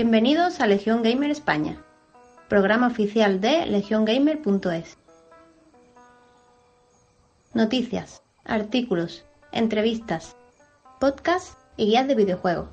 Bienvenidos 0.00 0.60
a 0.60 0.68
Legión 0.68 1.02
Gamer 1.02 1.28
España, 1.28 1.82
programa 2.48 2.86
oficial 2.86 3.40
de 3.40 3.66
legiongamer.es. 3.66 4.96
Noticias, 7.52 8.22
artículos, 8.44 9.24
entrevistas, 9.50 10.36
podcasts 11.00 11.56
y 11.76 11.86
guías 11.86 12.06
de 12.06 12.14
videojuegos. 12.14 12.68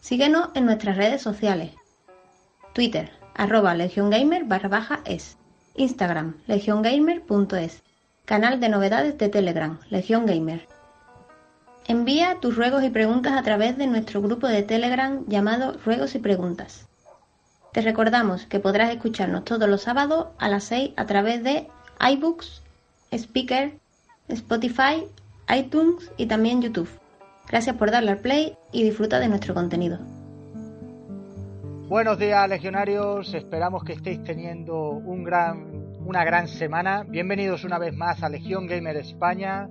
Síguenos 0.00 0.48
en 0.54 0.64
nuestras 0.64 0.96
redes 0.96 1.20
sociales. 1.20 1.74
Twitter, 2.72 3.10
arroba 3.34 3.74
legiongamer 3.74 4.44
barra 4.44 4.70
baja 4.70 5.00
es. 5.04 5.36
Instagram, 5.74 6.38
legiongamer.es. 6.46 7.82
Canal 8.24 8.58
de 8.58 8.70
novedades 8.70 9.18
de 9.18 9.28
Telegram, 9.28 9.78
Legión 9.90 10.24
Gamer. 10.24 10.71
Envía 11.88 12.38
tus 12.40 12.56
ruegos 12.56 12.84
y 12.84 12.90
preguntas 12.90 13.32
a 13.32 13.42
través 13.42 13.76
de 13.76 13.88
nuestro 13.88 14.22
grupo 14.22 14.46
de 14.46 14.62
Telegram 14.62 15.24
llamado 15.26 15.76
Ruegos 15.84 16.14
y 16.14 16.20
Preguntas. 16.20 16.86
Te 17.72 17.80
recordamos 17.80 18.46
que 18.46 18.60
podrás 18.60 18.90
escucharnos 18.90 19.44
todos 19.44 19.68
los 19.68 19.82
sábados 19.82 20.28
a 20.38 20.48
las 20.48 20.64
6 20.64 20.92
a 20.96 21.06
través 21.06 21.42
de 21.42 21.66
iBooks, 22.00 22.62
Speaker, 23.10 23.72
Spotify, 24.28 25.08
iTunes 25.52 26.12
y 26.16 26.26
también 26.26 26.62
YouTube. 26.62 26.88
Gracias 27.48 27.74
por 27.74 27.90
darle 27.90 28.12
al 28.12 28.18
play 28.18 28.56
y 28.70 28.84
disfruta 28.84 29.18
de 29.18 29.28
nuestro 29.28 29.52
contenido. 29.52 29.98
Buenos 31.88 32.16
días, 32.16 32.48
legionarios. 32.48 33.34
Esperamos 33.34 33.82
que 33.82 33.94
estéis 33.94 34.22
teniendo 34.22 34.90
un 34.90 35.24
gran, 35.24 35.96
una 36.06 36.24
gran 36.24 36.46
semana. 36.46 37.04
Bienvenidos 37.08 37.64
una 37.64 37.78
vez 37.78 37.92
más 37.94 38.22
a 38.22 38.28
Legión 38.28 38.66
Gamer 38.68 38.96
España 38.96 39.68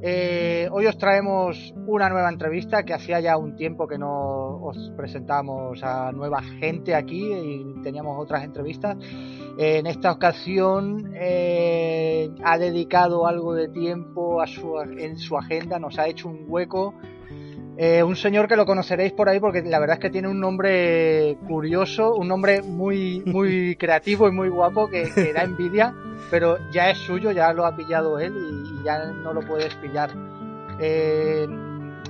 eh, 0.00 0.68
hoy 0.70 0.86
os 0.86 0.96
traemos 0.96 1.74
una 1.86 2.08
nueva 2.08 2.28
entrevista 2.28 2.84
que 2.84 2.94
hacía 2.94 3.18
ya 3.18 3.36
un 3.36 3.56
tiempo 3.56 3.88
que 3.88 3.98
no 3.98 4.62
os 4.62 4.92
presentamos 4.96 5.82
a 5.82 6.12
nueva 6.12 6.40
gente 6.42 6.94
aquí 6.94 7.32
y 7.32 7.82
teníamos 7.82 8.16
otras 8.20 8.44
entrevistas. 8.44 8.96
en 9.58 9.86
esta 9.86 10.12
ocasión 10.12 11.12
eh, 11.14 12.30
ha 12.44 12.58
dedicado 12.58 13.26
algo 13.26 13.54
de 13.54 13.68
tiempo 13.68 14.40
en 14.44 15.18
su 15.18 15.36
agenda, 15.36 15.78
nos 15.80 15.98
ha 15.98 16.06
hecho 16.06 16.28
un 16.28 16.44
hueco. 16.46 16.94
Eh, 17.80 18.02
un 18.02 18.16
señor 18.16 18.48
que 18.48 18.56
lo 18.56 18.66
conoceréis 18.66 19.12
por 19.12 19.28
ahí 19.28 19.38
porque 19.38 19.62
la 19.62 19.78
verdad 19.78 19.94
es 19.94 20.00
que 20.00 20.10
tiene 20.10 20.26
un 20.26 20.40
nombre 20.40 21.38
curioso, 21.46 22.12
un 22.14 22.26
nombre 22.26 22.60
muy, 22.62 23.22
muy 23.24 23.76
creativo 23.78 24.28
y 24.28 24.32
muy 24.32 24.48
guapo 24.48 24.88
que, 24.88 25.12
que 25.14 25.32
da 25.32 25.44
envidia 25.44 25.94
pero 26.30 26.58
ya 26.70 26.90
es 26.90 26.98
suyo, 26.98 27.30
ya 27.30 27.52
lo 27.52 27.64
ha 27.64 27.74
pillado 27.74 28.18
él 28.18 28.34
y, 28.36 28.84
ya 28.84 29.06
no 29.06 29.32
lo 29.32 29.40
puedes 29.40 29.74
pillar. 29.76 30.10
Eh, 30.78 31.46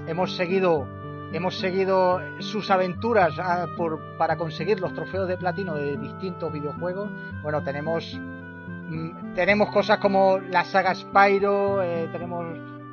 hemos 0.06 0.36
seguido 0.36 0.86
hemos 1.32 1.58
seguido 1.58 2.20
sus 2.38 2.70
aventuras 2.70 3.34
ah, 3.38 3.66
para 4.16 4.36
conseguir 4.36 4.80
los 4.80 4.94
trofeos 4.94 5.28
de 5.28 5.36
platino 5.36 5.74
de 5.74 5.96
distintos 5.96 6.52
videojuegos. 6.52 7.10
Bueno, 7.42 7.62
tenemos 7.62 8.18
mm, 8.18 9.34
tenemos 9.34 9.70
cosas 9.70 9.98
como 9.98 10.38
la 10.38 10.64
saga 10.64 10.94
Spyro, 10.94 11.82
eh, 11.82 12.08
tenemos 12.12 12.46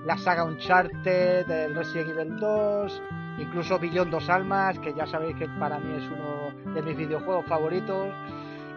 la 0.06 0.18
saga 0.18 0.44
Uncharted, 0.44 1.50
el 1.50 1.76
Resident 1.76 2.10
Evil 2.12 2.38
2, 2.38 3.04
incluso 3.40 3.80
Billón 3.80 4.12
Dos 4.12 4.30
Almas, 4.30 4.78
que 4.80 4.94
ya 4.94 5.08
sabéis 5.08 5.36
que 5.36 5.48
para 5.60 5.80
mí 5.80 5.96
es 5.98 6.04
uno 6.08 6.74
de 6.74 6.82
mis 6.82 6.96
videojuegos 6.96 7.46
favoritos. 7.48 8.14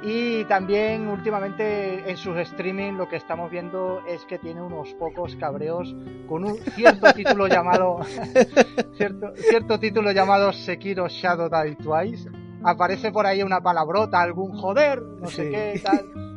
Y 0.02 0.44
también 0.44 1.08
últimamente 1.08 2.08
en 2.08 2.16
sus 2.16 2.36
streaming 2.36 2.92
lo 2.92 3.08
que 3.08 3.16
estamos 3.16 3.50
viendo 3.50 4.00
es 4.06 4.24
que 4.26 4.38
tiene 4.38 4.62
unos 4.62 4.94
pocos 4.94 5.34
cabreos 5.36 5.94
con 6.28 6.44
un 6.44 6.56
cierto 6.56 7.12
título 7.16 7.48
llamado 7.48 7.98
cierto, 8.96 9.32
cierto 9.34 9.80
título 9.80 10.12
llamado 10.12 10.52
Sekiro 10.52 11.08
Shadow 11.08 11.50
Die 11.50 11.76
Twice. 11.76 12.30
Aparece 12.62 13.10
por 13.10 13.26
ahí 13.26 13.42
una 13.42 13.60
palabrota, 13.60 14.20
algún 14.20 14.56
joder, 14.56 15.02
no 15.02 15.28
sé 15.28 15.50
qué, 15.50 15.80
tal. 15.82 16.10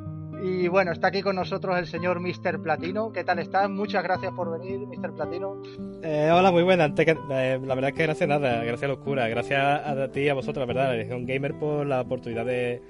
Y 0.43 0.67
bueno, 0.67 0.91
está 0.91 1.07
aquí 1.07 1.21
con 1.21 1.35
nosotros 1.35 1.77
el 1.77 1.85
señor 1.85 2.19
Mr. 2.19 2.59
Platino. 2.63 3.11
¿Qué 3.11 3.23
tal 3.23 3.37
estás? 3.37 3.69
Muchas 3.69 4.01
gracias 4.03 4.33
por 4.33 4.51
venir, 4.51 4.79
Mr. 4.79 5.13
Platino. 5.13 5.61
Eh, 6.01 6.31
hola, 6.33 6.51
muy 6.51 6.63
buena. 6.63 6.85
Eh, 6.97 7.59
la 7.63 7.75
verdad 7.75 7.89
es 7.89 7.95
que 7.95 8.03
gracias 8.03 8.27
nada, 8.27 8.63
gracias 8.63 8.83
a 8.83 8.87
Locura. 8.87 9.27
Gracias 9.27 9.61
a 9.61 10.07
ti 10.07 10.21
y 10.21 10.29
a 10.29 10.33
vosotros, 10.33 10.67
la 10.67 10.73
verdad, 10.73 10.97
Legión 10.97 11.27
Gamer, 11.27 11.53
por 11.59 11.85
la 11.85 12.01
oportunidad 12.01 12.43
de, 12.43 12.81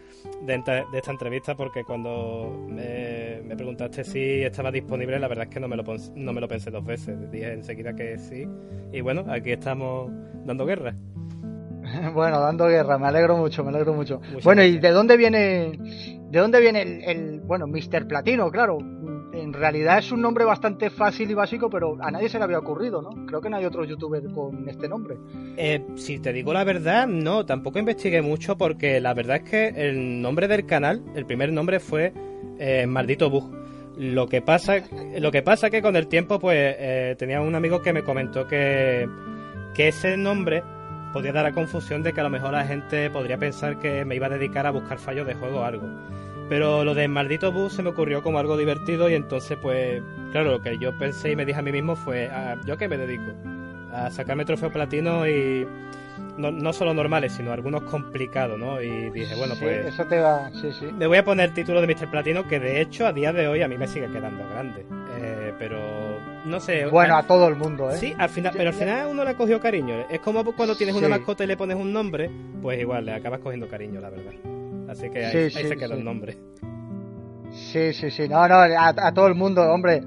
de, 0.45 0.63
esta 0.93 1.11
entrevista, 1.11 1.55
porque 1.55 1.83
cuando 1.83 2.67
me, 2.69 3.41
preguntaste 3.53 4.05
si 4.05 4.43
estaba 4.43 4.71
disponible, 4.71 5.19
la 5.19 5.27
verdad 5.27 5.47
es 5.49 5.53
que 5.53 5.59
no 5.59 5.67
me, 5.67 5.75
lo, 5.75 5.83
no 6.15 6.31
me 6.31 6.39
lo 6.39 6.47
pensé 6.47 6.71
dos 6.71 6.85
veces. 6.85 7.29
Dije 7.31 7.51
enseguida 7.51 7.93
que 7.93 8.17
sí. 8.17 8.47
Y 8.93 9.01
bueno, 9.01 9.25
aquí 9.27 9.51
estamos 9.51 10.09
dando 10.45 10.65
guerra. 10.65 10.95
Bueno, 12.13 12.39
dando 12.39 12.67
guerra, 12.67 12.97
me 12.97 13.07
alegro 13.07 13.35
mucho, 13.35 13.63
me 13.63 13.69
alegro 13.69 13.93
mucho. 13.93 14.21
bueno, 14.43 14.63
¿y 14.63 14.77
de 14.77 14.91
dónde 14.91 15.17
viene 15.17 16.20
de 16.31 16.39
dónde 16.39 16.61
viene 16.61 17.03
el, 17.05 17.41
bueno, 17.41 17.67
Mr. 17.67 18.07
Platino? 18.07 18.49
Claro, 18.49 18.77
en 19.33 19.51
realidad 19.51 19.99
es 19.99 20.13
un 20.13 20.21
nombre 20.21 20.45
bastante 20.45 20.89
fácil 20.89 21.29
y 21.29 21.33
básico, 21.33 21.69
pero 21.69 21.97
a 22.01 22.09
nadie 22.09 22.29
se 22.29 22.37
le 22.37 22.45
había 22.45 22.59
ocurrido, 22.59 23.01
¿no? 23.01 23.25
Creo 23.25 23.41
que 23.41 23.49
no 23.49 23.57
hay 23.57 23.65
otro 23.65 23.83
youtuber 23.83 24.23
con 24.33 24.67
este 24.69 24.87
nombre. 24.87 25.17
Eh, 25.57 25.85
si 25.95 26.19
te 26.19 26.31
digo 26.31 26.53
la 26.53 26.63
verdad, 26.63 27.05
no, 27.05 27.45
tampoco 27.45 27.79
investigué 27.79 28.21
mucho 28.21 28.57
porque 28.57 29.01
la 29.01 29.13
verdad 29.13 29.41
es 29.43 29.49
que 29.49 29.67
el 29.75 30.21
nombre 30.21 30.47
del 30.47 30.65
canal, 30.65 31.03
el 31.15 31.25
primer 31.25 31.51
nombre 31.51 31.81
fue 31.81 32.13
eh, 32.59 32.87
Maldito 32.87 33.29
Bug. 33.29 33.51
Lo 33.97 34.27
que 34.27 34.41
pasa, 34.41 34.75
lo 35.19 35.31
que 35.31 35.41
pasa 35.41 35.69
que 35.69 35.81
con 35.81 35.97
el 35.97 36.07
tiempo, 36.07 36.39
pues 36.39 36.75
eh, 36.79 37.15
tenía 37.19 37.41
un 37.41 37.55
amigo 37.55 37.81
que 37.81 37.91
me 37.91 38.03
comentó 38.03 38.47
que, 38.47 39.05
que 39.73 39.89
ese 39.89 40.15
nombre 40.15 40.63
podía 41.11 41.33
dar 41.33 41.45
a 41.45 41.51
confusión 41.51 42.03
de 42.03 42.13
que 42.13 42.21
a 42.21 42.23
lo 42.23 42.29
mejor 42.29 42.53
la 42.53 42.65
gente 42.65 43.09
podría 43.09 43.37
pensar 43.37 43.79
que 43.79 44.05
me 44.05 44.15
iba 44.15 44.27
a 44.27 44.29
dedicar 44.29 44.65
a 44.65 44.71
buscar 44.71 44.97
fallos 44.97 45.27
de 45.27 45.33
juego 45.33 45.59
o 45.59 45.63
algo. 45.63 45.87
Pero 46.51 46.83
lo 46.83 46.93
de 46.93 47.07
maldito 47.07 47.49
bus 47.53 47.71
se 47.71 47.81
me 47.81 47.91
ocurrió 47.91 48.21
como 48.21 48.37
algo 48.37 48.57
divertido 48.57 49.09
y 49.09 49.13
entonces 49.13 49.57
pues, 49.61 50.03
claro, 50.33 50.51
lo 50.51 50.61
que 50.61 50.77
yo 50.77 50.91
pensé 50.97 51.31
y 51.31 51.35
me 51.37 51.45
dije 51.45 51.57
a 51.57 51.61
mí 51.61 51.71
mismo 51.71 51.95
fue, 51.95 52.27
ah, 52.27 52.57
¿yo 52.65 52.77
qué 52.77 52.89
me 52.89 52.97
dedico? 52.97 53.31
A 53.93 54.11
sacarme 54.11 54.43
trofeo 54.43 54.69
platino 54.69 55.25
y 55.25 55.65
no, 56.37 56.51
no 56.51 56.73
solo 56.73 56.93
normales, 56.93 57.31
sino 57.31 57.53
algunos 57.53 57.83
complicados, 57.83 58.59
¿no? 58.59 58.81
Y 58.81 59.11
dije, 59.11 59.33
bueno, 59.35 59.55
pues... 59.57 59.85
Eso 59.85 60.03
te 60.07 60.19
va, 60.19 60.51
sí, 60.51 60.73
sí. 60.77 60.87
Me 60.87 61.07
voy 61.07 61.19
a 61.19 61.23
poner 61.23 61.47
el 61.47 61.55
título 61.55 61.79
de 61.79 61.87
Mr. 61.87 62.11
Platino 62.11 62.45
que 62.45 62.59
de 62.59 62.81
hecho 62.81 63.07
a 63.07 63.13
día 63.13 63.31
de 63.31 63.47
hoy 63.47 63.61
a 63.61 63.69
mí 63.69 63.77
me 63.77 63.87
sigue 63.87 64.11
quedando 64.11 64.45
grande. 64.49 64.85
Eh, 65.21 65.53
pero 65.57 66.10
no 66.45 66.59
sé. 66.59 66.85
Bueno, 66.85 67.15
a 67.15 67.23
todo 67.23 67.47
el 67.47 67.55
mundo, 67.55 67.91
¿eh? 67.91 67.97
Sí, 67.97 68.15
al 68.17 68.29
final, 68.29 68.53
pero 68.55 68.69
al 68.69 68.75
final 68.75 69.07
uno 69.07 69.23
le 69.23 69.31
ha 69.31 69.37
cogido 69.37 69.59
cariño. 69.59 70.05
Es 70.09 70.19
como 70.19 70.43
cuando 70.55 70.75
tienes 70.75 70.95
una 70.95 71.07
mascota 71.07 71.43
y 71.43 71.47
le 71.47 71.57
pones 71.57 71.77
un 71.77 71.93
nombre, 71.93 72.29
pues 72.61 72.79
igual 72.79 73.05
le 73.05 73.13
acabas 73.13 73.39
cogiendo 73.39 73.67
cariño, 73.67 73.99
la 73.99 74.09
verdad. 74.09 74.33
Así 74.89 75.09
que 75.09 75.25
ahí, 75.25 75.49
se 75.49 75.75
queda 75.77 75.95
el 75.95 76.03
nombre. 76.03 76.37
Sí, 77.51 77.93
sí, 77.93 78.11
sí. 78.11 78.27
No, 78.27 78.47
no, 78.47 78.55
a, 78.55 79.13
todo 79.13 79.27
el 79.27 79.35
mundo, 79.35 79.61
hombre. 79.61 80.01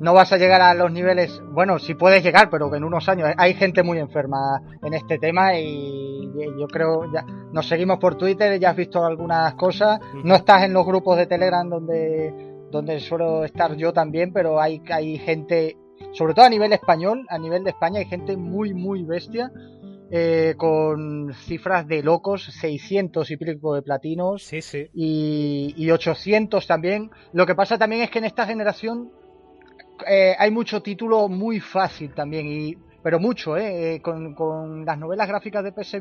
No 0.00 0.14
vas 0.14 0.32
a 0.32 0.36
llegar 0.36 0.60
a 0.60 0.74
los 0.74 0.92
niveles. 0.92 1.40
Bueno, 1.50 1.78
sí 1.78 1.94
puedes 1.94 2.22
llegar, 2.22 2.50
pero 2.50 2.72
en 2.74 2.84
unos 2.84 3.08
años. 3.08 3.30
Hay 3.36 3.54
gente 3.54 3.82
muy 3.82 3.98
enferma 3.98 4.62
en 4.82 4.94
este 4.94 5.18
tema 5.18 5.58
y 5.58 6.30
yo 6.58 6.68
creo. 6.68 7.10
ya 7.12 7.24
Nos 7.52 7.66
seguimos 7.66 7.98
por 7.98 8.16
Twitter, 8.16 8.60
ya 8.60 8.70
has 8.70 8.76
visto 8.76 9.04
algunas 9.04 9.54
cosas. 9.54 9.98
No 10.22 10.36
estás 10.36 10.62
en 10.62 10.72
los 10.72 10.86
grupos 10.86 11.16
de 11.16 11.26
Telegram 11.26 11.68
donde 11.68 12.47
donde 12.70 13.00
suelo 13.00 13.44
estar 13.44 13.76
yo 13.76 13.92
también, 13.92 14.32
pero 14.32 14.60
hay, 14.60 14.80
hay 14.90 15.18
gente, 15.18 15.76
sobre 16.12 16.34
todo 16.34 16.44
a 16.44 16.50
nivel 16.50 16.72
español, 16.72 17.26
a 17.28 17.38
nivel 17.38 17.64
de 17.64 17.70
España, 17.70 18.00
hay 18.00 18.06
gente 18.06 18.36
muy, 18.36 18.74
muy 18.74 19.04
bestia, 19.04 19.50
eh, 20.10 20.54
con 20.56 21.34
cifras 21.34 21.86
de 21.86 22.02
locos, 22.02 22.44
600 22.44 23.30
y 23.30 23.36
pico 23.36 23.74
de 23.74 23.82
platinos 23.82 24.42
sí, 24.42 24.62
sí. 24.62 24.86
Y, 24.94 25.74
y 25.76 25.90
800 25.90 26.66
también. 26.66 27.10
Lo 27.34 27.44
que 27.44 27.54
pasa 27.54 27.76
también 27.76 28.02
es 28.02 28.10
que 28.10 28.18
en 28.18 28.24
esta 28.24 28.46
generación 28.46 29.10
eh, 30.06 30.34
hay 30.38 30.50
mucho 30.50 30.80
título 30.80 31.28
muy 31.28 31.60
fácil 31.60 32.14
también 32.14 32.46
y 32.46 32.76
pero 33.02 33.20
mucho, 33.20 33.56
¿eh? 33.56 33.94
eh 33.94 34.02
con, 34.02 34.84
las 34.84 34.98
novelas 34.98 35.28
gráficas 35.28 35.64
de 35.64 35.72
PS 35.72 35.98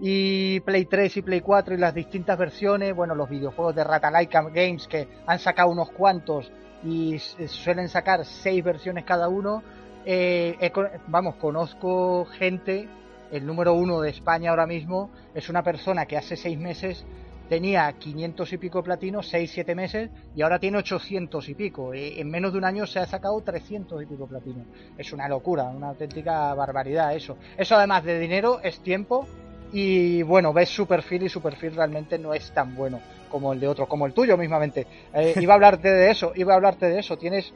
y 0.00 0.60
Play 0.60 0.84
3 0.86 1.16
y 1.16 1.22
Play 1.22 1.40
4 1.40 1.74
y 1.74 1.78
las 1.78 1.94
distintas 1.94 2.38
versiones, 2.38 2.94
bueno, 2.94 3.14
los 3.14 3.28
videojuegos 3.28 3.74
de 3.74 3.84
Ratalaika 3.84 4.42
Games 4.42 4.86
que 4.88 5.08
han 5.26 5.38
sacado 5.38 5.70
unos 5.70 5.90
cuantos 5.90 6.50
y 6.84 7.18
suelen 7.18 7.88
sacar 7.88 8.24
seis 8.24 8.62
versiones 8.62 9.04
cada 9.04 9.28
uno, 9.28 9.62
eh, 10.04 10.70
vamos, 11.08 11.36
conozco 11.36 12.24
gente, 12.26 12.88
el 13.30 13.44
número 13.44 13.74
uno 13.74 14.00
de 14.00 14.10
España 14.10 14.50
ahora 14.50 14.66
mismo 14.66 15.10
es 15.34 15.48
una 15.48 15.62
persona 15.62 16.06
que 16.06 16.16
hace 16.16 16.36
seis 16.36 16.58
meses 16.58 17.04
tenía 17.48 17.92
500 17.92 18.52
y 18.52 18.58
pico 18.58 18.82
platino, 18.82 19.22
6, 19.22 19.50
7 19.52 19.74
meses, 19.74 20.10
y 20.34 20.42
ahora 20.42 20.58
tiene 20.58 20.78
800 20.78 21.48
y 21.48 21.54
pico. 21.54 21.92
En 21.94 22.30
menos 22.30 22.52
de 22.52 22.58
un 22.58 22.64
año 22.64 22.86
se 22.86 22.98
ha 22.98 23.06
sacado 23.06 23.40
300 23.40 24.02
y 24.02 24.06
pico 24.06 24.26
platino. 24.26 24.64
Es 24.96 25.12
una 25.12 25.28
locura, 25.28 25.64
una 25.64 25.88
auténtica 25.88 26.54
barbaridad 26.54 27.14
eso. 27.14 27.36
Eso 27.56 27.76
además 27.76 28.04
de 28.04 28.18
dinero 28.18 28.60
es 28.62 28.80
tiempo 28.80 29.26
y 29.72 30.22
bueno, 30.22 30.52
ves 30.52 30.70
su 30.70 30.86
perfil 30.86 31.24
y 31.24 31.28
su 31.28 31.42
perfil 31.42 31.74
realmente 31.74 32.18
no 32.18 32.32
es 32.34 32.50
tan 32.52 32.74
bueno 32.74 33.00
como 33.30 33.52
el 33.52 33.60
de 33.60 33.68
otro, 33.68 33.86
como 33.86 34.06
el 34.06 34.12
tuyo 34.12 34.36
mismamente. 34.36 34.86
Eh, 35.14 35.34
iba 35.40 35.54
a 35.54 35.56
hablarte 35.56 35.88
de 35.88 36.10
eso, 36.10 36.32
iba 36.34 36.52
a 36.52 36.56
hablarte 36.56 36.86
de 36.86 36.98
eso. 36.98 37.16
Tienes 37.18 37.52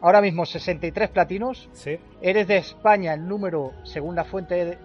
ahora 0.00 0.20
mismo 0.20 0.46
63 0.46 1.08
platinos. 1.10 1.68
Sí. 1.72 1.98
Eres 2.20 2.46
de 2.46 2.58
España 2.58 3.14
el 3.14 3.26
número, 3.26 3.72
según 3.84 4.14
la 4.14 4.24
fuente 4.24 4.78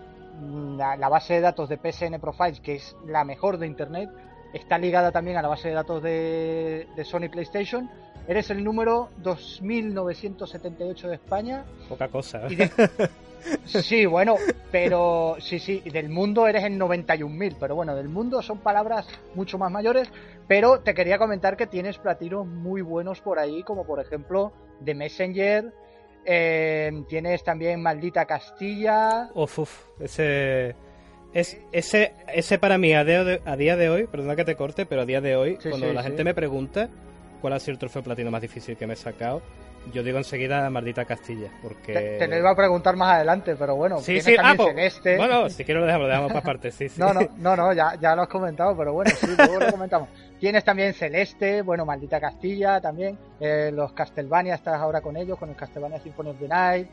la, 0.78 1.10
base 1.10 1.36
de 1.36 1.42
datos 1.42 1.70
de 1.70 1.78
PSN 1.78 2.20
Profiles, 2.20 2.60
que 2.60 2.76
es 2.76 2.96
la 3.06 3.24
mejor 3.24 3.58
de 3.58 3.68
Internet, 3.68 4.10
está 4.54 4.78
ligada 4.78 5.12
también 5.12 5.38
a 5.38 5.42
la 5.42 5.48
base 5.48 5.70
de 5.70 5.74
datos 5.74 6.04
de, 6.04 6.88
Sony 7.04 7.30
PlayStation. 7.30 7.90
Eres 8.28 8.50
el 8.50 8.64
número 8.64 9.10
2978 9.18 11.10
de 11.10 11.16
España. 11.16 11.66
Poca 11.90 12.08
cosa. 12.08 12.42
Sí, 13.66 14.06
bueno, 14.06 14.36
pero 14.72 15.36
sí, 15.40 15.58
sí, 15.58 15.80
del 15.92 16.10
mundo 16.10 16.48
eres 16.48 16.64
el 16.64 16.80
91.000, 16.80 17.56
pero 17.60 17.76
bueno, 17.76 17.96
del 17.96 18.08
mundo 18.08 18.42
son 18.42 18.60
palabras 18.60 19.08
mucho 19.34 19.58
más 19.58 19.72
mayores, 19.72 20.10
pero 20.48 20.82
te 20.82 20.94
quería 20.94 21.18
comentar 21.18 21.58
que 21.58 21.68
tienes 21.68 21.98
platinos 21.98 22.46
muy 22.46 22.84
buenos 22.84 23.20
por 23.22 23.40
ahí, 23.40 23.64
como 23.64 23.84
por 23.84 24.00
ejemplo 24.00 24.52
The 24.84 24.94
Messenger, 24.94 25.74
eh, 26.26 27.04
tienes 27.08 27.44
también 27.44 27.82
Maldita 27.82 28.26
Castilla. 28.26 29.30
Uf, 29.34 29.60
uf, 29.60 29.86
ese... 30.00 30.76
Es, 31.34 31.58
ese, 31.72 32.14
ese 32.34 32.60
para 32.60 32.78
mí 32.78 32.94
a 32.94 33.04
día, 33.04 33.24
de, 33.24 33.42
a 33.46 33.56
día 33.56 33.78
de 33.78 33.90
hoy, 33.90 34.08
perdona 34.08 34.36
que 34.36 34.44
te 34.44 34.56
corte, 34.56 34.86
pero 34.86 35.02
a 35.02 35.06
día 35.06 35.22
de 35.22 35.36
hoy, 35.36 35.58
cuando 35.58 35.94
la 35.94 36.04
gente 36.04 36.24
me 36.24 36.34
pregunta 36.34 36.90
cuál 37.40 37.54
ha 37.54 37.60
sido 37.60 37.74
el 37.74 37.80
trofeo 37.80 38.04
platino 38.04 38.32
más 38.32 38.42
difícil 38.42 38.76
que 38.76 38.86
me 38.86 38.94
he 38.94 38.98
sacado, 38.98 39.42
yo 39.92 40.04
digo 40.04 40.18
enseguida 40.18 40.70
Maldita 40.70 41.06
Castilla, 41.06 41.50
porque... 41.62 42.18
Te, 42.20 42.28
lo 42.28 42.38
iba 42.38 42.52
a 42.52 42.56
preguntar 42.56 42.96
más 42.96 43.16
adelante, 43.16 43.56
pero 43.56 43.76
bueno, 43.76 44.00
sí, 44.00 44.22
sí, 44.22 44.36
ah, 44.40 44.56
Celeste... 44.56 45.18
Bueno, 45.18 45.50
si 45.50 45.66
quiero 45.66 45.82
lo 45.82 45.86
dejamos, 45.88 46.08
lo 46.08 46.10
dejamos 46.10 46.32
para 46.32 46.46
parte, 46.46 46.72
sí, 46.72 46.88
sí. 46.90 47.00
No, 47.00 47.14
no, 47.14 47.22
no, 47.38 47.56
no 47.56 47.74
ya, 47.74 47.96
ya 48.00 48.16
lo 48.16 48.24
has 48.24 48.28
comentado, 48.28 48.76
pero 48.78 48.94
bueno, 48.94 49.12
sí, 49.16 49.28
luego 49.38 49.60
lo 49.60 49.72
comentamos. 49.72 50.10
Tienes 50.40 50.64
también 50.64 50.94
Celeste, 50.94 51.62
bueno, 51.62 51.86
Maldita 51.86 52.20
Castilla 52.20 52.82
también, 52.82 53.18
eh, 53.40 53.70
los 53.74 53.94
Castlevania, 53.94 54.56
estás 54.56 54.76
ahora 54.76 55.02
con 55.02 55.16
ellos, 55.16 55.38
con 55.38 55.50
el 55.50 55.56
Castlevania 55.56 56.00
Symphony 56.00 56.30
of 56.30 56.40
the 56.40 56.48
Night, 56.48 56.88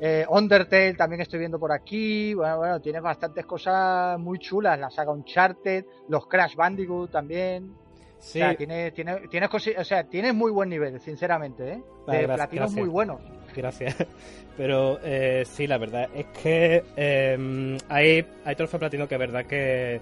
eh, 0.00 0.26
Undertale 0.28 0.94
también 0.94 1.20
estoy 1.20 1.38
viendo 1.38 1.58
por 1.58 1.70
aquí, 1.70 2.34
bueno, 2.34 2.58
bueno, 2.58 2.80
tienes 2.80 3.02
bastantes 3.02 3.46
cosas 3.46 4.18
muy 4.18 4.38
chulas, 4.40 4.78
la 4.78 4.90
saga 4.90 5.12
Uncharted, 5.12 5.84
los 6.08 6.26
Crash 6.26 6.56
Bandicoot 6.56 7.12
también, 7.12 7.72
Sí. 8.20 8.40
O 8.40 8.44
sea, 8.44 8.54
tienes, 8.54 8.92
tienes, 8.92 9.28
tienes 9.30 9.50
o 9.52 9.84
sea, 9.84 10.04
tienes 10.04 10.34
muy 10.34 10.52
buen 10.52 10.68
nivel, 10.68 11.00
sinceramente, 11.00 11.72
¿eh? 11.72 11.82
De 12.06 12.28
platinos 12.28 12.72
muy 12.72 12.88
buenos. 12.88 13.20
Gracias. 13.56 13.96
Pero 14.56 15.00
eh, 15.02 15.44
sí, 15.46 15.66
la 15.66 15.78
verdad 15.78 16.08
es 16.14 16.26
que 16.26 16.84
eh, 16.96 17.78
hay, 17.88 18.26
hay 18.44 18.54
trofeo 18.56 18.78
platino 18.78 19.08
que 19.08 19.16
verdad 19.16 19.46
que, 19.46 20.00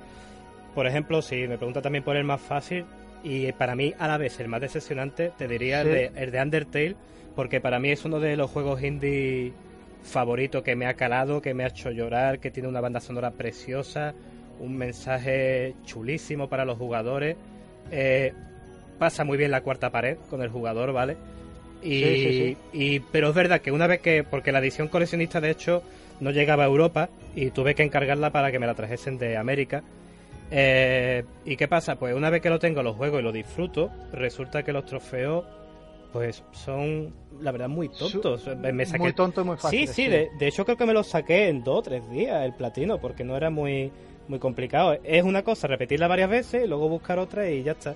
por 0.74 0.86
ejemplo, 0.86 1.22
si 1.22 1.46
me 1.46 1.56
pregunta 1.56 1.80
también 1.80 2.02
por 2.02 2.16
el 2.16 2.24
más 2.24 2.40
fácil, 2.40 2.84
y 3.22 3.50
para 3.52 3.76
mí 3.76 3.94
a 3.98 4.08
la 4.08 4.18
vez 4.18 4.40
el 4.40 4.48
más 4.48 4.60
decepcionante, 4.60 5.32
te 5.38 5.46
diría 5.46 5.82
el, 5.82 5.88
de, 5.88 6.12
el 6.16 6.30
de 6.32 6.42
Undertale, 6.42 6.96
porque 7.36 7.60
para 7.60 7.78
mí 7.78 7.90
es 7.90 8.04
uno 8.04 8.18
de 8.18 8.36
los 8.36 8.50
juegos 8.50 8.82
indie 8.82 9.52
favoritos 10.02 10.62
que 10.62 10.74
me 10.74 10.86
ha 10.86 10.94
calado, 10.94 11.40
que 11.40 11.54
me 11.54 11.64
ha 11.64 11.68
hecho 11.68 11.90
llorar, 11.90 12.40
que 12.40 12.50
tiene 12.50 12.68
una 12.68 12.80
banda 12.80 13.00
sonora 13.00 13.30
preciosa, 13.30 14.14
un 14.58 14.76
mensaje 14.76 15.74
chulísimo 15.84 16.48
para 16.48 16.64
los 16.64 16.78
jugadores 16.78 17.36
eh, 17.90 18.32
pasa 18.98 19.24
muy 19.24 19.38
bien 19.38 19.50
la 19.50 19.62
cuarta 19.62 19.90
pared 19.90 20.16
con 20.30 20.42
el 20.42 20.48
jugador, 20.48 20.92
¿vale? 20.92 21.16
Y, 21.82 22.56
y, 22.72 23.00
pero 23.12 23.28
es 23.28 23.34
verdad 23.34 23.60
que 23.60 23.70
una 23.70 23.86
vez 23.86 24.00
que, 24.00 24.24
porque 24.24 24.50
la 24.50 24.58
edición 24.58 24.88
coleccionista 24.88 25.40
de 25.40 25.50
hecho 25.50 25.82
no 26.20 26.30
llegaba 26.30 26.64
a 26.64 26.66
Europa 26.66 27.08
y 27.36 27.50
tuve 27.50 27.74
que 27.74 27.84
encargarla 27.84 28.30
para 28.30 28.50
que 28.50 28.58
me 28.58 28.66
la 28.66 28.74
trajesen 28.74 29.18
de 29.18 29.36
América. 29.36 29.82
Eh, 30.50 31.24
¿Y 31.44 31.56
qué 31.56 31.68
pasa? 31.68 31.96
Pues 31.96 32.14
una 32.14 32.30
vez 32.30 32.42
que 32.42 32.50
lo 32.50 32.58
tengo, 32.58 32.82
lo 32.82 32.94
juego 32.94 33.20
y 33.20 33.22
lo 33.22 33.32
disfruto, 33.32 33.90
resulta 34.12 34.62
que 34.62 34.72
los 34.72 34.86
trofeos 34.86 35.44
pues 36.12 36.42
son, 36.52 37.12
la 37.40 37.52
verdad, 37.52 37.68
muy 37.68 37.90
tontos. 37.90 38.46
Me 38.56 38.86
saqué... 38.86 38.98
Muy 38.98 39.12
tonto 39.12 39.42
y 39.42 39.44
muy 39.44 39.56
fácil. 39.58 39.86
Sí, 39.86 39.92
sí, 39.92 40.08
De, 40.08 40.30
de, 40.38 40.48
hecho 40.48 40.64
creo 40.64 40.78
que 40.78 40.86
me 40.86 40.94
lo 40.94 41.04
saqué 41.04 41.48
en 41.48 41.62
dos 41.62 41.80
o 41.80 41.82
tres 41.82 42.08
días 42.10 42.44
el 42.44 42.54
platino, 42.54 42.98
porque 42.98 43.24
no 43.24 43.36
era 43.36 43.50
muy 43.50 43.92
muy 44.28 44.38
complicado. 44.38 44.98
Es 45.04 45.24
una 45.24 45.42
cosa 45.42 45.66
repetirla 45.66 46.08
varias 46.08 46.30
veces, 46.30 46.64
y 46.64 46.68
luego 46.68 46.88
buscar 46.88 47.18
otra 47.18 47.48
y 47.50 47.62
ya 47.62 47.72
está. 47.72 47.94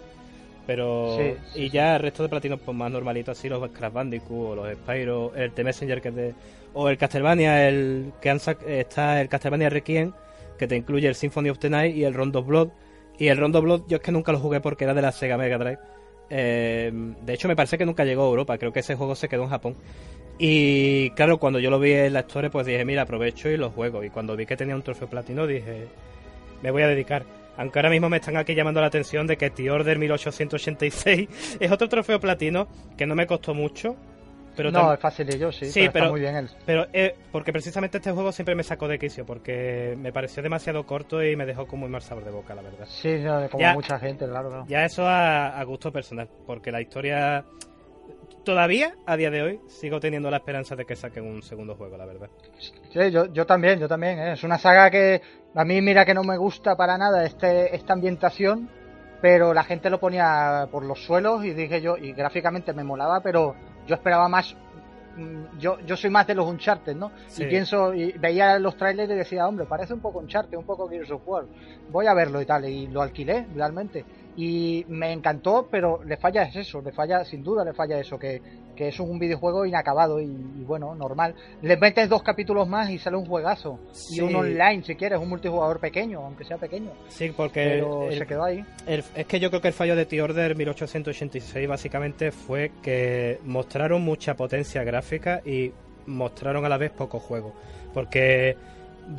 Pero. 0.67 1.19
y 1.55 1.71
ya 1.71 1.97
el 1.97 2.03
resto 2.03 2.23
de 2.23 2.29
platinos 2.29 2.61
pues 2.65 2.77
más 2.77 2.91
normalitos, 2.91 3.37
así 3.37 3.49
los 3.49 3.69
Crash 3.71 3.93
Bandicoot 3.93 4.51
o 4.51 4.55
los 4.55 4.73
Spyro, 4.73 5.35
el 5.35 5.53
The 5.53 5.65
Messenger 5.65 6.01
que 6.01 6.09
es 6.09 6.15
de. 6.15 6.35
O 6.75 6.89
el 6.89 6.97
Castlevania, 6.97 7.69
el 7.69 8.13
que 8.21 8.31
han 8.31 8.41
está 8.67 9.21
el 9.21 9.29
Castlevania 9.29 9.69
Requiem, 9.69 10.13
que 10.59 10.67
te 10.67 10.77
incluye 10.77 11.09
el 11.09 11.15
Symphony 11.15 11.51
of 11.51 11.59
the 11.59 11.69
Night 11.69 11.97
y 11.97 12.05
el 12.05 12.15
Rondo 12.15 12.43
Blood. 12.43 12.69
Y 13.19 13.29
el 13.29 13.37
Rondo 13.37 13.61
Blood 13.61 13.83
yo 13.89 13.97
es 13.97 14.03
que 14.03 14.13
nunca 14.13 14.33
lo 14.33 14.39
jugué 14.39 14.61
porque 14.61 14.85
era 14.85 14.95
de 14.95 15.03
la 15.03 15.13
Sega 15.13 15.37
Mega 15.37 15.59
Drive. 15.59 15.79
Eh, 16.31 16.91
de 16.93 17.35
hecho, 17.35 17.47
me 17.47 17.55
parece 17.55 17.77
que 17.77 17.85
nunca 17.85 18.05
llegó 18.05 18.23
a 18.23 18.29
Europa. 18.29 18.57
Creo 18.57 18.73
que 18.73 18.81
ese 18.81 18.95
juego 18.95 19.15
se 19.15 19.29
quedó 19.29 19.43
en 19.43 19.51
Japón. 19.51 19.77
Y 20.39 21.11
claro, 21.11 21.39
cuando 21.39 21.59
yo 21.59 21.71
lo 21.71 21.79
vi 21.79 21.93
en 21.93 22.15
la 22.15 22.21
Store, 22.21 22.49
pues 22.49 22.67
dije, 22.67 22.85
mira, 22.85 23.03
aprovecho 23.03 23.51
y 23.51 23.57
lo 23.59 23.71
juego. 23.71 24.03
Y 24.03 24.11
cuando 24.11 24.35
vi 24.35 24.47
que 24.47 24.57
tenía 24.57 24.75
un 24.75 24.83
trofeo 24.83 25.09
platino, 25.09 25.47
dije, 25.47 25.89
me 26.63 26.71
voy 26.71 26.83
a 26.83 26.89
dedicar. 26.89 27.25
Aunque 27.57 27.79
ahora 27.79 27.91
mismo 27.91 28.09
me 28.09 28.17
están 28.17 28.37
aquí 28.37 28.55
llamando 28.55 28.81
la 28.81 28.87
atención 28.87 29.27
de 29.27 29.37
que 29.37 29.51
T-Order 29.51 29.99
1886 29.99 31.57
es 31.61 31.71
otro 31.71 31.89
trofeo 31.89 32.19
platino 32.19 32.67
que 32.97 33.07
no 33.07 33.15
me 33.15 33.27
costó 33.27 33.55
mucho. 33.55 33.97
Pero 34.55 34.71
no, 34.71 34.93
es 34.93 35.01
fácil 35.01 35.35
y 35.35 35.39
yo, 35.39 35.51
sí, 35.51 35.65
sí 35.65 35.89
pero, 35.91 36.11
muy 36.11 36.21
bien 36.21 36.47
Pero 36.67 36.87
eh, 36.93 37.15
porque 37.31 37.53
precisamente 37.53 37.97
este 37.97 38.13
juego 38.13 38.33
siempre 38.33 38.55
me 38.55 38.63
sacó 38.63 38.87
de 38.87 38.99
quicio, 38.99 39.25
porque 39.25 39.95
me 39.97 40.13
pareció 40.13 40.43
demasiado 40.43 40.85
corto 40.85 41.25
y 41.25 41.35
me 41.37 41.47
dejó 41.47 41.67
con 41.67 41.81
muy 41.81 41.89
mal 41.89 42.03
sabor 42.03 42.25
de 42.25 42.33
boca, 42.33 42.55
la 42.55 42.61
verdad. 42.61 42.85
Sí, 42.87 43.23
como 43.51 43.73
mucha 43.73 43.99
gente, 43.99 44.27
claro. 44.27 44.67
Ya 44.69 44.85
eso 44.85 45.07
a, 45.07 45.63
gusto 45.65 45.91
personal, 45.91 46.29
porque 46.47 46.71
la 46.71 46.83
historia 46.83 47.47
todavía, 48.45 48.95
a 49.07 49.17
día 49.17 49.31
de 49.31 49.43
hoy, 49.43 49.61
sigo 49.67 50.01
teniendo 50.01 50.31
la 50.31 50.39
esperanza 50.39 50.77
de 50.77 50.85
que 50.85 50.97
saquen 50.97 51.25
un 51.25 51.43
segundo 51.43 51.75
juego, 51.75 51.97
la 51.97 52.07
verdad. 52.07 52.29
Sí, 52.59 53.11
yo, 53.11 53.27
yo 53.27 53.47
también, 53.47 53.79
yo 53.79 53.89
también. 53.89 54.19
¿eh? 54.19 54.33
Es 54.33 54.45
una 54.45 54.59
saga 54.59 54.91
que 54.91 55.21
a 55.55 55.65
mí, 55.65 55.81
mira 55.81 56.05
que 56.05 56.15
no 56.15 56.25
me 56.25 56.37
gusta 56.37 56.77
para 56.77 56.97
nada 56.99 57.25
este, 57.25 57.75
esta 57.75 57.93
ambientación, 57.93 58.69
pero 59.21 59.55
la 59.55 59.65
gente 59.65 59.91
lo 59.91 60.01
ponía 60.01 60.69
por 60.71 60.85
los 60.85 61.05
suelos 61.05 61.45
y 61.45 61.53
dije 61.53 61.81
yo, 61.81 61.97
y 61.97 62.13
gráficamente 62.13 62.73
me 62.73 62.85
molaba, 62.85 63.21
pero 63.21 63.55
yo 63.87 63.95
esperaba 63.95 64.29
más. 64.29 64.57
Mm, 65.17 65.59
yo, 65.59 65.79
yo 65.81 65.97
soy 65.97 66.11
más 66.11 66.27
de 66.27 66.35
los 66.35 66.47
Uncharted, 66.47 66.97
¿no? 66.97 67.13
Y 67.37 67.45
pienso, 67.45 67.95
y 67.95 68.13
veía 68.13 68.59
los 68.59 68.77
trailers 68.77 69.11
y 69.11 69.15
decía, 69.15 69.47
hombre, 69.47 69.67
parece 69.67 69.95
un 69.95 70.01
poco 70.01 70.19
Uncharted, 70.21 70.57
un 70.57 70.65
poco 70.65 70.89
Gears 70.89 71.11
of 71.11 71.23
War. 71.27 71.45
Voy 71.91 72.07
a 72.07 72.15
verlo 72.15 72.41
y 72.41 72.47
tal, 72.47 72.65
y 72.65 72.87
lo 72.87 73.03
alquilé 73.03 73.47
realmente 73.55 74.05
y 74.37 74.85
me 74.89 75.13
encantó, 75.13 75.69
pero 75.71 76.03
le 76.05 76.17
falla 76.17 76.45
es 76.45 76.57
eso, 76.57 76.81
le 76.81 76.93
falla, 76.93 77.25
sin 77.25 77.43
duda 77.43 77.65
le 77.65 77.75
falla 77.75 77.99
eso, 77.99 78.19
que, 78.19 78.41
que 78.75 78.89
es 78.89 78.99
un 78.99 79.19
videojuego 79.19 79.67
inacabado 79.67 80.21
y, 80.21 80.27
bueno, 80.65 80.95
normal. 80.95 81.35
Le 81.61 81.77
metes 81.77 82.09
dos 82.09 82.23
capítulos 82.23 82.67
más 82.67 82.89
y 82.91 82.99
sale 82.99 83.17
un 83.17 83.27
juegazo. 83.27 83.79
Y 84.11 84.21
un 84.21 84.35
online, 84.35 84.83
si 84.85 84.95
quieres, 84.97 85.19
un 85.19 85.29
multijugador 85.29 85.81
pequeño, 85.81 86.21
aunque 86.21 86.45
sea 86.45 86.57
pequeño. 86.57 86.93
Sí, 87.09 87.33
porque 87.37 88.11
se 88.17 88.27
quedó 88.27 88.45
ahí. 88.45 88.65
es 88.87 89.27
que 89.27 89.39
yo 89.39 89.51
creo 89.51 89.61
que 89.61 89.69
el 89.69 89.75
fallo 89.75 89.97
de 89.97 90.07
T-Order 90.07 90.57
1886 90.57 91.69
básicamente 91.69 92.33
fue 92.33 92.73
que 92.83 93.39
mostraron 93.45 94.03
mucha 94.03 94.35
potencia 94.35 94.83
gráfica 94.83 95.43
y 95.45 95.73
mostraron 96.07 96.65
a 96.65 96.69
la 96.69 96.79
vez 96.79 96.91
poco 96.91 97.21
juego. 97.21 97.53
Porque 97.93 98.57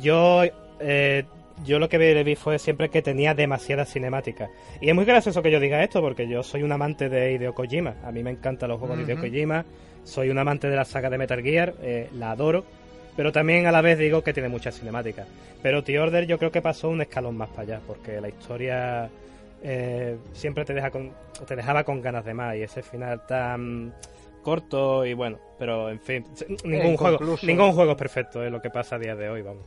yo... 0.00 0.42
Eh, 0.80 1.24
yo 1.62 1.78
lo 1.78 1.88
que 1.88 2.24
vi 2.24 2.34
fue 2.34 2.58
siempre 2.58 2.88
que 2.88 3.02
tenía 3.02 3.34
demasiada 3.34 3.84
cinemática. 3.84 4.50
Y 4.80 4.88
es 4.88 4.94
muy 4.94 5.04
gracioso 5.04 5.42
que 5.42 5.50
yo 5.50 5.60
diga 5.60 5.82
esto, 5.82 6.00
porque 6.00 6.26
yo 6.26 6.42
soy 6.42 6.62
un 6.62 6.72
amante 6.72 7.08
de 7.08 7.32
Hideo 7.32 7.54
Kojima. 7.54 7.94
A 8.04 8.10
mí 8.10 8.22
me 8.22 8.30
encantan 8.30 8.70
los 8.70 8.78
juegos 8.78 8.98
de 8.98 9.04
Hideo 9.04 9.20
Kojima. 9.20 9.64
Soy 10.02 10.30
un 10.30 10.38
amante 10.38 10.68
de 10.68 10.76
la 10.76 10.84
saga 10.84 11.08
de 11.08 11.18
Metal 11.18 11.42
Gear, 11.42 11.74
eh, 11.82 12.08
la 12.14 12.32
adoro. 12.32 12.64
Pero 13.16 13.30
también 13.30 13.66
a 13.66 13.72
la 13.72 13.80
vez 13.80 13.98
digo 13.98 14.22
que 14.22 14.32
tiene 14.32 14.48
mucha 14.48 14.72
cinemática. 14.72 15.24
Pero 15.62 15.84
T-Order 15.84 16.26
yo 16.26 16.38
creo 16.38 16.50
que 16.50 16.60
pasó 16.60 16.88
un 16.88 17.00
escalón 17.00 17.36
más 17.36 17.48
para 17.50 17.62
allá, 17.62 17.80
porque 17.86 18.20
la 18.20 18.28
historia 18.28 19.08
eh, 19.62 20.16
siempre 20.32 20.64
te, 20.64 20.74
deja 20.74 20.90
con, 20.90 21.12
te 21.46 21.54
dejaba 21.54 21.84
con 21.84 22.02
ganas 22.02 22.24
de 22.24 22.34
más. 22.34 22.56
Y 22.56 22.62
ese 22.62 22.82
final 22.82 23.24
tan 23.26 23.94
corto 24.42 25.06
y 25.06 25.14
bueno, 25.14 25.38
pero 25.58 25.88
en 25.88 26.00
fin, 26.00 26.24
ningún, 26.64 26.96
juego, 26.96 27.18
ningún 27.42 27.72
juego 27.72 27.92
es 27.92 27.96
perfecto, 27.96 28.44
es 28.44 28.52
lo 28.52 28.60
que 28.60 28.70
pasa 28.70 28.96
a 28.96 28.98
día 28.98 29.16
de 29.16 29.30
hoy, 29.30 29.42
vamos. 29.42 29.64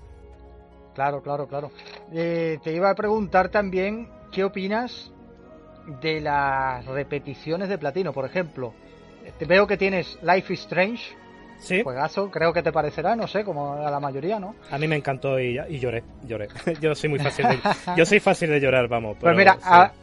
Claro, 0.98 1.22
claro, 1.22 1.48
claro. 1.48 1.72
Eh, 2.12 2.58
te 2.64 2.74
iba 2.74 2.90
a 2.90 2.96
preguntar 2.96 3.50
también 3.50 4.10
qué 4.32 4.44
opinas 4.44 5.12
de 6.02 6.20
las 6.20 6.84
repeticiones 6.88 7.70
de 7.70 7.78
platino. 7.78 8.12
Por 8.14 8.26
ejemplo, 8.26 8.74
te 9.38 9.46
veo 9.46 9.68
que 9.68 9.78
tienes 9.78 10.18
Life 10.24 10.52
is 10.52 10.62
Strange. 10.62 11.16
Sí. 11.60 11.84
Juegazo, 11.84 12.32
creo 12.32 12.52
que 12.52 12.64
te 12.64 12.72
parecerá, 12.72 13.16
no 13.16 13.28
sé, 13.28 13.44
como 13.44 13.74
a 13.74 13.92
la 13.92 14.00
mayoría, 14.00 14.40
¿no? 14.40 14.56
A 14.72 14.80
mí 14.80 14.88
me 14.88 14.96
encantó 14.96 15.40
y, 15.40 15.60
lloré, 15.80 16.04
lloré. 16.24 16.48
yo 16.82 16.96
soy 16.96 17.12
muy 17.12 17.20
fácil 17.20 17.48
de, 17.48 17.60
yo 17.96 18.04
soy 18.04 18.20
fácil 18.20 18.50
de 18.50 18.60
llorar, 18.60 18.88
vamos. 18.88 19.18
pues 19.20 19.36
mira, 19.36 19.60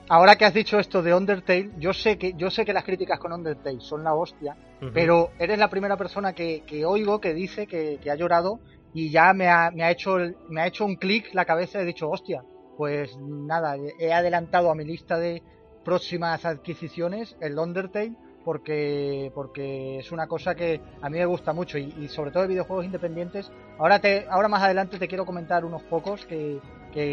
ahora 0.08 0.36
que 0.36 0.44
has 0.44 0.54
dicho 0.54 0.78
esto 0.78 1.02
de 1.02 1.12
Undertale, 1.12 1.70
yo 1.78 1.92
sé 1.92 2.18
que 2.18 2.34
yo 2.34 2.50
sé 2.50 2.64
que 2.64 2.72
las 2.72 2.84
críticas 2.84 3.18
con 3.18 3.32
Undertale 3.32 3.80
son 3.80 4.04
la 4.04 4.14
hostia, 4.14 4.56
pero 4.92 5.30
eres 5.40 5.58
la 5.58 5.68
primera 5.68 5.96
persona 5.96 6.32
que, 6.32 6.62
oigo 6.84 7.20
que 7.20 7.34
dice 7.34 7.66
que, 7.66 7.98
que 8.02 8.10
ha 8.10 8.16
llorado 8.16 8.60
y 8.94 9.10
ya 9.10 9.34
me 9.34 9.48
ha, 9.48 9.70
me 9.70 9.82
ha 9.82 9.90
hecho 9.90 10.16
me 10.48 10.62
ha 10.62 10.66
hecho 10.66 10.86
un 10.86 10.96
clic 10.96 11.34
la 11.34 11.44
cabeza 11.44 11.78
y 11.78 11.82
he 11.82 11.86
dicho, 11.86 12.08
hostia, 12.08 12.42
pues 12.78 13.16
nada, 13.18 13.76
he 13.98 14.12
adelantado 14.12 14.70
a 14.70 14.74
mi 14.74 14.84
lista 14.84 15.18
de 15.18 15.42
próximas 15.84 16.44
adquisiciones 16.44 17.36
el 17.40 17.58
Undertale 17.58 18.16
porque, 18.44 19.32
porque 19.34 19.98
es 19.98 20.12
una 20.12 20.26
cosa 20.26 20.54
que 20.54 20.80
a 21.00 21.08
mí 21.08 21.18
me 21.18 21.26
gusta 21.26 21.52
mucho 21.52 21.78
y, 21.78 22.08
sobre 22.08 22.30
todo 22.30 22.42
de 22.42 22.50
videojuegos 22.50 22.84
independientes. 22.84 23.50
Ahora, 23.78 24.00
te, 24.00 24.26
ahora 24.28 24.48
más 24.48 24.62
adelante 24.62 24.98
te 24.98 25.08
quiero 25.08 25.24
comentar 25.24 25.64
unos 25.64 25.82
pocos 25.84 26.24
que, 26.26 26.60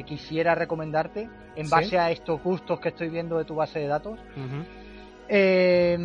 quisiera 0.06 0.54
recomendarte 0.54 1.28
en 1.56 1.68
base 1.68 1.98
a 1.98 2.12
estos 2.12 2.44
gustos 2.44 2.80
que 2.80 2.90
estoy 2.90 3.10
viendo 3.10 3.40
de 3.40 3.46
tu 3.46 3.56
base 3.56 3.80
de 3.80 3.88
datos. 3.88 4.20
Eh, 5.34 5.98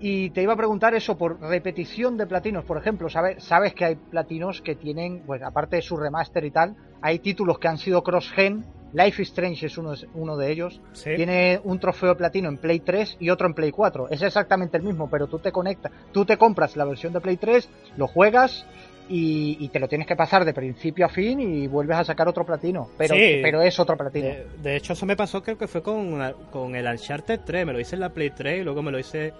y 0.00 0.30
te 0.30 0.42
iba 0.42 0.54
a 0.54 0.56
preguntar 0.56 0.94
eso 0.94 1.18
por 1.18 1.38
repetición 1.38 2.16
de 2.16 2.26
platinos, 2.26 2.64
por 2.64 2.78
ejemplo, 2.78 3.10
sabes, 3.10 3.44
sabes 3.44 3.74
que 3.74 3.84
hay 3.84 3.96
platinos 3.96 4.62
que 4.62 4.74
tienen, 4.74 5.22
pues 5.26 5.42
aparte 5.42 5.76
de 5.76 5.82
su 5.82 5.98
remaster 5.98 6.46
y 6.46 6.50
tal, 6.50 6.76
hay 7.02 7.18
títulos 7.18 7.58
que 7.58 7.68
han 7.68 7.76
sido 7.76 8.02
cross-gen 8.02 8.64
Life 8.92 9.22
is 9.22 9.28
Strange 9.28 9.66
es 9.66 9.78
uno, 9.78 9.92
uno 10.14 10.36
de 10.36 10.50
ellos. 10.50 10.80
Tiene 11.04 11.60
un 11.62 11.78
trofeo 11.78 12.16
platino 12.16 12.48
en 12.48 12.56
Play 12.56 12.80
3 12.80 13.18
y 13.20 13.30
otro 13.30 13.46
en 13.46 13.54
Play 13.54 13.70
4. 13.70 14.08
Es 14.10 14.22
exactamente 14.22 14.76
el 14.76 14.82
mismo, 14.82 15.08
pero 15.08 15.26
tú 15.28 15.38
te 15.38 15.52
conectas, 15.52 15.92
tú 16.12 16.24
te 16.24 16.36
compras 16.36 16.76
la 16.76 16.84
versión 16.84 17.12
de 17.12 17.20
Play 17.20 17.36
3, 17.36 17.68
lo 17.96 18.08
juegas 18.08 18.66
y, 19.12 19.68
te 19.68 19.80
lo 19.80 19.88
tienes 19.88 20.06
que 20.06 20.14
pasar 20.14 20.44
de 20.44 20.54
principio 20.54 21.04
a 21.04 21.08
fin 21.08 21.40
y 21.40 21.66
vuelves 21.66 21.96
a 21.98 22.04
sacar 22.04 22.28
otro 22.28 22.44
platino. 22.44 22.90
Pero, 22.96 23.16
pero 23.42 23.60
es 23.62 23.78
otro 23.80 23.96
platino. 23.96 24.28
De, 24.62 24.76
hecho, 24.76 24.92
eso 24.92 25.04
me 25.04 25.16
pasó 25.16 25.42
creo 25.42 25.58
que 25.58 25.66
fue 25.66 25.82
con, 25.82 26.32
con 26.50 26.76
el 26.76 26.86
Uncharted 26.86 27.40
3. 27.44 27.66
Me 27.66 27.72
lo 27.72 27.80
hice 27.80 27.96
en 27.96 28.00
la 28.00 28.10
Play 28.10 28.30
3 28.30 28.60
y 28.60 28.64
luego 28.64 28.82
me 28.82 28.92
lo 28.92 28.98
hice 29.00 29.32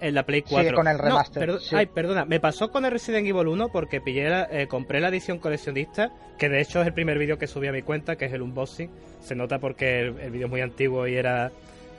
en 0.00 0.14
la 0.14 0.24
Play 0.24 0.42
4. 0.42 0.70
Sí, 0.70 0.74
con 0.74 0.86
el 0.86 0.98
remaster. 0.98 1.58
Ay, 1.72 1.86
perdona, 1.86 2.24
me 2.24 2.38
pasó 2.38 2.70
con 2.70 2.84
el 2.84 2.92
Resident 2.92 3.26
Evil 3.26 3.48
1 3.48 3.68
porque 3.70 4.00
pillé 4.00 4.28
eh, 4.50 4.68
compré 4.68 5.00
la 5.00 5.08
edición 5.08 5.38
coleccionista, 5.38 6.12
que 6.38 6.48
de 6.48 6.60
hecho 6.60 6.80
es 6.80 6.86
el 6.86 6.94
primer 6.94 7.18
vídeo 7.18 7.38
que 7.38 7.48
subí 7.48 7.66
a 7.66 7.72
mi 7.72 7.82
cuenta, 7.82 8.16
que 8.16 8.26
es 8.26 8.32
el 8.32 8.42
unboxing. 8.42 8.90
Se 9.20 9.34
nota 9.34 9.58
porque 9.58 10.00
el, 10.00 10.30
vídeo 10.30 10.46
es 10.46 10.50
muy 10.50 10.60
antiguo 10.60 11.08
y 11.08 11.16
era 11.16 11.50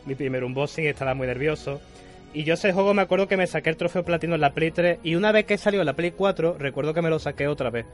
mi 0.05 0.15
primer 0.15 0.45
unboxing 0.45 0.85
y 0.85 0.87
estaba 0.87 1.13
muy 1.13 1.27
nervioso. 1.27 1.81
Y 2.33 2.43
yo 2.43 2.53
ese 2.53 2.73
juego 2.73 2.93
me 2.93 3.01
acuerdo 3.01 3.27
que 3.27 3.37
me 3.37 3.47
saqué 3.47 3.69
el 3.69 3.77
trofeo 3.77 4.03
platino 4.03 4.35
en 4.35 4.41
la 4.41 4.53
Play 4.53 4.71
3 4.71 4.99
y 5.03 5.15
una 5.15 5.31
vez 5.31 5.45
que 5.45 5.57
salió 5.57 5.79
en 5.79 5.85
la 5.85 5.95
Play 5.95 6.11
4, 6.11 6.57
recuerdo 6.59 6.93
que 6.93 7.01
me 7.01 7.09
lo 7.09 7.19
saqué 7.19 7.47
otra 7.47 7.69
vez. 7.69 7.85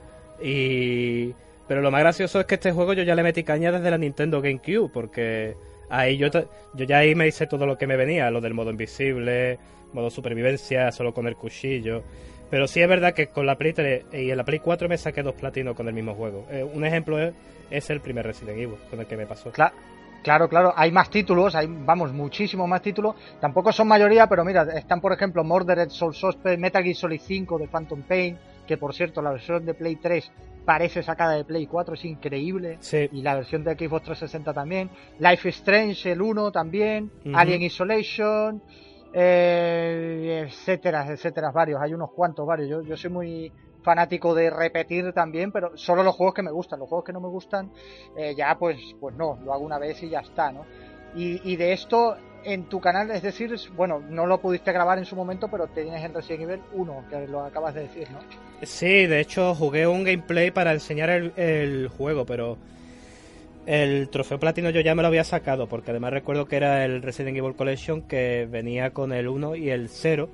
Y... 0.42 1.34
Pero 1.68 1.82
lo 1.82 1.90
más 1.90 2.02
gracioso 2.02 2.40
es 2.40 2.46
que 2.46 2.56
este 2.56 2.72
juego 2.72 2.94
yo 2.94 3.04
ya 3.04 3.16
le 3.16 3.24
metí 3.24 3.44
caña 3.44 3.72
desde 3.72 3.90
la 3.90 3.98
Nintendo 3.98 4.40
GameCube, 4.40 4.92
porque 4.94 5.56
ahí 5.90 6.18
yo, 6.18 6.28
yo 6.28 6.86
ya 6.86 7.00
ahí 7.00 7.16
me 7.16 7.28
hice 7.28 7.48
todo 7.48 7.66
lo 7.66 7.78
que 7.78 7.88
me 7.88 7.98
venía, 7.98 8.30
lo 8.30 8.40
del 8.40 8.54
modo 8.54 8.70
invisible, 8.70 9.58
modo 9.92 10.12
supervivencia, 10.12 10.92
solo 10.92 11.14
con 11.14 11.26
el 11.26 11.36
cuchillo. 11.36 12.04
Pero 12.50 12.68
sí 12.68 12.82
es 12.82 12.88
verdad 12.88 13.14
que 13.14 13.28
con 13.28 13.46
la 13.46 13.58
Play 13.58 13.74
3 13.74 14.06
y 14.14 14.30
en 14.30 14.38
la 14.38 14.46
Play 14.46 14.60
4 14.60 14.88
me 14.88 14.98
saqué 14.98 15.24
dos 15.24 15.34
platinos 15.34 15.76
con 15.76 15.88
el 15.88 15.94
mismo 15.94 16.14
juego. 16.14 16.46
Eh, 16.52 16.64
un 16.64 16.86
ejemplo 16.86 17.18
es, 17.72 17.90
el 17.90 18.00
primer 18.00 18.26
Resident 18.26 18.60
Evil 18.60 18.78
con 18.90 19.00
el 19.00 19.08
que 19.08 19.18
me 19.18 19.26
pasó. 19.26 19.52
Claro. 19.52 19.76
Claro, 20.24 20.50
claro, 20.50 20.74
hay 20.76 20.92
más 20.92 21.10
títulos, 21.10 21.54
hay, 21.56 21.68
vamos, 21.68 22.12
muchísimos 22.12 22.68
más 22.68 22.82
títulos. 22.82 23.16
Tampoco 23.40 23.72
son 23.72 23.88
mayoría, 23.88 24.28
pero 24.28 24.44
mira, 24.44 24.64
están 24.76 25.02
por 25.02 25.14
ejemplo 25.14 25.44
Murdered 25.44 25.90
Soul 25.90 26.16
Suspect, 26.16 26.60
Metal 26.60 26.84
Gear 26.84 26.96
Solid 26.96 27.22
5 27.22 27.60
de 27.60 27.68
Phantom 27.68 28.02
Pain, 28.02 28.38
que 28.68 28.78
por 28.78 28.94
cierto 28.94 29.22
la 29.22 29.32
versión 29.32 29.66
de 29.66 29.74
Play 29.74 29.98
3 29.98 30.32
parece 30.66 31.04
sacada 31.04 31.34
de 31.34 31.46
Play 31.46 31.68
4, 31.68 31.94
es 31.94 32.06
increíble. 32.06 32.80
Y 33.12 33.22
la 33.22 33.36
versión 33.36 33.64
de 33.64 33.74
Xbox 33.74 34.06
360 34.06 34.54
también. 34.54 34.90
Life 35.20 35.48
is 35.48 35.56
Strange, 35.58 36.12
el 36.12 36.22
1 36.22 36.52
también. 36.52 37.12
Alien 37.34 37.62
Isolation 37.62 38.64
eh, 39.18 40.46
etcétera, 40.46 41.08
etcétera, 41.10 41.50
varios, 41.50 41.82
hay 41.82 41.94
unos 41.94 42.12
cuantos, 42.12 42.46
varios. 42.46 42.70
Yo, 42.70 42.82
yo 42.82 42.98
soy 42.98 43.10
muy 43.10 43.52
fanático 43.86 44.34
de 44.34 44.50
repetir 44.50 45.14
también, 45.14 45.52
pero 45.52 45.78
solo 45.78 46.04
los 46.04 46.16
juegos 46.16 46.34
que 46.34 46.42
me 46.42 46.52
gustan, 46.52 46.80
los 46.80 46.90
juegos 46.90 47.06
que 47.06 47.14
no 47.14 47.22
me 47.22 47.30
gustan, 47.30 47.72
eh, 48.18 48.34
ya 48.36 48.58
pues, 48.58 48.78
pues 49.00 49.16
no, 49.16 49.40
lo 49.46 49.54
hago 49.54 49.64
una 49.64 49.78
vez 49.78 50.02
y 50.04 50.10
ya 50.10 50.20
está, 50.20 50.52
¿no? 50.52 50.66
Y, 51.18 51.56
de 51.56 51.72
esto 51.72 52.18
en 52.44 52.66
tu 52.66 52.82
canal, 52.82 53.10
es 53.10 53.22
decir, 53.22 53.56
bueno, 53.78 54.02
no 54.02 54.26
lo 54.26 54.42
pudiste 54.42 54.74
grabar 54.74 54.98
en 54.98 55.06
su 55.06 55.16
momento, 55.16 55.48
pero 55.50 55.68
tienes 55.68 56.04
en 56.04 56.14
Resident 56.14 56.44
Evil 56.44 56.62
1, 56.74 57.06
que 57.10 57.28
lo 57.28 57.46
acabas 57.46 57.74
de 57.74 57.84
decir, 57.84 58.10
¿no? 58.12 58.20
Sí, 58.64 59.06
de 59.06 59.22
hecho 59.22 59.56
jugué 59.56 59.88
un 59.88 60.04
gameplay 60.04 60.52
para 60.52 60.74
enseñar 60.74 61.10
el, 61.10 61.32
el 61.38 61.88
juego, 61.88 62.26
pero 62.26 62.58
el 63.66 64.10
trofeo 64.10 64.40
platino 64.40 64.72
yo 64.72 64.82
ya 64.82 64.94
me 64.94 65.04
lo 65.04 65.08
había 65.08 65.24
sacado, 65.24 65.68
porque 65.68 65.92
además 65.92 66.12
recuerdo 66.12 66.48
que 66.48 66.58
era 66.58 66.84
el 66.84 67.02
Resident 67.02 67.38
Evil 67.38 67.56
Collection 67.56 68.02
que 68.02 68.46
venía 68.52 68.90
con 68.90 69.14
el 69.14 69.30
1 69.30 69.56
y 69.56 69.70
el 69.70 69.88
0. 69.88 70.28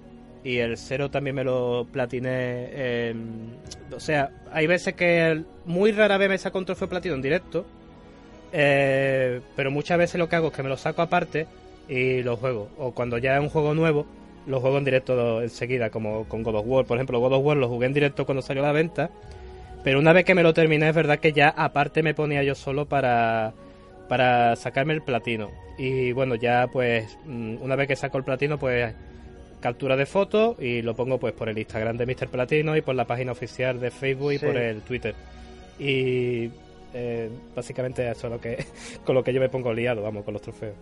Y 0.43 0.57
el 0.57 0.77
0 0.77 1.11
también 1.11 1.35
me 1.35 1.43
lo 1.43 1.87
platiné. 1.91 3.13
o 3.93 3.99
sea, 3.99 4.31
hay 4.51 4.67
veces 4.67 4.95
que 4.95 5.43
muy 5.65 5.91
rara 5.91 6.17
vez 6.17 6.29
me 6.29 6.37
saco 6.37 6.57
un 6.57 6.65
trofeo 6.65 6.89
platino 6.89 7.15
en 7.15 7.21
directo. 7.21 7.65
Eh, 8.53 9.39
pero 9.55 9.71
muchas 9.71 9.97
veces 9.97 10.19
lo 10.19 10.27
que 10.27 10.35
hago 10.35 10.47
es 10.47 10.53
que 10.53 10.63
me 10.63 10.69
lo 10.69 10.77
saco 10.77 11.01
aparte 11.01 11.47
y 11.87 12.23
lo 12.23 12.37
juego. 12.37 12.69
O 12.77 12.91
cuando 12.91 13.17
ya 13.17 13.35
es 13.35 13.41
un 13.41 13.49
juego 13.49 13.73
nuevo, 13.73 14.05
lo 14.47 14.59
juego 14.59 14.77
en 14.77 14.85
directo 14.85 15.41
enseguida, 15.41 15.89
como 15.89 16.27
con 16.27 16.43
God 16.43 16.55
of 16.55 16.65
War. 16.65 16.85
Por 16.85 16.97
ejemplo, 16.97 17.19
God 17.19 17.33
of 17.33 17.45
War 17.45 17.57
lo 17.57 17.67
jugué 17.67 17.85
en 17.85 17.93
directo 17.93 18.25
cuando 18.25 18.41
salió 18.41 18.63
a 18.63 18.67
la 18.67 18.73
venta 18.73 19.11
pero 19.83 19.99
una 19.99 20.13
vez 20.13 20.25
que 20.25 20.35
me 20.35 20.43
lo 20.43 20.53
terminé, 20.53 20.89
es 20.89 20.95
verdad 20.95 21.19
que 21.19 21.33
ya 21.33 21.49
aparte 21.49 22.03
me 22.03 22.13
ponía 22.13 22.43
yo 22.43 22.55
solo 22.55 22.85
para, 22.85 23.53
para 24.07 24.55
sacarme 24.55 24.93
el 24.93 25.01
platino. 25.01 25.49
Y 25.77 26.11
bueno, 26.11 26.35
ya 26.35 26.67
pues 26.71 27.17
mm, 27.25 27.55
una 27.61 27.75
vez 27.75 27.87
que 27.87 27.95
saco 27.95 28.17
el 28.17 28.23
platino, 28.23 28.59
pues 28.59 28.93
captura 29.61 29.95
de 29.95 30.05
foto 30.05 30.55
y 30.59 30.81
lo 30.81 30.93
pongo 30.95 31.19
pues 31.19 31.33
por 31.33 31.47
el 31.47 31.57
Instagram 31.57 31.95
de 31.97 32.05
Mr. 32.05 32.27
Platino 32.27 32.75
y 32.75 32.81
por 32.81 32.95
la 32.95 33.05
página 33.05 33.31
oficial 33.31 33.79
de 33.79 33.91
Facebook 33.91 34.33
y 34.33 34.39
por 34.39 34.57
el 34.57 34.81
Twitter. 34.81 35.15
Y 35.79 36.51
eh, 36.93 37.29
básicamente 37.55 38.09
eso 38.09 38.27
es 38.27 38.33
lo 38.33 38.41
que, 38.41 38.65
con 39.05 39.15
lo 39.15 39.23
que 39.23 39.33
yo 39.33 39.39
me 39.39 39.49
pongo 39.49 39.73
liado, 39.73 40.01
vamos, 40.01 40.25
con 40.25 40.33
los 40.33 40.41
trofeos. 40.41 40.75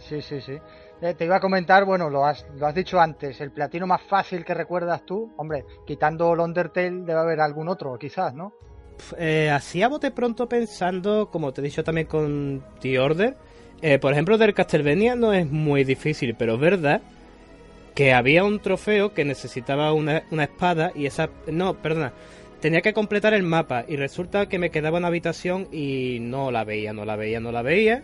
Sí, 0.00 0.20
sí, 0.20 0.40
sí. 0.40 0.58
Eh, 1.00 1.14
te 1.14 1.24
iba 1.24 1.36
a 1.36 1.40
comentar, 1.40 1.84
bueno, 1.84 2.10
lo 2.10 2.24
has, 2.24 2.46
lo 2.56 2.66
has 2.66 2.74
dicho 2.74 2.98
antes, 2.98 3.40
el 3.40 3.50
platino 3.50 3.86
más 3.86 4.02
fácil 4.02 4.44
que 4.44 4.54
recuerdas 4.54 5.04
tú, 5.04 5.32
hombre, 5.36 5.64
quitando 5.86 6.32
el 6.34 6.40
Undertale 6.40 7.02
debe 7.04 7.20
haber 7.20 7.40
algún 7.40 7.68
otro, 7.68 7.98
quizás, 7.98 8.34
¿no? 8.34 8.52
Eh, 9.18 9.50
así 9.50 9.82
a 9.82 9.88
bote 9.88 10.10
pronto 10.12 10.48
pensando, 10.48 11.30
como 11.30 11.52
te 11.52 11.60
he 11.60 11.64
dicho 11.64 11.82
también 11.82 12.06
con 12.06 12.64
The 12.80 12.98
Order, 12.98 13.36
eh, 13.82 13.98
por 13.98 14.12
ejemplo, 14.12 14.38
del 14.38 14.54
Castlevania 14.54 15.14
no 15.14 15.32
es 15.32 15.50
muy 15.50 15.84
difícil, 15.84 16.36
pero 16.38 16.54
es 16.54 16.60
verdad 16.60 17.02
que 17.94 18.12
había 18.12 18.44
un 18.44 18.60
trofeo 18.60 19.14
que 19.14 19.24
necesitaba 19.24 19.92
una, 19.92 20.24
una 20.30 20.44
espada 20.44 20.92
y 20.94 21.06
esa... 21.06 21.30
No, 21.46 21.74
perdona, 21.74 22.12
tenía 22.60 22.80
que 22.80 22.92
completar 22.92 23.34
el 23.34 23.42
mapa 23.42 23.84
y 23.86 23.96
resulta 23.96 24.48
que 24.48 24.58
me 24.58 24.70
quedaba 24.70 24.98
una 24.98 25.08
habitación 25.08 25.68
y 25.72 26.18
no 26.20 26.50
la 26.50 26.64
veía, 26.64 26.92
no 26.92 27.04
la 27.04 27.16
veía, 27.16 27.40
no 27.40 27.52
la 27.52 27.62
veía 27.62 28.02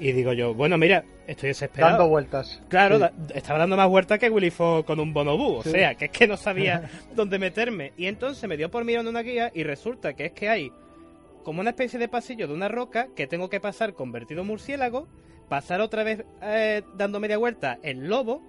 y 0.00 0.12
digo 0.12 0.32
yo, 0.32 0.54
bueno, 0.54 0.78
mira, 0.78 1.04
estoy 1.26 1.50
desesperado. 1.50 1.98
Dando 1.98 2.08
vueltas. 2.08 2.62
Claro, 2.68 3.10
estaba 3.34 3.58
dando 3.58 3.76
más 3.76 3.88
vueltas 3.88 4.18
que 4.18 4.30
Willy 4.30 4.50
Fogg 4.50 4.86
con 4.86 4.98
un 4.98 5.12
bonobú. 5.12 5.56
O 5.56 5.62
sea, 5.62 5.94
que 5.94 6.06
es 6.06 6.10
que 6.10 6.26
no 6.26 6.38
sabía 6.38 6.88
dónde 7.14 7.38
meterme. 7.38 7.92
Y 7.98 8.06
entonces 8.06 8.48
me 8.48 8.56
dio 8.56 8.70
por 8.70 8.84
mirando 8.84 9.10
una 9.10 9.20
guía 9.20 9.52
y 9.54 9.62
resulta 9.62 10.14
que 10.14 10.26
es 10.26 10.32
que 10.32 10.48
hay 10.48 10.72
como 11.44 11.60
una 11.60 11.70
especie 11.70 11.98
de 11.98 12.08
pasillo 12.08 12.48
de 12.48 12.54
una 12.54 12.68
roca 12.68 13.08
que 13.14 13.26
tengo 13.26 13.50
que 13.50 13.60
pasar 13.60 13.92
convertido 13.92 14.40
en 14.40 14.46
murciélago, 14.46 15.06
pasar 15.50 15.82
otra 15.82 16.02
vez 16.02 16.24
eh, 16.42 16.82
dando 16.96 17.20
media 17.20 17.36
vuelta 17.36 17.78
en 17.82 18.08
lobo 18.08 18.42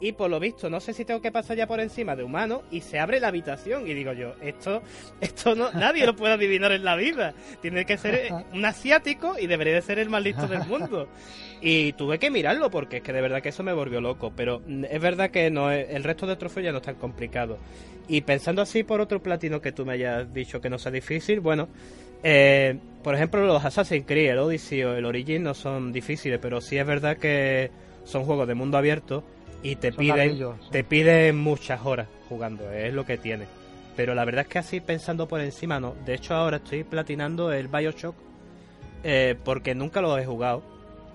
y 0.00 0.12
por 0.12 0.30
lo 0.30 0.38
visto 0.38 0.68
no 0.68 0.80
sé 0.80 0.92
si 0.92 1.04
tengo 1.04 1.22
que 1.22 1.32
pasar 1.32 1.56
ya 1.56 1.66
por 1.66 1.80
encima 1.80 2.14
de 2.16 2.22
humano 2.22 2.62
y 2.70 2.80
se 2.80 2.98
abre 2.98 3.20
la 3.20 3.28
habitación. 3.28 3.88
Y 3.88 3.94
digo 3.94 4.12
yo 4.12 4.34
esto 4.42 4.82
esto 5.20 5.54
no 5.54 5.72
nadie 5.72 6.06
lo 6.06 6.14
puede 6.16 6.34
adivinar 6.34 6.72
en 6.72 6.84
la 6.84 6.96
vida. 6.96 7.34
Tiene 7.62 7.84
que 7.84 7.96
ser 7.96 8.32
un 8.52 8.64
asiático 8.64 9.36
y 9.38 9.46
debería 9.46 9.74
de 9.74 9.82
ser 9.82 9.98
el 9.98 10.10
más 10.10 10.22
listo 10.22 10.46
del 10.46 10.66
mundo. 10.66 11.08
Y 11.60 11.92
tuve 11.94 12.18
que 12.18 12.30
mirarlo 12.30 12.70
porque 12.70 12.98
es 12.98 13.02
que 13.02 13.12
de 13.12 13.20
verdad 13.22 13.40
que 13.40 13.48
eso 13.48 13.62
me 13.62 13.72
volvió 13.72 14.00
loco. 14.00 14.32
Pero 14.36 14.62
es 14.66 15.00
verdad 15.00 15.30
que 15.30 15.50
no 15.50 15.70
el 15.70 16.04
resto 16.04 16.26
de 16.26 16.36
trofeos 16.36 16.64
ya 16.64 16.72
no 16.72 16.78
es 16.78 16.84
tan 16.84 16.96
complicado. 16.96 17.58
Y 18.08 18.20
pensando 18.20 18.62
así 18.62 18.84
por 18.84 19.00
otro 19.00 19.22
platino 19.22 19.60
que 19.60 19.72
tú 19.72 19.84
me 19.84 19.94
hayas 19.94 20.32
dicho 20.32 20.60
que 20.60 20.70
no 20.70 20.78
sea 20.78 20.92
difícil 20.92 21.40
bueno 21.40 21.68
eh, 22.22 22.78
por 23.02 23.14
ejemplo 23.14 23.44
los 23.44 23.64
Assassin's 23.64 24.06
Creed 24.06 24.30
el 24.30 24.38
Odyssey 24.38 24.82
o 24.84 24.94
el 24.94 25.04
Origin 25.04 25.42
no 25.42 25.54
son 25.54 25.92
difíciles 25.92 26.38
pero 26.40 26.60
sí 26.60 26.78
es 26.78 26.86
verdad 26.86 27.16
que 27.16 27.70
son 28.04 28.24
juegos 28.24 28.46
de 28.46 28.54
mundo 28.54 28.78
abierto 28.78 29.24
y 29.62 29.76
te 29.76 29.92
piden, 29.92 30.38
te 30.70 30.84
piden 30.84 31.38
muchas 31.38 31.84
horas 31.84 32.08
jugando, 32.28 32.70
es 32.70 32.92
lo 32.92 33.04
que 33.04 33.18
tiene. 33.18 33.46
Pero 33.96 34.14
la 34.14 34.24
verdad 34.24 34.42
es 34.42 34.48
que 34.48 34.58
así 34.58 34.80
pensando 34.80 35.26
por 35.26 35.40
encima 35.40 35.80
no. 35.80 35.94
De 36.04 36.14
hecho 36.14 36.34
ahora 36.34 36.58
estoy 36.58 36.84
platinando 36.84 37.52
el 37.52 37.68
Bioshock 37.68 38.14
eh, 39.02 39.36
porque 39.44 39.74
nunca 39.74 40.00
lo 40.00 40.18
he 40.18 40.26
jugado. 40.26 40.62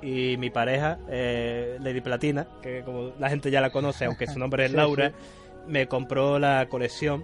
Y 0.01 0.35
mi 0.37 0.49
pareja, 0.49 0.97
eh, 1.09 1.77
Lady 1.79 2.01
Platina, 2.01 2.47
que 2.63 2.81
como 2.81 3.11
la 3.19 3.29
gente 3.29 3.51
ya 3.51 3.61
la 3.61 3.69
conoce, 3.69 4.05
aunque 4.05 4.25
su 4.25 4.39
nombre 4.39 4.65
es 4.65 4.71
Laura, 4.73 5.11
me 5.67 5.87
compró 5.87 6.39
la 6.39 6.67
colección. 6.69 7.23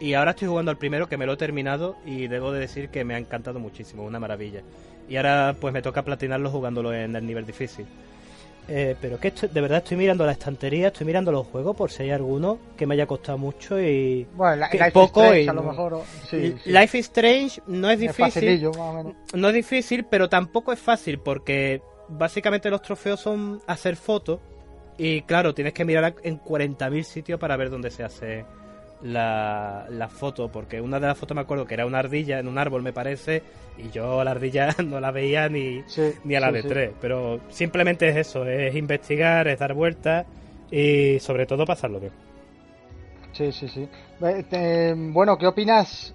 Y 0.00 0.14
ahora 0.14 0.32
estoy 0.32 0.48
jugando 0.48 0.70
al 0.70 0.76
primero 0.76 1.08
que 1.08 1.16
me 1.16 1.24
lo 1.24 1.32
he 1.32 1.36
terminado 1.36 1.96
y 2.04 2.28
debo 2.28 2.52
de 2.52 2.60
decir 2.60 2.90
que 2.90 3.02
me 3.02 3.14
ha 3.14 3.18
encantado 3.18 3.58
muchísimo, 3.58 4.04
una 4.04 4.20
maravilla. 4.20 4.62
Y 5.08 5.16
ahora 5.16 5.56
pues 5.58 5.72
me 5.72 5.82
toca 5.82 6.02
platinarlo 6.02 6.50
jugándolo 6.50 6.92
en 6.92 7.16
el 7.16 7.26
nivel 7.26 7.46
difícil. 7.46 7.86
Eh, 8.70 8.96
pero 9.00 9.18
que 9.18 9.30
de 9.30 9.60
verdad 9.62 9.78
estoy 9.78 9.96
mirando 9.96 10.26
la 10.26 10.32
estantería, 10.32 10.88
estoy 10.88 11.06
mirando 11.06 11.32
los 11.32 11.46
juegos 11.46 11.74
por 11.74 11.90
si 11.90 12.02
hay 12.02 12.10
alguno 12.10 12.58
que 12.76 12.86
me 12.86 12.94
haya 12.94 13.06
costado 13.06 13.38
mucho 13.38 13.80
y 13.80 14.26
bueno, 14.34 14.66
Life 14.70 14.90
poco 14.92 15.24
Strange, 15.24 15.48
a 15.48 15.52
lo 15.54 15.62
mejor 15.62 16.02
Life 16.66 16.98
is 16.98 17.06
Strange 17.06 17.62
no 17.66 17.90
es 17.90 17.98
difícil, 17.98 18.70
no 19.32 19.48
es 19.48 19.54
difícil, 19.54 20.04
pero 20.04 20.28
tampoco 20.28 20.70
es 20.74 20.78
fácil 20.78 21.18
porque 21.18 21.80
básicamente 22.10 22.68
los 22.68 22.82
trofeos 22.82 23.20
son 23.20 23.62
hacer 23.66 23.96
fotos 23.96 24.40
Y 24.98 25.22
claro, 25.22 25.54
tienes 25.54 25.72
que 25.72 25.86
mirar 25.86 26.16
en 26.22 26.38
40.000 26.38 27.02
sitios 27.04 27.40
para 27.40 27.56
ver 27.56 27.70
dónde 27.70 27.90
se 27.90 28.04
hace 28.04 28.44
la, 29.02 29.86
la, 29.90 30.08
foto, 30.08 30.48
porque 30.48 30.80
una 30.80 30.98
de 30.98 31.06
las 31.06 31.18
fotos 31.18 31.34
me 31.34 31.40
acuerdo 31.40 31.66
que 31.66 31.74
era 31.74 31.86
una 31.86 32.00
ardilla 32.00 32.38
en 32.38 32.48
un 32.48 32.58
árbol, 32.58 32.82
me 32.82 32.92
parece, 32.92 33.42
y 33.78 33.90
yo 33.90 34.22
la 34.24 34.32
ardilla 34.32 34.74
no 34.84 35.00
la 35.00 35.10
veía 35.10 35.48
ni, 35.48 35.82
ni 36.24 36.34
a 36.34 36.40
la 36.40 36.50
de 36.50 36.62
tres. 36.62 36.92
Pero 37.00 37.40
simplemente 37.48 38.08
es 38.08 38.16
eso, 38.16 38.44
es 38.44 38.74
investigar, 38.74 39.48
es 39.48 39.58
dar 39.58 39.74
vueltas 39.74 40.26
y 40.70 41.18
sobre 41.20 41.46
todo 41.46 41.64
pasarlo 41.64 42.00
bien. 42.00 42.12
Sí, 43.32 43.52
sí, 43.52 43.68
sí. 43.68 43.88
bueno, 45.12 45.38
¿qué 45.38 45.46
opinas? 45.46 46.14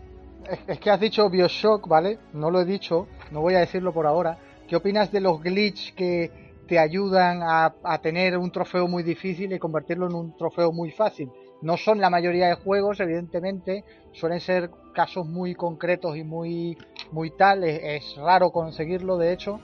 Es, 0.68 0.78
que 0.80 0.90
has 0.90 1.00
dicho 1.00 1.30
Bioshock, 1.30 1.88
¿vale? 1.88 2.20
No 2.34 2.52
lo 2.52 2.60
he 2.60 2.66
dicho, 2.66 3.08
no 3.32 3.42
voy 3.42 3.56
a 3.56 3.60
decirlo 3.60 3.94
por 3.94 4.06
ahora. 4.06 4.38
¿Qué 4.68 4.76
opinas 4.76 5.12
de 5.12 5.22
los 5.22 5.42
glitch 5.42 5.94
que 5.96 6.32
te 6.68 6.80
ayudan 6.80 7.42
a, 7.44 7.76
a 7.84 8.02
tener 8.02 8.38
un 8.38 8.52
trofeo 8.52 8.88
muy 8.88 9.04
difícil 9.04 9.54
y 9.54 9.60
convertirlo 9.60 10.08
en 10.08 10.16
un 10.16 10.36
trofeo 10.36 10.74
muy 10.74 10.92
fácil? 10.92 11.30
No 11.64 11.78
son 11.78 12.02
la 12.02 12.10
mayoría 12.10 12.48
de 12.48 12.56
juegos, 12.56 13.00
evidentemente, 13.00 13.86
suelen 14.12 14.42
ser 14.42 14.70
casos 14.94 15.26
muy 15.26 15.56
concretos 15.56 16.18
y 16.18 16.24
muy, 16.24 16.78
muy 17.12 17.32
tal, 17.32 17.64
es, 17.64 18.18
raro 18.18 18.52
conseguirlo, 18.52 19.18
de 19.18 19.32
hecho, 19.32 19.62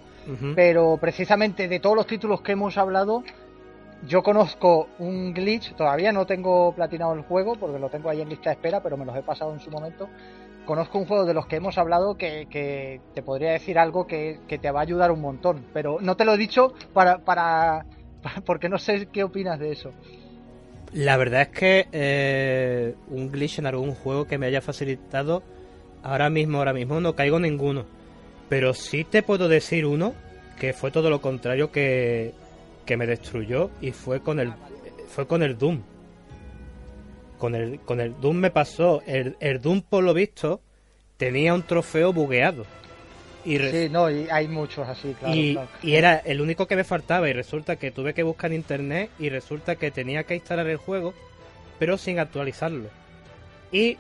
pero 0.55 0.97
precisamente 0.97 1.67
de 1.67 1.79
todos 1.79 1.97
los 1.97 2.07
títulos 2.07 2.41
que 2.41 2.53
hemos 2.53 2.77
hablado, 2.77 3.23
yo 4.07 4.23
conozco 4.23 4.87
un 4.99 5.33
glitch, 5.33 5.75
todavía 5.75 6.13
no 6.13 6.25
tengo 6.25 6.73
platinado 6.73 7.13
el 7.13 7.21
juego 7.23 7.55
porque 7.55 7.79
lo 7.79 7.89
tengo 7.89 8.09
ahí 8.09 8.21
en 8.21 8.29
lista 8.29 8.49
de 8.49 8.55
espera, 8.55 8.81
pero 8.81 8.95
me 8.95 9.03
los 9.05 9.15
he 9.17 9.21
pasado 9.21 9.51
en 9.51 9.59
su 9.59 9.69
momento. 9.69 10.07
Conozco 10.65 10.99
un 10.99 11.05
juego 11.05 11.25
de 11.25 11.33
los 11.33 11.47
que 11.47 11.57
hemos 11.57 11.77
hablado 11.77 12.15
que, 12.15 13.01
te 13.13 13.23
podría 13.23 13.51
decir 13.51 13.77
algo 13.77 14.07
que, 14.07 14.39
te 14.47 14.71
va 14.71 14.79
a 14.79 14.83
ayudar 14.83 15.11
un 15.11 15.19
montón, 15.19 15.65
pero 15.73 15.97
no 15.99 16.15
te 16.15 16.23
lo 16.23 16.35
he 16.35 16.37
dicho 16.37 16.73
para, 16.93 17.25
para, 17.25 17.85
porque 18.45 18.69
no 18.69 18.77
sé 18.77 19.07
qué 19.07 19.25
opinas 19.25 19.59
de 19.59 19.73
eso. 19.73 19.91
La 20.93 21.17
verdad 21.17 21.41
es 21.43 21.48
que 21.50 21.88
eh, 21.91 22.96
un 23.10 23.31
glitch 23.31 23.60
en 23.60 23.67
algún 23.67 23.93
juego 23.93 24.25
que 24.25 24.38
me 24.38 24.48
haya 24.48 24.62
facilitado, 24.62 25.43
ahora 26.01 26.29
mismo, 26.29 26.58
ahora 26.58 26.74
mismo 26.74 27.00
no 27.00 27.15
caigo 27.15 27.39
ninguno. 27.39 27.86
Pero 28.50 28.74
sí 28.74 29.03
te 29.03 29.22
puedo 29.22 29.48
decir 29.48 29.86
uno 29.86 30.13
que 30.60 30.74
fue 30.74 30.91
todo 30.91 31.10
lo 31.10 31.22
contrario 31.22 31.72
que, 31.72 32.34
que 32.86 32.98
me 32.98 33.05
destruyó 33.05 33.69
y 33.81 33.91
fue 33.91 34.22
con 34.22 34.39
el 34.39 34.51
fue 35.08 35.27
con 35.27 35.43
el 35.43 35.58
Doom. 35.58 35.81
Con 37.38 37.55
el, 37.55 37.79
con 37.81 38.00
el 38.00 38.19
Doom 38.19 38.38
me 38.38 38.51
pasó. 38.51 39.01
El, 39.05 39.36
el 39.39 39.62
Doom, 39.62 39.81
por 39.81 40.03
lo 40.03 40.13
visto, 40.13 40.62
tenía 41.17 41.53
un 41.53 41.63
trofeo 41.63 42.13
bugueado. 42.13 42.65
Y 43.46 43.58
sí, 43.58 43.88
no, 43.89 44.10
y 44.10 44.27
hay 44.29 44.48
muchos 44.48 44.88
así, 44.88 45.13
claro 45.13 45.34
y, 45.34 45.58
y, 45.81 45.96
era 45.96 46.17
el 46.17 46.41
único 46.41 46.67
que 46.67 46.75
me 46.75 46.84
faltaba 46.84 47.29
y 47.29 47.34
resulta 47.34 47.77
que 47.77 47.91
tuve 47.91 48.13
que 48.13 48.24
buscar 48.24 48.51
en 48.51 48.58
internet 48.58 49.10
y 49.17 49.29
resulta 49.29 49.77
que 49.77 49.91
tenía 49.91 50.24
que 50.24 50.36
instalar 50.36 50.67
el 50.67 50.77
juego, 50.77 51.13
pero 51.79 51.98
sin 51.98 52.19
actualizarlo. 52.19 52.89
Y 53.72 53.98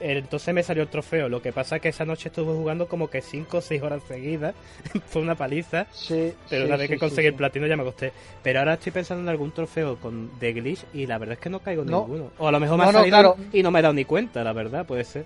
entonces 0.00 0.54
me 0.54 0.62
salió 0.62 0.82
el 0.82 0.88
trofeo. 0.88 1.28
Lo 1.28 1.42
que 1.42 1.52
pasa 1.52 1.76
es 1.76 1.82
que 1.82 1.88
esa 1.88 2.04
noche 2.04 2.28
estuve 2.28 2.52
jugando 2.52 2.86
como 2.86 3.08
que 3.08 3.20
5 3.20 3.58
o 3.58 3.60
6 3.60 3.82
horas 3.82 4.02
seguidas. 4.06 4.54
Fue 5.06 5.22
una 5.22 5.34
paliza. 5.34 5.86
Sí, 5.92 6.32
pero 6.48 6.66
una 6.66 6.76
vez 6.76 6.88
que 6.88 6.98
conseguí 6.98 7.28
el 7.28 7.34
platino 7.34 7.66
ya 7.66 7.76
me 7.76 7.82
acosté. 7.82 8.12
Pero 8.42 8.60
ahora 8.60 8.74
estoy 8.74 8.92
pensando 8.92 9.22
en 9.22 9.28
algún 9.28 9.52
trofeo 9.52 9.96
con 9.96 10.38
de 10.38 10.52
glitch 10.52 10.84
y 10.94 11.06
la 11.06 11.18
verdad 11.18 11.34
es 11.34 11.40
que 11.40 11.50
no 11.50 11.60
caigo 11.60 11.82
en 11.82 11.88
ninguno. 11.88 12.30
O 12.38 12.48
a 12.48 12.52
lo 12.52 12.60
mejor 12.60 12.78
me 12.78 12.84
ha 12.84 12.92
salido 12.92 13.36
y 13.52 13.62
no 13.62 13.70
me 13.70 13.80
he 13.80 13.82
dado 13.82 13.94
ni 13.94 14.04
cuenta, 14.04 14.44
la 14.44 14.52
verdad, 14.52 14.86
puede 14.86 15.04
ser. 15.04 15.24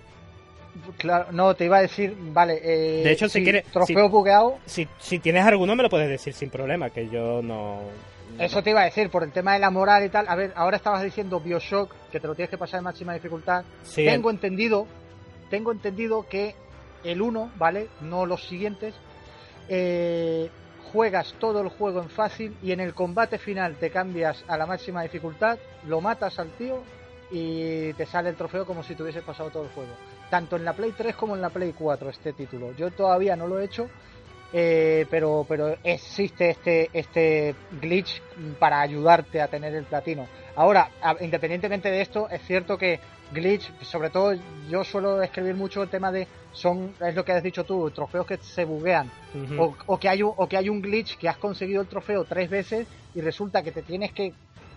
Claro, 0.97 1.27
no, 1.33 1.55
te 1.55 1.67
iba 1.67 1.79
a 1.79 1.83
decir, 1.83 2.17
vale. 2.19 2.61
Eh, 2.63 3.03
de 3.05 3.13
hecho, 3.13 3.29
si, 3.29 3.43
quieres. 3.43 3.65
Trofeo 3.67 4.09
bugueado. 4.09 4.59
Si, 4.65 4.89
si 4.99 5.19
tienes 5.19 5.45
alguno, 5.45 5.77
me 5.77 5.83
lo 5.83 5.91
puedes 5.91 6.09
decir 6.09 6.33
sin 6.33 6.51
problema, 6.51 6.91
que 6.91 7.09
yo 7.09 7.43
no. 7.43 7.81
Eso 8.39 8.63
te 8.63 8.71
iba 8.71 8.81
a 8.81 8.85
decir, 8.85 9.11
por 9.11 9.23
el 9.23 9.33
tema 9.33 9.53
de 9.53 9.59
la 9.59 9.71
moral 9.71 10.05
y 10.05 10.09
tal. 10.09 10.27
A 10.29 10.35
ver, 10.35 10.53
ahora 10.57 10.79
estabas 10.79 11.03
diciendo 11.03 11.41
Bioshock, 11.41 11.93
que 12.11 12.21
te 12.21 12.27
lo 12.27 12.35
tienes 12.35 12.51
que 12.51 12.57
pasar 12.57 12.79
en 12.79 12.85
máxima 12.85 13.13
dificultad. 13.13 13.65
tengo 13.95 14.31
entendido, 14.31 14.87
tengo 15.51 15.73
entendido 15.73 16.27
que 16.27 16.55
el 17.05 17.21
1, 17.21 17.53
¿vale? 17.57 17.89
No 18.01 18.25
los 18.25 18.47
siguientes. 18.47 18.95
Eh, 19.69 20.49
juegas 20.93 21.35
todo 21.39 21.61
el 21.61 21.69
juego 21.69 22.01
en 22.01 22.09
fácil 22.09 22.57
y 22.63 22.73
en 22.73 22.81
el 22.81 22.95
combate 22.95 23.39
final 23.39 23.77
te 23.77 23.91
cambias 23.91 24.45
a 24.49 24.57
la 24.57 24.67
máxima 24.67 25.03
dificultad, 25.03 25.59
lo 25.87 26.01
matas 26.01 26.39
al 26.39 26.51
tío 26.53 26.83
y 27.31 27.93
te 27.95 28.05
sale 28.05 28.31
el 28.31 28.37
trofeo 28.37 28.67
como 28.67 28.83
si 28.83 28.95
te 28.95 29.03
hubieses 29.03 29.23
pasado 29.23 29.51
todo 29.51 29.65
el 29.65 29.71
juego 29.71 29.93
tanto 30.33 30.57
en 30.57 30.65
la 30.65 30.73
Play 30.73 30.95
3 30.97 31.15
como 31.15 31.37
en 31.37 31.43
la 31.43 31.51
Play 31.51 31.75
4 31.79 32.09
este 32.09 32.33
título. 32.33 32.73
Yo 32.73 32.91
todavía 32.91 33.37
no 33.37 33.47
lo 33.47 33.61
he 33.61 33.67
hecho, 33.67 33.91
eh, 34.51 35.05
pero, 35.11 35.45
pero 35.47 35.77
existe 35.85 36.49
este, 36.49 36.89
este 36.95 37.55
glitch 37.83 38.23
para 38.59 38.81
ayudarte 38.81 39.43
a 39.43 39.49
tener 39.49 39.75
el 39.75 39.85
platino. 39.85 40.27
Ahora, 40.57 40.89
independientemente 41.21 41.91
de 41.91 42.01
esto, 42.01 42.31
es 42.31 42.41
cierto 42.47 42.79
que 42.79 42.99
glitch, 43.31 43.79
sobre 43.83 44.09
todo 44.09 44.33
yo 44.71 44.83
suelo 44.85 45.21
escribir 45.21 45.55
mucho 45.55 45.83
el 45.83 45.91
tema 45.91 46.11
de, 46.11 46.27
son, 46.53 46.95
es 47.07 47.15
lo 47.15 47.27
que 47.27 47.33
has 47.33 47.43
dicho 47.43 47.65
tú, 47.65 47.91
trofeos 47.91 48.27
que 48.27 48.39
se 48.39 48.65
buguean, 48.65 49.11
o, 49.59 49.99
que 49.99 50.09
hay 50.09 50.23
un, 50.23 50.33
o 50.35 50.49
que 50.49 50.57
hay 50.57 50.71
un 50.71 50.81
glitch 50.81 51.19
que 51.19 51.29
has 51.29 51.37
conseguido 51.37 51.83
el 51.83 51.89
trofeo 51.89 52.25
tres 52.25 52.49
veces 52.49 52.87
y 53.15 53.21
resulta 53.21 53.63
que 53.63 53.71
te 53.71 53.83
tienes 53.83 54.13
que 54.13 54.33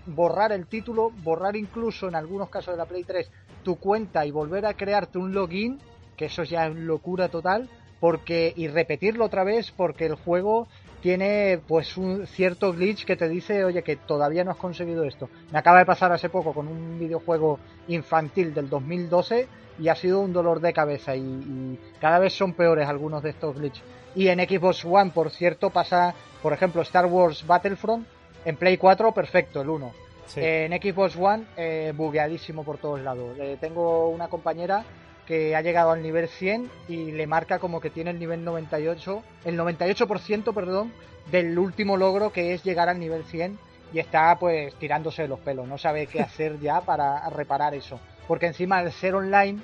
borrar 0.06 0.52
el 0.52 0.68
título, 0.68 1.12
borrar 1.24 1.56
incluso 1.56 2.10
en 2.10 2.15
algunos 2.15 2.50
casos 2.50 2.74
de 2.74 2.78
la 2.78 2.86
Play 2.86 3.06
3 3.06 3.32
tu 3.65 3.75
cuenta 3.75 4.25
y 4.25 4.32
volver 4.32 4.65
a 4.65 4.75
crearte 4.75 5.17
un 5.17 5.34
login, 5.34 5.80
que 6.15 6.25
eso 6.25 6.43
ya 6.43 6.67
es 6.67 6.75
locura 6.75 7.28
total, 7.28 7.67
porque 7.99 8.54
y 8.56 8.67
repetirlo 8.69 9.25
otra 9.25 9.43
vez 9.43 9.71
porque 9.71 10.06
el 10.06 10.15
juego 10.15 10.67
tiene 11.01 11.60
pues 11.67 11.97
un 11.97 12.28
cierto 12.28 12.71
glitch 12.71 13.06
que 13.06 13.15
te 13.15 13.28
dice, 13.28 13.65
oye, 13.65 13.84
que 13.84 13.95
todavía 13.95 14.43
no 14.43 14.51
has 14.51 14.58
conseguido 14.58 15.04
esto. 15.04 15.30
Me 15.51 15.60
acaba 15.60 15.80
de 15.80 15.86
pasar 15.86 16.12
hace 16.12 16.30
poco 16.30 16.54
con 16.54 16.67
un 16.67 16.99
videojuego 16.99 17.60
infantil 17.88 18.54
del 18.54 18.69
2012 18.69 19.47
y 19.80 19.89
ha 19.89 19.95
sido 19.95 20.21
un 20.21 20.32
dolor 20.32 20.62
de 20.62 20.71
cabeza 20.71 21.15
y, 21.15 21.21
y 21.21 21.80
cada 21.99 22.19
vez 22.19 22.34
son 22.34 22.54
peores 22.54 22.88
algunos 22.88 23.21
de 23.23 23.32
estos 23.32 23.56
glitches. 23.58 23.84
Y 24.15 24.28
en 24.30 24.39
Xbox 24.39 24.86
One, 24.86 25.12
por 25.12 25.30
cierto, 25.32 25.71
pasa, 25.71 26.13
por 26.41 26.54
ejemplo, 26.54 26.82
Star 26.84 27.06
Wars 27.08 27.45
Battlefront, 27.45 28.08
en 28.45 28.56
Play 28.56 28.78
4, 28.78 29.12
perfecto, 29.12 29.62
el 29.62 29.69
1. 29.69 30.05
En 30.35 30.71
Xbox 30.71 31.15
One, 31.15 31.45
eh, 31.55 31.93
bugueadísimo 31.95 32.63
por 32.63 32.77
todos 32.77 33.01
lados. 33.01 33.38
Eh, 33.39 33.57
tengo 33.59 34.09
una 34.09 34.27
compañera 34.27 34.83
que 35.25 35.55
ha 35.55 35.61
llegado 35.61 35.91
al 35.91 36.01
nivel 36.01 36.27
100 36.27 36.69
y 36.88 37.11
le 37.11 37.27
marca 37.27 37.59
como 37.59 37.79
que 37.79 37.89
tiene 37.89 38.11
el 38.11 38.19
nivel 38.19 38.43
98, 38.43 39.23
el 39.45 39.57
98%, 39.57 40.53
perdón, 40.53 40.93
del 41.31 41.57
último 41.57 41.97
logro 41.97 42.31
que 42.31 42.53
es 42.53 42.63
llegar 42.63 42.89
al 42.89 42.99
nivel 42.99 43.23
100 43.23 43.57
y 43.93 43.99
está 43.99 44.35
pues 44.39 44.73
tirándose 44.75 45.23
de 45.23 45.27
los 45.27 45.39
pelos, 45.39 45.67
no 45.67 45.77
sabe 45.77 46.07
qué 46.07 46.19
hacer 46.21 46.59
ya 46.59 46.81
para 46.81 47.27
reparar 47.29 47.73
eso. 47.73 47.99
Porque 48.27 48.47
encima 48.47 48.77
al 48.77 48.91
ser 48.91 49.15
online 49.15 49.59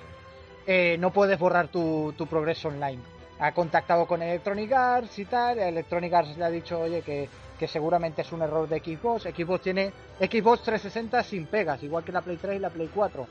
eh, 0.68 0.98
no 1.00 1.12
puedes 1.12 1.38
borrar 1.38 1.68
tu, 1.68 2.14
tu 2.18 2.28
progreso 2.28 2.70
online. 2.70 3.02
Ha 3.40 3.54
contactado 3.54 4.06
con 4.06 4.22
Electronic 4.22 4.72
Arts 4.72 5.18
y 5.18 5.26
tal, 5.26 5.58
Electronic 5.58 6.14
Arts 6.14 6.38
le 6.38 6.46
ha 6.46 6.50
dicho, 6.50 6.80
oye, 6.80 7.02
que 7.02 7.28
que 7.62 7.68
seguramente 7.68 8.24
es 8.24 8.32
un 8.32 8.42
error 8.42 8.68
de 8.68 8.80
Xbox. 8.80 9.22
Xbox 9.22 9.62
tiene 9.62 9.94
Xbox 10.20 10.64
360 10.64 11.22
sin 11.22 11.46
pegas, 11.46 11.84
igual 11.84 12.04
que 12.04 12.12
la 12.12 12.24
Play 12.24 12.38
3 12.38 12.56
y 12.56 12.60
la 12.60 12.72
Play 12.72 12.90
4. 12.92 13.28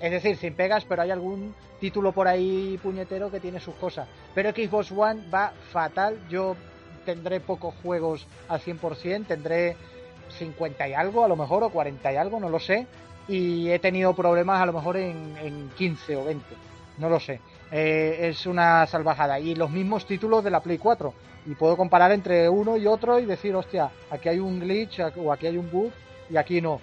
Es 0.00 0.10
decir, 0.10 0.38
sin 0.38 0.54
pegas, 0.54 0.86
pero 0.86 1.02
hay 1.02 1.10
algún 1.10 1.54
título 1.80 2.12
por 2.12 2.26
ahí 2.26 2.80
puñetero 2.82 3.30
que 3.30 3.40
tiene 3.40 3.60
sus 3.60 3.74
cosas. 3.74 4.08
Pero 4.34 4.52
Xbox 4.52 4.90
One 4.90 5.28
va 5.28 5.52
fatal. 5.70 6.18
Yo 6.30 6.56
tendré 7.04 7.40
pocos 7.40 7.74
juegos 7.82 8.26
al 8.48 8.58
100%, 8.58 9.26
tendré 9.26 9.76
50 10.38 10.88
y 10.88 10.94
algo 10.94 11.22
a 11.22 11.28
lo 11.28 11.36
mejor, 11.36 11.62
o 11.62 11.68
40 11.68 12.10
y 12.10 12.16
algo, 12.16 12.40
no 12.40 12.48
lo 12.48 12.60
sé. 12.60 12.86
Y 13.28 13.68
he 13.68 13.78
tenido 13.80 14.14
problemas 14.14 14.62
a 14.62 14.64
lo 14.64 14.72
mejor 14.72 14.96
en, 14.96 15.36
en 15.42 15.68
15 15.76 16.16
o 16.16 16.24
20, 16.24 16.42
no 16.96 17.10
lo 17.10 17.20
sé. 17.20 17.38
Eh, 17.70 18.30
es 18.30 18.46
una 18.46 18.86
salvajada. 18.86 19.38
Y 19.40 19.54
los 19.54 19.70
mismos 19.70 20.06
títulos 20.06 20.42
de 20.42 20.50
la 20.50 20.60
Play 20.60 20.78
4. 20.78 21.12
Y 21.46 21.54
puedo 21.54 21.76
comparar 21.76 22.12
entre 22.12 22.48
uno 22.48 22.76
y 22.76 22.86
otro 22.86 23.18
y 23.18 23.26
decir, 23.26 23.54
hostia, 23.54 23.90
aquí 24.10 24.28
hay 24.28 24.38
un 24.38 24.60
glitch 24.60 25.00
o 25.16 25.32
aquí 25.32 25.46
hay 25.46 25.58
un 25.58 25.70
bug 25.70 25.92
y 26.30 26.36
aquí 26.36 26.60
no. 26.60 26.80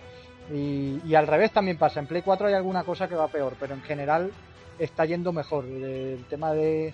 Y, 0.53 1.15
al 1.15 1.27
revés 1.27 1.51
también 1.51 1.77
pasa. 1.77 1.99
En 1.99 2.07
Play 2.07 2.21
4 2.21 2.47
hay 2.47 2.53
alguna 2.53 2.83
cosa 2.83 3.07
que 3.07 3.15
va 3.15 3.27
peor, 3.27 3.55
pero 3.59 3.73
en 3.73 3.81
general 3.81 4.31
está 4.77 5.05
yendo 5.05 5.31
mejor. 5.31 5.65
El 5.65 6.25
tema 6.29 6.53
de, 6.53 6.93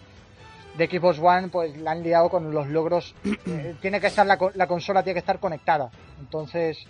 de 0.77 0.87
Xbox 0.87 1.19
One, 1.19 1.49
pues 1.49 1.75
la 1.77 1.91
han 1.91 2.03
liado 2.03 2.29
con 2.29 2.53
los 2.53 2.67
logros. 2.67 3.15
Eh, 3.47 3.75
tiene 3.81 4.01
que 4.01 4.07
estar 4.07 4.25
la, 4.25 4.37
la 4.55 4.67
consola 4.67 5.03
tiene 5.03 5.15
que 5.15 5.19
estar 5.19 5.39
conectada. 5.39 5.89
Entonces, 6.19 6.85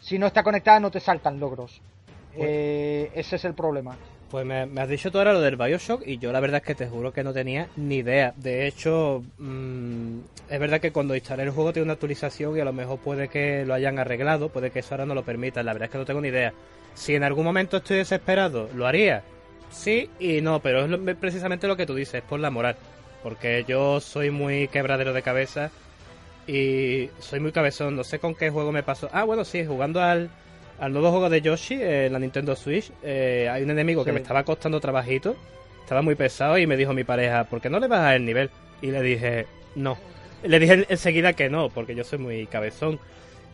si 0.00 0.18
no 0.18 0.26
está 0.26 0.42
conectada, 0.42 0.80
no 0.80 0.90
te 0.90 1.00
saltan 1.00 1.38
logros. 1.38 1.80
Pues 2.34 2.48
eh, 2.48 3.10
ese 3.14 3.36
es 3.36 3.44
el 3.44 3.54
problema. 3.54 3.96
Pues 4.32 4.46
me, 4.46 4.62
has 4.80 4.88
dicho 4.88 5.12
tú 5.12 5.18
ahora 5.18 5.34
lo 5.34 5.42
del 5.42 5.56
Bioshock 5.56 6.06
y 6.06 6.16
yo 6.16 6.32
la 6.32 6.40
verdad 6.40 6.62
es 6.62 6.66
que 6.66 6.74
te 6.74 6.88
juro 6.88 7.12
que 7.12 7.22
no 7.22 7.34
tenía 7.34 7.68
ni 7.76 7.96
idea. 7.96 8.32
De 8.34 8.66
hecho, 8.66 9.22
mm, 9.36 10.20
es 10.48 10.58
verdad 10.58 10.80
que 10.80 10.90
cuando 10.90 11.14
instalé 11.14 11.42
el 11.42 11.50
juego 11.50 11.74
tiene 11.74 11.84
una 11.84 11.92
actualización 11.92 12.56
y 12.56 12.60
a 12.60 12.64
lo 12.64 12.72
mejor 12.72 12.98
puede 12.98 13.28
que 13.28 13.66
lo 13.66 13.74
hayan 13.74 13.98
arreglado, 13.98 14.48
puede 14.48 14.70
que 14.70 14.78
eso 14.78 14.94
ahora 14.94 15.04
no 15.04 15.14
lo 15.14 15.22
permita. 15.22 15.62
La 15.62 15.74
verdad 15.74 15.88
es 15.88 15.92
que 15.92 15.98
no 15.98 16.06
tengo 16.06 16.22
ni 16.22 16.28
idea. 16.28 16.54
Si 16.94 17.14
en 17.14 17.24
algún 17.24 17.44
momento 17.44 17.76
estoy 17.76 17.98
desesperado, 17.98 18.70
¿lo 18.74 18.86
haría? 18.86 19.22
Sí 19.70 20.08
y 20.18 20.40
no, 20.40 20.60
pero 20.60 20.86
es 20.86 21.16
precisamente 21.16 21.68
lo 21.68 21.76
que 21.76 21.84
tú 21.84 21.94
dices, 21.94 22.22
por 22.22 22.40
la 22.40 22.48
moral. 22.48 22.76
Porque 23.22 23.66
yo 23.68 24.00
soy 24.00 24.30
muy 24.30 24.66
quebradero 24.68 25.12
de 25.12 25.20
cabeza 25.20 25.70
y 26.46 27.10
soy 27.18 27.40
muy 27.40 27.52
cabezón, 27.52 27.96
no 27.96 28.02
sé 28.02 28.18
con 28.18 28.34
qué 28.34 28.48
juego 28.48 28.72
me 28.72 28.82
pasó. 28.82 29.10
Ah, 29.12 29.24
bueno, 29.24 29.44
sí, 29.44 29.66
jugando 29.66 30.00
al, 30.00 30.30
al 30.82 30.92
nuevo 30.92 31.12
juego 31.12 31.30
de 31.30 31.40
Yoshi 31.40 31.78
en 31.80 32.12
la 32.12 32.18
Nintendo 32.18 32.56
Switch, 32.56 32.90
eh, 33.04 33.48
hay 33.48 33.62
un 33.62 33.70
enemigo 33.70 34.04
que 34.04 34.10
me 34.10 34.18
estaba 34.18 34.42
costando 34.42 34.80
trabajito, 34.80 35.36
estaba 35.80 36.02
muy 36.02 36.16
pesado 36.16 36.58
y 36.58 36.66
me 36.66 36.76
dijo 36.76 36.92
mi 36.92 37.04
pareja, 37.04 37.44
¿por 37.44 37.60
qué 37.60 37.70
no 37.70 37.78
le 37.78 37.86
bajas 37.86 38.16
el 38.16 38.24
nivel? 38.24 38.50
Y 38.80 38.88
le 38.88 39.00
dije, 39.00 39.46
no. 39.76 39.96
Le 40.42 40.58
dije 40.58 40.84
enseguida 40.88 41.34
que 41.34 41.48
no, 41.48 41.70
porque 41.70 41.94
yo 41.94 42.02
soy 42.02 42.18
muy 42.18 42.46
cabezón. 42.48 42.98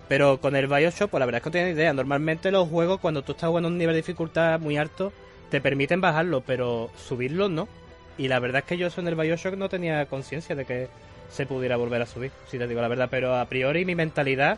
Pero 0.09 0.41
con 0.41 0.57
el 0.57 0.69
Bioshock, 0.69 1.11
pues 1.11 1.19
la 1.19 1.27
verdad 1.27 1.41
es 1.41 1.43
que 1.43 1.49
no 1.51 1.53
tenía 1.53 1.71
idea. 1.71 1.93
Normalmente 1.93 2.51
los 2.51 2.67
juegos, 2.67 2.99
cuando 2.99 3.21
tú 3.21 3.33
estás 3.33 3.49
jugando 3.49 3.69
a 3.69 3.73
un 3.73 3.77
nivel 3.77 3.93
de 3.93 4.01
dificultad 4.01 4.59
muy 4.59 4.79
alto, 4.79 5.12
te 5.51 5.61
permiten 5.61 6.01
bajarlo, 6.01 6.41
pero 6.41 6.91
subirlo 6.97 7.51
no. 7.51 7.69
Y 8.17 8.29
la 8.29 8.38
verdad 8.38 8.61
es 8.61 8.64
que 8.64 8.79
yo 8.79 8.87
eso 8.87 9.03
en 9.03 9.09
el 9.09 9.17
Bioshock 9.17 9.55
no 9.57 9.69
tenía 9.69 10.07
conciencia 10.07 10.57
de 10.57 10.64
que 10.64 10.88
se 11.29 11.45
pudiera 11.45 11.77
volver 11.77 12.01
a 12.01 12.07
subir, 12.07 12.31
si 12.47 12.57
te 12.57 12.67
digo 12.67 12.81
la 12.81 12.88
verdad. 12.88 13.09
Pero 13.11 13.37
a 13.37 13.45
priori 13.45 13.85
mi 13.85 13.95
mentalidad 13.95 14.57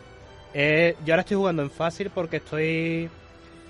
es... 0.53 0.95
Yo 1.05 1.13
ahora 1.13 1.21
estoy 1.21 1.37
jugando 1.37 1.61
en 1.61 1.71
fácil 1.71 2.09
porque 2.13 2.37
estoy... 2.37 3.09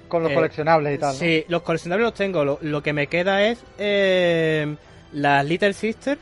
Con 0.08 0.24
los 0.24 0.32
eh, 0.32 0.36
coleccionables 0.36 0.96
y 0.96 0.98
tal. 0.98 1.15
Sí, 1.15 1.46
los 1.48 1.62
coleccionables 1.62 2.06
los 2.06 2.13
tengo. 2.13 2.60
Lo, 2.62 2.84
que 2.84 2.94
me 2.94 3.08
queda 3.08 3.48
es 3.48 3.63
eh, 3.78 4.76
las 5.13 5.46
Little 5.46 5.74
Sister. 5.74 6.17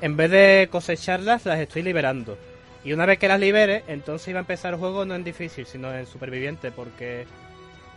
En 0.00 0.16
vez 0.16 0.30
de 0.30 0.68
cosecharlas, 0.70 1.46
las 1.46 1.58
estoy 1.58 1.82
liberando. 1.82 2.36
Y 2.84 2.92
una 2.92 3.06
vez 3.06 3.18
que 3.18 3.28
las 3.28 3.40
libere, 3.40 3.82
entonces 3.88 4.28
iba 4.28 4.38
a 4.38 4.42
empezar 4.42 4.74
el 4.74 4.78
juego 4.78 5.04
no 5.04 5.14
en 5.14 5.24
difícil, 5.24 5.66
sino 5.66 5.92
en 5.92 6.06
superviviente, 6.06 6.70
porque 6.70 7.26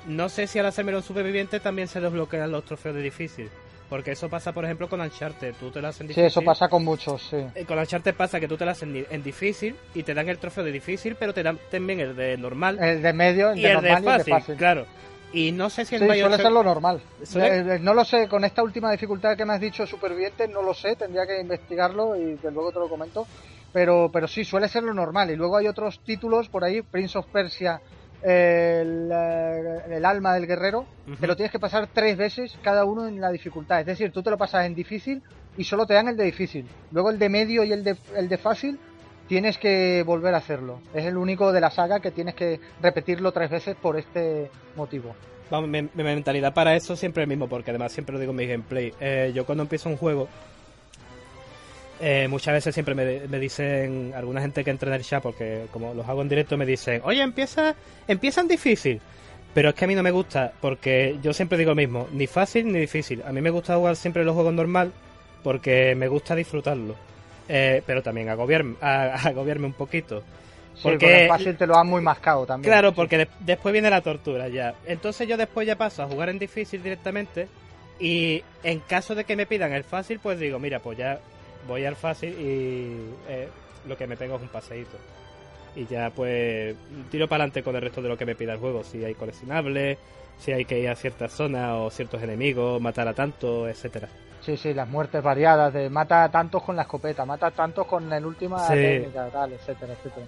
no 0.08 0.30
sé 0.30 0.48
si 0.48 0.60
al 0.60 0.65
hacérmelo 0.65 1.00
en 1.00 1.04
superviviente 1.04 1.60
también 1.60 1.89
se 1.89 2.00
desbloquean 2.00 2.52
los 2.52 2.63
trofeos 2.63 2.96
de 2.96 3.02
difícil. 3.02 3.50
Porque 3.89 4.12
eso 4.12 4.28
pasa, 4.30 4.52
por 4.52 4.65
ejemplo, 4.65 4.89
con 4.89 5.00
Uncharted. 5.00 5.56
Tú 5.60 5.71
te 5.71 5.82
las 5.82 6.00
en 6.02 6.08
difícil. 6.08 6.23
Sí, 6.23 6.28
eso 6.28 6.41
pasa 6.41 6.67
con 6.67 6.84
muchos, 6.84 7.21
sí. 7.30 7.38
Eh, 7.56 7.63
con 7.65 7.80
Uncharted 7.80 8.13
pasa 8.15 8.39
que 8.39 8.47
tú 8.47 8.58
te 8.58 8.65
las 8.65 8.84
en, 8.84 9.06
en 9.10 9.23
difícil 9.23 9.76
y 9.93 10.04
te 10.04 10.13
dan 10.13 10.28
el 10.28 10.38
trofeo 10.39 10.63
de 10.65 10.71
difícil, 10.73 11.15
pero 11.15 11.34
te 11.34 11.41
dan 11.41 11.58
también 11.71 12.00
el 12.02 12.15
de 12.15 12.38
normal. 12.38 12.78
El 12.82 13.02
de 13.02 13.13
medio, 13.13 13.52
el 13.52 13.60
y 13.60 13.62
de 13.62 13.67
el 13.69 13.73
normal 13.76 14.04
de 14.04 14.10
fácil, 14.10 14.12
y 14.12 14.19
el 14.19 14.26
de 14.26 14.32
fácil. 14.41 14.56
Claro. 14.58 14.86
Y 15.34 15.52
no 15.52 15.69
sé 15.69 15.86
si 15.86 15.95
en 15.95 16.02
Sí, 16.02 16.08
Bioshock- 16.08 16.19
suele 16.21 16.38
ser 16.38 16.52
lo 16.52 16.63
normal. 16.63 17.02
¿Suele? 17.23 17.76
Eh, 17.76 17.80
no 17.80 17.93
lo 17.93 18.04
sé, 18.06 18.28
con 18.28 18.43
esta 18.45 18.63
última 18.63 18.91
dificultad 18.91 19.36
que 19.38 19.45
me 19.45 19.54
has 19.54 19.62
dicho, 19.62 19.86
superviviente, 19.88 20.47
no 20.47 20.62
lo 20.62 20.73
sé, 20.73 20.95
tendría 20.95 21.26
que 21.26 21.39
investigarlo 21.39 22.15
y 22.15 22.36
de 22.36 22.52
luego 22.52 22.71
te 22.71 22.80
lo 22.80 22.89
comento. 22.89 23.26
Pero, 23.73 24.10
pero 24.12 24.28
sí, 24.28 24.43
suele 24.45 24.67
ser 24.69 24.84
lo 24.84 24.93
normal. 24.93 25.30
Y 25.30 25.36
luego 25.36 25.58
hay 25.58 25.67
otros 25.67 26.00
títulos 26.00 26.47
por 26.50 26.63
ahí, 26.63 26.82
Prince 26.82 27.17
of 27.17 27.26
Persia, 27.28 27.82
el, 28.21 29.10
eh, 29.13 29.80
el 29.91 30.06
alma 30.06 30.34
del 30.34 30.47
guerrero, 30.47 30.86
te 31.19 31.27
lo 31.27 31.36
tienes 31.36 31.51
que 31.51 31.60
pasar 31.60 31.88
tres 31.93 32.17
veces 32.17 32.58
cada 32.62 32.86
uno 32.86 33.08
en 33.08 33.21
la 33.21 33.32
dificultad. 33.32 33.80
Es 33.82 33.86
decir, 33.86 34.12
tú 34.12 34.23
te 34.23 34.30
lo 34.30 34.38
pasas 34.38 34.65
en 34.65 34.75
difícil 34.75 35.21
y 35.58 35.63
solo 35.63 35.86
te 35.86 35.93
dan 35.93 36.08
el 36.08 36.17
de 36.17 36.23
difícil. 36.23 36.67
Luego 36.91 37.10
el 37.10 37.19
de 37.19 37.30
medio 37.30 37.63
y 37.63 37.71
el 37.71 37.84
de, 37.84 37.95
el 38.15 38.30
de 38.30 38.38
fácil 38.38 38.80
tienes 39.27 39.58
que 39.58 40.03
volver 40.03 40.34
a 40.34 40.38
hacerlo. 40.38 40.80
Es 40.93 41.06
el 41.06 41.17
único 41.17 41.51
de 41.51 41.62
la 41.62 41.69
saga 41.69 41.99
que 41.99 42.12
tienes 42.12 42.36
que 42.36 42.60
repetirlo 42.82 43.32
tres 43.32 43.49
veces 43.49 43.75
por 43.75 43.97
este 43.97 44.49
motivo. 44.75 45.15
Vamos, 45.49 45.69
mi, 45.69 45.82
mi 45.82 46.03
mentalidad 46.03 46.53
para 46.53 46.75
eso 46.75 46.95
siempre 46.95 47.23
es 47.23 47.25
el 47.25 47.30
mismo, 47.30 47.47
porque 47.47 47.71
además 47.71 47.91
siempre 47.91 48.13
lo 48.13 48.19
digo 48.19 48.32
en 48.32 48.38
mi 48.38 48.47
gameplay. 48.47 48.93
Eh, 48.99 49.32
yo 49.34 49.45
cuando 49.45 49.63
empiezo 49.63 49.89
un 49.89 49.97
juego, 49.97 50.27
eh, 52.01 52.27
muchas 52.29 52.53
veces 52.53 52.73
siempre 52.73 52.93
me, 52.95 53.21
me 53.27 53.39
dicen, 53.39 54.13
alguna 54.15 54.41
gente 54.41 54.63
que 54.63 54.69
entra 54.71 54.89
en 54.89 54.95
el 54.95 55.03
chat, 55.03 55.21
porque 55.23 55.65
como 55.71 55.93
los 55.93 56.07
hago 56.07 56.21
en 56.21 56.29
directo, 56.29 56.57
me 56.57 56.65
dicen, 56.65 57.01
oye, 57.03 57.21
empieza, 57.21 57.75
empieza 58.07 58.41
en 58.41 58.47
difícil. 58.47 59.01
Pero 59.53 59.69
es 59.69 59.75
que 59.75 59.86
a 59.86 59.88
mí 59.88 59.95
no 59.95 60.03
me 60.03 60.12
gusta, 60.12 60.51
porque 60.62 61.17
yo 61.23 61.33
siempre 61.33 61.57
digo 61.57 61.71
lo 61.71 61.75
mismo, 61.75 62.07
ni 62.12 62.27
fácil 62.27 62.71
ni 62.71 62.79
difícil. 62.79 63.23
A 63.25 63.31
mí 63.31 63.41
me 63.41 63.49
gusta 63.49 63.75
jugar 63.75 63.95
siempre 63.95 64.23
los 64.23 64.36
juegos 64.36 64.53
normal, 64.53 64.91
porque 65.43 65.95
me 65.95 66.07
gusta 66.07 66.36
disfrutarlo. 66.36 66.95
Eh, 67.49 67.81
pero 67.86 68.03
también 68.03 68.29
agobiarme, 68.29 68.75
a- 68.81 69.15
agobiarme 69.29 69.67
un 69.67 69.73
poquito. 69.73 70.21
Sí, 70.75 70.81
Porque- 70.83 71.23
el 71.23 71.27
fácil 71.29 71.57
te 71.57 71.65
lo 71.65 71.75
han 71.77 71.88
muy 71.88 72.01
mascado 72.01 72.45
también. 72.45 72.71
Claro, 72.71 72.93
porque 72.93 73.17
de- 73.17 73.27
después 73.39 73.73
viene 73.73 73.89
la 73.89 74.01
tortura 74.01 74.47
ya. 74.49 74.75
Entonces 74.86 75.27
yo 75.27 75.38
después 75.38 75.65
ya 75.65 75.75
paso 75.75 76.03
a 76.03 76.07
jugar 76.07 76.29
en 76.29 76.38
difícil 76.38 76.83
directamente 76.83 77.47
y 77.99 78.43
en 78.63 78.79
caso 78.81 79.15
de 79.15 79.23
que 79.23 79.36
me 79.36 79.47
pidan 79.47 79.73
el 79.73 79.83
fácil, 79.83 80.19
pues 80.19 80.39
digo, 80.39 80.60
mira, 80.60 80.79
pues 80.79 80.99
ya 80.99 81.19
voy 81.67 81.86
al 81.86 81.95
fácil 81.95 82.30
y 82.39 83.12
eh, 83.30 83.47
lo 83.88 83.97
que 83.97 84.08
me 84.08 84.17
pego 84.17 84.36
es 84.38 84.41
un 84.41 84.47
paseíto. 84.49 84.97
Y 85.75 85.86
ya 85.86 86.10
pues 86.10 86.75
tiro 87.12 87.27
para 87.27 87.43
adelante 87.43 87.62
con 87.63 87.75
el 87.75 87.82
resto 87.82 88.01
de 88.01 88.10
lo 88.10 88.17
que 88.17 88.25
me 88.25 88.36
pida 88.36 88.53
el 88.53 88.60
juego. 88.60 88.84
Si 88.84 89.03
hay 89.03 89.13
coleccionables, 89.13 89.97
si 90.39 90.51
hay 90.51 90.65
que 90.65 90.80
ir 90.80 90.89
a 90.89 90.95
ciertas 90.95 91.32
zonas 91.32 91.73
o 91.75 91.89
ciertos 91.91 92.21
enemigos, 92.23 92.82
matar 92.82 93.08
a 93.08 93.13
tanto, 93.13 93.67
etcétera. 93.67 94.08
Sí, 94.41 94.56
sí, 94.56 94.73
las 94.73 94.88
muertes 94.88 95.21
variadas, 95.21 95.73
de 95.73 95.89
mata 95.89 96.23
a 96.23 96.32
tantos 96.32 96.63
con 96.63 96.75
la 96.75 96.84
escopeta, 96.84 97.25
mata 97.25 97.47
a 97.47 97.51
tantos 97.51 97.86
con 97.86 98.12
el 98.12 98.25
última 98.25 98.60
Sí. 98.67 98.73
técnica, 98.73 99.27
tal, 99.30 99.53
etcétera, 99.53 99.93
etcétera. 99.93 100.25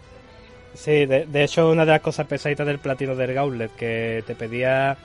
Sí, 0.73 1.05
de, 1.05 1.25
de 1.25 1.43
hecho 1.43 1.71
una 1.71 1.85
de 1.85 1.91
las 1.93 2.01
cosas 2.01 2.27
pesaditas 2.27 2.67
del 2.67 2.79
platino 2.79 3.15
del 3.15 3.33
Gauntlet, 3.33 3.75
que 3.75 4.23
te 4.27 4.35
pedía 4.35 4.97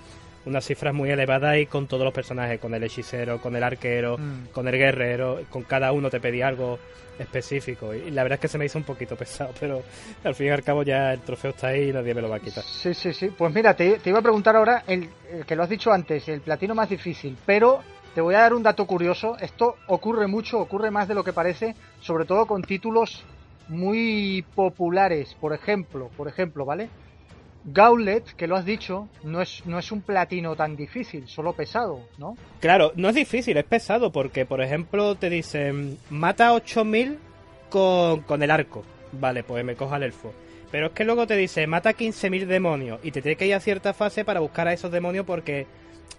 unas 0.47 0.65
cifras 0.65 0.93
muy 0.95 1.11
elevadas 1.11 1.57
y 1.59 1.67
con 1.67 1.87
todos 1.87 2.05
los 2.05 2.13
personajes, 2.13 2.61
con 2.61 2.75
el 2.75 2.83
hechicero, 2.85 3.41
con 3.41 3.57
el 3.57 3.63
arquero, 3.63 4.19
Mm. 4.19 4.47
con 4.53 4.69
el 4.69 4.77
guerrero, 4.77 5.41
con 5.51 5.63
cada 5.65 5.93
uno 5.93 6.11
te 6.11 6.21
pedía 6.21 6.49
algo 6.49 6.79
específico. 7.19 7.95
Y 7.95 8.11
la 8.11 8.23
verdad 8.23 8.37
es 8.37 8.41
que 8.41 8.49
se 8.49 8.59
me 8.59 8.65
hizo 8.67 8.79
un 8.79 8.85
poquito 8.85 9.17
pesado, 9.17 9.53
pero 9.61 9.83
al 10.25 10.35
fin 10.35 10.49
y 10.49 10.51
al 10.51 10.63
cabo 10.63 10.83
ya 10.83 11.13
el 11.13 11.21
trofeo 11.21 11.51
está 11.53 11.69
ahí 11.69 11.91
y 11.91 11.93
nadie 11.93 12.15
me 12.15 12.21
lo 12.23 12.29
va 12.29 12.37
a 12.37 12.41
quitar. 12.41 12.65
Sí, 12.65 12.93
sí, 12.95 13.13
sí. 13.13 13.29
Pues 13.37 13.55
mira, 13.55 13.75
te, 13.75 13.99
te 13.99 14.11
iba 14.11 14.19
a 14.19 14.23
preguntar 14.23 14.57
ahora, 14.57 14.83
el, 14.87 15.09
el 15.33 15.47
que 15.47 15.57
lo 15.57 15.63
has 15.63 15.69
dicho 15.69 15.93
antes, 15.93 16.29
el 16.29 16.41
platino 16.41 16.75
más 16.75 16.89
difícil, 16.89 17.37
pero 17.47 17.81
te 18.15 18.21
voy 18.21 18.35
a 18.35 18.41
dar 18.41 18.55
un 18.55 18.63
dato 18.63 18.87
curioso. 18.87 19.37
Esto 19.41 19.77
ocurre 19.87 20.27
mucho, 20.27 20.59
ocurre 20.61 20.91
más 20.91 21.09
de 21.09 21.15
lo 21.15 21.25
que 21.25 21.33
parece, 21.33 21.75
sobre 22.01 22.25
todo 22.27 22.47
con 22.47 22.63
títulos 22.63 23.25
muy 23.69 24.45
populares. 24.55 25.35
Por 25.41 25.55
ejemplo, 25.55 26.11
por 26.17 26.29
ejemplo, 26.29 26.65
¿vale? 26.65 26.89
Gauntlet, 27.65 28.25
que 28.37 28.47
lo 28.47 28.57
has 28.57 28.65
dicho, 28.65 29.09
no 29.23 29.41
es, 29.41 29.65
no 29.65 29.79
es 29.79 29.91
un 29.91 30.03
platino 30.03 30.55
tan 30.55 30.77
difícil, 30.77 31.27
solo 31.29 31.55
pesado, 31.55 32.01
¿no? 32.19 32.37
Claro, 32.61 32.93
no 32.97 33.09
es 33.09 33.15
difícil, 33.15 33.57
es 33.57 33.65
pesado, 33.65 34.13
porque 34.13 34.45
por 34.45 34.61
ejemplo 34.61 35.15
te 35.15 35.31
dicen, 35.31 35.99
mata 36.11 36.53
8000 36.53 37.19
con, 37.71 38.21
con 38.21 38.43
el 38.43 38.51
arco. 38.51 38.85
Vale, 39.13 39.45
pues 39.45 39.65
me 39.65 39.77
cojo 39.77 39.95
al 39.95 40.03
elfo. 40.03 40.33
Pero 40.71 40.89
es 40.89 40.93
que 40.93 41.05
luego 41.05 41.27
te 41.27 41.37
dice, 41.37 41.67
mata 41.67 41.93
15.000 41.95 42.47
demonios 42.47 42.99
y 43.03 43.13
te 43.13 43.23
tienes 43.23 43.39
que 43.39 43.47
ir 43.47 43.55
a 43.55 43.61
cierta 43.61 43.95
fase 43.95 44.25
para 44.25 44.41
buscar 44.41 44.67
a 44.69 44.73
esos 44.73 44.91
demonios 44.91 45.25
porque 45.25 45.67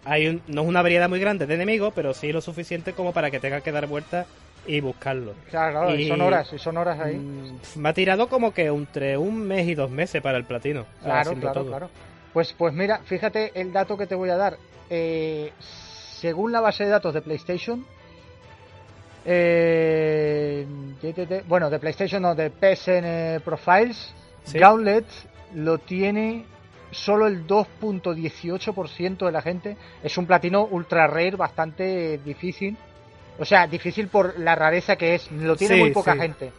hay 0.06 0.28
un- 0.28 0.42
no 0.48 0.62
es 0.64 0.68
una 0.68 0.82
variedad 0.82 1.10
muy 1.10 1.20
grande 1.20 1.46
de 1.46 1.54
enemigos, 1.56 1.92
pero 1.96 2.14
sí 2.14 2.32
lo 2.32 2.42
suficiente 2.42 2.94
como 2.94 3.12
para 3.12 3.30
que 3.30 3.40
tengas 3.40 3.62
que 3.64 3.72
dar 3.72 3.86
vueltas 3.88 4.26
y 4.68 4.80
buscarlos. 4.82 5.36
Claro, 5.50 5.72
claro, 5.80 5.96
y 5.96 6.04
Y- 6.04 6.08
son 6.08 6.22
horas, 6.22 6.52
y 6.54 6.58
son 6.60 6.78
horas 6.78 7.00
ahí. 7.00 7.16
Mm, 7.16 7.60
me 7.76 7.90
ha 7.90 7.94
tirado 7.94 8.28
como 8.30 8.54
que 8.54 8.66
entre 8.66 9.18
un 9.18 9.42
mes 9.48 9.68
y 9.68 9.76
dos 9.76 9.90
meses 9.92 10.22
para 10.22 10.38
el 10.38 10.46
platino. 10.46 10.86
Claro, 11.04 11.34
claro, 11.34 11.54
todo. 11.62 11.70
claro. 11.70 11.90
Pues, 12.34 12.54
pues 12.54 12.74
mira, 12.74 13.00
fíjate 13.06 13.52
el 13.60 13.72
dato 13.72 13.98
que 13.98 14.08
te 14.08 14.16
voy 14.16 14.30
a 14.30 14.36
dar. 14.38 14.58
Eh, 14.90 15.52
según 15.60 16.52
la 16.52 16.62
base 16.62 16.84
de 16.84 16.90
datos 16.90 17.14
de 17.14 17.22
PlayStation, 17.22 17.86
eh, 19.26 20.66
bueno, 21.48 21.70
de 21.70 21.80
PlayStation 21.80 22.22
no, 22.22 22.36
de 22.36 22.50
PSN 22.52 23.40
Profiles, 23.44 24.14
Sí. 24.44 24.60
Gauntlet 24.60 25.06
lo 25.56 25.80
tiene 25.80 26.46
solo 26.92 27.26
el 27.28 27.48
2.18% 27.48 29.26
de 29.26 29.32
la 29.32 29.42
gente. 29.42 29.76
Es 30.04 30.18
un 30.18 30.28
platino 30.28 30.66
ultra 30.66 31.08
rare 31.08 31.32
bastante 31.36 32.20
difícil. 32.20 32.78
O 33.38 33.46
sea, 33.46 33.68
difícil 33.68 34.08
por 34.08 34.40
la 34.40 34.56
rareza 34.56 34.96
que 34.96 35.16
es. 35.16 35.32
Lo 35.32 35.56
tiene 35.56 35.76
Sí, 35.76 35.82
muy 35.82 35.92
poca 35.92 36.14
sí. 36.14 36.20
gente. 36.20 36.52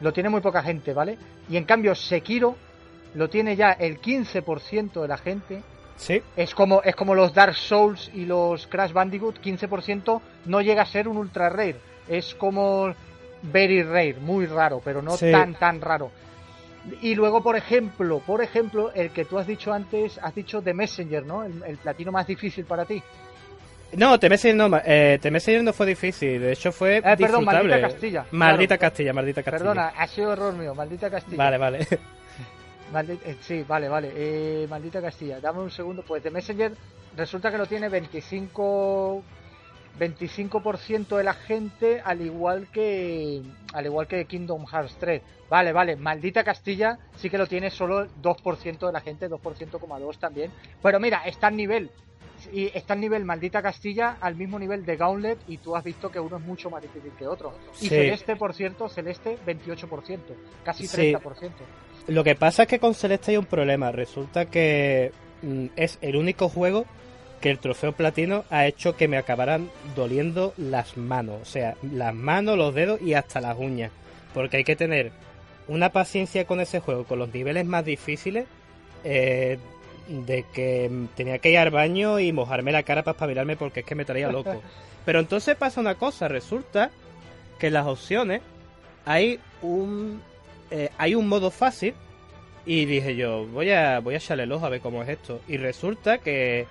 Lo 0.00 0.12
tiene 0.12 0.28
muy 0.28 0.40
poca 0.40 0.62
gente, 0.62 0.92
¿vale? 0.92 1.18
Y 1.48 1.56
en 1.56 1.64
cambio, 1.64 1.94
Sekiro 1.94 2.56
lo 3.14 3.28
tiene 3.28 3.56
ya 3.56 3.72
el 3.72 4.00
15% 4.00 5.00
de 5.02 5.08
la 5.08 5.16
gente. 5.16 5.62
Sí, 5.96 6.22
Es 6.36 6.54
como, 6.54 6.82
es 6.82 6.94
como 6.94 7.14
los 7.14 7.32
Dark 7.32 7.54
Souls 7.54 8.10
y 8.12 8.26
los 8.26 8.66
Crash 8.66 8.92
Bandicoot, 8.92 9.40
15% 9.40 10.20
no 10.44 10.60
llega 10.60 10.82
a 10.82 10.86
ser 10.86 11.08
un 11.08 11.16
ultra 11.16 11.48
rare. 11.48 11.76
Es 12.06 12.34
como 12.34 12.92
very 13.42 13.82
rare, 13.82 14.16
muy 14.20 14.44
raro, 14.44 14.82
pero 14.84 15.00
no 15.00 15.16
Sí. 15.16 15.32
tan, 15.32 15.54
tan 15.54 15.80
raro. 15.80 16.10
Y 17.00 17.14
luego, 17.14 17.42
por 17.42 17.56
ejemplo, 17.56 18.20
por 18.20 18.42
ejemplo, 18.42 18.92
el 18.94 19.10
que 19.10 19.24
tú 19.24 19.38
has 19.38 19.46
dicho 19.46 19.72
antes, 19.72 20.18
has 20.22 20.34
dicho 20.34 20.60
The 20.60 20.74
Messenger, 20.74 21.24
¿no? 21.24 21.42
El, 21.44 21.62
el 21.66 21.78
platino 21.78 22.12
más 22.12 22.26
difícil 22.26 22.66
para 22.66 22.84
ti. 22.84 23.02
No, 23.92 24.18
The 24.18 24.28
Messenger 24.28 24.70
no, 24.70 24.80
eh, 24.84 25.18
The 25.20 25.62
no 25.62 25.72
fue 25.72 25.86
difícil, 25.86 26.40
de 26.40 26.52
hecho 26.52 26.72
fue 26.72 26.98
Eh, 26.98 27.02
perdón, 27.02 27.18
disfrutable. 27.18 27.68
Maldita 27.68 27.88
Castilla, 27.88 28.26
Maldita 28.30 28.78
claro. 28.78 28.90
Castilla, 28.90 29.12
maldita 29.12 29.42
Castilla. 29.42 29.58
Perdona, 29.58 29.88
ha 29.96 30.06
sido 30.06 30.32
error 30.32 30.54
mío, 30.54 30.74
maldita 30.74 31.10
Castilla. 31.10 31.36
Vale, 31.36 31.58
vale. 31.58 31.86
Eh, 32.94 33.36
sí, 33.40 33.64
vale, 33.66 33.88
vale. 33.88 34.12
Eh, 34.14 34.66
maldita 34.70 35.02
Castilla. 35.02 35.40
Dame 35.40 35.60
un 35.60 35.70
segundo. 35.70 36.02
Pues 36.06 36.22
de 36.22 36.30
Messenger 36.30 36.72
resulta 37.16 37.50
que 37.50 37.58
lo 37.58 37.66
tiene 37.66 37.88
25 37.88 39.22
25% 39.98 41.16
de 41.16 41.24
la 41.24 41.34
gente 41.34 42.00
al 42.04 42.20
igual 42.20 42.68
que 42.70 43.42
al 43.72 43.86
igual 43.86 44.06
que 44.06 44.24
Kingdom 44.26 44.66
Hearts 44.66 44.96
3. 44.98 45.22
Vale, 45.48 45.72
vale. 45.72 45.96
Maldita 45.96 46.44
Castilla 46.44 46.98
sí 47.16 47.30
que 47.30 47.38
lo 47.38 47.46
tiene 47.46 47.70
solo 47.70 48.02
el 48.02 48.10
2% 48.22 48.86
de 48.86 48.92
la 48.92 49.00
gente, 49.00 49.28
2.2 49.28 50.18
también. 50.18 50.50
Pero 50.82 51.00
mira, 51.00 51.22
está 51.26 51.48
al 51.48 51.56
nivel. 51.56 51.90
Y 52.52 52.70
está 52.74 52.94
al 52.94 53.00
nivel 53.00 53.24
Maldita 53.24 53.62
Castilla, 53.62 54.16
al 54.20 54.36
mismo 54.36 54.58
nivel 54.58 54.84
de 54.84 54.96
Gauntlet, 54.96 55.38
y 55.48 55.58
tú 55.58 55.76
has 55.76 55.84
visto 55.84 56.10
que 56.10 56.20
uno 56.20 56.36
es 56.36 56.42
mucho 56.42 56.70
más 56.70 56.82
difícil 56.82 57.12
que 57.18 57.26
otro. 57.26 57.54
Y 57.80 57.88
Celeste, 57.88 58.36
por 58.36 58.54
cierto, 58.54 58.88
Celeste 58.88 59.38
28%, 59.46 60.18
casi 60.64 60.84
30%. 60.84 61.50
Lo 62.08 62.22
que 62.22 62.34
pasa 62.34 62.62
es 62.62 62.68
que 62.68 62.78
con 62.78 62.94
Celeste 62.94 63.32
hay 63.32 63.36
un 63.36 63.46
problema. 63.46 63.90
Resulta 63.90 64.46
que 64.46 65.12
mm, 65.42 65.66
es 65.76 65.98
el 66.02 66.16
único 66.16 66.48
juego 66.48 66.86
que 67.40 67.50
el 67.50 67.58
trofeo 67.58 67.92
platino 67.92 68.44
ha 68.50 68.66
hecho 68.66 68.96
que 68.96 69.08
me 69.08 69.18
acabaran 69.18 69.70
doliendo 69.94 70.54
las 70.56 70.96
manos. 70.96 71.42
O 71.42 71.44
sea, 71.44 71.76
las 71.82 72.14
manos, 72.14 72.56
los 72.56 72.74
dedos 72.74 73.00
y 73.02 73.14
hasta 73.14 73.40
las 73.40 73.58
uñas. 73.58 73.90
Porque 74.32 74.58
hay 74.58 74.64
que 74.64 74.76
tener 74.76 75.12
una 75.68 75.90
paciencia 75.90 76.46
con 76.46 76.60
ese 76.60 76.80
juego, 76.80 77.04
con 77.04 77.18
los 77.18 77.32
niveles 77.32 77.66
más 77.66 77.84
difíciles. 77.84 78.46
Eh, 79.04 79.58
de 80.08 80.44
que 80.52 80.90
tenía 81.14 81.38
que 81.38 81.50
ir 81.50 81.58
al 81.58 81.70
baño 81.70 82.20
y 82.20 82.32
mojarme 82.32 82.72
la 82.72 82.82
cara 82.82 83.02
para 83.02 83.14
espabilarme 83.14 83.56
porque 83.56 83.80
es 83.80 83.86
que 83.86 83.94
me 83.94 84.04
traía 84.04 84.30
loco. 84.30 84.62
Pero 85.04 85.20
entonces 85.20 85.56
pasa 85.56 85.80
una 85.80 85.94
cosa, 85.94 86.28
resulta 86.28 86.90
que 87.58 87.68
en 87.68 87.74
las 87.74 87.86
opciones 87.86 88.42
hay 89.04 89.38
un 89.62 90.20
eh, 90.70 90.90
hay 90.98 91.14
un 91.14 91.28
modo 91.28 91.50
fácil 91.50 91.94
y 92.64 92.84
dije 92.84 93.14
yo, 93.14 93.46
voy 93.46 93.70
a 93.70 94.00
voy 94.00 94.14
a 94.14 94.18
echarle 94.18 94.42
el 94.42 94.52
ojo 94.52 94.66
a 94.66 94.68
ver 94.68 94.80
cómo 94.80 95.02
es 95.02 95.08
esto 95.08 95.40
y 95.46 95.56
resulta 95.56 96.18
que 96.18 96.66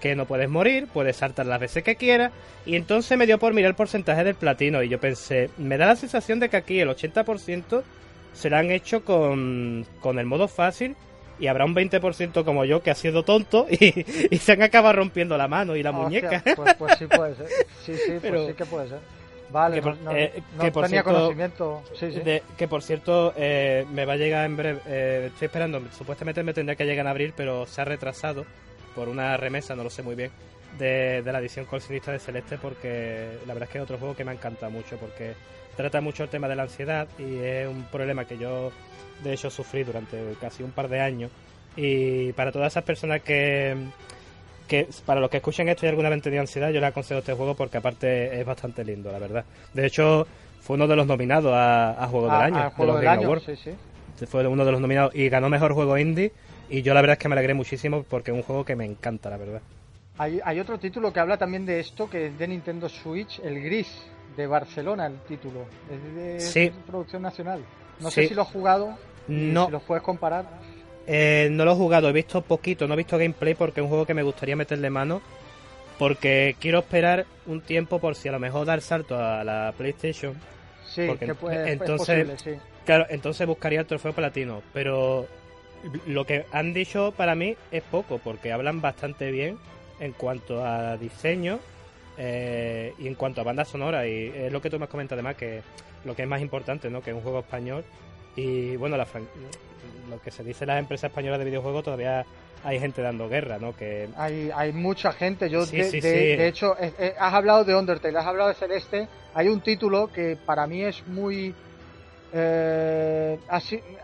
que 0.00 0.14
no 0.14 0.26
puedes 0.26 0.50
morir, 0.50 0.88
puedes 0.92 1.16
saltar 1.16 1.46
las 1.46 1.60
veces 1.60 1.82
que 1.82 1.96
quieras 1.96 2.32
y 2.66 2.76
entonces 2.76 3.16
me 3.16 3.26
dio 3.26 3.38
por 3.38 3.54
mirar 3.54 3.70
el 3.70 3.76
porcentaje 3.76 4.24
del 4.24 4.34
platino 4.34 4.82
y 4.82 4.88
yo 4.88 5.00
pensé, 5.00 5.48
me 5.56 5.78
da 5.78 5.86
la 5.86 5.96
sensación 5.96 6.38
de 6.40 6.48
que 6.48 6.56
aquí 6.56 6.80
el 6.80 6.88
80% 6.88 7.82
se 8.34 8.50
lo 8.50 8.56
han 8.56 8.70
hecho 8.70 9.04
con, 9.04 9.86
con 10.00 10.18
el 10.18 10.26
modo 10.26 10.48
fácil 10.48 10.96
y 11.38 11.46
habrá 11.46 11.64
un 11.64 11.74
20% 11.74 12.44
como 12.44 12.64
yo 12.64 12.82
que 12.82 12.90
ha 12.90 12.94
sido 12.94 13.22
tonto 13.22 13.66
y, 13.70 14.38
se 14.38 14.52
han 14.52 14.62
acabado 14.62 14.96
rompiendo 14.96 15.36
la 15.36 15.48
mano 15.48 15.76
y 15.76 15.82
la 15.82 15.92
muñeca. 15.92 16.42
Pues, 16.56 16.74
pues, 16.74 16.98
sí 16.98 17.06
puede 17.06 17.34
ser. 17.34 17.48
Sí, 17.84 17.94
sí, 17.94 18.12
pues 18.20 18.46
sí 18.46 18.52
que 18.54 18.64
puede 18.64 18.88
ser. 18.88 18.98
Vale, 19.50 19.76
que 19.76 19.82
por, 19.82 19.96
no, 19.98 20.10
eh, 20.12 20.42
tenía 20.82 21.02
conocimiento. 21.02 21.82
Sí, 21.94 22.10
sí. 22.12 22.20
que 22.56 22.68
por 22.68 22.82
cierto, 22.82 23.32
eh, 23.36 23.86
me 23.92 24.04
va 24.04 24.14
a 24.14 24.16
llegar 24.16 24.44
en 24.44 24.56
breve. 24.56 24.80
Eh, 24.86 25.30
estoy 25.32 25.46
esperando, 25.46 25.80
supuestamente 25.96 26.42
me 26.42 26.52
tendría 26.52 26.74
que 26.74 26.84
llegar 26.84 27.06
en 27.06 27.10
abril, 27.10 27.32
pero 27.36 27.66
se 27.66 27.80
ha 27.80 27.84
retrasado 27.84 28.44
por 28.94 29.08
una 29.08 29.36
remesa, 29.36 29.76
no 29.76 29.84
lo 29.84 29.90
sé 29.90 30.02
muy 30.02 30.14
bien, 30.14 30.30
de, 30.78 31.22
de 31.22 31.32
la 31.32 31.38
edición 31.38 31.66
coleccionista 31.66 32.10
de 32.10 32.18
Celeste, 32.18 32.58
porque 32.58 33.38
la 33.46 33.54
verdad 33.54 33.68
es 33.68 33.72
que 33.72 33.78
es 33.78 33.84
otro 33.84 33.98
juego 33.98 34.16
que 34.16 34.24
me 34.24 34.32
encanta 34.32 34.68
mucho, 34.68 34.96
porque 34.96 35.34
trata 35.76 36.00
mucho 36.00 36.24
el 36.24 36.28
tema 36.28 36.48
de 36.48 36.56
la 36.56 36.64
ansiedad 36.64 37.06
y 37.18 37.36
es 37.36 37.68
un 37.68 37.84
problema 37.84 38.24
que 38.24 38.38
yo 38.38 38.72
de 39.22 39.32
hecho 39.32 39.50
sufrí 39.50 39.84
durante 39.84 40.18
casi 40.40 40.62
un 40.62 40.70
par 40.70 40.88
de 40.88 41.00
años. 41.00 41.30
Y 41.76 42.32
para 42.32 42.50
todas 42.50 42.72
esas 42.72 42.84
personas 42.84 43.22
que, 43.22 43.76
que 44.66 44.88
para 45.04 45.20
los 45.20 45.30
que 45.30 45.38
escuchen 45.38 45.68
esto 45.68 45.86
y 45.86 45.88
alguna 45.90 46.08
vez 46.08 46.22
tenido 46.22 46.40
ansiedad, 46.40 46.70
yo 46.70 46.80
les 46.80 46.88
aconsejo 46.88 47.20
este 47.20 47.34
juego 47.34 47.54
porque 47.54 47.78
aparte 47.78 48.40
es 48.40 48.46
bastante 48.46 48.84
lindo, 48.84 49.12
la 49.12 49.18
verdad. 49.18 49.44
De 49.74 49.86
hecho, 49.86 50.26
fue 50.60 50.76
uno 50.76 50.86
de 50.86 50.96
los 50.96 51.06
nominados 51.06 51.52
a, 51.54 52.06
Juego 52.10 52.26
del 52.26 52.40
Año. 52.40 52.70
juego 52.70 52.96
del 52.98 53.08
año, 53.08 53.40
sí, 53.40 53.56
sí. 53.56 54.26
Fue 54.26 54.46
uno 54.46 54.64
de 54.64 54.72
los 54.72 54.80
nominados 54.80 55.14
y 55.14 55.28
ganó 55.28 55.50
Mejor 55.50 55.74
Juego 55.74 55.98
Indie. 55.98 56.32
Y 56.68 56.82
yo 56.82 56.94
la 56.94 57.00
verdad 57.00 57.12
es 57.12 57.18
que 57.18 57.28
me 57.28 57.34
alegré 57.34 57.54
muchísimo 57.54 58.02
porque 58.02 58.32
es 58.32 58.36
un 58.36 58.42
juego 58.42 58.64
que 58.64 58.74
me 58.74 58.84
encanta, 58.84 59.30
la 59.30 59.36
verdad. 59.36 59.60
Hay, 60.18 60.40
hay 60.42 60.58
otro 60.58 60.78
título 60.78 61.12
que 61.12 61.20
habla 61.20 61.36
también 61.36 61.66
de 61.66 61.78
esto, 61.78 62.08
que 62.08 62.28
es 62.28 62.38
de 62.38 62.48
Nintendo 62.48 62.88
Switch, 62.88 63.38
el 63.40 63.62
Gris, 63.62 63.86
de 64.36 64.46
Barcelona, 64.46 65.06
el 65.06 65.18
título. 65.20 65.64
Es 65.90 66.54
de, 66.54 66.72
producción 66.86 67.22
nacional. 67.22 67.64
No 68.00 68.10
sé 68.10 68.28
si 68.28 68.34
lo 68.34 68.42
has 68.42 68.48
jugado. 68.48 68.96
No. 69.28 69.66
Si 69.66 69.72
los 69.72 69.82
puedes 69.82 70.02
comparar. 70.02 70.46
Eh, 71.06 71.48
no 71.50 71.64
lo 71.64 71.72
he 71.72 71.76
jugado, 71.76 72.08
he 72.08 72.12
visto 72.12 72.42
poquito, 72.42 72.86
no 72.86 72.94
he 72.94 72.96
visto 72.96 73.16
gameplay 73.16 73.54
porque 73.54 73.80
es 73.80 73.84
un 73.84 73.88
juego 73.88 74.06
que 74.06 74.14
me 74.14 74.22
gustaría 74.22 74.56
meterle 74.56 74.90
mano. 74.90 75.22
Porque 75.98 76.56
quiero 76.60 76.80
esperar 76.80 77.24
un 77.46 77.62
tiempo 77.62 77.98
por 77.98 78.16
si 78.16 78.28
a 78.28 78.32
lo 78.32 78.38
mejor 78.38 78.66
dar 78.66 78.82
salto 78.82 79.16
a 79.16 79.42
la 79.44 79.72
PlayStation. 79.76 80.34
Sí, 80.86 81.08
que 81.18 81.34
puede, 81.34 81.72
entonces, 81.72 82.44
Claro, 82.84 83.06
entonces 83.08 83.46
buscaría 83.46 83.80
el 83.80 83.86
trofeo 83.86 84.12
platino. 84.12 84.62
Pero 84.74 85.26
lo 86.06 86.26
que 86.26 86.44
han 86.52 86.74
dicho 86.74 87.12
para 87.16 87.34
mí 87.34 87.56
es 87.70 87.82
poco, 87.82 88.18
porque 88.18 88.52
hablan 88.52 88.80
bastante 88.80 89.30
bien 89.30 89.58
en 90.00 90.12
cuanto 90.12 90.64
a 90.64 90.96
diseño 90.98 91.58
eh, 92.16 92.94
y 92.98 93.06
en 93.06 93.14
cuanto 93.14 93.40
a 93.40 93.44
banda 93.44 93.64
sonora. 93.64 94.06
Y 94.06 94.32
es 94.34 94.52
lo 94.52 94.60
que 94.60 94.70
tú 94.70 94.78
me 94.78 94.84
has 94.84 94.90
comentado 94.90 95.20
además, 95.20 95.36
que 95.36 95.62
lo 96.04 96.14
que 96.14 96.22
es 96.22 96.28
más 96.28 96.40
importante, 96.40 96.90
¿no? 96.90 97.02
Que 97.02 97.10
es 97.10 97.16
un 97.16 97.22
juego 97.22 97.40
español 97.40 97.84
y 98.36 98.76
bueno, 98.76 98.96
la 98.96 99.06
lo 100.10 100.20
que 100.20 100.30
se 100.30 100.44
dice 100.44 100.66
las 100.66 100.78
empresas 100.78 101.10
españolas 101.10 101.38
de 101.38 101.46
videojuegos 101.46 101.82
todavía 101.84 102.24
hay 102.62 102.78
gente 102.78 103.00
dando 103.02 103.28
guerra, 103.28 103.58
¿no? 103.58 103.74
Que 103.74 104.08
hay, 104.16 104.50
hay 104.54 104.72
mucha 104.72 105.12
gente. 105.12 105.48
Yo 105.48 105.64
de, 105.66 106.46
hecho 106.46 106.76
eh, 106.78 106.92
eh, 106.98 107.14
has 107.18 107.32
hablado 107.32 107.64
de 107.64 107.74
Undertale, 107.74 108.18
has 108.18 108.26
hablado 108.26 108.48
de 108.48 108.54
Celeste. 108.54 109.08
Hay 109.34 109.48
un 109.48 109.60
título 109.60 110.08
que 110.08 110.36
para 110.36 110.66
mí 110.66 110.82
es 110.82 111.06
muy 111.06 111.54
eh, 112.32 113.38
ha, 113.48 113.60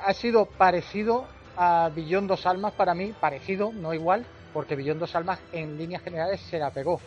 ha, 0.06 0.14
sido 0.14 0.46
parecido 0.46 1.26
a 1.56 1.90
Billón 1.94 2.26
dos 2.26 2.46
Almas 2.46 2.72
para 2.72 2.94
mí, 2.94 3.12
parecido, 3.20 3.72
no 3.72 3.92
igual, 3.92 4.24
porque 4.52 4.76
Billón 4.76 4.98
dos 4.98 5.14
Almas 5.14 5.40
en 5.52 5.76
líneas 5.76 6.02
generales 6.02 6.40
se 6.40 6.58
la 6.58 6.70
pegó 6.70 7.00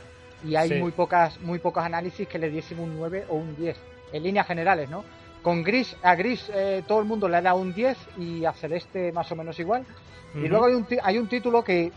y 0.45 0.55
hay 0.55 0.79
muy 0.79 0.91
pocas 0.91 1.39
muy 1.41 1.59
pocos 1.59 1.83
análisis 1.83 2.27
que 2.27 2.39
le 2.39 2.49
diesen 2.49 2.79
un 2.79 2.95
9 2.97 3.25
o 3.29 3.35
un 3.35 3.55
10 3.55 3.77
en 4.13 4.23
líneas 4.23 4.47
generales, 4.47 4.89
¿no? 4.89 5.03
Con 5.41 5.63
Gris, 5.63 5.95
a 6.01 6.15
Gris 6.15 6.49
eh, 6.53 6.83
todo 6.87 6.99
el 6.99 7.05
mundo 7.05 7.27
le 7.27 7.41
da 7.41 7.53
un 7.53 7.73
10 7.73 7.97
y 8.17 8.45
a 8.45 8.53
Celeste 8.53 9.11
más 9.11 9.31
o 9.31 9.35
menos 9.35 9.59
igual. 9.59 9.85
Y 10.33 10.47
luego 10.49 10.65
hay 10.65 10.73
un, 10.73 10.85
hay 11.01 11.17
un 11.17 11.29
título 11.29 11.63
que 11.63 11.91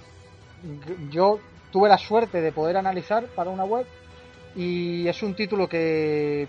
yo 1.11 1.41
tuve 1.73 1.89
la 1.89 1.99
suerte 1.99 2.41
de 2.41 2.53
poder 2.53 2.77
analizar 2.77 3.25
para 3.35 3.51
una 3.51 3.65
web 3.65 3.85
y 4.55 5.07
es 5.09 5.23
un 5.23 5.35
título 5.35 5.69
que 5.69 6.49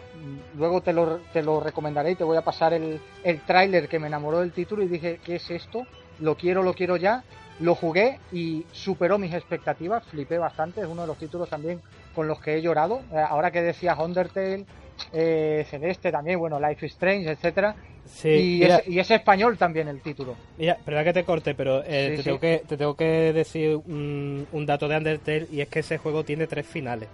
luego 0.55 0.81
te 0.81 0.93
lo, 0.93 1.19
te 1.33 1.41
lo 1.41 1.59
recomendaré 1.59 2.11
y 2.11 2.15
te 2.15 2.23
voy 2.23 2.37
a 2.37 2.41
pasar 2.41 2.73
el, 2.73 2.99
el 3.23 3.41
tráiler 3.41 3.87
que 3.87 3.99
me 3.99 4.07
enamoró 4.07 4.39
del 4.39 4.51
título 4.51 4.83
y 4.83 4.87
dije, 4.87 5.19
¿qué 5.23 5.35
es 5.35 5.49
esto? 5.49 5.85
Lo 6.19 6.35
quiero, 6.35 6.63
lo 6.63 6.73
quiero 6.73 6.97
ya. 6.97 7.23
Lo 7.59 7.75
jugué 7.75 8.19
y 8.31 8.65
superó 8.71 9.17
mis 9.17 9.33
expectativas, 9.33 10.03
flipé 10.05 10.37
bastante, 10.37 10.81
es 10.81 10.87
uno 10.87 11.01
de 11.01 11.07
los 11.07 11.17
títulos 11.17 11.49
también 11.49 11.81
con 12.15 12.27
los 12.27 12.39
que 12.39 12.55
he 12.55 12.61
llorado. 12.61 13.01
Eh, 13.11 13.17
ahora 13.17 13.51
que 13.51 13.61
decías 13.61 13.97
Undertale, 13.99 14.65
eh, 15.13 15.65
Celeste 15.69 16.11
también, 16.11 16.39
bueno, 16.39 16.59
Life 16.59 16.85
is 16.85 16.93
Strange, 16.93 17.31
etcétera. 17.31 17.75
y, 18.23 18.63
es, 18.63 19.11
español 19.11 19.57
también 19.57 19.87
el 19.87 20.01
título. 20.01 20.35
Mira, 20.57 20.77
perdón 20.83 21.03
que 21.03 21.13
te 21.13 21.23
corte, 21.23 21.53
pero 21.55 21.83
eh, 21.85 22.15
te, 22.17 22.23
Tengo 22.23 22.39
que, 22.39 22.63
te 22.67 22.77
tengo 22.77 22.95
que 22.95 23.33
decir 23.33 23.75
un, 23.75 24.65
dato 24.65 24.87
de 24.87 24.97
Undertale 24.97 25.47
y 25.51 25.61
es 25.61 25.67
que 25.67 25.79
ese 25.79 25.97
juego 25.97 26.23
tiene 26.23 26.47
tres 26.47 26.65
finales. 26.65 27.09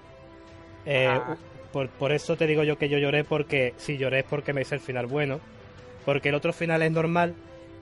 Eh, 0.85 1.07
ah. 1.09 1.35
por, 1.71 1.89
por 1.89 2.11
eso 2.11 2.37
te 2.37 2.45
digo 2.45 2.63
yo 2.63 2.77
que 2.77 2.89
yo 2.89 2.99
lloré 2.99 3.23
porque 3.23 3.73
si 3.77 3.97
lloré 3.97 4.19
es 4.19 4.25
porque 4.25 4.53
me 4.53 4.61
hice 4.61 4.75
el 4.75 4.81
final 4.81 5.07
bueno. 5.07 5.39
Porque 6.05 6.29
el 6.29 6.35
otro 6.35 6.53
final 6.53 6.83
es 6.83 6.91
normal, 6.91 7.33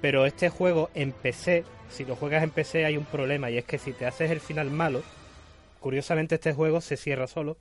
pero 0.04 0.26
este 0.26 0.50
juego 0.50 0.89
en 0.96 1.13
PC, 1.13 1.63
si 1.88 2.04
lo 2.04 2.18
juegas 2.18 2.44
en 2.44 2.50
PC 2.50 2.84
hay 2.84 2.98
un 2.98 3.06
problema 3.06 3.50
y 3.50 3.58
es 3.58 3.63
que 3.63 3.78
si 3.78 3.94
te 3.94 4.06
haces 4.06 4.32
el 4.32 4.42
final 4.42 4.70
malo, 4.70 5.02
curiosamente 5.80 6.36
este 6.36 6.52
juego 6.52 6.82
se 6.82 6.98
cierra 6.98 7.26
solo 7.26 7.56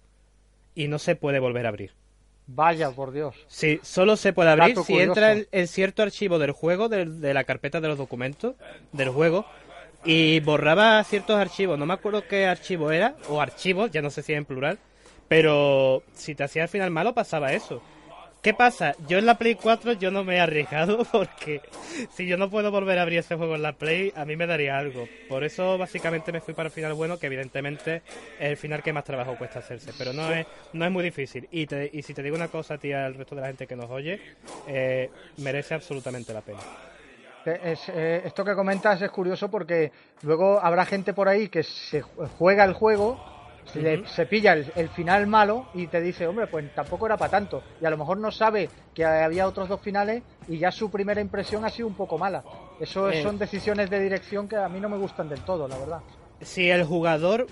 y 0.74 0.88
no 0.88 0.98
se 0.98 1.14
puede 1.14 1.38
volver 1.38 1.66
a 1.66 1.68
abrir. 1.68 1.92
Vaya, 2.48 2.90
por 2.90 3.12
Dios. 3.12 3.36
Sí, 3.46 3.78
solo 3.84 4.16
se 4.16 4.32
puede 4.32 4.50
abrir 4.50 4.76
si 4.78 4.98
entra 4.98 5.36
en, 5.52 5.68
cierto 5.68 6.02
archivo 6.02 6.40
del 6.40 6.50
juego, 6.50 6.88
de, 6.88 7.32
la 7.32 7.44
carpeta 7.44 7.80
de 7.80 7.86
los 7.86 7.96
documentos 7.96 8.56
del 8.90 9.10
juego, 9.10 9.46
y 10.04 10.40
borraba 10.40 11.04
ciertos 11.04 11.36
archivos. 11.36 11.78
No 11.78 11.86
me 11.86 11.94
acuerdo 11.94 12.26
qué 12.26 12.46
archivo 12.46 12.90
era, 12.90 13.14
o 13.28 13.40
archivos, 13.40 13.92
ya 13.92 14.02
no 14.02 14.10
sé 14.10 14.20
si 14.24 14.32
es 14.32 14.38
en 14.38 14.46
plural, 14.46 14.80
pero 15.28 16.02
si 16.12 16.34
te 16.34 16.42
hacía 16.42 16.64
al 16.64 16.68
final 16.68 16.90
malo 16.90 17.14
pasaba 17.14 17.52
eso. 17.52 17.80
¿Qué 18.42 18.54
pasa? 18.54 18.96
Yo 19.06 19.18
en 19.18 19.26
la 19.26 19.38
Play 19.38 19.54
4 19.54 19.92
yo 19.92 20.10
no 20.10 20.24
me 20.24 20.34
he 20.34 20.40
arriesgado 20.40 21.04
porque 21.12 21.60
si 22.10 22.26
yo 22.26 22.36
no 22.36 22.50
puedo 22.50 22.72
volver 22.72 22.98
a 22.98 23.02
abrir 23.02 23.20
ese 23.20 23.36
juego 23.36 23.54
en 23.54 23.62
la 23.62 23.74
Play, 23.74 24.12
a 24.16 24.24
mí 24.24 24.34
me 24.34 24.48
daría 24.48 24.76
algo. 24.76 25.06
Por 25.28 25.44
eso 25.44 25.78
básicamente 25.78 26.32
me 26.32 26.40
fui 26.40 26.52
para 26.52 26.66
el 26.66 26.72
final 26.72 26.94
bueno, 26.94 27.20
que 27.20 27.26
evidentemente 27.26 28.02
es 28.40 28.50
el 28.50 28.56
final 28.56 28.82
que 28.82 28.92
más 28.92 29.04
trabajo 29.04 29.36
cuesta 29.38 29.60
hacerse, 29.60 29.92
pero 29.96 30.12
no 30.12 30.28
es 30.32 30.44
no 30.72 30.84
es 30.84 30.90
muy 30.90 31.04
difícil. 31.04 31.48
Y, 31.52 31.72
y 31.96 32.02
si 32.02 32.14
te 32.14 32.22
digo 32.24 32.34
una 32.34 32.48
cosa, 32.48 32.78
tía, 32.78 33.06
al 33.06 33.14
resto 33.14 33.36
de 33.36 33.42
la 33.42 33.46
gente 33.46 33.68
que 33.68 33.76
nos 33.76 33.88
oye, 33.88 34.20
eh, 34.66 35.08
merece 35.36 35.74
absolutamente 35.74 36.34
la 36.34 36.40
pena. 36.40 36.60
Eh, 37.46 38.22
esto 38.24 38.44
que 38.44 38.56
comentas 38.56 39.00
es 39.02 39.10
curioso 39.10 39.48
porque 39.52 39.92
luego 40.22 40.58
habrá 40.60 40.84
gente 40.84 41.12
por 41.14 41.28
ahí 41.28 41.48
que 41.48 41.62
se 41.62 42.00
juega 42.02 42.64
el 42.64 42.72
juego 42.72 43.41
se 43.64 44.26
pilla 44.26 44.54
el, 44.54 44.88
final 44.90 45.26
malo 45.26 45.66
y 45.74 45.86
te 45.86 46.00
dice, 46.00 46.26
hombre, 46.26 46.46
pues 46.46 46.74
tampoco 46.74 47.06
era 47.06 47.16
para 47.16 47.30
tanto. 47.30 47.62
Y 47.80 47.86
a 47.86 47.90
lo 47.90 47.96
mejor 47.96 48.18
no 48.18 48.30
sabe 48.30 48.68
que 48.94 49.04
había 49.04 49.46
otros 49.46 49.68
dos 49.68 49.80
finales 49.80 50.22
y 50.48 50.58
ya 50.58 50.70
su 50.70 50.90
primera 50.90 51.20
impresión 51.20 51.64
ha 51.64 51.70
sido 51.70 51.88
un 51.88 51.94
poco 51.94 52.18
mala. 52.18 52.44
Eso 52.80 53.10
eh. 53.10 53.22
son 53.22 53.38
decisiones 53.38 53.88
de 53.90 54.00
dirección 54.00 54.48
que 54.48 54.56
a 54.56 54.68
mí 54.68 54.80
no 54.80 54.88
me 54.88 54.98
gustan 54.98 55.28
del 55.28 55.40
todo, 55.40 55.68
la 55.68 55.78
verdad. 55.78 56.00
Si 56.40 56.68
el 56.68 56.84
jugador 56.84 57.46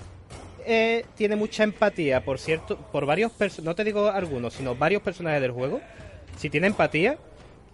eh, 0.67 1.05
tiene 1.15 1.37
mucha 1.37 1.65
empatía, 1.65 2.25
por 2.25 2.39
cierto, 2.39 2.77
por 2.77 3.07
varios 3.07 3.33
no 3.63 3.75
te 3.75 3.85
digo 3.85 4.09
algunos, 4.09 4.55
sino 4.55 4.75
varios 4.75 5.03
personajes 5.03 5.41
del 5.41 5.53
juego, 5.53 5.81
si 6.37 6.51
tiene 6.51 6.67
empatía, 6.67 7.17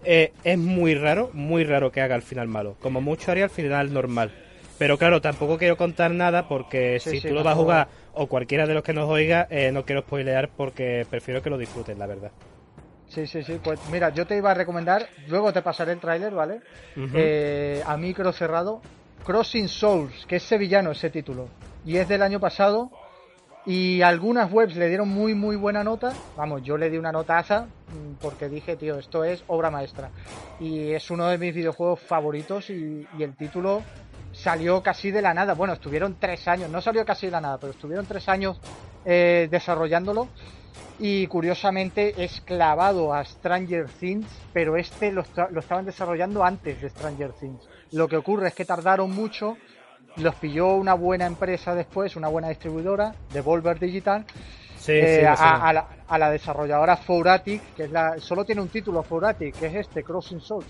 eh, 0.05 0.33
es 0.45 0.59
muy 0.59 0.95
raro, 0.95 1.31
muy 1.33 1.65
raro 1.65 1.91
que 1.91 2.01
haga 2.01 2.15
el 2.15 2.23
final 2.23 2.49
malo. 2.49 2.77
Como 2.81 3.01
mucho 3.01 3.33
haría 3.33 3.45
el 3.45 3.51
final 3.51 3.93
normal. 3.93 4.31
Pero 4.79 4.99
claro, 4.99 5.21
tampoco 5.21 5.59
quiero 5.59 5.77
contar 5.77 6.11
nada 6.11 6.49
porque 6.49 7.01
si 7.01 7.21
tú 7.21 7.33
lo 7.33 7.43
vas 7.43 7.55
a 7.55 7.57
jugar 7.57 7.89
o 8.17 8.27
cualquiera 8.27 8.67
de 8.67 8.75
los 8.75 8.83
que 8.83 8.93
nos 8.93 9.09
oiga, 9.09 9.47
eh, 9.51 9.71
no 9.73 9.85
quiero 9.85 10.03
spoilear 10.03 10.51
porque 10.57 11.07
prefiero 11.09 11.43
que 11.43 11.51
lo 11.51 11.59
disfruten, 11.59 11.99
la 11.99 12.07
verdad. 12.07 12.33
Sí, 13.09 13.27
sí, 13.27 13.43
sí. 13.43 13.61
Pues 13.63 13.79
mira, 13.91 14.11
yo 14.11 14.27
te 14.27 14.37
iba 14.37 14.51
a 14.51 14.55
recomendar, 14.55 15.09
luego 15.29 15.53
te 15.53 15.63
pasaré 15.63 15.93
el 15.93 16.01
tráiler, 16.01 16.35
¿vale? 16.35 16.61
Eh, 16.97 17.83
a 17.87 17.97
micro 17.97 18.33
cerrado, 18.33 18.81
Crossing 19.25 19.69
Souls, 19.69 20.27
que 20.27 20.37
es 20.37 20.43
sevillano 20.43 20.91
ese 20.91 21.11
título. 21.11 21.49
Y 21.85 21.97
es 21.99 22.09
del 22.09 22.23
año 22.23 22.41
pasado. 22.41 22.91
Y 23.65 24.01
algunas 24.03 24.53
webs 24.53 24.77
le 24.77 24.89
dieron 24.89 25.09
muy, 25.09 25.35
muy 25.35 25.57
buena 25.57 25.83
nota. 25.83 26.13
Vamos, 26.37 26.63
yo 26.63 26.77
le 26.77 26.89
di 26.89 26.99
una 26.99 27.11
nota 27.11 27.35
notaza 27.35 27.63
mm, 27.63 28.15
porque 28.21 28.49
dije, 28.49 28.77
tío, 28.77 28.97
esto 28.97 29.25
es 29.25 29.43
obra 29.49 29.71
maestra. 29.71 30.11
Y 30.61 30.93
es 30.93 31.11
uno 31.11 31.27
de 31.27 31.37
mis 31.37 31.53
videojuegos 31.53 31.99
favoritos 32.01 32.71
y, 32.71 33.07
el 33.19 33.37
título 33.37 33.83
salió 34.47 34.81
casi 34.81 35.11
de 35.11 35.23
la 35.23 35.35
nada. 35.35 35.55
Bueno, 35.55 35.75
estuvieron 35.75 36.19
tres 36.21 36.47
años, 36.47 36.71
no 36.71 36.81
salió 36.81 37.05
casi 37.05 37.27
de 37.27 37.33
la 37.33 37.41
nada, 37.41 37.59
pero 37.59 37.73
estuvieron 37.73 38.07
tres 38.07 38.29
años 38.29 38.61
eh, 39.05 39.49
desarrollándolo 39.51 40.29
y 41.01 41.27
curiosamente 41.27 42.15
es 42.17 42.43
clavado 42.43 43.13
a 43.13 43.25
Stranger 43.25 43.89
Things, 43.89 44.29
pero 44.53 44.77
este 44.77 45.11
lo, 45.11 45.23
estaban 45.23 45.85
desarrollando 45.85 46.45
antes 46.45 46.81
de 46.81 46.89
Stranger 46.91 47.33
Things. 47.33 47.61
Lo 47.91 48.07
que 48.07 48.17
ocurre 48.17 48.47
es 48.47 48.55
que 48.55 48.65
tardaron 48.65 49.11
mucho, 49.11 49.57
los 50.15 50.37
pilló 50.37 50.77
una 50.77 50.95
buena 50.95 51.27
empresa 51.27 51.75
después, 51.75 52.15
una 52.15 52.29
buena 52.29 52.49
distribuidora, 52.49 53.17
Devolver 53.33 53.81
Digital, 53.81 54.27
eh, 54.87 55.27
a, 55.27 56.19
la, 56.19 56.31
desarrolladora 56.31 56.97
Fouratic, 56.99 57.75
que 57.75 57.83
es 57.87 57.91
la, 57.91 58.21
solo 58.21 58.45
tiene 58.45 58.61
un 58.61 58.69
título 58.69 59.03
Fouratic, 59.03 59.59
que 59.59 59.67
es 59.67 59.75
este, 59.75 60.05
Crossing 60.05 60.41
Souls. 60.41 60.67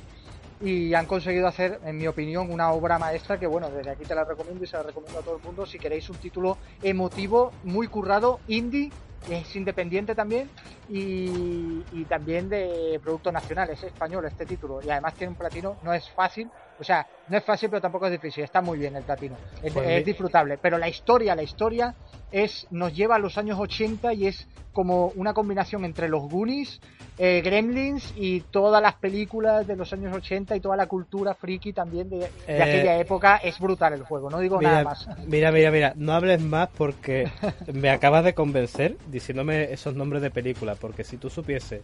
Y 0.60 0.94
han 0.94 1.06
conseguido 1.06 1.46
hacer, 1.46 1.80
en 1.84 1.98
mi 1.98 2.06
opinión, 2.06 2.50
una 2.50 2.72
obra 2.72 2.98
maestra 2.98 3.38
que, 3.38 3.46
bueno, 3.46 3.70
desde 3.70 3.90
aquí 3.90 4.04
te 4.04 4.14
la 4.14 4.24
recomiendo 4.24 4.64
y 4.64 4.66
se 4.66 4.76
la 4.76 4.84
recomiendo 4.84 5.18
a 5.18 5.22
todo 5.22 5.36
el 5.36 5.42
mundo. 5.42 5.66
Si 5.66 5.78
queréis 5.78 6.08
un 6.08 6.16
título 6.16 6.56
emotivo, 6.82 7.52
muy 7.62 7.88
currado, 7.88 8.40
indie, 8.48 8.90
es 9.30 9.54
independiente 9.56 10.14
también 10.14 10.48
y, 10.88 12.04
también 12.08 12.48
de 12.48 12.98
producto 13.02 13.32
nacional, 13.32 13.68
es 13.70 13.82
español 13.82 14.24
este 14.24 14.46
título. 14.46 14.80
Y 14.82 14.90
además 14.90 15.14
tiene 15.14 15.32
un 15.32 15.38
platino, 15.38 15.76
no 15.82 15.92
es 15.92 16.08
fácil, 16.10 16.48
o 16.78 16.84
sea, 16.84 17.06
no 17.28 17.36
es 17.36 17.44
fácil 17.44 17.70
pero 17.70 17.80
tampoco 17.80 18.06
es 18.06 18.12
difícil, 18.12 18.44
está 18.44 18.60
muy 18.60 18.78
bien 18.78 18.96
el 18.96 19.02
platino, 19.02 19.36
es, 19.62 19.72
pues 19.72 20.04
disfrutable, 20.04 20.58
pero 20.58 20.78
la 20.78 20.88
historia, 20.88 21.34
la 21.34 21.42
historia 21.42 21.94
es 22.30 22.66
nos 22.70 22.94
lleva 22.94 23.16
a 23.16 23.18
los 23.18 23.38
años 23.38 23.58
80 23.58 24.12
y 24.14 24.26
es 24.26 24.48
como 24.72 25.06
una 25.14 25.32
combinación 25.32 25.86
entre 25.86 26.06
los 26.06 26.28
Goonies, 26.28 26.82
eh, 27.16 27.40
Gremlins 27.42 28.12
y 28.14 28.42
todas 28.42 28.82
las 28.82 28.96
películas 28.96 29.66
de 29.66 29.74
los 29.74 29.90
años 29.94 30.14
80 30.14 30.54
y 30.54 30.60
toda 30.60 30.76
la 30.76 30.86
cultura 30.86 31.32
friki 31.32 31.72
también 31.72 32.10
de, 32.10 32.28
eh, 32.46 32.62
aquella 32.62 32.98
época. 32.98 33.36
Es 33.36 33.58
brutal 33.58 33.94
el 33.94 34.02
juego, 34.02 34.28
no 34.28 34.38
digo 34.38 34.60
nada 34.60 34.84
más. 34.84 35.08
Mira, 35.26 35.50
mira, 35.50 35.70
mira, 35.70 35.94
no 35.96 36.12
hables 36.12 36.42
más 36.42 36.68
porque 36.76 37.30
me 37.72 37.88
acabas 37.88 38.22
de 38.22 38.34
convencer 38.34 38.98
diciéndome 39.06 39.72
esos 39.72 39.94
nombres 39.94 40.20
de 40.20 40.30
películas, 40.30 40.76
porque 40.78 41.04
si 41.04 41.16
tú 41.16 41.30
supiese 41.30 41.82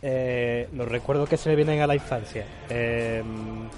eh, 0.00 0.68
los 0.74 0.86
recuerdos 0.86 1.28
que 1.28 1.36
se 1.36 1.48
me 1.48 1.56
vienen 1.56 1.80
a 1.80 1.86
la 1.86 1.94
infancia 1.96 2.44
eh, 2.70 3.20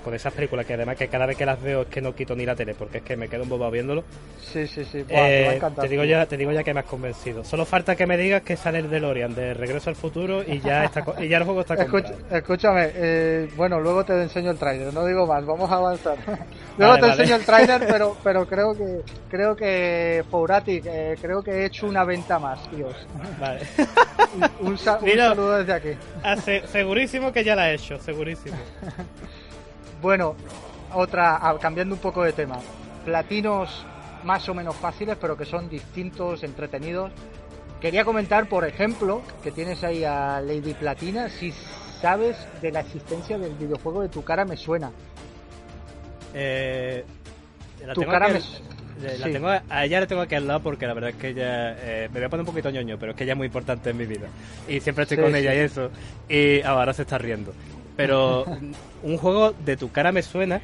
con 0.04 0.12
esas 0.14 0.32
películas 0.34 0.66
que 0.66 0.74
además 0.74 0.96
que 0.96 1.08
cada 1.08 1.24
vez 1.24 1.36
que 1.36 1.46
las 1.46 1.60
veo 1.62 1.82
es 1.82 1.88
que 1.88 2.02
no 2.02 2.14
quito 2.14 2.34
ni 2.36 2.44
la 2.44 2.54
tele 2.54 2.74
porque 2.74 2.98
es 2.98 3.04
que 3.04 3.16
me 3.16 3.28
quedo 3.28 3.44
un 3.44 3.48
bobo 3.48 3.70
viéndolo. 3.70 4.04
Sí 4.42 4.66
sí 4.66 4.84
sí. 4.84 5.04
Eh, 5.08 5.60
te, 5.80 5.88
digo 5.88 6.04
ya 6.04 6.26
te 6.26 6.36
digo 6.36 6.52
ya 6.52 6.62
que 6.62 6.74
me 6.74 6.80
has 6.80 6.86
convencido. 6.86 7.42
Solo 7.42 7.64
falta 7.64 7.96
que 7.96 8.06
me 8.06 8.18
digas 8.18 8.42
que 8.42 8.56
sale 8.56 8.80
el 8.80 8.90
DeLorean 8.90 9.34
de 9.34 9.54
Regreso 9.54 9.88
al 9.88 9.96
Futuro 9.96 10.42
y 10.46 10.60
ya 10.60 10.84
está 10.84 11.04
y 11.18 11.28
ya 11.28 11.38
el 11.38 11.44
juego 11.44 11.62
está 11.62 11.76
comprado. 11.76 12.14
escúchame 12.30 12.90
eh, 12.94 13.48
bueno 13.56 13.80
luego 13.80 14.04
te 14.04 14.20
enseño 14.20 14.50
el 14.50 14.58
tráiler 14.58 14.92
no 14.92 15.06
digo 15.06 15.26
más 15.26 15.44
vamos 15.46 15.70
a 15.70 15.76
avanzar. 15.76 16.18
Luego 16.78 16.98
te 16.98 17.06
enseño 17.08 17.36
el 17.36 17.44
tráiler 17.44 17.86
pero 17.86 18.16
pero 18.24 18.46
creo 18.46 18.74
que 18.74 19.00
creo 19.28 19.56
que 19.56 20.24
Fouratic 20.30 20.84
creo 21.20 21.42
que 21.42 21.50
he 21.50 21.64
hecho 21.66 21.86
una 21.86 22.04
venta 22.04 22.38
más 22.38 22.68
tíos. 22.70 22.94
Vale. 23.38 23.60
Un 24.60 24.78
saludo 24.78 25.58
desde 25.58 25.72
aquí 25.72 25.90
Ah, 26.22 26.36
segurísimo 26.36 27.32
que 27.32 27.44
ya 27.44 27.56
la 27.56 27.70
he 27.70 27.74
hecho, 27.74 27.98
segurísimo. 27.98 28.56
bueno, 30.02 30.36
otra, 30.92 31.38
ah, 31.40 31.58
cambiando 31.58 31.94
un 31.94 32.00
poco 32.00 32.22
de 32.22 32.32
tema. 32.32 32.58
Platinos 33.04 33.86
más 34.24 34.48
o 34.48 34.54
menos 34.54 34.76
fáciles, 34.76 35.16
pero 35.20 35.36
que 35.36 35.44
son 35.44 35.68
distintos, 35.68 36.42
entretenidos. 36.42 37.10
Quería 37.80 38.04
comentar, 38.04 38.48
por 38.48 38.66
ejemplo, 38.66 39.22
que 39.42 39.50
tienes 39.50 39.82
ahí 39.84 40.04
a 40.04 40.40
Lady 40.40 40.74
Platina, 40.74 41.30
si 41.30 41.52
sabes 42.00 42.36
de 42.60 42.72
la 42.72 42.80
existencia 42.80 43.38
del 43.38 43.54
videojuego 43.54 44.02
de 44.02 44.08
Tu 44.08 44.22
cara 44.22 44.44
me 44.44 44.56
suena. 44.56 44.90
Eh, 46.34 47.04
tu 47.94 48.04
cara 48.04 48.28
me 48.28 48.40
la 49.18 49.26
tengo, 49.26 49.48
a 49.48 49.84
ella 49.84 50.00
la 50.00 50.06
tengo 50.06 50.22
aquí 50.22 50.34
al 50.34 50.46
lado 50.46 50.60
porque 50.60 50.86
la 50.86 50.94
verdad 50.94 51.10
es 51.10 51.16
que 51.16 51.28
ella. 51.28 51.76
Eh, 51.78 52.08
me 52.12 52.20
voy 52.20 52.26
a 52.26 52.28
poner 52.28 52.42
un 52.42 52.46
poquito 52.46 52.70
ñoño, 52.70 52.98
pero 52.98 53.12
es 53.12 53.18
que 53.18 53.24
ella 53.24 53.32
es 53.32 53.36
muy 53.36 53.46
importante 53.46 53.90
en 53.90 53.96
mi 53.96 54.06
vida. 54.06 54.28
Y 54.68 54.80
siempre 54.80 55.04
estoy 55.04 55.18
con 55.18 55.34
ella 55.34 55.54
y 55.54 55.58
eso. 55.58 55.90
Y 56.28 56.62
ahora 56.62 56.92
se 56.92 57.02
está 57.02 57.18
riendo. 57.18 57.52
Pero 57.96 58.44
un 59.02 59.18
juego 59.18 59.52
de 59.52 59.76
tu 59.76 59.90
cara 59.90 60.12
me 60.12 60.22
suena. 60.22 60.60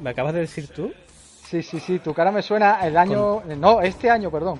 ¿Me 0.00 0.10
acabas 0.10 0.34
de 0.34 0.40
decir 0.40 0.68
tú? 0.68 0.92
Sí, 1.44 1.62
sí, 1.62 1.78
sí. 1.80 1.98
Tu 1.98 2.14
cara 2.14 2.32
me 2.32 2.42
suena 2.42 2.86
el 2.86 2.96
año. 2.96 3.42
No, 3.56 3.80
este 3.82 4.10
año, 4.10 4.30
perdón. 4.30 4.58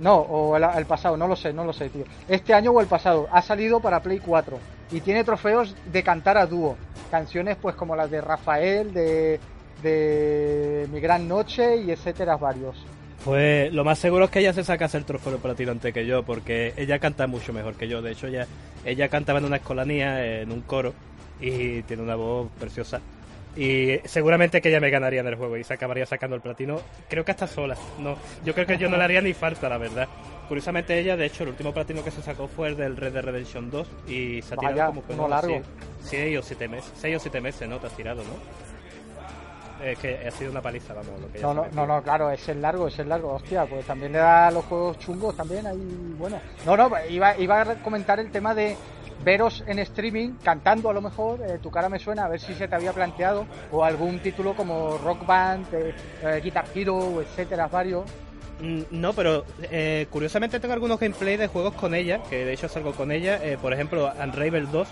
No, 0.00 0.16
o 0.16 0.56
el, 0.56 0.86
pasado, 0.86 1.16
no 1.16 1.28
lo 1.28 1.36
sé, 1.36 1.52
no 1.52 1.64
lo 1.64 1.74
sé, 1.74 1.90
tío. 1.90 2.04
Este 2.26 2.54
año 2.54 2.70
o 2.70 2.80
el 2.80 2.86
pasado. 2.86 3.28
Ha 3.30 3.42
salido 3.42 3.80
para 3.80 4.00
Play 4.00 4.20
4. 4.20 4.58
Y 4.92 5.00
tiene 5.00 5.24
trofeos 5.24 5.74
de 5.92 6.02
cantar 6.02 6.38
a 6.38 6.46
dúo. 6.46 6.76
Canciones 7.10 7.56
pues 7.60 7.74
como 7.74 7.94
las 7.94 8.10
de 8.10 8.20
Rafael, 8.20 8.94
de 8.94 9.38
de 9.82 10.88
Mi 10.92 11.00
Gran 11.00 11.26
Noche 11.28 11.76
y 11.76 11.90
etcétera 11.90 12.36
varios. 12.36 12.76
Pues 13.24 13.72
lo 13.72 13.84
más 13.84 13.98
seguro 13.98 14.24
es 14.24 14.30
que 14.30 14.40
ella 14.40 14.52
se 14.52 14.64
sacase 14.64 14.96
el 14.96 15.04
trofeo 15.04 15.36
ti 15.54 15.64
antes 15.64 15.92
que 15.92 16.06
yo, 16.06 16.22
porque 16.22 16.72
ella 16.76 16.98
canta 16.98 17.26
mucho 17.26 17.52
mejor 17.52 17.74
que 17.74 17.86
yo. 17.86 18.00
De 18.00 18.12
hecho, 18.12 18.28
ella, 18.28 18.46
ella 18.84 19.08
cantaba 19.08 19.40
en 19.40 19.44
una 19.44 19.56
escolanía, 19.56 20.40
en 20.40 20.50
un 20.50 20.62
coro, 20.62 20.94
y 21.40 21.82
tiene 21.82 22.02
una 22.02 22.14
voz 22.14 22.48
preciosa. 22.58 23.00
Y 23.56 23.98
seguramente 24.04 24.60
que 24.60 24.68
ella 24.68 24.80
me 24.80 24.90
ganaría 24.90 25.20
en 25.20 25.26
el 25.26 25.34
juego 25.34 25.56
y 25.56 25.64
se 25.64 25.74
acabaría 25.74 26.06
sacando 26.06 26.36
el 26.36 26.42
platino. 26.42 26.80
Creo 27.08 27.24
que 27.24 27.32
hasta 27.32 27.46
sola. 27.46 27.76
No, 27.98 28.16
yo 28.44 28.54
creo 28.54 28.66
que 28.66 28.78
yo 28.78 28.88
no 28.88 28.96
le 28.96 29.04
haría 29.04 29.20
ni 29.20 29.34
falta, 29.34 29.68
la 29.68 29.76
verdad. 29.76 30.08
Curiosamente 30.48 30.98
ella, 30.98 31.16
de 31.16 31.26
hecho, 31.26 31.42
el 31.42 31.50
último 31.50 31.74
platino 31.74 32.02
que 32.02 32.10
se 32.10 32.22
sacó 32.22 32.48
fue 32.48 32.68
el 32.68 32.76
del 32.76 32.96
Red 32.96 33.12
Dead 33.12 33.24
Redemption 33.24 33.70
2 33.70 33.88
y 34.08 34.42
se 34.42 34.54
ha 34.54 34.56
tirado 34.56 34.86
como 34.86 35.06
que 35.06 35.14
no, 35.14 35.28
largo. 35.28 35.60
6 36.04 36.38
o 36.38 36.42
7 36.42 36.68
meses, 36.68 36.92
6 36.96 37.16
o 37.16 37.20
7 37.20 37.40
meses, 37.40 37.68
¿no? 37.68 37.78
Te 37.78 37.88
has 37.88 37.96
tirado, 37.96 38.22
¿no? 38.22 38.69
Es 39.82 39.98
que 39.98 40.26
ha 40.26 40.30
sido 40.30 40.50
una 40.50 40.62
paliza, 40.62 40.94
vamos. 40.94 41.20
Lo 41.20 41.32
que 41.32 41.40
no, 41.40 41.54
no, 41.54 41.66
no, 41.72 41.86
no, 41.86 42.02
claro, 42.02 42.30
es 42.30 42.48
el 42.48 42.60
largo, 42.60 42.88
es 42.88 42.98
el 42.98 43.08
largo, 43.08 43.34
hostia, 43.34 43.66
pues 43.66 43.86
también 43.86 44.12
le 44.12 44.18
da 44.18 44.50
los 44.50 44.64
juegos 44.64 44.98
chungos 44.98 45.36
también, 45.36 45.66
ahí, 45.66 46.14
bueno. 46.18 46.40
No, 46.64 46.76
no, 46.76 46.90
iba, 47.08 47.36
iba 47.38 47.62
a 47.62 47.74
comentar 47.76 48.20
el 48.20 48.30
tema 48.30 48.54
de 48.54 48.76
veros 49.24 49.62
en 49.66 49.78
streaming 49.78 50.34
cantando 50.42 50.88
a 50.88 50.92
lo 50.92 51.00
mejor, 51.00 51.40
eh, 51.42 51.58
tu 51.62 51.70
cara 51.70 51.88
me 51.88 51.98
suena, 51.98 52.24
a 52.24 52.28
ver 52.28 52.40
si 52.40 52.54
se 52.54 52.68
te 52.68 52.74
había 52.74 52.92
planteado, 52.92 53.46
o 53.70 53.84
algún 53.84 54.18
título 54.20 54.54
como 54.54 54.98
Rock 54.98 55.26
Band, 55.26 55.66
eh, 55.74 55.94
eh, 56.22 56.40
Guitar 56.42 56.64
Hero, 56.74 57.20
etcétera, 57.20 57.66
varios. 57.68 58.04
Mm, 58.60 58.82
no, 58.90 59.12
pero 59.12 59.44
curiosamente 60.10 60.60
tengo 60.60 60.74
algunos 60.74 61.00
gameplay 61.00 61.36
de 61.36 61.46
juegos 61.46 61.74
con 61.74 61.94
ella, 61.94 62.20
que 62.28 62.44
de 62.44 62.52
hecho 62.52 62.68
salgo 62.68 62.92
con 62.92 63.10
ella, 63.10 63.40
por 63.60 63.72
ejemplo, 63.72 64.12
Unravel 64.22 64.70
2. 64.70 64.88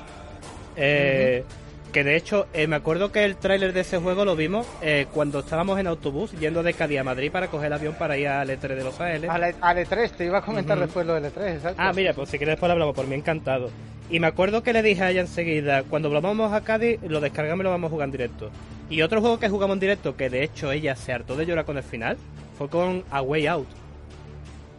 Eh, 0.81 1.45
que 1.93 2.05
de 2.05 2.17
hecho, 2.17 2.47
eh, 2.53 2.67
me 2.67 2.77
acuerdo 2.77 3.13
que 3.13 3.25
el 3.25 3.37
tráiler 3.37 3.73
de 3.73 3.81
ese 3.81 3.99
juego 3.99 4.25
lo 4.25 4.37
vimos 4.37 4.67
eh, 4.83 5.07
cuando 5.13 5.41
estábamos 5.41 5.79
en 5.79 5.87
autobús 5.87 6.33
yendo 6.33 6.63
de 6.63 6.75
Cádiz 6.75 7.01
a 7.01 7.05
Madrid 7.05 7.31
para 7.31 7.49
coger 7.49 7.69
el 7.69 7.73
avión 7.73 7.95
para 7.95 8.17
ir 8.17 8.29
al 8.29 8.49
E3 8.49 8.69
de 8.69 8.85
Los 8.85 9.01
Ángeles. 9.01 9.31
Al, 9.31 9.79
E3, 9.79 10.11
te 10.11 10.27
iba 10.27 10.39
a 10.39 10.43
comentar 10.43 10.79
después 10.79 11.07
lo 11.07 11.15
del 11.15 11.25
E3, 11.25 11.55
exacto. 11.55 11.81
Ah, 11.83 11.93
mira, 11.95 12.13
pues 12.13 12.29
si 12.29 12.39
quieres 12.39 12.55
después 12.55 12.69
lo 12.69 12.75
hablamos, 12.75 12.95
por 12.95 13.07
mí 13.07 13.15
encantado. 13.15 13.71
Y 14.11 14.21
me 14.21 14.27
acuerdo 14.27 14.63
que 14.63 14.73
le 14.73 14.83
dije 14.83 15.03
a 15.03 15.11
ella 15.11 15.21
enseguida, 15.21 15.83
cuando 15.83 16.11
volvamos 16.11 16.53
a 16.53 16.63
Cádiz, 16.63 17.01
lo 17.03 17.21
descargamos 17.21 17.61
y 17.61 17.65
lo 17.65 17.71
vamos 17.71 17.89
a 17.89 17.91
jugar 17.91 18.07
en 18.07 18.13
directo. 18.13 18.51
Y 18.91 19.03
otro 19.03 19.21
juego 19.21 19.39
que 19.39 19.49
jugamos 19.49 19.75
en 19.75 19.81
directo, 19.81 20.17
que 20.17 20.31
de 20.31 20.43
hecho 20.43 20.73
ella 20.73 20.97
se 20.97 21.13
hartó 21.13 21.37
de 21.37 21.47
llorar 21.47 21.65
con 21.65 21.77
el 21.77 21.83
final, 21.83 22.17
fue 22.57 22.69
con 22.69 23.05
A 23.11 23.23
Way 23.23 23.47
Out. 23.47 23.69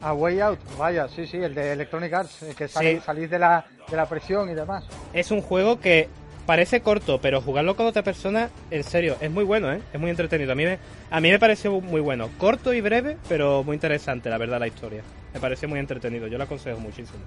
A 0.01 0.13
Way 0.13 0.39
Out, 0.39 0.59
vaya, 0.77 1.07
sí, 1.09 1.27
sí, 1.27 1.37
el 1.37 1.53
de 1.53 1.73
Electronic 1.73 2.13
Arts, 2.13 2.45
que 2.57 2.67
salís, 2.67 3.29
de, 3.29 3.39
la, 3.39 3.65
de 3.89 3.97
la 3.97 4.07
presión 4.07 4.49
y 4.49 4.55
demás. 4.55 4.85
Es 5.13 5.29
un 5.29 5.41
juego 5.41 5.79
que 5.79 6.07
parece 6.49 6.81
corto, 6.81 7.21
pero 7.21 7.41
jugarlo 7.41 7.75
con 7.75 7.85
otra 7.85 8.01
persona, 8.01 8.49
en 8.71 8.83
serio, 8.83 9.17
es 9.21 9.29
muy 9.29 9.43
bueno, 9.43 9.71
¿eh? 9.71 9.81
Es 9.93 9.99
muy 9.99 10.09
entretenido. 10.09 10.51
A 10.51 10.55
mí 10.55 10.65
me, 10.65 10.79
a 11.11 11.21
mí 11.21 11.29
me 11.29 11.37
pareció 11.37 11.79
muy 11.79 12.01
bueno. 12.01 12.27
Corto 12.39 12.73
y 12.73 12.81
breve, 12.81 13.17
pero 13.29 13.63
muy 13.63 13.75
interesante, 13.75 14.31
la 14.31 14.39
verdad, 14.39 14.59
la 14.59 14.65
historia. 14.65 15.03
Me 15.31 15.39
pareció 15.39 15.69
muy 15.69 15.77
entretenido. 15.77 16.25
Yo 16.25 16.39
lo 16.39 16.45
aconsejo 16.45 16.79
muchísimo. 16.79 17.19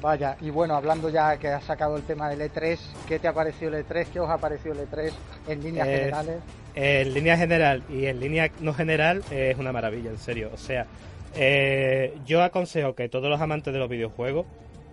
Vaya, 0.00 0.38
y 0.40 0.48
bueno, 0.48 0.74
hablando 0.74 1.10
ya 1.10 1.36
que 1.36 1.48
has 1.48 1.64
sacado 1.64 1.98
el 1.98 2.02
tema 2.04 2.30
del 2.30 2.50
E3, 2.50 2.78
¿qué 3.06 3.18
te 3.18 3.28
ha 3.28 3.34
parecido 3.34 3.76
el 3.76 3.84
E3? 3.84 4.06
¿Qué 4.10 4.20
os 4.20 4.30
ha 4.30 4.38
parecido 4.38 4.72
el 4.72 4.88
E3 4.88 5.12
en 5.48 5.62
líneas 5.62 5.86
eh, 5.86 5.96
generales? 5.96 6.36
En 6.74 7.12
línea 7.12 7.36
general 7.36 7.82
y 7.90 8.06
en 8.06 8.20
línea 8.20 8.50
no 8.60 8.72
general 8.72 9.22
es 9.30 9.58
una 9.58 9.70
maravilla, 9.70 10.08
en 10.08 10.18
serio. 10.18 10.50
O 10.54 10.56
sea, 10.56 10.86
eh, 11.34 12.16
yo 12.24 12.42
aconsejo 12.42 12.94
que 12.94 13.10
todos 13.10 13.28
los 13.28 13.42
amantes 13.42 13.70
de 13.70 13.78
los 13.78 13.90
videojuegos 13.90 14.46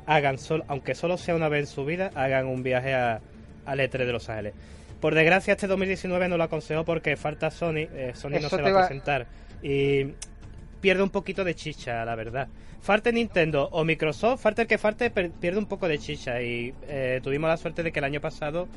hagan, 0.09 0.39
solo, 0.39 0.65
aunque 0.67 0.95
solo 0.95 1.17
sea 1.17 1.35
una 1.35 1.49
vez 1.49 1.61
en 1.61 1.67
su 1.67 1.85
vida, 1.85 2.11
hagan 2.15 2.47
un 2.47 2.63
viaje 2.63 2.95
a, 2.95 3.21
al 3.65 3.79
E3 3.79 4.05
de 4.05 4.11
Los 4.11 4.27
Ángeles. 4.27 4.53
Por 4.99 5.13
desgracia, 5.13 5.53
este 5.53 5.67
2019 5.67 6.27
no 6.27 6.35
lo 6.35 6.43
aconsejo 6.43 6.83
porque 6.83 7.15
falta 7.15 7.51
Sony. 7.51 7.87
Eh, 7.93 8.11
Sony 8.15 8.39
no 8.41 8.49
se 8.49 8.61
va 8.61 8.69
a 8.69 8.87
presentar. 8.87 9.27
Y 9.61 10.15
pierde 10.81 11.03
un 11.03 11.11
poquito 11.11 11.43
de 11.43 11.53
chicha, 11.53 12.03
la 12.05 12.15
verdad. 12.15 12.47
Falte 12.81 13.13
Nintendo 13.13 13.69
o 13.71 13.85
Microsoft, 13.85 14.41
falte 14.41 14.63
el 14.63 14.67
que 14.67 14.77
falte, 14.77 15.11
pierde 15.11 15.59
un 15.59 15.67
poco 15.67 15.87
de 15.87 15.99
chicha. 15.99 16.41
Y 16.41 16.73
eh, 16.87 17.21
tuvimos 17.23 17.47
la 17.47 17.57
suerte 17.57 17.83
de 17.83 17.91
que 17.91 17.99
el 17.99 18.05
año 18.05 18.19
pasado 18.19 18.67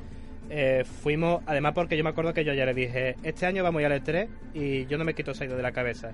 eh, 0.51 0.85
fuimos, 0.85 1.43
además 1.47 1.73
porque 1.75 1.97
yo 1.97 2.05
me 2.05 2.11
acuerdo 2.11 2.35
que 2.35 2.45
yo 2.45 2.53
ya 2.53 2.67
le 2.67 2.75
dije, 2.75 3.17
este 3.23 3.47
año 3.47 3.63
vamos 3.63 3.81
a 3.81 3.87
ir 3.87 3.93
al 3.93 4.05
E3 4.05 4.29
y 4.53 4.87
yo 4.87 4.99
no 4.99 5.05
me 5.05 5.15
quito 5.15 5.33
ido 5.43 5.57
de 5.57 5.63
la 5.63 5.73
cabeza. 5.73 6.13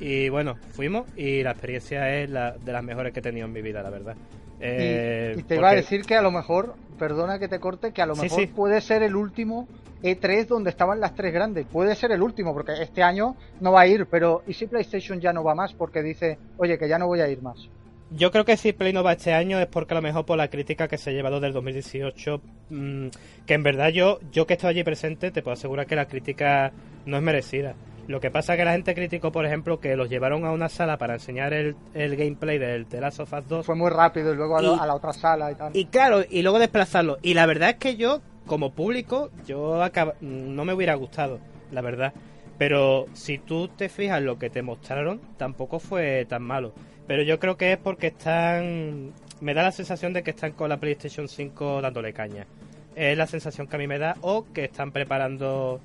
Y 0.00 0.30
bueno, 0.30 0.56
fuimos 0.70 1.06
y 1.16 1.42
la 1.42 1.50
experiencia 1.50 2.18
es 2.18 2.30
la, 2.30 2.52
de 2.52 2.72
las 2.72 2.82
mejores 2.82 3.12
que 3.12 3.20
he 3.20 3.22
tenido 3.22 3.46
en 3.46 3.52
mi 3.52 3.60
vida, 3.60 3.82
la 3.82 3.90
verdad. 3.90 4.16
Eh, 4.60 5.34
y, 5.38 5.42
te 5.42 5.56
iba 5.56 5.70
a 5.70 5.74
decir 5.74 6.02
que 6.04 6.16
a 6.16 6.22
lo 6.22 6.30
mejor, 6.30 6.74
perdona 6.98 7.38
que 7.38 7.48
te 7.48 7.60
corte, 7.60 7.92
que 7.92 8.02
a 8.02 8.06
lo 8.06 8.16
mejor 8.16 8.48
puede 8.48 8.80
ser 8.80 9.02
el 9.02 9.14
último 9.14 9.68
E3 10.02 10.46
donde 10.46 10.70
estaban 10.70 11.00
las 11.00 11.14
tres 11.14 11.32
grandes. 11.32 11.66
Puede 11.66 11.94
ser 11.94 12.12
el 12.12 12.22
último, 12.22 12.54
porque 12.54 12.72
este 12.80 13.02
año 13.02 13.36
no 13.60 13.72
va 13.72 13.82
a 13.82 13.86
ir, 13.86 14.06
pero 14.06 14.42
¿y 14.46 14.54
si 14.54 14.66
PlayStation 14.66 15.20
ya 15.20 15.32
no 15.32 15.44
va 15.44 15.54
más? 15.54 15.74
Porque 15.74 16.02
dice, 16.02 16.38
oye, 16.56 16.78
que 16.78 16.88
ya 16.88 16.98
no 16.98 17.06
voy 17.06 17.20
a 17.20 17.28
ir 17.28 17.42
más. 17.42 17.68
Yo 18.12 18.32
creo 18.32 18.44
que 18.44 18.56
si 18.56 18.72
Play 18.72 18.92
no 18.92 19.04
va 19.04 19.12
este 19.12 19.32
año 19.32 19.60
es 19.60 19.68
porque 19.68 19.94
a 19.94 19.96
lo 19.96 20.02
mejor 20.02 20.26
por 20.26 20.36
la 20.36 20.48
crítica 20.48 20.88
que 20.88 20.98
se 20.98 21.10
ha 21.10 21.12
llevado 21.12 21.38
del 21.38 21.52
2018, 21.52 22.40
mm, 22.70 23.06
que 23.46 23.54
en 23.54 23.62
verdad 23.62 23.90
yo, 23.90 24.18
yo 24.32 24.48
que 24.48 24.54
estoy 24.54 24.70
allí 24.70 24.82
presente, 24.82 25.30
te 25.30 25.42
puedo 25.42 25.52
asegurar 25.52 25.86
que 25.86 25.94
la 25.94 26.06
crítica 26.06 26.72
no 27.06 27.16
es 27.16 27.22
merecida. 27.22 27.76
Lo 28.10 28.20
que 28.20 28.32
pasa 28.32 28.54
es 28.54 28.58
que 28.58 28.64
la 28.64 28.72
gente 28.72 28.92
criticó, 28.92 29.30
por 29.30 29.46
ejemplo, 29.46 29.78
que 29.78 29.94
los 29.94 30.10
llevaron 30.10 30.44
a 30.44 30.50
una 30.50 30.68
sala 30.68 30.98
para 30.98 31.14
enseñar 31.14 31.52
el, 31.52 31.76
gameplay 31.94 32.58
del 32.58 32.86
The 32.86 33.00
Last 33.00 33.20
of 33.20 33.32
Us 33.32 33.46
2. 33.46 33.64
Fue 33.64 33.76
muy 33.76 33.88
rápido 33.88 34.32
y 34.32 34.36
luego 34.36 34.58
a, 34.58 34.62
la 34.84 34.96
otra 34.96 35.12
sala 35.12 35.52
y 35.52 35.54
tal. 35.54 35.76
Y 35.76 35.84
claro, 35.84 36.24
y 36.28 36.42
luego 36.42 36.58
desplazarlo. 36.58 37.18
Y 37.22 37.34
la 37.34 37.46
verdad 37.46 37.70
es 37.70 37.76
que 37.76 37.94
yo, 37.94 38.20
como 38.46 38.72
público, 38.72 39.30
yo 39.46 39.78
no 40.22 40.64
me 40.64 40.72
hubiera 40.72 40.96
gustado, 40.96 41.38
la 41.70 41.82
verdad. 41.82 42.12
Pero 42.58 43.06
si 43.12 43.38
tú 43.38 43.68
te 43.68 43.88
fijas 43.88 44.20
lo 44.20 44.40
que 44.40 44.50
te 44.50 44.62
mostraron, 44.62 45.20
tampoco 45.36 45.78
fue 45.78 46.26
tan 46.28 46.42
malo. 46.42 46.72
Pero 47.06 47.22
yo 47.22 47.38
creo 47.38 47.56
que 47.56 47.74
es 47.74 47.78
porque 47.78 48.08
están... 48.08 49.12
Me 49.40 49.54
da 49.54 49.62
la 49.62 49.70
sensación 49.70 50.12
de 50.14 50.24
que 50.24 50.30
están 50.30 50.50
con 50.50 50.68
la 50.68 50.80
PlayStation 50.80 51.28
5 51.28 51.80
dándole 51.80 52.12
caña. 52.12 52.48
Es 52.96 53.16
la 53.16 53.28
sensación 53.28 53.68
que 53.68 53.76
a 53.76 53.78
mí 53.78 53.86
me 53.86 54.00
da. 54.00 54.16
O 54.22 54.46
que 54.52 54.64
están 54.64 54.90
preparando 54.90 55.80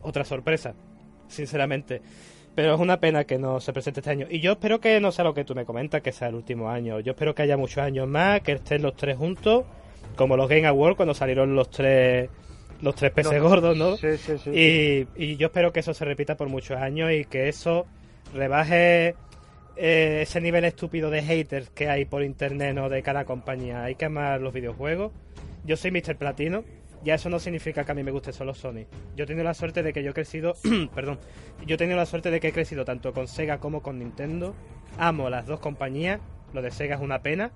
otra 0.00 0.24
sorpresa 0.24 0.72
sinceramente. 1.28 2.00
Pero 2.54 2.74
es 2.74 2.80
una 2.80 2.98
pena 2.98 3.24
que 3.24 3.38
no 3.38 3.60
se 3.60 3.72
presente 3.72 4.00
este 4.00 4.10
año. 4.10 4.26
Y 4.30 4.40
yo 4.40 4.52
espero 4.52 4.80
que 4.80 4.98
no 4.98 5.12
sea 5.12 5.24
lo 5.24 5.34
que 5.34 5.44
tú 5.44 5.54
me 5.54 5.66
comentas, 5.66 6.00
que 6.00 6.12
sea 6.12 6.28
el 6.28 6.34
último 6.36 6.70
año. 6.70 7.00
Yo 7.00 7.12
espero 7.12 7.34
que 7.34 7.42
haya 7.42 7.56
muchos 7.56 7.78
años 7.78 8.08
más, 8.08 8.40
que 8.40 8.52
estén 8.52 8.80
los 8.82 8.96
tres 8.96 9.18
juntos, 9.18 9.64
como 10.16 10.36
los 10.36 10.48
Game 10.48 10.66
Awards 10.66 10.96
cuando 10.96 11.14
salieron 11.14 11.54
los 11.54 11.70
tres 11.70 12.30
los 12.80 12.94
tres 12.94 13.10
peces 13.10 13.40
gordos, 13.40 13.76
¿no? 13.76 13.96
Sí, 13.96 14.18
sí, 14.18 14.36
sí, 14.36 14.50
y, 14.50 15.08
y, 15.16 15.36
yo 15.36 15.46
espero 15.46 15.72
que 15.72 15.80
eso 15.80 15.94
se 15.94 16.04
repita 16.04 16.36
por 16.36 16.50
muchos 16.50 16.76
años 16.76 17.10
y 17.10 17.24
que 17.24 17.48
eso 17.48 17.86
rebaje 18.34 19.14
eh, 19.76 20.20
ese 20.22 20.40
nivel 20.40 20.64
estúpido 20.64 21.10
de 21.10 21.22
haters 21.22 21.68
que 21.70 21.88
hay 21.88 22.06
por 22.06 22.22
internet, 22.22 22.74
¿no? 22.74 22.88
De 22.88 23.02
cada 23.02 23.24
compañía. 23.24 23.84
Hay 23.84 23.94
que 23.94 24.06
amar 24.06 24.40
los 24.40 24.54
videojuegos. 24.54 25.12
Yo 25.64 25.76
soy 25.76 25.90
Mr. 25.90 26.16
Platino 26.16 26.64
ya 27.04 27.14
eso 27.14 27.28
no 27.28 27.38
significa 27.38 27.84
que 27.84 27.92
a 27.92 27.94
mí 27.94 28.02
me 28.02 28.10
guste 28.10 28.32
solo 28.32 28.54
Sony. 28.54 28.86
Yo 29.16 29.24
he 29.24 29.26
tenido 29.26 29.44
la 29.44 29.54
suerte 29.54 29.82
de 29.82 29.92
que 29.92 30.02
yo 30.02 30.10
he 30.10 30.14
crecido, 30.14 30.54
perdón, 30.94 31.18
yo 31.66 31.74
he 31.74 31.78
tenido 31.78 31.96
la 31.96 32.06
suerte 32.06 32.30
de 32.30 32.40
que 32.40 32.48
he 32.48 32.52
crecido 32.52 32.84
tanto 32.84 33.12
con 33.12 33.28
Sega 33.28 33.58
como 33.58 33.82
con 33.82 33.98
Nintendo. 33.98 34.54
Amo 34.98 35.30
las 35.30 35.46
dos 35.46 35.60
compañías, 35.60 36.20
lo 36.52 36.62
de 36.62 36.70
Sega 36.70 36.96
es 36.96 37.00
una 37.00 37.22
pena. 37.22 37.52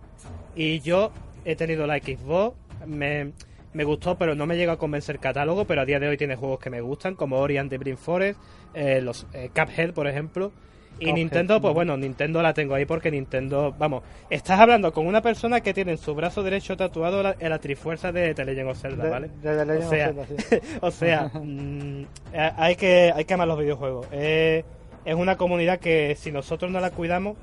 Y 0.54 0.80
yo 0.80 1.12
he 1.44 1.56
tenido 1.56 1.86
la 1.86 1.98
Xbox, 1.98 2.56
me, 2.86 3.32
me 3.72 3.84
gustó, 3.84 4.18
pero 4.18 4.34
no 4.34 4.46
me 4.46 4.56
llegó 4.56 4.72
a 4.72 4.78
convencer 4.78 5.16
el 5.16 5.20
catálogo, 5.20 5.64
pero 5.64 5.80
a 5.82 5.84
día 5.84 6.00
de 6.00 6.08
hoy 6.08 6.16
tiene 6.16 6.36
juegos 6.36 6.58
que 6.58 6.70
me 6.70 6.80
gustan, 6.80 7.14
como 7.14 7.38
Ori 7.38 7.58
and 7.58 7.70
the 7.70 7.78
Brim 7.78 7.96
Forest, 7.96 8.38
eh, 8.74 9.00
los 9.00 9.26
eh, 9.32 9.50
Cuphead, 9.54 9.92
por 9.92 10.06
ejemplo. 10.06 10.52
Y 11.00 11.12
Nintendo, 11.12 11.60
pues 11.60 11.74
bueno, 11.74 11.96
Nintendo 11.96 12.42
la 12.42 12.52
tengo 12.52 12.74
ahí 12.74 12.84
porque 12.84 13.10
Nintendo, 13.10 13.74
vamos, 13.78 14.02
estás 14.28 14.60
hablando 14.60 14.92
con 14.92 15.06
una 15.06 15.22
persona 15.22 15.60
que 15.60 15.72
tiene 15.72 15.92
en 15.92 15.98
su 15.98 16.14
brazo 16.14 16.42
derecho 16.42 16.76
tatuado 16.76 17.22
la, 17.22 17.36
la 17.40 17.58
trifuerza 17.58 18.12
de 18.12 18.34
The 18.34 18.44
Legend 18.44 18.68
of 18.68 18.80
Zelda, 18.80 19.08
¿vale? 19.08 19.30
o 19.78 19.88
sea, 19.88 20.14
o 20.80 20.90
sea 20.90 21.30
mm, 21.34 22.04
hay, 22.34 22.76
que, 22.76 23.12
hay 23.14 23.24
que 23.24 23.34
amar 23.34 23.48
los 23.48 23.58
videojuegos. 23.58 24.06
es 24.12 24.64
una 25.04 25.36
comunidad 25.36 25.80
que 25.80 26.14
si 26.16 26.30
nosotros 26.30 26.70
no 26.70 26.80
la 26.80 26.90
cuidamos, 26.90 27.36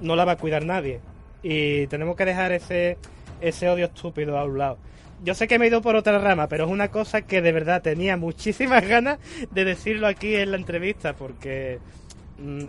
no 0.00 0.16
la 0.16 0.24
va 0.24 0.32
a 0.32 0.36
cuidar 0.36 0.64
nadie. 0.64 1.00
Y 1.42 1.86
tenemos 1.88 2.16
que 2.16 2.24
dejar 2.24 2.52
ese, 2.52 2.98
ese 3.40 3.68
odio 3.68 3.86
estúpido 3.86 4.38
a 4.38 4.44
un 4.44 4.58
lado. 4.58 4.78
Yo 5.22 5.34
sé 5.34 5.46
que 5.46 5.58
me 5.58 5.66
he 5.66 5.68
ido 5.68 5.80
por 5.80 5.96
otra 5.96 6.18
rama, 6.18 6.48
pero 6.48 6.64
es 6.64 6.70
una 6.70 6.90
cosa 6.90 7.22
que 7.22 7.40
de 7.40 7.52
verdad 7.52 7.82
tenía 7.82 8.16
muchísimas 8.16 8.86
ganas 8.88 9.18
de 9.50 9.64
decirlo 9.64 10.06
aquí 10.06 10.34
en 10.34 10.50
la 10.50 10.56
entrevista, 10.56 11.14
porque 11.14 11.78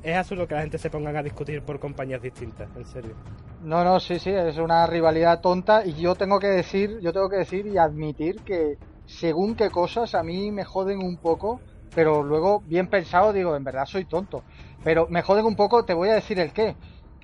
es 0.04 0.16
absurdo 0.16 0.48
que 0.48 0.56
la 0.56 0.62
gente 0.62 0.78
se 0.78 0.90
pongan 0.90 1.16
a 1.18 1.24
discutir 1.24 1.62
por 1.62 1.80
compañías 1.80 2.22
distintas, 2.22 2.70
en 2.76 2.86
serio. 2.86 3.16
No, 3.64 3.84
no, 3.84 4.00
sí, 4.00 4.20
sí, 4.20 4.30
es 4.30 4.58
una 4.58 4.86
rivalidad 4.86 5.42
tonta 5.42 5.86
y 5.86 5.94
yo 5.94 6.16
tengo 6.16 6.40
que 6.40 6.48
decir, 6.48 7.00
yo 7.02 7.12
tengo 7.12 7.30
que 7.30 7.38
decir 7.38 7.66
y 7.66 7.78
admitir 7.78 8.42
que 8.42 8.78
según 9.06 9.56
qué 9.56 9.70
cosas 9.70 10.14
a 10.16 10.24
mí 10.24 10.52
me 10.52 10.66
joden 10.66 11.00
un 11.00 11.18
poco, 11.18 11.60
pero 11.94 12.24
luego 12.24 12.62
bien 12.62 12.88
pensado 12.88 13.34
digo, 13.34 13.56
en 13.56 13.64
verdad 13.64 13.86
soy 13.86 14.06
tonto, 14.06 14.44
pero 14.84 15.08
me 15.10 15.22
joden 15.22 15.46
un 15.46 15.56
poco, 15.56 15.84
te 15.84 15.94
voy 15.94 16.10
a 16.10 16.16
decir 16.16 16.40
el 16.40 16.52
qué. 16.52 16.76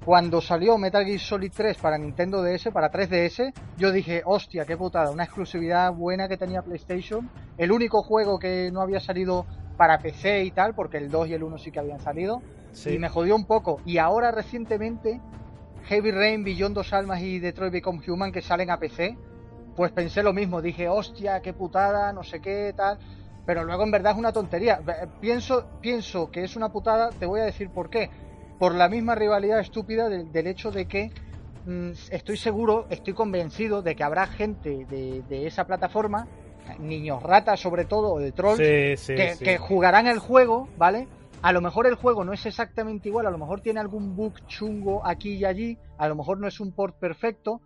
Cuando 0.04 0.42
salió 0.42 0.80
Metal 0.80 1.06
Gear 1.06 1.20
Solid 1.20 1.52
3 1.56 1.78
para 1.78 1.96
Nintendo 2.00 2.42
DS, 2.42 2.70
para 2.74 2.92
3DS, 2.92 3.54
yo 3.78 3.92
dije, 3.92 4.24
hostia, 4.26 4.66
qué 4.66 4.76
putada, 4.76 5.12
una 5.12 5.26
exclusividad 5.26 5.94
buena 5.94 6.28
que 6.28 6.38
tenía 6.38 6.64
PlayStation, 6.64 7.30
el 7.60 7.72
único 7.72 8.02
juego 8.02 8.40
que 8.40 8.72
no 8.72 8.82
había 8.82 9.00
salido 9.00 9.46
para 9.82 9.98
PC 9.98 10.44
y 10.44 10.52
tal, 10.52 10.76
porque 10.76 10.98
el 10.98 11.10
2 11.10 11.30
y 11.30 11.34
el 11.34 11.42
1 11.42 11.58
sí 11.58 11.72
que 11.72 11.80
habían 11.80 12.00
salido. 12.00 12.44
Y 12.86 13.00
me 13.00 13.10
jodió 13.10 13.36
un 13.36 13.46
poco. 13.46 13.82
Y 13.84 13.98
ahora 13.98 14.30
recientemente, 14.30 15.20
Heavy 15.86 16.12
Rain, 16.12 16.44
Beyond 16.44 16.76
Dos 16.76 16.94
Almas 16.94 17.20
y 17.22 17.40
Detroit 17.40 17.74
Become 17.74 18.00
Human 18.08 18.32
que 18.32 18.44
salen 18.44 18.70
a 18.70 18.78
PC, 18.78 19.18
pues 19.76 19.92
pensé 19.92 20.22
lo 20.22 20.34
mismo. 20.34 20.62
Dije, 20.62 20.88
hostia, 20.88 21.42
qué 21.42 21.54
putada, 21.54 22.14
no 22.14 22.22
sé 22.22 22.42
qué, 22.42 22.76
tal. 22.78 23.00
Pero 23.44 23.64
luego 23.64 23.82
en 23.82 23.90
verdad 23.90 24.12
es 24.12 24.20
una 24.20 24.32
tontería. 24.32 24.82
Pienso, 25.20 25.66
pienso 25.82 26.30
que 26.30 26.44
es 26.44 26.56
una 26.56 26.70
putada, 26.70 27.10
te 27.10 27.26
voy 27.26 27.40
a 27.40 27.46
decir 27.46 27.72
por 27.72 27.90
qué. 27.90 28.12
Por 28.60 28.76
la 28.76 28.88
misma 28.88 29.16
rivalidad 29.16 29.62
estúpida 29.62 30.10
del, 30.10 30.46
hecho 30.46 30.70
de 30.70 30.86
que 30.86 31.12
mm, 31.66 31.94
estoy 32.12 32.38
seguro, 32.38 32.86
estoy 32.92 33.16
convencido 33.16 33.82
de 33.82 33.96
que 33.96 34.04
habrá 34.04 34.28
gente 34.28 34.86
de, 34.86 35.24
de 35.28 35.48
esa 35.48 35.66
plataforma 35.66 36.28
niños 36.80 37.22
ratas 37.24 37.60
sobre 37.60 37.86
todo, 37.86 38.14
o 38.14 38.20
de 38.20 38.32
trolls, 38.32 38.60
que, 38.60 39.58
jugarán 39.60 40.08
el 40.08 40.20
juego, 40.20 40.68
¿vale? 40.78 41.08
A 41.42 41.52
lo 41.52 41.62
mejor 41.62 41.88
el 41.88 41.96
juego 41.96 42.24
no 42.24 42.34
es 42.34 42.46
exactamente 42.46 43.10
igual, 43.10 43.26
a 43.26 43.32
lo 43.32 43.38
mejor 43.38 43.62
tiene 43.62 43.80
algún 43.80 44.16
bug 44.16 44.34
chungo 44.48 45.06
aquí 45.06 45.36
y 45.36 45.46
allí, 45.46 45.78
a 45.98 46.08
lo 46.08 46.16
mejor 46.16 46.40
no 46.40 46.48
es 46.48 46.60
un 46.60 46.72
port 46.72 46.96
perfecto, 46.98 47.62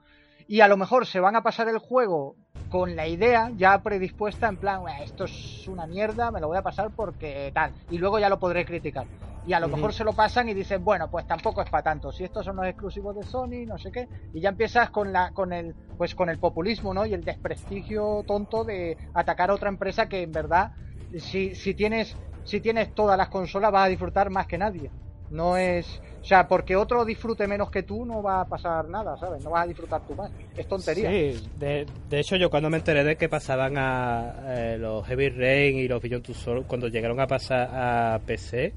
y 0.47 0.61
a 0.61 0.67
lo 0.67 0.77
mejor 0.77 1.05
se 1.05 1.19
van 1.19 1.35
a 1.35 1.43
pasar 1.43 1.67
el 1.67 1.79
juego 1.79 2.35
con 2.75 2.93
la 2.93 3.07
idea 3.07 3.51
ya 3.55 3.81
predispuesta 3.81 4.49
en 4.49 4.57
plan, 4.57 4.81
esto 5.01 5.23
es 5.23 5.65
una 5.69 5.87
mierda, 5.87 6.29
me 6.29 6.41
lo 6.41 6.49
voy 6.49 6.57
a 6.57 6.61
pasar 6.61 6.91
porque 6.93 7.49
tal, 7.55 7.71
y 7.89 7.97
luego 7.97 8.19
ya 8.19 8.27
lo 8.27 8.37
podré 8.37 8.65
criticar. 8.65 9.07
Y 9.45 9.53
a 9.53 9.61
lo 9.61 9.69
mejor 9.69 9.93
se 9.93 10.03
lo 10.03 10.11
pasan 10.11 10.49
y 10.49 10.53
dicen, 10.53 10.83
bueno, 10.83 11.09
pues 11.09 11.25
tampoco 11.25 11.61
es 11.61 11.69
para 11.69 11.83
tanto, 11.83 12.11
si 12.11 12.25
estos 12.25 12.43
son 12.43 12.57
los 12.57 12.65
exclusivos 12.67 13.15
de 13.15 13.23
Sony, 13.23 13.65
no 13.65 13.77
sé 13.77 13.93
qué, 13.93 14.09
y 14.33 14.41
ya 14.41 14.49
empiezas 14.49 14.89
con 14.89 15.13
la 15.13 15.31
con 15.31 15.53
el 15.53 15.73
pues 15.95 16.15
con 16.15 16.29
el 16.29 16.37
populismo, 16.37 16.93
¿no? 16.93 17.05
Y 17.05 17.13
el 17.13 17.23
desprestigio 17.23 18.25
tonto 18.27 18.65
de 18.65 18.97
atacar 19.13 19.51
a 19.51 19.53
otra 19.53 19.69
empresa 19.69 20.09
que 20.09 20.23
en 20.23 20.33
verdad 20.33 20.71
si 21.17 21.55
si 21.55 21.75
tienes 21.75 22.17
si 22.43 22.59
tienes 22.59 22.93
todas 22.93 23.17
las 23.17 23.29
consolas 23.29 23.71
vas 23.71 23.85
a 23.85 23.89
disfrutar 23.89 24.29
más 24.31 24.47
que 24.47 24.57
nadie. 24.57 24.91
No 25.29 25.57
es 25.57 26.01
o 26.25 26.27
sea, 26.27 26.47
porque 26.47 26.75
otro 26.75 27.05
disfrute 27.05 27.45
menos 27.45 27.69
que 27.69 27.83
tú 27.83 28.03
no 28.03 28.23
va 28.23 28.41
a 28.41 28.45
pasar 28.45 28.89
nada, 28.89 29.15
¿sabes? 29.15 29.43
No 29.43 29.51
vas 29.51 29.65
a 29.65 29.67
disfrutar 29.67 30.01
tú 30.07 30.15
más. 30.15 30.31
Es 30.57 30.67
tontería. 30.67 31.07
Sí, 31.07 31.47
de, 31.59 31.85
hecho 32.09 32.35
yo 32.35 32.49
cuando 32.49 32.67
me 32.67 32.77
enteré 32.77 33.03
de 33.03 33.15
que 33.15 33.29
pasaban 33.29 33.77
a 33.77 34.33
eh, 34.47 34.77
los 34.79 35.05
Heavy 35.05 35.29
Rain 35.29 35.77
y 35.77 35.87
los 35.87 36.01
Beyond 36.01 36.23
Two 36.23 36.33
Souls, 36.33 36.65
cuando 36.65 36.87
llegaron 36.87 37.19
a 37.19 37.27
pasar 37.27 37.69
a 37.71 38.19
PC, 38.25 38.73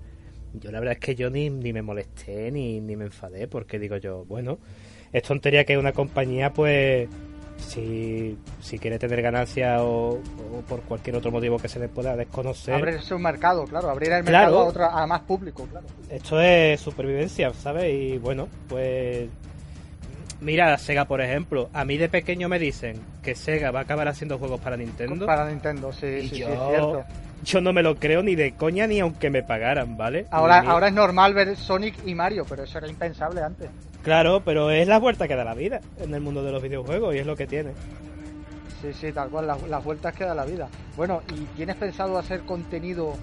yo 0.61 0.71
la 0.71 0.81
verdad 0.81 0.99
es 1.01 1.01
que 1.01 1.15
yo 1.15 1.31
ni, 1.31 1.49
ni 1.49 1.73
me 1.73 1.81
molesté 1.81 2.51
ni, 2.51 2.83
ni 2.83 2.97
me 2.97 3.07
enfadé, 3.07 3.49
porque 3.49 3.79
digo 3.79 3.97
yo, 3.97 4.27
bueno, 4.27 4.59
es 5.11 5.23
tontería 5.23 5.65
que 5.65 5.79
una 5.79 5.93
compañía 5.93 6.53
pues 6.53 7.09
si, 7.59 8.39
si 8.61 8.79
quiere 8.79 8.99
tener 8.99 9.21
ganancia 9.21 9.83
o, 9.83 10.21
por 10.69 10.83
cualquier 10.83 11.17
otro 11.17 11.31
motivo 11.31 11.59
que 11.59 11.69
se 11.69 11.79
le 11.79 11.89
pueda 11.89 12.17
desconocer. 12.17 12.75
Abrirse 12.75 13.15
un 13.15 13.23
mercado, 13.23 13.65
claro, 13.65 13.91
abrir 13.91 14.13
el 14.13 14.25
mercado 14.25 14.61
a, 14.61 14.65
otro, 14.65 14.85
a 14.85 15.07
más 15.07 15.21
público, 15.21 15.67
claro. 15.67 15.87
Esto 16.09 16.41
es 16.41 16.81
supervivencia, 16.81 17.53
¿sabes? 17.53 17.93
Y 17.93 18.19
bueno, 18.19 18.49
pues. 18.69 19.29
Mira, 20.41 20.79
Sega, 20.79 21.05
por 21.07 21.21
ejemplo, 21.21 21.69
a 21.73 21.85
mí 21.85 21.97
de 21.97 22.09
pequeño 22.09 22.49
me 22.49 22.61
dicen 22.61 23.01
que 23.25 23.35
Sega 23.35 23.73
va 23.73 23.81
a 23.81 23.83
acabar 23.83 24.07
haciendo 24.07 24.39
juegos 24.39 24.61
para 24.61 24.77
Nintendo. 24.77 25.27
Para 25.27 25.49
Nintendo, 25.49 25.93
sí, 25.93 26.29
sí, 26.29 26.43
es 26.43 26.59
cierto. 26.69 27.05
Yo 27.45 27.61
no 27.61 27.73
me 27.73 27.83
lo 27.83 27.97
creo 27.97 28.23
ni 28.23 28.35
de 28.35 28.55
coña 28.55 28.87
ni 28.87 29.01
aunque 29.01 29.31
me 29.31 29.43
pagaran, 29.43 29.97
¿vale? 29.97 30.27
Ahora, 30.31 30.61
ahora 30.61 30.89
es 30.89 30.95
normal 30.95 31.35
ver 31.35 31.57
Sonic 31.57 31.95
y 32.07 32.15
Mario, 32.15 32.45
pero 32.49 32.65
eso 32.65 32.79
era 32.79 32.89
impensable 32.89 33.43
antes. 33.43 33.71
Claro, 34.03 34.43
pero 34.45 34.71
es 34.71 34.89
la 34.89 34.99
vuelta 34.99 35.29
que 35.29 35.37
da 35.37 35.45
la 35.45 35.55
vida 35.55 35.81
en 36.01 36.15
el 36.15 36.21
mundo 36.21 36.43
de 36.43 36.53
los 36.53 36.63
videojuegos 36.63 37.15
y 37.15 37.19
es 37.19 37.27
lo 37.27 37.37
que 37.37 37.47
tiene. 37.47 37.73
Sí, 38.81 38.93
sí, 38.93 39.13
tal 39.13 39.29
cual, 39.29 39.47
las, 39.47 39.85
vueltas 39.85 40.15
que 40.15 40.25
da 40.25 40.35
la 40.35 40.45
vida. 40.45 40.69
Bueno, 40.97 41.23
¿y 41.35 41.45
tienes 41.57 41.77
pensado 41.77 42.17
hacer 42.17 42.43
contenido 42.43 43.15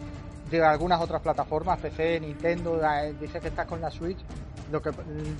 de 0.52 0.64
algunas 0.64 1.02
otras 1.02 1.22
plataformas, 1.22 1.80
PC, 1.80 2.20
Nintendo, 2.20 2.80
dices 3.20 3.42
que 3.42 3.48
estás 3.48 3.66
con 3.66 3.82
la 3.82 3.90
Switch, 3.90 4.20
lo 4.72 4.82
que 4.82 4.92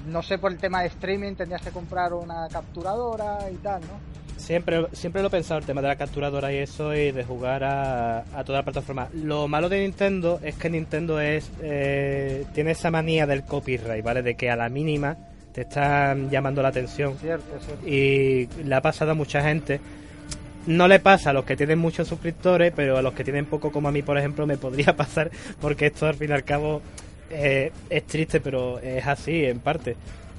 no 0.08 0.24
sé 0.24 0.38
por 0.38 0.52
el 0.52 0.58
tema 0.58 0.82
de 0.82 0.88
streaming 0.88 1.36
tendrías 1.36 1.62
que 1.62 1.72
comprar 1.72 2.14
una 2.14 2.48
capturadora 2.48 3.50
y 3.52 3.56
tal, 3.56 3.82
¿no? 3.82 4.00
Siempre, 4.38 4.86
siempre 4.92 5.22
lo 5.22 5.30
he 5.30 5.32
pensado 5.32 5.60
el 5.60 5.66
tema 5.66 5.82
de 5.82 5.88
la 5.88 5.96
capturadora 5.96 6.54
y 6.54 6.58
eso 6.58 6.94
y 6.94 7.12
de 7.12 7.24
jugar 7.24 7.64
a, 7.64 8.20
a 8.20 8.44
toda 8.44 8.60
la 8.60 8.64
plataforma. 8.64 9.08
Lo 9.14 9.48
malo 9.48 9.70
de 9.70 9.80
Nintendo 9.82 10.40
es 10.44 10.56
que 10.56 10.70
Nintendo 10.70 11.20
es 11.20 11.50
eh, 11.62 12.46
tiene 12.54 12.72
esa 12.72 12.92
manía 12.92 13.26
del 13.26 13.44
copyright, 13.44 14.04
¿vale? 14.04 14.22
De 14.22 14.36
que 14.36 14.50
a 14.50 14.56
la 14.56 14.70
mínima 14.70 15.18
te 15.56 15.62
están 15.62 16.30
llamando 16.30 16.62
la 16.62 16.68
atención. 16.68 17.18
Cierto, 17.18 17.46
cierto. 17.66 17.88
Y 17.88 18.48
le 18.64 18.76
ha 18.76 18.82
pasado 18.82 19.12
a 19.12 19.14
mucha 19.14 19.42
gente. 19.42 19.80
No 20.68 20.88
le 20.88 21.00
pasa 21.00 21.30
a 21.30 21.34
los 21.34 21.46
que 21.46 21.56
tienen 21.56 21.80
muchos 21.80 22.08
suscriptores, 22.08 22.74
pero 22.76 22.98
a 22.98 23.02
los 23.02 23.14
que 23.14 23.24
tienen 23.24 23.46
poco 23.46 23.72
como 23.72 23.88
a 23.88 23.92
mí, 23.92 24.02
por 24.02 24.18
ejemplo, 24.18 24.46
me 24.46 24.58
podría 24.58 24.94
pasar 24.98 25.32
porque 25.62 25.88
esto 25.88 26.08
al 26.08 26.16
fin 26.16 26.32
y 26.32 26.34
al 26.34 26.44
cabo 26.44 26.82
eh, 27.30 27.72
es 27.90 28.04
triste, 28.06 28.42
pero 28.42 28.80
es 28.80 29.06
así 29.08 29.46
en 29.46 29.60
parte. 29.60 29.96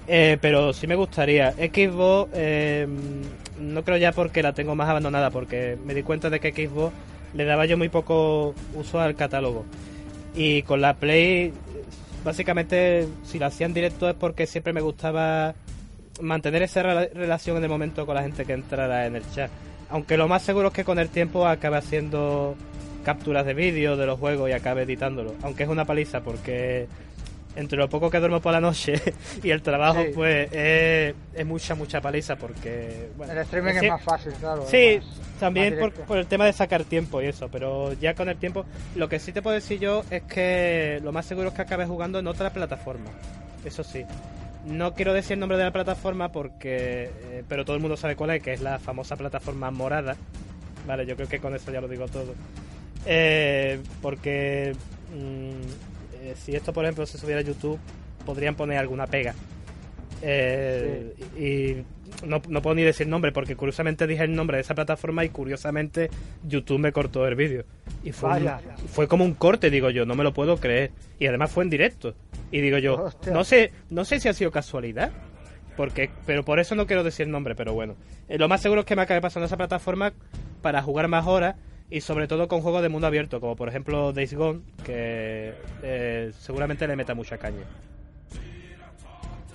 Eh, 0.09 0.39
pero 0.41 0.73
sí 0.73 0.87
me 0.87 0.95
gustaría. 0.95 1.53
Xbox, 1.53 2.31
eh, 2.35 2.87
no 3.61 3.83
creo 3.85 3.97
ya 3.97 4.13
porque 4.13 4.43
la 4.43 4.53
tengo 4.53 4.75
más 4.75 4.89
abandonada, 4.89 5.31
porque 5.31 5.77
me 5.85 5.95
di 5.95 6.03
cuenta 6.03 6.31
de 6.31 6.41
que 6.41 6.53
Xbox 6.53 6.93
le 7.35 7.45
daba 7.45 7.67
yo 7.67 7.77
muy 7.77 7.89
poco 7.89 8.55
uso 8.75 9.01
al 9.01 9.15
catálogo. 9.17 9.65
Y 10.35 10.63
con 10.63 10.81
la 10.81 10.95
Play, 10.95 11.53
básicamente, 12.25 13.09
si 13.25 13.39
la 13.39 13.47
hacían 13.47 13.75
directo 13.75 14.09
es 14.09 14.15
porque 14.15 14.47
siempre 14.47 14.73
me 14.73 14.81
gustaba 14.81 15.55
mantener 16.21 16.63
esa 16.63 16.83
relación 16.83 17.57
en 17.59 17.65
el 17.65 17.69
momento 17.69 18.07
con 18.07 18.15
la 18.15 18.23
gente 18.23 18.45
que 18.45 18.53
entrara 18.53 19.07
en 19.07 19.17
el 19.17 19.31
chat. 19.33 19.51
Aunque 19.91 20.17
lo 20.17 20.29
más 20.29 20.43
seguro 20.43 20.69
es 20.69 20.75
que 20.75 20.85
con 20.85 20.99
el 20.99 21.09
tiempo 21.09 21.47
acabe 21.47 21.77
haciendo 21.77 22.57
capturas 23.05 23.47
de 23.47 23.55
vídeo 23.55 23.97
de 23.97 24.07
los 24.07 24.19
juegos 24.19 24.51
y 24.51 24.53
acabe 24.53 24.83
editándolo. 24.83 25.35
Aunque 25.43 25.63
es 25.63 25.69
una 25.69 25.85
paliza 25.85 26.23
porque 26.23 26.89
entre 27.57 27.79
lo 27.79 27.89
poco 27.89 28.11
que 28.11 28.19
duermo 28.19 28.41
por 28.41 28.53
la 28.53 28.61
noche 28.61 29.01
y 29.43 29.51
el 29.51 29.63
trabajo, 29.63 30.05
pues 30.15 30.49
es, 30.53 31.47
mucha, 31.47 31.75
mucha 31.75 32.01
paliza 32.01 32.37
porque... 32.37 33.11
Bueno, 33.17 33.33
el 33.33 33.39
streaming 33.39 33.73
es, 33.75 33.89
más 33.89 34.03
fácil, 34.03 34.33
claro. 34.35 34.65
Sí, 34.69 35.01
también 35.41 35.79
por, 36.07 36.19
el 36.19 36.27
tema 36.27 36.45
de 36.45 36.53
sacar 36.53 36.85
tiempo 36.85 37.21
y 37.21 37.27
eso, 37.27 37.49
pero 37.51 37.93
ya 37.95 38.15
con 38.15 38.29
el 38.29 38.37
tiempo, 38.37 38.65
lo 38.95 39.09
que 39.09 39.19
sí 39.19 39.33
te 39.33 39.43
puedo 39.43 39.55
decir 39.55 39.81
yo 39.81 40.05
es 40.11 40.23
que 40.23 41.01
lo 41.03 41.13
más 41.13 41.27
seguro 41.27 41.49
es 41.49 41.55
que 41.55 41.63
acabes 41.63 41.89
jugando 41.89 42.19
en 42.19 42.27
otra 42.27 42.51
plataforma, 42.51 43.11
eso 43.65 43.83
sí. 43.83 44.05
No 44.67 44.95
quiero 44.95 45.13
decir 45.13 45.35
el 45.35 45.41
nombre 45.41 45.57
de 45.57 45.65
la 45.65 45.73
plataforma 45.73 46.33
porque... 46.33 47.11
Eh, 47.31 47.45
pero 47.49 47.65
todo 47.65 47.77
el 47.77 47.83
mundo 47.83 47.97
sabe 47.97 48.17
cuál 48.17 48.31
es, 48.31 48.43
que 48.43 48.53
es 48.53 48.61
la 48.61 48.81
famosa 48.81 49.15
plataforma 49.17 49.71
morada. 49.71 50.17
Vale, 50.89 51.07
yo 51.07 51.15
creo 51.15 51.29
que 51.29 51.39
con 51.39 51.55
eso 51.55 51.71
ya 51.71 51.81
lo 51.81 51.87
digo 51.87 52.07
todo. 52.09 52.35
Eh, 53.07 53.79
porque... 54.03 54.75
Mm, 55.15 55.96
eh, 56.27 56.35
si 56.37 56.55
esto, 56.55 56.73
por 56.73 56.85
ejemplo, 56.85 57.07
se 57.07 57.19
subiera 57.19 57.41
a 57.41 57.45
YouTube, 57.45 57.79
podrían 58.25 58.55
poner 58.55 58.79
alguna 58.79 59.07
pega. 59.07 59.35
Eh, 60.23 61.15
Y 61.39 61.85
no, 62.27 62.41
puedo 62.41 62.75
ni 62.75 62.83
decir 62.83 63.07
nombre, 63.07 63.33
porque 63.33 63.57
curiosamente 63.57 64.07
dije 64.07 64.25
el 64.25 64.35
nombre 64.35 64.57
de 64.57 64.63
esa 64.63 64.75
plataforma 64.75 65.25
y 65.25 65.29
curiosamente 65.29 66.11
YouTube 66.45 66.79
me 66.79 66.93
cortó 66.93 67.27
el 67.27 67.35
vídeo. 67.35 67.65
Y 68.03 68.13
fue, 68.13 68.31
fue 68.89 69.09
como 69.09 69.25
un 69.25 69.35
corte, 69.35 69.71
digo 69.71 69.91
yo, 69.91 70.07
no 70.07 70.15
me 70.15 70.25
lo 70.25 70.33
puedo 70.33 70.57
creer. 70.59 70.93
Y 71.19 71.27
además 71.27 71.51
fue 71.51 71.65
en 71.65 71.71
directo. 71.71 72.15
Y 72.51 72.61
digo 72.61 72.79
yo, 72.79 73.11
no 73.31 73.45
sé, 73.45 73.73
no 73.91 74.05
sé 74.05 74.21
si 74.21 74.29
ha 74.29 74.33
sido 74.33 74.51
casualidad. 74.51 75.11
Porque, 75.77 76.11
pero 76.25 76.43
por 76.43 76.59
eso 76.59 76.75
no 76.75 76.87
quiero 76.87 77.05
decir 77.05 77.29
nombre, 77.29 77.55
pero 77.55 77.75
bueno. 77.75 77.97
Eh, 78.29 78.39
lo 78.39 78.49
más 78.49 78.63
seguro 78.63 78.81
es 78.81 78.87
que 78.87 78.97
me 78.97 79.03
acabe 79.03 79.21
pasando 79.21 79.47
esa 79.47 79.59
plataforma 79.59 80.15
para 80.63 80.81
jugar 80.83 81.07
más 81.09 81.27
horas 81.27 81.57
y 81.91 82.01
sobre 82.01 82.27
todo 82.27 82.49
con 82.49 82.63
juegos 82.63 82.83
de 82.83 82.89
mundo 82.89 83.07
abierto, 83.07 83.41
como 83.41 83.57
por 83.57 83.69
ejemplo 83.69 84.13
Days 84.13 84.35
Gone, 84.35 84.63
que 84.85 85.55
eh, 85.83 86.33
seguramente 86.39 86.87
le 86.87 86.97
meta 86.97 87.15
mucha 87.15 87.39
caña. 87.39 87.65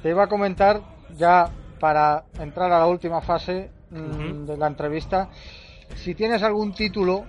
Te 0.01 0.09
iba 0.09 0.23
a 0.23 0.27
comentar 0.27 0.81
ya 1.17 1.51
para 1.79 2.25
entrar 2.39 2.71
a 2.71 2.79
la 2.79 2.87
última 2.87 3.21
fase 3.21 3.69
mm, 3.89 4.45
de 4.45 4.57
la 4.57 4.67
entrevista, 4.67 5.29
si 5.95 6.15
tienes 6.15 6.41
algún 6.43 6.73
título 6.73 7.25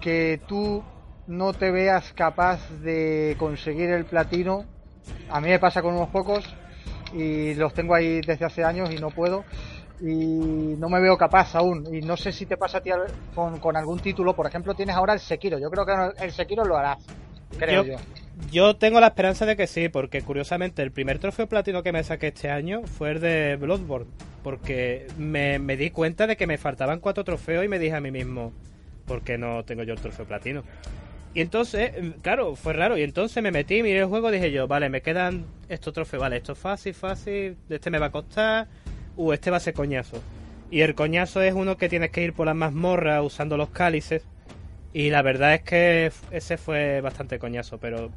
que 0.00 0.40
tú 0.46 0.82
no 1.26 1.52
te 1.52 1.70
veas 1.70 2.12
capaz 2.12 2.60
de 2.80 3.34
conseguir 3.38 3.90
el 3.90 4.04
platino, 4.04 4.64
a 5.30 5.40
mí 5.40 5.48
me 5.48 5.58
pasa 5.58 5.82
con 5.82 5.94
unos 5.94 6.08
pocos 6.08 6.44
y 7.12 7.54
los 7.54 7.74
tengo 7.74 7.94
ahí 7.94 8.20
desde 8.20 8.44
hace 8.44 8.64
años 8.64 8.90
y 8.92 8.96
no 8.96 9.10
puedo 9.10 9.44
y 10.00 10.76
no 10.78 10.88
me 10.88 11.00
veo 11.00 11.16
capaz 11.16 11.54
aún. 11.54 11.92
Y 11.94 12.00
no 12.00 12.16
sé 12.16 12.32
si 12.32 12.46
te 12.46 12.56
pasa 12.56 12.78
a 12.78 12.80
ti 12.80 12.90
con, 13.34 13.76
algún 13.76 13.98
título. 14.00 14.34
Por 14.34 14.46
ejemplo, 14.46 14.74
tienes 14.74 14.96
ahora 14.96 15.14
el 15.14 15.20
Sekiro. 15.20 15.58
Yo 15.58 15.70
creo 15.70 15.86
que 15.86 16.24
el 16.24 16.32
Sekiro 16.32 16.64
lo 16.64 16.76
harás. 16.76 17.04
Creo 17.58 17.84
yo, 17.84 17.96
yo. 18.50 18.76
tengo 18.76 19.00
la 19.00 19.08
esperanza 19.08 19.46
de 19.46 19.56
que 19.56 19.66
sí, 19.66 19.88
porque 19.88 20.22
curiosamente 20.22 20.82
el 20.82 20.92
primer 20.92 21.18
trofeo 21.18 21.48
platino 21.48 21.82
que 21.82 21.92
me 21.92 22.04
saqué 22.04 22.28
este 22.28 22.50
año 22.50 22.82
fue 22.84 23.12
el 23.12 23.20
de 23.20 23.56
Bloodborne. 23.56 24.10
Porque 24.42 25.08
me, 25.18 25.58
me 25.58 25.76
di 25.76 25.90
cuenta 25.90 26.26
de 26.26 26.36
que 26.36 26.46
me 26.46 26.58
faltaban 26.58 27.00
cuatro 27.00 27.24
trofeos 27.24 27.64
y 27.64 27.68
me 27.68 27.78
dije 27.78 27.96
a 27.96 28.00
mí 28.00 28.10
mismo, 28.10 28.52
¿por 29.06 29.22
qué 29.22 29.36
no 29.36 29.64
tengo 29.64 29.82
yo 29.82 29.94
el 29.94 30.00
trofeo 30.00 30.26
platino? 30.26 30.62
Y 31.34 31.40
entonces, 31.40 31.92
claro, 32.22 32.54
fue 32.56 32.72
raro. 32.72 32.96
Y 32.96 33.02
entonces 33.02 33.42
me 33.42 33.50
metí, 33.50 33.82
miré 33.82 34.00
el 34.00 34.06
juego, 34.06 34.30
dije 34.30 34.50
yo, 34.50 34.66
vale, 34.66 34.88
me 34.88 35.02
quedan 35.02 35.46
estos 35.68 35.92
trofeos, 35.92 36.20
vale, 36.20 36.36
esto 36.36 36.52
es 36.52 36.58
fácil, 36.58 36.94
fácil, 36.94 37.56
este 37.68 37.90
me 37.90 37.98
va 37.98 38.06
a 38.06 38.10
costar, 38.10 38.68
uh, 39.18 39.32
este 39.32 39.50
va 39.50 39.58
a 39.58 39.60
ser 39.60 39.74
coñazo. 39.74 40.22
Y 40.70 40.80
el 40.80 40.94
coñazo 40.94 41.42
es 41.42 41.54
uno 41.54 41.76
que 41.76 41.88
tienes 41.88 42.10
que 42.10 42.22
ir 42.22 42.32
por 42.32 42.46
las 42.46 42.56
mazmorras 42.56 43.24
usando 43.24 43.56
los 43.56 43.70
cálices. 43.70 44.22
Y 44.92 45.10
la 45.10 45.22
verdad 45.22 45.54
es 45.54 45.62
que 45.62 46.12
ese 46.30 46.56
fue 46.56 47.00
bastante 47.00 47.38
coñazo, 47.38 47.78
pero 47.78 48.10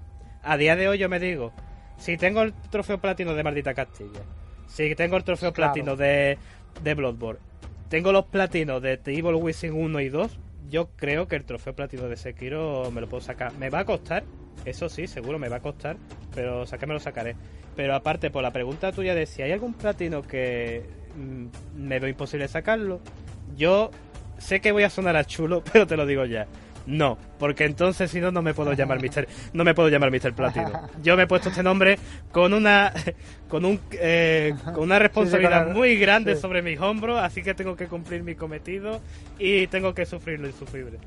a 0.44 0.58
día 0.58 0.76
de 0.76 0.88
hoy 0.88 0.98
yo 0.98 1.10
me 1.10 1.20
digo, 1.20 1.52
si 1.98 2.18
tengo 2.18 2.42
el 2.42 2.54
trofeo 2.54 3.00
platino 3.00 3.36
de 3.36 3.44
Maldita 3.44 3.74
Castilla, 3.74 4.22
si 4.68 4.96
tengo 4.96 5.18
el 5.18 5.24
trofeo 5.24 5.52
platino 5.52 5.96
de, 5.96 6.38
de 6.82 6.94
Bloodborne, 6.94 7.42
tengo 7.90 8.12
los 8.14 8.26
platinos 8.26 8.82
de 8.82 8.98
The 8.98 9.12
Evil 9.12 9.36
Wishing 9.36 9.74
1 9.74 10.00
y 10.00 10.10
2, 10.10 10.40
yo 10.72 10.90
creo 10.96 11.28
que 11.28 11.36
el 11.36 11.44
trofeo 11.44 11.76
platino 11.76 12.08
de 12.08 12.16
Sekiro 12.16 12.90
me 12.92 13.02
lo 13.02 13.10
puedo 13.10 13.22
sacar. 13.22 13.54
Me 13.56 13.70
va 13.70 13.80
a 13.80 13.86
costar, 13.86 14.24
eso 14.64 14.88
sí, 14.88 15.06
seguro 15.06 15.38
me 15.38 15.50
va 15.50 15.58
a 15.58 15.62
costar, 15.62 15.98
pero 16.34 16.66
me 16.88 16.94
lo 16.94 17.00
sacaré. 17.00 17.36
Pero 17.76 17.94
aparte, 17.94 18.32
por 18.32 18.42
la 18.42 18.52
pregunta 18.52 18.92
tuya 18.94 19.14
de 19.14 19.26
si 19.26 19.42
hay 19.42 19.52
algún 19.52 19.74
platino 19.74 20.22
que 20.22 20.84
mm, 21.16 21.78
me 21.78 22.00
veo 22.00 22.10
imposible 22.10 22.48
sacarlo, 22.48 23.02
yo 23.58 23.92
sé 24.38 24.62
que 24.62 24.72
voy 24.72 24.84
a 24.84 24.90
sonar 24.90 25.18
a 25.18 25.26
chulo, 25.26 25.62
pero 25.72 25.86
te 25.86 25.98
lo 25.98 26.06
digo 26.06 26.26
ya. 26.26 26.48
No, 26.92 27.18
porque 27.40 27.64
entonces 27.64 28.12
si 28.12 28.20
no 28.20 28.32
no 28.32 28.42
me 28.42 28.54
puedo 28.54 28.74
llamar 28.74 29.02
Mr. 29.02 29.26
no 29.54 29.64
me 29.64 29.74
puedo 29.74 29.88
llamar 29.88 30.12
Mr. 30.12 30.34
Platino. 30.34 30.90
Yo 31.02 31.16
me 31.16 31.24
he 31.24 31.28
puesto 31.28 31.48
este 31.48 31.64
nombre 31.64 31.98
con 32.34 32.54
una 32.54 32.92
con 33.48 33.64
un 33.64 33.80
eh, 33.94 34.54
con 34.66 34.84
una 34.84 35.00
responsabilidad 35.00 35.72
muy 35.74 35.98
grande 35.98 36.36
sobre 36.36 36.62
mis 36.62 36.80
hombros, 36.82 37.18
así 37.22 37.44
que 37.44 37.54
tengo 37.54 37.78
que 37.78 37.88
cumplir 37.88 38.24
mi 38.24 38.36
cometido 38.36 39.00
y 39.40 39.68
tengo 39.68 39.94
que 39.94 40.06
sufrir 40.06 40.42
lo 40.42 40.48
insufrible. 40.48 41.00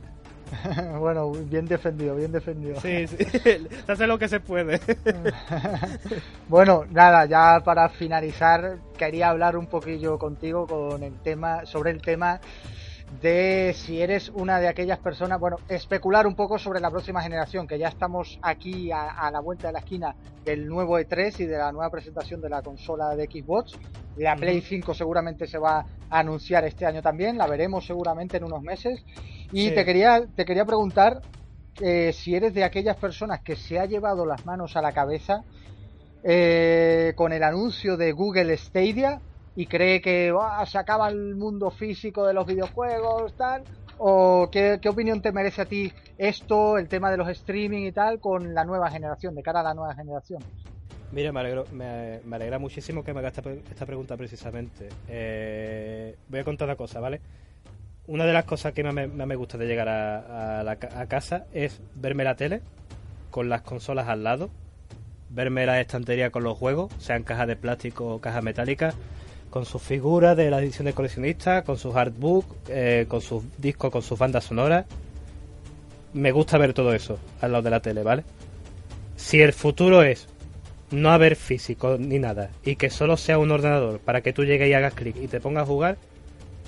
bueno, 0.98 1.30
bien 1.32 1.66
defendido, 1.66 2.16
bien 2.16 2.32
defendido. 2.32 2.80
Sí, 2.80 3.06
sí, 3.06 3.16
se 3.86 3.92
hace 3.92 4.06
lo 4.06 4.18
que 4.18 4.28
se 4.28 4.40
puede. 4.40 4.80
bueno, 6.48 6.84
nada, 6.90 7.26
ya 7.26 7.60
para 7.62 7.90
finalizar, 7.90 8.78
quería 8.96 9.28
hablar 9.28 9.58
un 9.58 9.66
poquillo 9.66 10.18
contigo 10.18 10.66
con 10.66 11.02
el 11.02 11.14
tema, 11.20 11.66
sobre 11.66 11.90
el 11.90 12.00
tema 12.00 12.40
de 13.20 13.74
si 13.74 14.00
eres 14.00 14.30
una 14.30 14.60
de 14.60 14.68
aquellas 14.68 14.98
personas, 14.98 15.38
bueno, 15.38 15.56
especular 15.68 16.26
un 16.26 16.34
poco 16.34 16.58
sobre 16.58 16.80
la 16.80 16.90
próxima 16.90 17.22
generación, 17.22 17.66
que 17.66 17.78
ya 17.78 17.88
estamos 17.88 18.38
aquí 18.42 18.90
a, 18.92 19.30
la 19.30 19.40
vuelta 19.40 19.68
de 19.68 19.72
la 19.72 19.78
esquina 19.80 20.14
del 20.44 20.66
nuevo 20.66 20.98
E3 20.98 21.40
y 21.40 21.46
de 21.46 21.56
la 21.56 21.72
nueva 21.72 21.90
presentación 21.90 22.40
de 22.40 22.48
la 22.48 22.62
consola 22.62 23.14
de 23.16 23.26
Xbox. 23.26 23.78
La 24.16 24.36
Play 24.36 24.60
5 24.60 24.94
seguramente 24.94 25.46
se 25.46 25.58
va 25.58 25.86
a 26.10 26.18
anunciar 26.18 26.64
este 26.64 26.86
año 26.86 27.02
también, 27.02 27.38
la 27.38 27.46
veremos 27.46 27.86
seguramente 27.86 28.36
en 28.36 28.44
unos 28.44 28.62
meses. 28.62 29.04
Y 29.52 29.70
te, 29.70 29.84
quería, 29.84 30.24
te 30.34 30.44
quería 30.44 30.64
preguntar 30.64 31.20
eh, 31.80 32.12
si 32.12 32.34
eres 32.34 32.54
de 32.54 32.64
aquellas 32.64 32.96
personas 32.96 33.40
que 33.40 33.56
se 33.56 33.78
ha 33.78 33.86
llevado 33.86 34.26
las 34.26 34.44
manos 34.46 34.76
a 34.76 34.82
la 34.82 34.92
cabeza 34.92 35.44
eh, 36.22 37.12
con 37.16 37.32
el 37.32 37.42
anuncio 37.42 37.96
de 37.96 38.12
Google 38.12 38.56
Stadia 38.56 39.20
y 39.56 39.66
cree 39.66 40.00
que 40.00 40.34
se 40.66 40.78
acaba 40.78 41.08
el 41.08 41.36
mundo 41.36 41.70
físico 41.70 42.26
de 42.26 42.34
los 42.34 42.46
videojuegos, 42.46 43.34
tal, 43.36 43.62
o 43.98 44.48
qué, 44.50 44.80
opinión 44.88 45.20
te 45.20 45.32
merece 45.32 45.62
a 45.62 45.66
ti 45.66 45.92
esto, 46.18 46.78
el 46.78 46.88
tema 46.88 47.10
de 47.10 47.16
los 47.16 47.28
streaming 47.28 47.86
y 47.86 47.92
tal, 47.92 48.20
con 48.20 48.54
la 48.54 48.64
nueva 48.64 48.90
generación, 48.90 49.34
de 49.34 49.42
cara 49.42 49.60
a 49.60 49.64
la 49.64 49.74
nueva 49.74 49.94
generación. 49.94 50.42
Mira, 51.12 51.30
me, 51.30 51.40
alegro, 51.40 51.64
me, 51.72 52.20
alegra 52.32 52.58
muchísimo 52.58 53.04
que 53.04 53.12
me 53.12 53.20
hagas 53.20 53.38
esta, 53.38 53.86
pregunta 53.86 54.16
precisamente. 54.16 54.88
Eh, 55.08 56.16
voy 56.28 56.40
a 56.40 56.44
contar 56.44 56.66
una 56.66 56.76
cosa, 56.76 56.98
¿vale? 56.98 57.20
Una 58.06 58.26
de 58.26 58.32
las 58.32 58.44
cosas 58.44 58.72
que 58.72 58.82
más 58.82 58.94
me, 58.94 59.36
gusta 59.36 59.56
de 59.56 59.66
llegar 59.66 59.88
a, 59.88 60.60
a 60.60 61.06
casa 61.06 61.46
es 61.54 61.80
verme 61.94 62.24
la 62.24 62.34
tele 62.34 62.60
con 63.30 63.48
las 63.48 63.62
consolas 63.62 64.08
al 64.08 64.24
lado, 64.24 64.50
verme 65.30 65.66
la 65.66 65.80
estantería 65.80 66.30
con 66.30 66.44
los 66.44 66.58
juegos, 66.58 66.92
sean 66.98 67.22
cajas 67.22 67.48
de 67.48 67.56
plástico 67.56 68.06
o 68.06 68.20
cajas 68.20 68.44
metálicas, 68.44 68.94
con 69.54 69.66
sus 69.66 69.80
figuras 69.80 70.36
de 70.36 70.50
la 70.50 70.58
edición 70.58 70.86
de 70.86 70.94
coleccionista, 70.94 71.62
con 71.62 71.78
sus 71.78 71.94
artbook, 71.94 72.44
eh, 72.68 73.04
con 73.06 73.20
sus 73.20 73.44
discos, 73.56 73.92
con 73.92 74.02
sus 74.02 74.18
bandas 74.18 74.42
sonoras. 74.42 74.84
Me 76.12 76.32
gusta 76.32 76.58
ver 76.58 76.72
todo 76.74 76.92
eso 76.92 77.20
al 77.40 77.52
lado 77.52 77.62
de 77.62 77.70
la 77.70 77.78
tele, 77.78 78.02
¿vale? 78.02 78.24
Si 79.14 79.40
el 79.40 79.52
futuro 79.52 80.02
es 80.02 80.26
no 80.90 81.10
haber 81.10 81.36
físico 81.36 81.98
ni 82.00 82.18
nada 82.18 82.50
y 82.64 82.74
que 82.74 82.90
solo 82.90 83.16
sea 83.16 83.38
un 83.38 83.52
ordenador 83.52 84.00
para 84.00 84.22
que 84.22 84.32
tú 84.32 84.44
llegues 84.44 84.68
y 84.68 84.72
hagas 84.72 84.92
clic 84.92 85.14
y 85.22 85.28
te 85.28 85.40
pongas 85.40 85.62
a 85.62 85.66
jugar, 85.66 85.98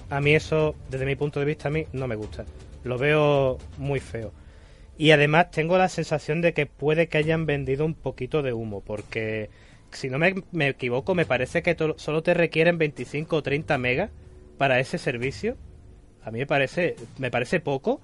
a 0.09 0.20
mí 0.20 0.37
eso, 0.37 0.76
desde 0.89 1.07
mi 1.07 1.16
punto 1.16 1.41
de 1.41 1.47
vista, 1.47 1.66
a 1.66 1.72
mí 1.72 1.87
no 1.93 2.07
me 2.07 2.14
gusta. 2.14 2.45
Lo 2.84 2.99
veo 2.99 3.59
muy 3.78 3.99
feo. 3.99 4.30
Y 4.97 5.11
además 5.11 5.51
tengo 5.51 5.76
la 5.76 5.89
sensación 5.89 6.41
de 6.41 6.53
que 6.53 6.66
puede 6.66 7.09
que 7.09 7.18
hayan 7.18 7.47
vendido 7.47 7.84
un 7.84 7.95
poquito 7.95 8.43
de 8.43 8.53
humo, 8.53 8.80
porque 8.80 9.51
si 9.97 10.09
no 10.09 10.18
me, 10.18 10.68
equivoco, 10.68 11.14
me 11.14 11.26
parece 11.26 11.62
que 11.62 11.76
solo 11.97 12.22
te 12.22 12.34
requieren 12.34 12.78
25 12.78 13.36
o 13.36 13.42
30 13.42 13.78
megas 13.78 14.11
para 14.59 14.78
ese 14.78 14.99
servicio. 14.99 15.57
A 16.22 16.30
mí 16.30 16.38
me 16.38 16.47
parece, 16.47 16.97
me 17.18 17.30
parece 17.30 17.61
poco. 17.61 18.01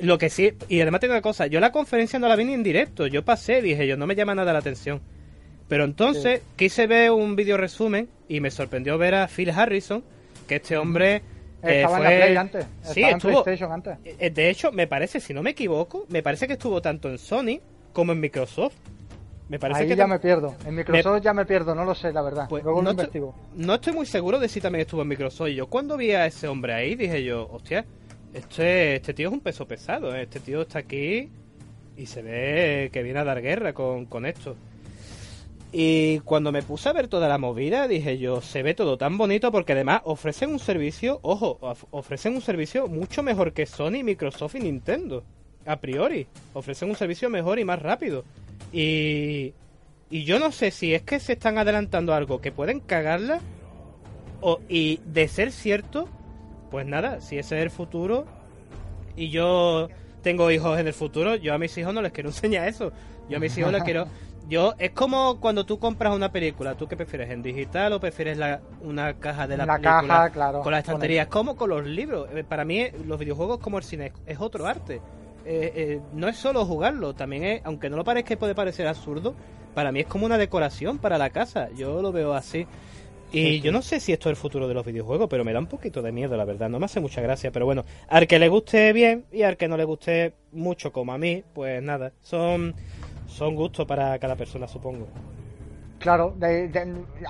Lo 0.00 0.18
que 0.18 0.30
sí, 0.30 0.54
y 0.68 0.80
además 0.80 1.00
tengo 1.00 1.14
una 1.14 1.22
cosa, 1.22 1.46
yo 1.46 1.60
la 1.60 1.70
conferencia 1.70 2.18
no 2.18 2.26
la 2.26 2.36
vi 2.36 2.44
ni 2.44 2.54
en 2.54 2.64
directo, 2.64 3.06
yo 3.06 3.24
pasé, 3.24 3.62
dije 3.62 3.86
yo, 3.86 3.96
no 3.96 4.06
me 4.06 4.16
llama 4.16 4.34
nada 4.34 4.52
la 4.52 4.58
atención. 4.58 5.00
Pero 5.68 5.84
entonces 5.84 6.42
quise 6.56 6.86
ver 6.86 7.10
un 7.10 7.36
video 7.36 7.56
resumen 7.56 8.08
y 8.28 8.40
me 8.40 8.50
sorprendió 8.50 8.98
ver 8.98 9.14
a 9.14 9.28
Phil 9.28 9.50
Harrison, 9.50 10.04
que 10.46 10.56
este 10.56 10.76
hombre 10.76 11.22
eh, 11.62 11.82
estaba 11.82 11.96
en 11.98 12.02
la 12.02 12.10
Play 12.10 12.36
antes. 12.36 12.66
Sí, 12.82 13.02
estuvo, 13.02 13.46
en 13.46 13.72
antes. 13.72 13.98
Eh, 14.04 14.30
de 14.30 14.50
hecho, 14.50 14.72
me 14.72 14.86
parece, 14.86 15.20
si 15.20 15.32
no 15.32 15.42
me 15.42 15.50
equivoco, 15.50 16.06
me 16.08 16.22
parece 16.22 16.46
que 16.46 16.54
estuvo 16.54 16.82
tanto 16.82 17.08
en 17.08 17.18
Sony 17.18 17.60
como 17.92 18.12
en 18.12 18.20
Microsoft. 18.20 18.74
Me 19.48 19.58
parece 19.58 19.82
Ahí 19.82 19.88
que 19.88 19.96
ya 19.96 20.06
me 20.06 20.18
pierdo. 20.18 20.54
En 20.64 20.74
Microsoft 20.74 21.22
ya 21.22 21.34
me 21.34 21.44
pierdo, 21.44 21.74
no 21.74 21.84
lo 21.84 21.94
sé, 21.94 22.12
la 22.12 22.22
verdad. 22.22 22.46
Pues 22.48 22.64
Luego 22.64 22.80
lo 22.80 22.90
investigo. 22.90 23.34
no 23.54 23.74
estoy 23.74 23.92
muy 23.92 24.06
seguro 24.06 24.38
de 24.38 24.48
si 24.48 24.60
también 24.60 24.82
estuvo 24.82 25.02
en 25.02 25.08
Microsoft. 25.08 25.48
Y 25.48 25.56
yo 25.56 25.66
cuando 25.66 25.96
vi 25.96 26.12
a 26.12 26.26
ese 26.26 26.48
hombre 26.48 26.72
ahí, 26.72 26.94
dije 26.94 27.22
yo, 27.22 27.48
hostia, 27.52 27.84
este, 28.32 28.96
este 28.96 29.12
tío 29.12 29.28
es 29.28 29.34
un 29.34 29.40
peso 29.40 29.66
pesado. 29.66 30.14
¿eh? 30.14 30.22
Este 30.22 30.40
tío 30.40 30.62
está 30.62 30.78
aquí 30.78 31.28
y 31.96 32.06
se 32.06 32.22
ve 32.22 32.90
que 32.92 33.02
viene 33.02 33.20
a 33.20 33.24
dar 33.24 33.42
guerra 33.42 33.74
con, 33.74 34.06
con 34.06 34.24
esto. 34.24 34.56
Y 35.76 36.20
cuando 36.20 36.52
me 36.52 36.62
puse 36.62 36.88
a 36.88 36.92
ver 36.92 37.08
toda 37.08 37.28
la 37.28 37.36
movida, 37.36 37.88
dije 37.88 38.16
yo, 38.16 38.40
se 38.40 38.62
ve 38.62 38.74
todo 38.74 38.96
tan 38.96 39.18
bonito 39.18 39.50
porque 39.50 39.72
además 39.72 40.02
ofrecen 40.04 40.50
un 40.50 40.60
servicio, 40.60 41.18
ojo, 41.22 41.58
ofrecen 41.90 42.36
un 42.36 42.42
servicio 42.42 42.86
mucho 42.86 43.24
mejor 43.24 43.52
que 43.52 43.66
Sony, 43.66 44.04
Microsoft 44.04 44.54
y 44.54 44.60
Nintendo. 44.60 45.24
A 45.66 45.80
priori, 45.80 46.28
ofrecen 46.52 46.90
un 46.90 46.94
servicio 46.94 47.28
mejor 47.28 47.58
y 47.58 47.64
más 47.64 47.82
rápido. 47.82 48.24
Y, 48.74 49.54
y 50.10 50.24
yo 50.24 50.40
no 50.40 50.50
sé 50.50 50.72
si 50.72 50.94
es 50.94 51.02
que 51.02 51.20
se 51.20 51.34
están 51.34 51.58
adelantando 51.58 52.12
algo 52.12 52.40
que 52.40 52.50
pueden 52.50 52.80
cagarla. 52.80 53.40
O, 54.40 54.60
y 54.68 55.00
de 55.06 55.28
ser 55.28 55.52
cierto, 55.52 56.08
pues 56.70 56.84
nada, 56.84 57.20
si 57.20 57.38
ese 57.38 57.56
es 57.56 57.62
el 57.62 57.70
futuro 57.70 58.26
y 59.16 59.30
yo 59.30 59.88
tengo 60.22 60.50
hijos 60.50 60.78
en 60.78 60.88
el 60.88 60.92
futuro, 60.92 61.36
yo 61.36 61.54
a 61.54 61.58
mis 61.58 61.78
hijos 61.78 61.94
no 61.94 62.02
les 62.02 62.12
quiero 62.12 62.28
enseñar 62.30 62.68
eso. 62.68 62.92
Yo 63.28 63.38
a 63.38 63.40
mis 63.40 63.56
hijos 63.56 63.72
les 63.72 63.84
quiero 63.84 64.06
yo, 64.48 64.74
es 64.78 64.90
como 64.90 65.40
cuando 65.40 65.64
tú 65.64 65.78
compras 65.78 66.14
una 66.14 66.30
película, 66.30 66.74
¿tú 66.74 66.86
qué 66.86 66.96
prefieres? 66.96 67.30
¿En 67.30 67.42
digital 67.42 67.92
o 67.92 68.00
prefieres 68.00 68.36
la, 68.36 68.60
una 68.82 69.14
caja 69.14 69.46
de 69.46 69.56
la, 69.56 69.66
la 69.66 69.74
película 69.74 70.06
caja, 70.06 70.30
claro, 70.30 70.60
con 70.60 70.72
la 70.72 70.80
estantería? 70.80 71.22
Es 71.22 71.28
como 71.28 71.56
con 71.56 71.70
los 71.70 71.84
libros. 71.84 72.28
Eh, 72.34 72.44
para 72.44 72.64
mí, 72.64 72.86
los 73.06 73.18
videojuegos 73.18 73.58
como 73.58 73.78
el 73.78 73.84
cine 73.84 74.12
es 74.26 74.38
otro 74.40 74.66
arte. 74.66 75.00
Eh, 75.44 75.72
eh, 75.74 76.00
no 76.12 76.28
es 76.28 76.36
solo 76.36 76.64
jugarlo, 76.64 77.14
también 77.14 77.44
es, 77.44 77.60
aunque 77.64 77.90
no 77.90 77.96
lo 77.96 78.04
parezca 78.04 78.36
puede 78.36 78.54
parecer 78.54 78.86
absurdo, 78.86 79.34
para 79.74 79.92
mí 79.92 80.00
es 80.00 80.06
como 80.06 80.26
una 80.26 80.38
decoración 80.38 80.98
para 80.98 81.18
la 81.18 81.30
casa. 81.30 81.68
Yo 81.76 82.00
lo 82.02 82.12
veo 82.12 82.34
así. 82.34 82.66
Y 83.32 83.60
yo 83.60 83.72
no 83.72 83.82
sé 83.82 83.98
si 83.98 84.12
esto 84.12 84.28
es 84.28 84.36
el 84.36 84.36
futuro 84.36 84.68
de 84.68 84.74
los 84.74 84.86
videojuegos, 84.86 85.28
pero 85.28 85.44
me 85.44 85.52
da 85.52 85.58
un 85.58 85.66
poquito 85.66 86.02
de 86.02 86.12
miedo, 86.12 86.36
la 86.36 86.44
verdad. 86.44 86.68
No 86.68 86.78
me 86.78 86.84
hace 86.84 87.00
mucha 87.00 87.20
gracia, 87.20 87.50
pero 87.50 87.64
bueno, 87.64 87.84
al 88.08 88.28
que 88.28 88.38
le 88.38 88.48
guste 88.48 88.92
bien 88.92 89.24
y 89.32 89.42
al 89.42 89.56
que 89.56 89.66
no 89.66 89.76
le 89.76 89.82
guste 89.82 90.34
mucho 90.52 90.92
como 90.92 91.12
a 91.12 91.18
mí, 91.18 91.42
pues 91.52 91.82
nada. 91.82 92.12
Son 92.22 92.74
son 93.26 93.56
gustos 93.56 93.86
para 93.86 94.16
cada 94.20 94.36
persona, 94.36 94.68
supongo. 94.68 95.08
Claro, 96.04 96.36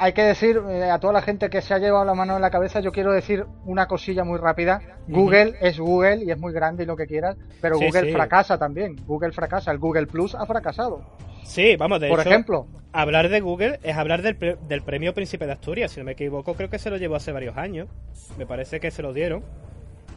hay 0.00 0.12
que 0.14 0.22
decir 0.22 0.60
eh, 0.68 0.90
a 0.90 0.98
toda 0.98 1.12
la 1.12 1.22
gente 1.22 1.48
que 1.48 1.62
se 1.62 1.72
ha 1.74 1.78
llevado 1.78 2.04
la 2.04 2.14
mano 2.14 2.34
en 2.34 2.42
la 2.42 2.50
cabeza, 2.50 2.80
yo 2.80 2.90
quiero 2.90 3.12
decir 3.12 3.46
una 3.66 3.86
cosilla 3.86 4.24
muy 4.24 4.36
rápida. 4.36 4.80
Google 5.06 5.54
es 5.60 5.78
Google 5.78 6.24
y 6.24 6.32
es 6.32 6.38
muy 6.40 6.52
grande 6.52 6.82
y 6.82 6.86
lo 6.86 6.96
que 6.96 7.06
quieras, 7.06 7.36
pero 7.60 7.78
Google 7.78 8.12
fracasa 8.12 8.58
también. 8.58 8.96
Google 9.06 9.30
fracasa, 9.30 9.70
el 9.70 9.78
Google 9.78 10.08
Plus 10.08 10.34
ha 10.34 10.44
fracasado. 10.44 11.04
Sí, 11.44 11.76
vamos, 11.76 12.00
de 12.00 12.08
Por 12.08 12.18
ejemplo, 12.18 12.66
hablar 12.92 13.28
de 13.28 13.40
Google 13.40 13.78
es 13.84 13.96
hablar 13.96 14.22
del, 14.22 14.36
del 14.66 14.82
premio 14.82 15.14
Príncipe 15.14 15.46
de 15.46 15.52
Asturias, 15.52 15.92
si 15.92 16.00
no 16.00 16.06
me 16.06 16.12
equivoco, 16.12 16.54
creo 16.54 16.68
que 16.68 16.80
se 16.80 16.90
lo 16.90 16.96
llevó 16.96 17.14
hace 17.14 17.30
varios 17.30 17.56
años. 17.56 17.88
Me 18.36 18.44
parece 18.44 18.80
que 18.80 18.90
se 18.90 19.02
lo 19.02 19.12
dieron. 19.12 19.44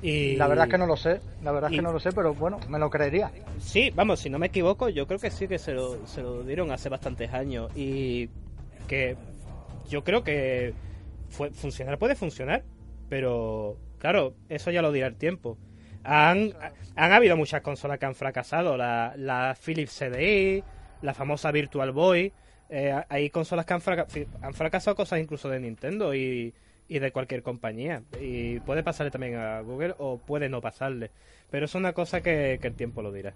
Y... 0.02 0.36
La 0.36 0.48
verdad 0.48 0.66
es 0.66 0.72
que 0.72 0.78
no 0.80 0.88
lo 0.88 0.98
sé, 0.98 1.22
la 1.44 1.52
verdad 1.52 1.70
es 1.72 1.78
que 1.78 1.84
no 1.84 1.92
lo 1.92 2.00
sé, 2.00 2.12
pero 2.12 2.34
bueno, 2.34 2.60
me 2.70 2.80
lo 2.80 2.90
creería. 2.90 3.32
Sí, 3.60 3.92
vamos, 3.94 4.20
si 4.20 4.32
no 4.32 4.40
me 4.40 4.48
equivoco, 4.48 4.90
yo 4.90 5.06
creo 5.06 5.20
que 5.20 5.30
sí 5.30 5.48
que 5.48 5.60
se 5.60 5.74
lo, 5.74 6.08
se 6.08 6.24
lo 6.24 6.42
dieron 6.42 6.72
hace 6.72 6.90
bastantes 6.90 7.32
años 7.34 7.70
y 7.76 8.30
que 8.88 9.16
yo 9.90 10.04
creo 10.04 10.24
que 10.24 10.74
fue, 11.30 11.52
funcionar 11.52 11.98
puede 11.98 12.16
funcionar, 12.16 12.64
pero 13.10 13.78
claro, 14.00 14.36
eso 14.50 14.72
ya 14.72 14.82
lo 14.82 14.92
dirá 14.92 15.08
el 15.08 15.16
tiempo. 15.16 15.58
Han, 16.04 16.54
han 16.96 17.12
habido 17.12 17.36
muchas 17.36 17.62
consolas 17.62 18.00
que 18.00 18.06
han 18.06 18.16
fracasado, 18.16 18.78
la, 18.78 19.14
la 19.18 19.56
Philips 19.64 20.00
CDI, 20.00 20.64
la 21.02 21.14
famosa 21.14 21.52
Virtual 21.52 21.92
Boy, 21.92 22.32
eh, 22.70 23.02
hay 23.10 23.30
consolas 23.30 23.66
que 23.66 23.74
han, 23.74 23.82
han 24.42 24.54
fracasado 24.54 24.96
cosas 24.96 25.20
incluso 25.20 25.50
de 25.50 25.60
Nintendo 25.60 26.14
y 26.16 26.54
y 26.88 27.00
de 27.00 27.12
cualquier 27.12 27.44
compañía. 27.44 28.04
Y 28.20 28.60
puede 28.62 28.84
pasarle 28.84 29.12
también 29.12 29.36
a 29.36 29.62
Google 29.62 29.96
o 29.98 30.18
puede 30.18 30.50
no 30.50 30.62
pasarle. 30.62 31.12
Pero 31.50 31.66
es 31.66 31.76
una 31.76 31.94
cosa 31.94 32.22
que, 32.22 32.60
el 32.62 32.76
tiempo 32.76 33.02
lo 33.02 33.12
dirá. 33.12 33.36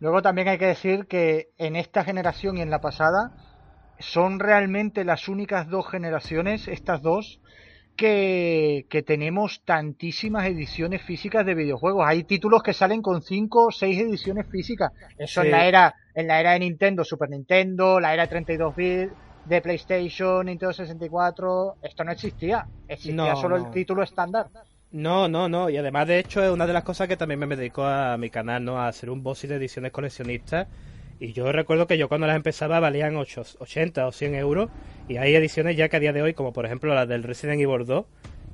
Luego 0.00 0.22
también 0.22 0.48
hay 0.48 0.58
que 0.58 0.66
decir 0.66 1.06
que 1.06 1.50
en 1.58 1.76
esta 1.76 2.04
generación 2.04 2.56
y 2.56 2.62
en 2.62 2.70
la 2.70 2.80
pasada 2.80 3.32
son 3.98 4.38
realmente 4.38 5.04
las 5.04 5.28
únicas 5.28 5.68
dos 5.68 5.88
generaciones, 5.88 6.68
estas 6.68 7.02
dos, 7.02 7.40
que, 7.96 8.86
que, 8.88 9.02
tenemos 9.02 9.62
tantísimas 9.64 10.46
ediciones 10.46 11.02
físicas 11.02 11.44
de 11.44 11.54
videojuegos. 11.54 12.06
Hay 12.06 12.22
títulos 12.22 12.62
que 12.62 12.72
salen 12.72 13.02
con 13.02 13.22
cinco 13.22 13.66
o 13.66 13.72
seis 13.72 13.98
ediciones 13.98 14.46
físicas. 14.46 14.92
Eso 15.18 15.42
en 15.42 15.50
la 15.50 15.66
era, 15.66 15.94
en 16.14 16.28
la 16.28 16.38
era 16.38 16.52
de 16.52 16.60
Nintendo, 16.60 17.02
Super 17.02 17.28
Nintendo, 17.28 17.98
la 17.98 18.14
era 18.14 18.28
32 18.28 18.76
bits, 18.76 19.12
de 19.48 19.60
PlayStation, 19.60 20.46
Nintendo 20.46 20.72
64, 20.72 21.76
esto 21.82 22.04
no 22.04 22.12
existía. 22.12 22.66
Existía 22.86 23.34
solo 23.34 23.56
el 23.56 23.70
título 23.70 24.02
estándar. 24.02 24.48
No, 24.90 25.28
no, 25.28 25.48
no. 25.48 25.68
Y 25.68 25.76
además, 25.76 26.06
de 26.06 26.18
hecho, 26.18 26.42
es 26.42 26.50
una 26.50 26.66
de 26.66 26.72
las 26.72 26.84
cosas 26.84 27.08
que 27.08 27.16
también 27.16 27.40
me 27.40 27.56
dedico 27.56 27.84
a 27.84 28.16
mi 28.16 28.30
canal, 28.30 28.64
¿no? 28.64 28.78
A 28.78 28.88
hacer 28.88 29.10
un 29.10 29.22
bossy 29.22 29.46
de 29.46 29.56
ediciones 29.56 29.92
coleccionistas. 29.92 30.68
Y 31.20 31.32
yo 31.32 31.50
recuerdo 31.52 31.86
que 31.86 31.98
yo 31.98 32.08
cuando 32.08 32.26
las 32.26 32.36
empezaba 32.36 32.80
valían 32.80 33.16
8, 33.16 33.42
80 33.58 34.06
o 34.06 34.12
100 34.12 34.34
euros. 34.36 34.70
Y 35.08 35.16
hay 35.16 35.34
ediciones 35.34 35.76
ya 35.76 35.88
que 35.88 35.96
a 35.96 36.00
día 36.00 36.12
de 36.12 36.22
hoy, 36.22 36.34
como 36.34 36.52
por 36.52 36.66
ejemplo 36.66 36.94
la 36.94 37.06
del 37.06 37.22
Resident 37.22 37.60
Evil 37.60 37.86
2, 37.86 38.04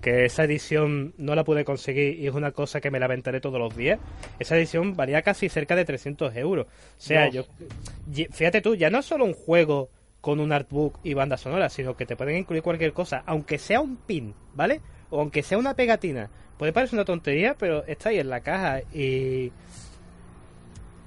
que 0.00 0.26
esa 0.26 0.44
edición 0.44 1.14
no 1.16 1.34
la 1.34 1.44
pude 1.44 1.64
conseguir 1.64 2.20
y 2.20 2.26
es 2.26 2.34
una 2.34 2.52
cosa 2.52 2.80
que 2.80 2.90
me 2.90 2.98
la 2.98 3.06
aventaré 3.06 3.40
todos 3.40 3.58
los 3.58 3.74
días. 3.74 3.98
Esa 4.38 4.56
edición 4.56 4.94
valía 4.94 5.22
casi 5.22 5.48
cerca 5.48 5.76
de 5.76 5.84
300 5.84 6.36
euros. 6.36 6.66
O 6.66 7.00
sea, 7.00 7.28
yo. 7.28 7.46
Fíjate 8.30 8.60
tú, 8.60 8.74
ya 8.74 8.90
no 8.90 8.98
es 8.98 9.06
solo 9.06 9.24
un 9.24 9.32
juego 9.32 9.90
con 10.20 10.40
un 10.40 10.52
artbook 10.52 11.00
y 11.02 11.14
banda 11.14 11.36
sonora, 11.36 11.68
sino 11.68 11.96
que 11.96 12.06
te 12.06 12.16
pueden 12.16 12.36
incluir 12.36 12.62
cualquier 12.62 12.92
cosa, 12.92 13.22
aunque 13.26 13.58
sea 13.58 13.80
un 13.80 13.96
pin, 13.96 14.34
¿vale? 14.54 14.80
O 15.10 15.20
aunque 15.20 15.42
sea 15.42 15.58
una 15.58 15.74
pegatina. 15.74 16.30
Puede 16.58 16.72
parecer 16.72 16.98
una 16.98 17.04
tontería, 17.04 17.56
pero 17.58 17.84
está 17.86 18.10
ahí 18.10 18.18
en 18.18 18.30
la 18.30 18.40
caja 18.40 18.80
y... 18.92 19.52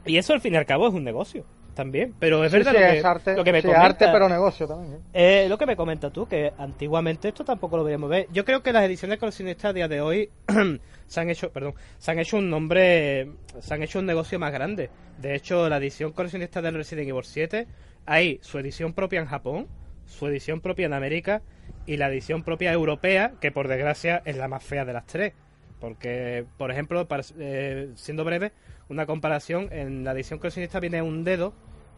Y 0.07 0.17
eso 0.17 0.33
al 0.33 0.41
fin 0.41 0.53
y 0.53 0.57
al 0.57 0.65
cabo 0.65 0.87
es 0.87 0.93
un 0.93 1.03
negocio 1.03 1.45
también. 1.77 2.15
Pero 2.19 2.43
es 2.43 2.51
verdad 2.51 2.73
lo, 2.73 2.79
que, 2.79 3.07
arte, 3.07 3.35
lo, 3.35 3.43
que, 3.43 3.51
me 3.51 3.59
arte, 3.59 4.07
pero 4.11 4.27
negocio 4.27 4.67
también. 4.67 4.95
¿eh? 5.13 5.43
Eh, 5.45 5.49
lo 5.49 5.57
que 5.57 5.67
me 5.67 5.75
comentas 5.75 6.11
tú, 6.11 6.27
que 6.27 6.51
antiguamente 6.57 7.27
esto 7.27 7.45
tampoco 7.45 7.77
lo 7.77 7.83
veíamos 7.83 8.09
ver. 8.09 8.27
Yo 8.33 8.43
creo 8.43 8.63
que 8.63 8.73
las 8.73 8.83
ediciones 8.83 9.19
coleccionistas 9.19 9.69
a 9.69 9.73
día 9.73 9.87
de 9.87 10.01
hoy 10.01 10.29
se 11.07 11.21
han 11.21 11.29
hecho, 11.29 11.51
perdón, 11.51 11.75
se 11.99 12.11
han 12.11 12.19
hecho 12.19 12.37
un 12.37 12.49
nombre, 12.49 13.29
se 13.59 13.73
han 13.73 13.83
hecho 13.83 13.99
un 13.99 14.07
negocio 14.07 14.39
más 14.39 14.51
grande. 14.51 14.89
De 15.19 15.35
hecho, 15.35 15.69
la 15.69 15.77
edición 15.77 16.11
coleccionista 16.11 16.61
del 16.61 16.73
Resident 16.73 17.09
Evil 17.09 17.23
7 17.23 17.67
hay 18.07 18.39
su 18.41 18.57
edición 18.57 18.93
propia 18.93 19.19
en 19.19 19.27
Japón, 19.27 19.67
su 20.05 20.25
edición 20.27 20.61
propia 20.61 20.87
en 20.87 20.93
América 20.93 21.43
y 21.85 21.97
la 21.97 22.09
edición 22.09 22.43
propia 22.43 22.73
europea, 22.73 23.33
que 23.39 23.51
por 23.51 23.67
desgracia 23.67 24.23
es 24.25 24.35
la 24.35 24.47
más 24.47 24.63
fea 24.63 24.83
de 24.83 24.93
las 24.93 25.05
tres. 25.05 25.33
Porque, 25.79 26.45
por 26.57 26.71
ejemplo, 26.71 27.07
eh, 27.37 27.91
siendo 27.95 28.23
breve, 28.23 28.51
una 28.89 29.05
comparación, 29.05 29.69
en 29.71 30.03
la 30.03 30.11
edición 30.11 30.39
coleccionista 30.39 30.79
viene 30.79 31.01
un 31.01 31.23
dedo 31.23 31.53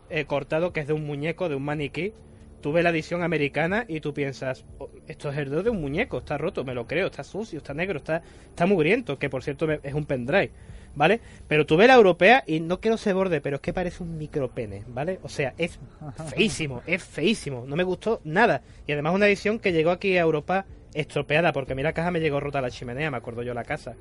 eh, 0.09 0.25
cortado 0.25 0.73
que 0.73 0.81
es 0.81 0.87
de 0.87 0.93
un 0.93 1.05
muñeco, 1.05 1.49
de 1.49 1.55
un 1.55 1.63
maniquí. 1.63 2.13
Tú 2.61 2.73
ves 2.73 2.83
la 2.83 2.89
edición 2.89 3.23
americana 3.23 3.85
y 3.87 4.01
tú 4.01 4.13
piensas, 4.13 4.65
oh, 4.79 4.89
esto 5.07 5.29
es 5.31 5.37
el 5.37 5.49
dedo 5.49 5.63
de 5.63 5.69
un 5.69 5.79
muñeco, 5.79 6.17
está 6.17 6.37
roto, 6.37 6.65
me 6.65 6.73
lo 6.73 6.87
creo, 6.87 7.07
está 7.07 7.23
sucio, 7.23 7.59
está 7.59 7.73
negro, 7.73 7.99
está, 7.99 8.21
está 8.49 8.65
mugriento, 8.65 9.17
que 9.17 9.29
por 9.29 9.43
cierto 9.43 9.71
es 9.71 9.93
un 9.93 10.05
pendrive. 10.05 10.51
¿vale? 10.95 11.21
Pero 11.47 11.65
tú 11.65 11.77
ves 11.77 11.87
la 11.87 11.95
europea 11.95 12.43
y 12.45 12.59
no 12.59 12.79
quiero 12.79 12.97
ser 12.97 13.15
borde, 13.15 13.41
pero 13.41 13.55
es 13.55 13.61
que 13.61 13.73
parece 13.73 14.03
un 14.03 14.17
micropene, 14.17 14.83
¿vale? 14.87 15.19
O 15.23 15.29
sea, 15.29 15.53
es 15.57 15.79
feísimo, 16.27 16.81
es 16.85 17.03
feísimo, 17.03 17.63
no 17.65 17.75
me 17.75 17.83
gustó 17.83 18.21
nada. 18.23 18.61
Y 18.87 18.91
además 18.91 19.13
una 19.13 19.27
edición 19.27 19.59
que 19.59 19.71
llegó 19.71 19.91
aquí 19.91 20.17
a 20.17 20.21
Europa 20.21 20.65
estropeada, 20.93 21.53
porque 21.53 21.73
a 21.73 21.75
mí 21.75 21.83
la 21.83 21.93
caja 21.93 22.11
me 22.11 22.19
llegó 22.19 22.39
rota 22.39 22.59
a 22.59 22.61
la 22.61 22.71
chimenea, 22.71 23.11
me 23.11 23.17
acuerdo 23.17 23.43
yo 23.43 23.53
la 23.53 23.63
casa. 23.63 23.95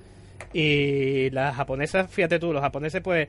Y 0.53 1.31
las 1.31 1.57
japonesas, 1.57 2.11
fíjate 2.11 2.39
tú, 2.39 2.53
los 2.53 2.63
japoneses 2.63 3.01
pues 3.03 3.29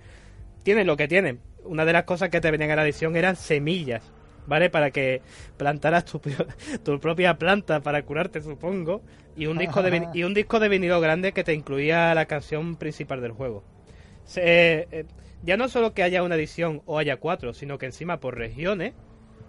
tienen 0.63 0.87
lo 0.87 0.97
que 0.97 1.07
tienen. 1.07 1.39
Una 1.63 1.85
de 1.85 1.93
las 1.93 2.03
cosas 2.03 2.29
que 2.29 2.41
te 2.41 2.51
venían 2.51 2.71
a 2.71 2.77
la 2.77 2.83
edición 2.83 3.15
eran 3.15 3.35
semillas, 3.35 4.03
¿vale? 4.47 4.69
Para 4.69 4.91
que 4.91 5.21
plantaras 5.57 6.05
tu, 6.05 6.21
tu 6.83 6.99
propia 6.99 7.37
planta 7.37 7.81
para 7.81 8.03
curarte, 8.03 8.41
supongo. 8.41 9.01
Y 9.35 9.45
un, 9.45 9.57
disco 9.57 9.81
de, 9.81 10.07
y 10.13 10.23
un 10.23 10.33
disco 10.33 10.59
de 10.59 10.69
vinilo 10.69 10.99
grande 10.99 11.31
que 11.31 11.43
te 11.43 11.53
incluía 11.53 12.13
la 12.13 12.25
canción 12.25 12.75
principal 12.75 13.21
del 13.21 13.31
juego. 13.31 13.63
Eh, 14.35 15.05
ya 15.43 15.57
no 15.57 15.69
solo 15.69 15.93
que 15.93 16.03
haya 16.03 16.23
una 16.23 16.35
edición 16.35 16.81
o 16.85 16.97
haya 16.99 17.17
cuatro, 17.17 17.53
sino 17.53 17.77
que 17.77 17.85
encima 17.85 18.19
por 18.19 18.37
regiones 18.37 18.93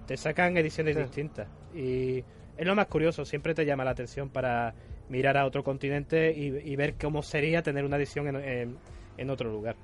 te 0.07 0.17
sacan 0.17 0.57
ediciones 0.57 0.97
distintas. 0.97 1.49
Y 1.75 2.25
es 2.57 2.67
lo 2.67 2.75
más 2.75 2.87
curioso, 2.87 3.25
siempre 3.25 3.55
te 3.55 3.65
llama 3.65 3.85
la 3.85 3.91
atención 3.91 4.29
para 4.29 4.75
mirar 5.11 5.37
a 5.37 5.45
otro 5.45 5.63
continente 5.63 6.33
y, 6.33 6.77
ver 6.77 6.95
cómo 6.95 7.23
sería 7.23 7.63
tener 7.63 7.85
una 7.85 7.97
edición 7.97 8.29
en, 8.29 8.79
en, 9.19 9.31
otro 9.31 9.51
lugar. 9.51 9.77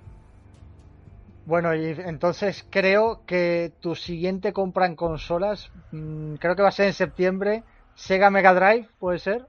Bueno, 1.44 1.74
y 1.74 1.84
entonces 1.84 2.66
creo 2.70 3.22
que 3.26 3.72
tu 3.80 3.94
siguiente 3.94 4.52
compra 4.52 4.86
en 4.86 4.96
consolas, 4.96 5.70
mm, 5.92 6.36
creo 6.36 6.56
que 6.56 6.62
va 6.62 6.68
a 6.68 6.72
ser 6.72 6.86
en 6.86 6.92
septiembre, 6.94 7.64
Sega 7.94 8.30
Mega 8.30 8.54
Drive, 8.54 8.88
¿puede 8.98 9.18
ser? 9.18 9.46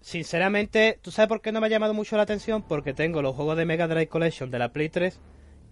Sinceramente, 0.00 0.98
¿tú 1.00 1.12
sabes 1.12 1.28
por 1.28 1.40
qué 1.40 1.52
no 1.52 1.60
me 1.60 1.68
ha 1.68 1.70
llamado 1.70 1.94
mucho 1.94 2.16
la 2.16 2.24
atención? 2.24 2.62
Porque 2.62 2.92
tengo 2.92 3.22
los 3.22 3.36
juegos 3.36 3.56
de 3.56 3.64
Mega 3.64 3.86
Drive 3.86 4.08
Collection 4.08 4.50
de 4.50 4.58
la 4.58 4.72
Play 4.72 4.88
3 4.88 5.20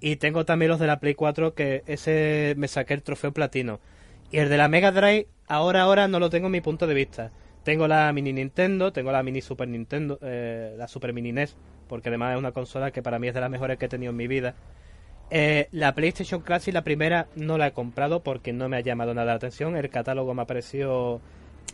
y 0.00 0.16
tengo 0.16 0.44
también 0.44 0.70
los 0.70 0.78
de 0.78 0.86
la 0.86 1.00
Play 1.00 1.14
4 1.14 1.54
que 1.54 1.82
ese 1.86 2.54
me 2.56 2.68
saqué 2.68 2.94
el 2.94 3.02
trofeo 3.02 3.32
platino. 3.32 3.80
Y 4.30 4.38
el 4.38 4.48
de 4.48 4.56
la 4.56 4.68
Mega 4.68 4.92
Drive, 4.92 5.26
ahora, 5.48 5.82
ahora 5.82 6.06
no 6.06 6.20
lo 6.20 6.30
tengo 6.30 6.46
en 6.46 6.52
mi 6.52 6.61
punto 6.61 6.86
de 6.86 6.94
vista. 6.94 7.32
Tengo 7.62 7.86
la 7.86 8.12
mini 8.12 8.32
Nintendo, 8.32 8.92
tengo 8.92 9.12
la 9.12 9.22
mini 9.22 9.42
Super 9.42 9.68
Nintendo, 9.68 10.18
eh, 10.22 10.74
la 10.78 10.88
Super 10.88 11.12
Mini 11.12 11.32
NES, 11.32 11.56
porque 11.88 12.08
además 12.08 12.32
es 12.32 12.38
una 12.38 12.52
consola 12.52 12.90
que 12.90 13.02
para 13.02 13.18
mí 13.18 13.28
es 13.28 13.34
de 13.34 13.40
las 13.40 13.50
mejores 13.50 13.78
que 13.78 13.86
he 13.86 13.88
tenido 13.88 14.11
en 14.11 14.16
mi 14.16 14.26
vida. 14.26 14.54
Eh, 15.30 15.68
la 15.70 15.94
PlayStation 15.94 16.40
Classic, 16.40 16.74
la 16.74 16.82
primera, 16.82 17.28
no 17.36 17.56
la 17.56 17.68
he 17.68 17.72
comprado 17.72 18.22
porque 18.22 18.52
no 18.52 18.68
me 18.68 18.78
ha 18.78 18.80
llamado 18.80 19.14
nada 19.14 19.26
la 19.26 19.34
atención. 19.34 19.76
El 19.76 19.88
catálogo 19.90 20.34
me 20.34 20.42
ha 20.42 20.46
parecido. 20.46 21.20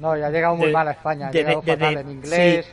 No, 0.01 0.15
ya 0.15 0.27
ha 0.27 0.31
llegado 0.31 0.57
muy 0.57 0.73
mal 0.73 0.89
a 0.89 0.91
España. 0.91 1.29
Ha 1.29 1.31
llegado 1.31 1.63
fatal 1.63 1.97
en 1.97 2.11
inglés, 2.11 2.67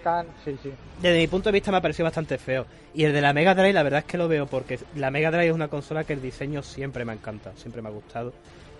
sí. 0.43 0.57
Sí, 0.61 0.72
Desde 1.01 1.20
mi 1.20 1.28
punto 1.28 1.49
de 1.49 1.53
vista 1.53 1.72
me 1.72 1.78
ha 1.78 1.82
parecido 1.82 2.05
bastante 2.05 2.38
feo. 2.38 2.66
Y 2.93 3.05
el 3.05 3.14
de 3.14 3.22
la 3.22 3.32
Mega 3.32 3.55
Drive, 3.55 3.72
la 3.72 3.84
verdad 3.84 3.99
es 3.99 4.05
que 4.05 4.18
lo 4.18 4.28
veo 4.28 4.45
porque 4.47 4.78
la 4.95 5.09
Mega 5.09 5.32
Drive 5.32 5.47
es 5.47 5.53
una 5.53 5.70
consola 5.70 6.03
que 6.03 6.14
el 6.14 6.22
diseño 6.22 6.64
siempre 6.64 7.05
me 7.05 7.14
ha 7.14 7.16
encantado, 7.16 7.55
siempre 7.55 7.82
me 7.82 7.88
ha 7.88 7.91
gustado. 7.91 8.34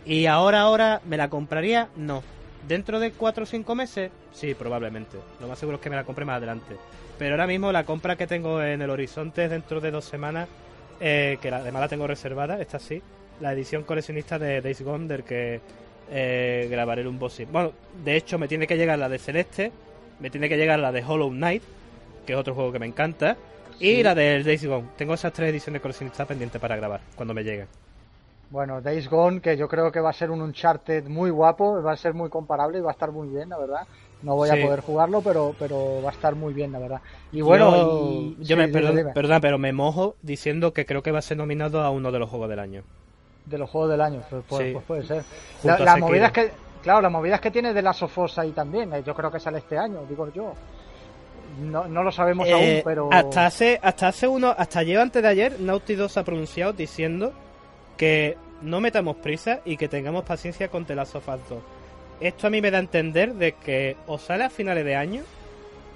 Y 0.06 0.26
ahora, 0.26 0.62
ahora, 0.62 1.02
¿me 1.06 1.16
la 1.16 1.30
compraría? 1.30 1.88
No. 1.96 2.22
¿Dentro 2.68 3.00
de 3.00 3.12
4 3.12 3.44
o 3.44 3.46
5 3.46 3.76
meses? 3.76 4.12
Sí, 4.32 4.54
probablemente. 4.54 5.18
Lo 5.42 5.48
más 5.48 5.60
seguro 5.60 5.78
es 5.78 5.84
que 5.84 5.90
me 5.90 5.96
la 5.96 6.04
compre 6.04 6.26
más 6.26 6.38
adelante. 6.38 6.76
Pero 7.20 7.36
ahora 7.36 7.48
mismo 7.48 7.72
la 7.72 7.84
compra 7.84 8.16
que 8.16 8.28
tengo 8.28 8.62
en 8.62 8.82
el 8.82 8.90
horizonte 8.90 9.46
es 9.46 9.52
dentro 9.52 9.82
de 9.82 9.92
dos 9.92 10.06
semanas, 10.06 10.48
eh, 11.00 11.38
que 11.42 11.50
además 11.50 11.82
la 11.82 11.88
tengo 11.88 12.08
reservada, 12.08 12.62
esta 12.62 12.80
sí, 12.80 13.02
la 13.42 13.54
edición 13.54 13.84
coleccionista 13.84 14.40
de 14.40 14.62
Days 14.62 14.82
Gone, 14.82 15.08
del 15.08 15.24
que 15.24 15.60
eh, 16.10 16.68
grabaré 16.72 17.02
el 17.02 17.08
unboxing. 17.08 17.52
Bueno, 17.52 17.74
de 18.04 18.16
hecho 18.16 18.40
me 18.40 18.48
tiene 18.48 18.66
que 18.66 18.78
llegar 18.78 18.98
la 18.98 19.10
de 19.10 19.20
Celeste, 19.20 19.72
me 20.20 20.30
tiene 20.30 20.48
que 20.48 20.58
llegar 20.58 20.80
la 20.80 20.92
de 20.92 21.04
Hollow 21.04 21.30
Knight, 21.30 21.64
que 22.26 22.34
es 22.34 22.40
otro 22.40 22.56
juego 22.56 22.72
que 22.72 22.80
me 22.80 22.86
encanta, 22.86 23.36
y 23.80 24.02
la 24.02 24.16
del 24.16 24.44
Days 24.44 24.66
Gone. 24.66 24.90
Tengo 24.98 25.14
esas 25.14 25.34
tres 25.34 25.50
ediciones 25.50 25.82
coleccionistas 25.82 26.26
pendientes 26.26 26.62
para 26.62 26.78
grabar, 26.78 27.02
cuando 27.16 27.34
me 27.34 27.44
lleguen. 27.44 27.68
Bueno, 28.54 28.82
Days 28.82 29.10
Gone, 29.10 29.42
que 29.42 29.58
yo 29.58 29.68
creo 29.68 29.92
que 29.92 30.00
va 30.00 30.12
a 30.12 30.14
ser 30.14 30.30
un 30.30 30.40
Uncharted 30.40 31.08
muy 31.08 31.32
guapo, 31.32 31.82
va 31.82 31.94
a 31.94 31.98
ser 31.98 32.14
muy 32.14 32.30
comparable 32.30 32.78
y 32.78 32.82
va 32.82 32.92
a 32.92 32.94
estar 32.94 33.12
muy 33.12 33.28
bien, 33.28 33.50
la 33.50 33.58
verdad. 33.58 33.88
No 34.22 34.36
voy 34.36 34.48
a 34.48 34.64
poder 34.64 34.82
jugarlo, 34.82 35.22
pero, 35.22 35.56
pero 35.58 36.04
va 36.04 36.12
a 36.12 36.14
estar 36.14 36.36
muy 36.36 36.54
bien, 36.54 36.72
la 36.72 36.78
verdad. 36.78 37.02
Y 37.32 37.42
bueno, 37.42 38.36
yo, 38.38 38.56
me, 38.56 38.68
perdón, 38.68 39.40
pero 39.42 39.58
me 39.58 39.74
mojo 39.74 40.18
diciendo 40.22 40.72
que 40.72 40.86
creo 40.86 41.02
que 41.02 41.12
va 41.12 41.18
a 41.18 41.24
ser 41.24 41.38
nominado 41.38 41.82
a 41.82 41.90
uno 41.90 42.12
de 42.12 42.20
los 42.20 42.30
juegos 42.30 42.48
del 42.48 42.60
año. 42.60 42.84
De 43.48 43.58
los 43.58 43.68
juegos 43.72 43.90
del 43.90 44.02
año, 44.02 44.22
pues, 44.30 44.44
pues, 44.48 44.74
pues 44.74 44.86
puede 44.86 45.04
ser. 45.04 45.24
La, 45.64 45.98
movida 45.98 46.28
es 46.28 46.32
que, 46.32 46.52
claro, 46.84 47.02
la 47.02 47.10
movida 47.10 47.36
es 47.36 47.42
que 47.42 47.50
tiene 47.50 47.74
de 47.74 47.82
la 47.82 47.92
Sofos 47.92 48.38
ahí 48.38 48.52
también. 48.52 48.94
Eh, 48.94 49.02
yo 49.04 49.16
creo 49.16 49.32
que 49.32 49.40
sale 49.40 49.58
este 49.58 49.80
año, 49.80 50.06
digo 50.08 50.32
yo. 50.32 50.54
No, 51.60 51.88
no 51.88 52.04
lo 52.04 52.12
sabemos 52.12 52.48
aún, 52.52 52.62
eh, 52.62 52.82
pero. 52.86 53.10
Hasta 53.12 53.48
hace, 53.48 53.80
hasta 53.82 54.10
hace 54.10 54.28
uno, 54.28 54.54
hasta 54.56 54.78
ayer 54.78 55.00
antes 55.00 55.24
de 55.24 55.28
ayer, 55.28 55.60
Naughty 55.60 55.96
2 55.96 56.18
ha 56.18 56.24
pronunciado 56.24 56.72
diciendo 56.72 57.34
que 57.98 58.38
no 58.62 58.80
metamos 58.80 59.18
prisa 59.18 59.62
y 59.66 59.78
que 59.78 59.88
tengamos 59.88 60.24
paciencia 60.24 60.70
con 60.70 60.86
The 60.86 60.96
Last 60.96 61.16
of 61.16 61.26
2. 61.28 61.40
Esto 62.20 62.48
a 62.48 62.50
mí 62.50 62.62
me 62.62 62.72
da 62.72 62.78
a 62.78 62.82
entender 62.82 63.34
de 63.34 63.54
que 63.54 63.98
o 64.08 64.18
sale 64.18 64.46
a 64.46 64.50
finales 64.50 64.86
de 64.86 64.96
año 64.96 65.24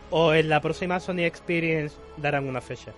o 0.09 0.33
en 0.33 0.49
la 0.49 0.61
próxima 0.61 0.99
Sony 0.99 1.21
Experience 1.21 1.95
darán 2.17 2.47
una 2.47 2.61
fecha. 2.61 2.91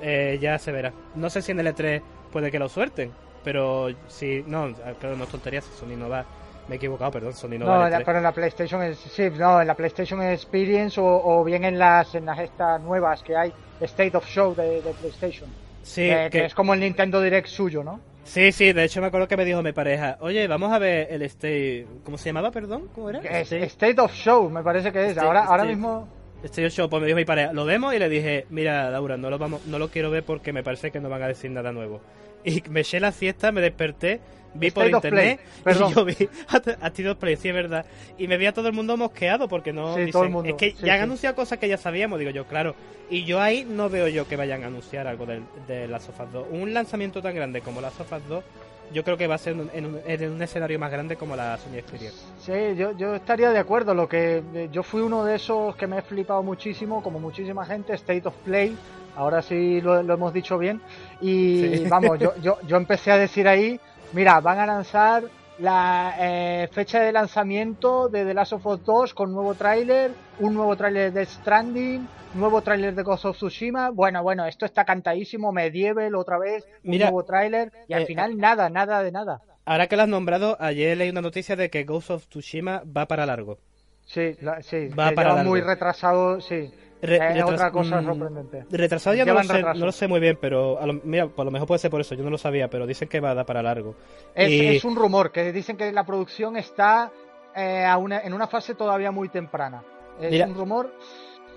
Eh, 0.00 0.38
ya 0.40 0.58
se 0.58 0.72
verá. 0.72 0.92
No 1.14 1.30
sé 1.30 1.42
si 1.42 1.52
en 1.52 1.60
el 1.60 1.66
E3 1.68 2.02
puede 2.32 2.50
que 2.50 2.58
lo 2.58 2.68
suelten, 2.68 3.12
pero 3.44 3.88
si 4.08 4.42
no, 4.46 4.74
claro, 4.98 5.16
no 5.16 5.24
es 5.24 5.30
tontería, 5.30 5.60
si 5.60 5.72
Sony 5.72 5.96
no 5.96 6.08
va. 6.08 6.24
Me 6.68 6.74
he 6.74 6.76
equivocado, 6.76 7.10
perdón, 7.10 7.32
Sony 7.32 7.58
no, 7.58 7.66
va. 7.66 7.90
No, 7.90 7.98
pero 8.04 8.18
en 8.18 8.24
la 8.24 8.32
PlayStation, 8.32 8.94
sí, 8.94 9.30
no, 9.30 9.60
en 9.60 9.66
la 9.66 9.74
PlayStation 9.74 10.22
Experience 10.22 11.00
o, 11.02 11.42
bien 11.44 11.64
en 11.64 11.78
las, 11.78 12.14
en 12.14 12.26
las 12.26 12.38
estas 12.38 12.80
nuevas 12.80 13.22
que 13.22 13.36
hay, 13.36 13.52
State 13.80 14.16
of 14.16 14.26
Show 14.26 14.54
de, 14.54 14.80
PlayStation. 15.00 15.50
Sí, 15.82 16.08
que, 16.30 16.44
es 16.44 16.54
como 16.54 16.74
el 16.74 16.80
Nintendo 16.80 17.20
Direct 17.20 17.48
suyo, 17.48 17.82
¿no? 17.82 18.00
Sí, 18.24 18.52
sí, 18.52 18.72
de 18.72 18.84
hecho 18.84 19.00
me 19.00 19.08
acuerdo 19.08 19.26
que 19.26 19.36
me 19.36 19.44
dijo 19.44 19.62
mi 19.62 19.72
pareja, 19.72 20.16
oye, 20.20 20.46
vamos 20.46 20.72
a 20.72 20.78
ver 20.78 21.08
el 21.10 21.22
State, 21.22 21.86
¿cómo 22.04 22.16
se 22.16 22.28
llamaba, 22.28 22.50
perdón? 22.50 22.88
¿Cómo 22.94 23.10
era? 23.10 23.20
State, 23.40 24.00
of 24.00 24.12
Show, 24.12 24.48
me 24.50 24.62
parece 24.62 24.92
que 24.92 25.10
es. 25.10 25.18
ahora, 25.18 25.44
ahora 25.44 25.64
mismo... 25.64 26.08
State 26.44 26.66
of 26.66 26.72
Show, 26.72 26.88
pues 26.88 27.00
me 27.00 27.06
dijo 27.06 27.16
mi 27.16 27.24
pareja, 27.24 27.52
lo 27.52 27.64
vemos 27.64 27.94
y 27.94 27.98
le 27.98 28.08
dije, 28.08 28.46
mira, 28.50 28.88
Laura, 28.90 29.16
no 29.16 29.28
lo, 29.30 29.38
vamos, 29.38 29.66
no 29.66 29.78
lo 29.78 29.88
quiero 29.88 30.10
ver 30.10 30.24
porque 30.24 30.52
me 30.52 30.62
parece 30.62 30.90
que 30.90 31.00
no 31.00 31.08
van 31.08 31.22
a 31.22 31.28
decir 31.28 31.50
nada 31.50 31.72
nuevo. 31.72 32.00
Y 32.44 32.62
me 32.70 32.80
eché 32.80 33.00
la 33.00 33.12
siesta, 33.12 33.52
me 33.52 33.60
desperté 33.60 34.20
vi 34.54 34.70
por 34.70 34.86
internet 34.86 35.40
y 35.66 35.94
yo 35.94 36.04
vi 36.04 36.16
a 36.80 36.90
Tiro 36.90 37.18
Play, 37.18 37.36
sí 37.36 37.48
es 37.48 37.54
verdad. 37.54 37.86
Y 38.18 38.28
me 38.28 38.36
vi 38.36 38.46
a 38.46 38.52
todo 38.52 38.68
el 38.68 38.74
mundo 38.74 38.96
mosqueado 38.96 39.48
porque 39.48 39.72
no. 39.72 39.94
Sí, 39.96 40.10
todo 40.10 40.24
el 40.24 40.30
mundo. 40.30 40.48
Es 40.48 40.56
que 40.56 40.72
ya 40.72 40.94
han 40.94 41.02
anunciado 41.02 41.34
cosas 41.36 41.58
que 41.58 41.68
ya 41.68 41.76
sabíamos, 41.76 42.18
digo 42.18 42.30
yo, 42.30 42.46
claro. 42.46 42.74
Y 43.08 43.24
yo 43.24 43.40
ahí 43.40 43.66
no 43.68 43.88
veo 43.88 44.06
yo 44.08 44.28
que 44.28 44.36
vayan 44.36 44.62
a 44.62 44.68
anunciar 44.68 45.06
algo 45.06 45.26
de, 45.26 45.40
de 45.66 45.88
Last 45.88 46.10
of 46.10 46.32
2. 46.32 46.46
Un 46.50 46.72
lanzamiento 46.72 47.20
tan 47.20 47.34
grande 47.34 47.60
como 47.60 47.80
Last 47.80 48.00
of 48.00 48.12
2 48.28 48.44
yo 48.92 49.04
creo 49.04 49.16
que 49.16 49.26
va 49.26 49.36
a 49.36 49.38
ser 49.38 49.52
en 49.52 49.60
un, 49.86 50.00
en 50.04 50.32
un, 50.32 50.42
escenario 50.42 50.78
más 50.78 50.90
grande 50.90 51.16
como 51.16 51.36
la 51.36 51.56
Sony 51.58 51.76
Experience. 51.76 52.18
Sí, 52.40 52.76
yo, 52.76 52.92
yo 52.96 53.14
estaría 53.14 53.50
de 53.50 53.58
acuerdo. 53.58 53.94
Lo 53.94 54.08
que 54.08 54.42
eh, 54.54 54.68
yo 54.72 54.82
fui 54.82 55.00
uno 55.00 55.24
de 55.24 55.36
esos 55.36 55.76
que 55.76 55.86
me 55.86 55.98
he 55.98 56.02
flipado 56.02 56.42
muchísimo, 56.42 57.02
como 57.02 57.20
muchísima 57.20 57.64
gente, 57.64 57.94
State 57.94 58.26
of 58.26 58.34
Play. 58.44 58.76
Ahora 59.16 59.42
sí 59.42 59.80
lo, 59.80 60.00
hemos 60.00 60.32
dicho 60.32 60.58
bien. 60.58 60.80
Y 61.20 61.84
vamos, 61.88 62.18
yo, 62.18 62.34
yo, 62.42 62.58
yo 62.66 62.76
empecé 62.76 63.12
a 63.12 63.18
decir 63.18 63.46
ahí 63.46 63.80
Mira, 64.12 64.40
van 64.40 64.58
a 64.58 64.66
lanzar 64.66 65.24
la 65.60 66.16
eh, 66.18 66.68
fecha 66.72 67.00
de 67.00 67.12
lanzamiento 67.12 68.08
de 68.08 68.24
The 68.24 68.34
Last 68.34 68.54
of 68.54 68.66
Us 68.66 68.84
2 68.84 69.14
con 69.14 69.32
nuevo 69.32 69.54
tráiler, 69.54 70.10
un 70.40 70.54
nuevo 70.54 70.74
tráiler 70.74 71.12
de 71.12 71.24
Stranding, 71.24 72.08
nuevo 72.34 72.60
tráiler 72.60 72.94
de 72.94 73.02
Ghost 73.04 73.26
of 73.26 73.36
Tsushima. 73.36 73.90
Bueno, 73.90 74.22
bueno, 74.24 74.46
esto 74.46 74.66
está 74.66 74.84
cantadísimo, 74.84 75.52
Medieval 75.52 76.16
otra 76.16 76.38
vez, 76.38 76.66
un 76.82 76.98
nuevo 76.98 77.24
tráiler 77.24 77.70
y 77.86 77.94
al 77.94 78.02
eh, 78.02 78.06
final 78.06 78.36
nada, 78.36 78.68
nada 78.68 79.00
de 79.02 79.12
nada. 79.12 79.42
Ahora 79.64 79.86
que 79.86 79.96
lo 79.96 80.02
has 80.02 80.08
nombrado, 80.08 80.56
ayer 80.58 80.96
leí 80.96 81.10
una 81.10 81.20
noticia 81.20 81.54
de 81.54 81.70
que 81.70 81.84
Ghost 81.84 82.10
of 82.10 82.26
Tsushima 82.26 82.82
va 82.84 83.06
para 83.06 83.26
largo. 83.26 83.58
Sí, 84.06 84.36
sí, 84.62 84.88
va 84.88 85.12
para 85.12 85.34
largo. 85.34 85.50
muy 85.50 85.60
retrasado, 85.60 86.40
sí. 86.40 86.72
Re 87.02 87.42
otra 87.42 87.70
cosa 87.70 88.00
mm, 88.00 88.04
sorprendente. 88.04 88.66
Retrasado 88.70 89.16
ya 89.16 89.24
no 89.24 89.34
lo, 89.34 89.42
sé, 89.42 89.62
no 89.62 89.86
lo, 89.86 89.92
sé, 89.92 90.06
muy 90.06 90.20
bien, 90.20 90.38
pero 90.40 90.78
mira, 91.04 91.28
por 91.28 91.44
lo 91.44 91.50
mejor 91.50 91.66
puede 91.66 91.78
ser 91.78 91.90
por 91.90 92.00
eso, 92.00 92.14
yo 92.14 92.22
no 92.22 92.30
lo 92.30 92.38
sabía, 92.38 92.68
pero 92.68 92.86
dicen 92.86 93.08
que 93.08 93.20
va 93.20 93.30
a 93.30 93.34
dar 93.34 93.46
para 93.46 93.62
largo. 93.62 93.94
Es, 94.34 94.84
un 94.84 94.96
rumor, 94.96 95.32
que 95.32 95.52
dicen 95.52 95.76
que 95.76 95.92
la 95.92 96.04
producción 96.04 96.56
está 96.56 97.10
eh, 97.56 97.86
en 98.24 98.34
una 98.34 98.46
fase 98.46 98.74
todavía 98.74 99.10
muy 99.10 99.28
temprana. 99.28 99.82
Es 100.20 100.46
un 100.46 100.54
rumor. 100.54 100.94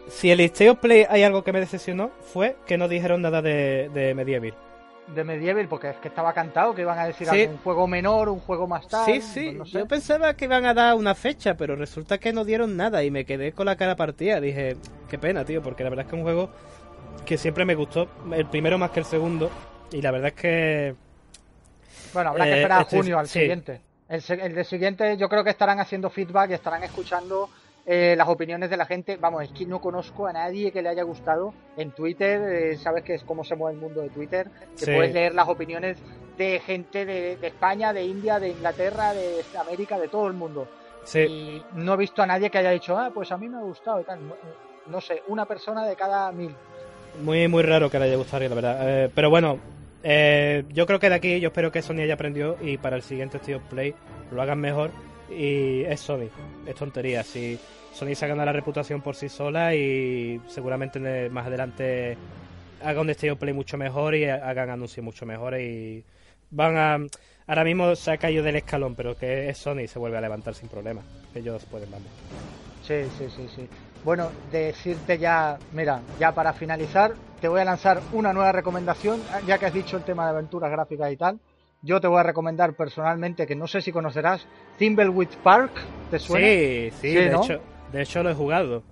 Si 0.08 0.32
el 0.32 0.40
State 0.42 0.76
Play 0.76 1.06
hay 1.10 1.24
algo 1.24 1.44
que 1.44 1.54
me 1.54 1.60
decepcionó, 1.60 2.12
fue 2.22 2.56
que 2.66 2.78
no 2.78 2.88
dijeron 2.88 3.22
nada 3.22 3.42
de, 3.42 3.90
de 3.94 4.14
Medieval 4.14 4.54
de 5.08 5.24
Medieval, 5.24 5.68
porque 5.68 5.90
es 5.90 5.98
que 5.98 6.08
estaba 6.08 6.34
cantado 6.34 6.74
que 6.74 6.82
iban 6.82 6.98
a 6.98 7.06
decir 7.06 7.28
un 7.50 7.58
juego 7.58 7.88
menor, 7.88 8.30
un 8.30 8.40
juego 8.40 8.68
más 8.68 8.88
tarde. 8.88 9.22
Sí, 9.22 9.22
sí, 9.22 9.60
yo 9.66 9.88
pensaba 9.88 10.34
que 10.34 10.46
iban 10.46 10.66
a 10.66 10.74
dar 10.74 10.96
una 10.96 11.16
fecha, 11.16 11.56
pero 11.56 11.76
resulta 11.76 12.18
que 12.18 12.34
no 12.34 12.46
dieron 12.46 12.78
nada 12.78 13.04
y 13.04 13.12
me 13.12 13.26
quedé 13.26 13.52
con 13.52 13.66
la 13.66 13.76
cara 13.76 13.96
partida. 13.96 14.40
Dije, 14.40 14.78
qué 15.10 15.18
pena, 15.18 15.46
tío, 15.46 15.62
porque 15.62 15.84
la 15.84 15.90
verdad 15.90 16.06
es 16.06 16.10
que 16.10 16.16
es 16.16 16.20
un 16.20 16.24
juego 16.24 16.50
que 17.26 17.38
siempre 17.38 17.66
me 17.66 17.76
gustó, 17.76 18.08
el 18.34 18.46
primero 18.48 18.78
más 18.78 18.92
que 18.92 19.00
el 19.00 19.06
segundo, 19.06 19.50
y 19.92 20.02
la 20.02 20.12
verdad 20.12 20.30
es 20.30 20.34
que... 20.34 20.96
Bueno, 22.14 22.32
habrá 22.32 22.46
que 22.46 22.52
eh, 22.52 22.56
esperar 22.56 22.80
a 22.80 22.82
este 22.84 22.98
junio 22.98 23.20
al 23.20 23.28
siguiente. 23.28 23.82
El, 24.10 24.22
el 24.40 24.56
de 24.56 24.64
siguiente 24.64 25.18
yo 25.18 25.30
creo 25.30 25.44
que 25.44 25.50
estarán 25.50 25.80
haciendo 25.80 26.10
feedback 26.10 26.52
y 26.52 26.54
estarán 26.54 26.84
escuchando 26.84 27.50
eh, 27.86 28.16
las 28.18 28.28
opiniones 28.28 28.70
de 28.70 28.78
la 28.78 28.86
gente. 28.86 29.18
Vamos, 29.18 29.44
es 29.44 29.50
que 29.50 29.66
no 29.66 29.82
conozco 29.82 30.28
a 30.28 30.34
nadie 30.34 30.72
que 30.72 30.82
le 30.82 30.90
haya 30.90 31.04
gustado 31.04 31.54
en 31.78 31.92
Twitter. 31.92 32.42
Eh, 32.42 32.78
sabes 32.78 33.04
que 33.04 33.16
es 33.16 33.24
cómo 33.24 33.44
se 33.44 33.56
mueve 33.56 33.76
el 33.76 33.82
mundo 33.82 34.02
de 34.02 34.10
Twitter. 34.10 34.50
Que 34.78 34.86
puedes 34.86 35.14
leer 35.14 35.34
las 35.34 35.48
opiniones 35.48 35.98
de 36.38 36.60
gente 36.60 37.06
de, 37.06 37.38
España, 37.42 37.94
de 37.94 38.04
India, 38.04 38.40
de 38.40 38.50
Inglaterra, 38.50 39.14
de 39.14 39.44
América, 39.60 40.00
de 40.00 40.08
todo 40.08 40.28
el 40.28 40.34
mundo. 40.34 40.68
Sí. 41.04 41.20
Y 41.20 41.64
no 41.76 41.94
he 41.94 41.98
visto 41.98 42.22
a 42.22 42.26
nadie 42.26 42.50
que 42.50 42.58
haya 42.58 42.72
dicho, 42.72 42.98
ah, 42.98 43.12
pues 43.14 43.32
a 43.32 43.38
mí 43.38 43.50
me 43.50 43.58
ha 43.58 43.62
gustado 43.62 44.00
y 44.00 44.04
tal. 44.04 44.28
No, 44.28 44.36
no 44.88 45.02
sé, 45.02 45.22
una 45.28 45.46
persona 45.46 45.86
de 45.86 45.96
cada 45.96 46.32
mil. 46.32 46.56
Muy, 47.22 47.48
muy 47.48 47.64
raro 47.64 47.90
que 47.90 48.00
le 48.00 48.06
haya 48.06 48.16
gustado, 48.16 48.48
la 48.48 48.56
verdad. 48.56 48.78
Eh, 48.82 49.12
pero 49.14 49.30
bueno, 49.30 49.60
eh, 50.04 50.64
yo 50.70 50.86
creo 50.86 51.00
que 51.00 51.10
de 51.10 51.16
aquí, 51.16 51.40
yo 51.40 51.50
espero 51.50 51.72
que 51.72 51.82
Sony 51.82 52.02
haya 52.02 52.16
aprendido 52.16 52.58
y 52.62 52.78
para 52.78 52.96
el 52.96 53.04
siguiente 53.04 53.40
Steel 53.40 53.58
of 53.58 53.64
Play 53.64 53.94
lo 54.32 54.42
hagan 54.42 54.60
mejor. 54.60 54.92
Y 55.36 55.84
es 55.84 56.00
Sony, 56.00 56.30
es 56.66 56.76
tontería. 56.76 57.24
Si 57.24 57.60
Sony 57.94 58.16
se 58.16 58.26
ha 58.26 58.28
ganado 58.28 58.48
la 58.48 58.54
reputación 58.54 59.02
por 59.02 59.16
sí 59.16 59.30
sola 59.30 59.74
y 59.76 60.40
seguramente 60.48 61.30
más 61.30 61.48
adelante 61.48 62.18
haga 62.84 63.02
un 63.02 63.10
State 63.10 63.36
Play 63.36 63.54
mucho 63.54 63.78
mejor 63.78 64.16
y 64.16 64.26
hagan 64.26 64.70
anuncios 64.70 65.04
mucho 65.04 65.26
mejores 65.26 65.62
y 65.62 66.04
van 66.52 66.78
a... 66.78 66.98
Ahora 67.46 67.64
mismo 67.64 67.94
se 67.96 68.12
ha 68.12 68.18
caído 68.18 68.42
del 68.44 68.56
escalón, 68.56 68.96
pero 68.96 69.18
que 69.18 69.50
es 69.50 69.58
Sony 69.58 69.82
y 69.82 69.88
se 69.88 70.00
vuelve 70.00 70.18
a 70.18 70.22
levantar 70.22 70.54
sin 70.54 70.70
problema. 70.70 71.02
Ellos 71.36 71.66
pueden, 71.66 71.92
vamos. 71.92 72.08
Sí, 72.88 73.04
sí, 73.18 73.26
sí, 73.36 73.50
sí. 73.54 73.68
Bueno, 74.04 74.30
decirte 74.52 75.18
ya, 75.18 75.58
mira, 75.72 76.02
ya 76.20 76.34
para 76.34 76.54
finalizar, 76.54 77.14
te 77.40 77.48
voy 77.48 77.62
a 77.62 77.66
lanzar 77.66 78.02
una 78.12 78.34
nueva 78.34 78.52
recomendación, 78.52 79.22
ya 79.46 79.58
que 79.58 79.66
has 79.66 79.74
dicho 79.74 79.98
el 79.98 80.04
tema 80.04 80.26
de 80.26 80.32
aventuras 80.32 80.72
gráficas 80.72 81.12
y 81.12 81.18
tal. 81.18 81.40
Yo 81.84 82.00
te 82.00 82.08
voy 82.08 82.20
a 82.20 82.24
recomendar 82.24 82.74
personalmente, 82.74 83.46
que 83.46 83.56
no 83.56 83.68
sé 83.68 83.82
si 83.82 83.92
conocerás, 83.92 84.46
Thimbleweed 84.78 85.28
Park, 85.44 85.72
¿te 86.10 86.18
suena? 86.18 86.48
Sí, 86.48 86.90
sí, 86.92 87.10
Sí, 87.10 87.16
de, 87.16 87.30
¿no? 87.30 87.44
hecho, 87.44 87.60
de 87.92 88.02
hecho 88.02 88.24
lo 88.24 88.30
he 88.30 88.34
jugado. 88.34 88.84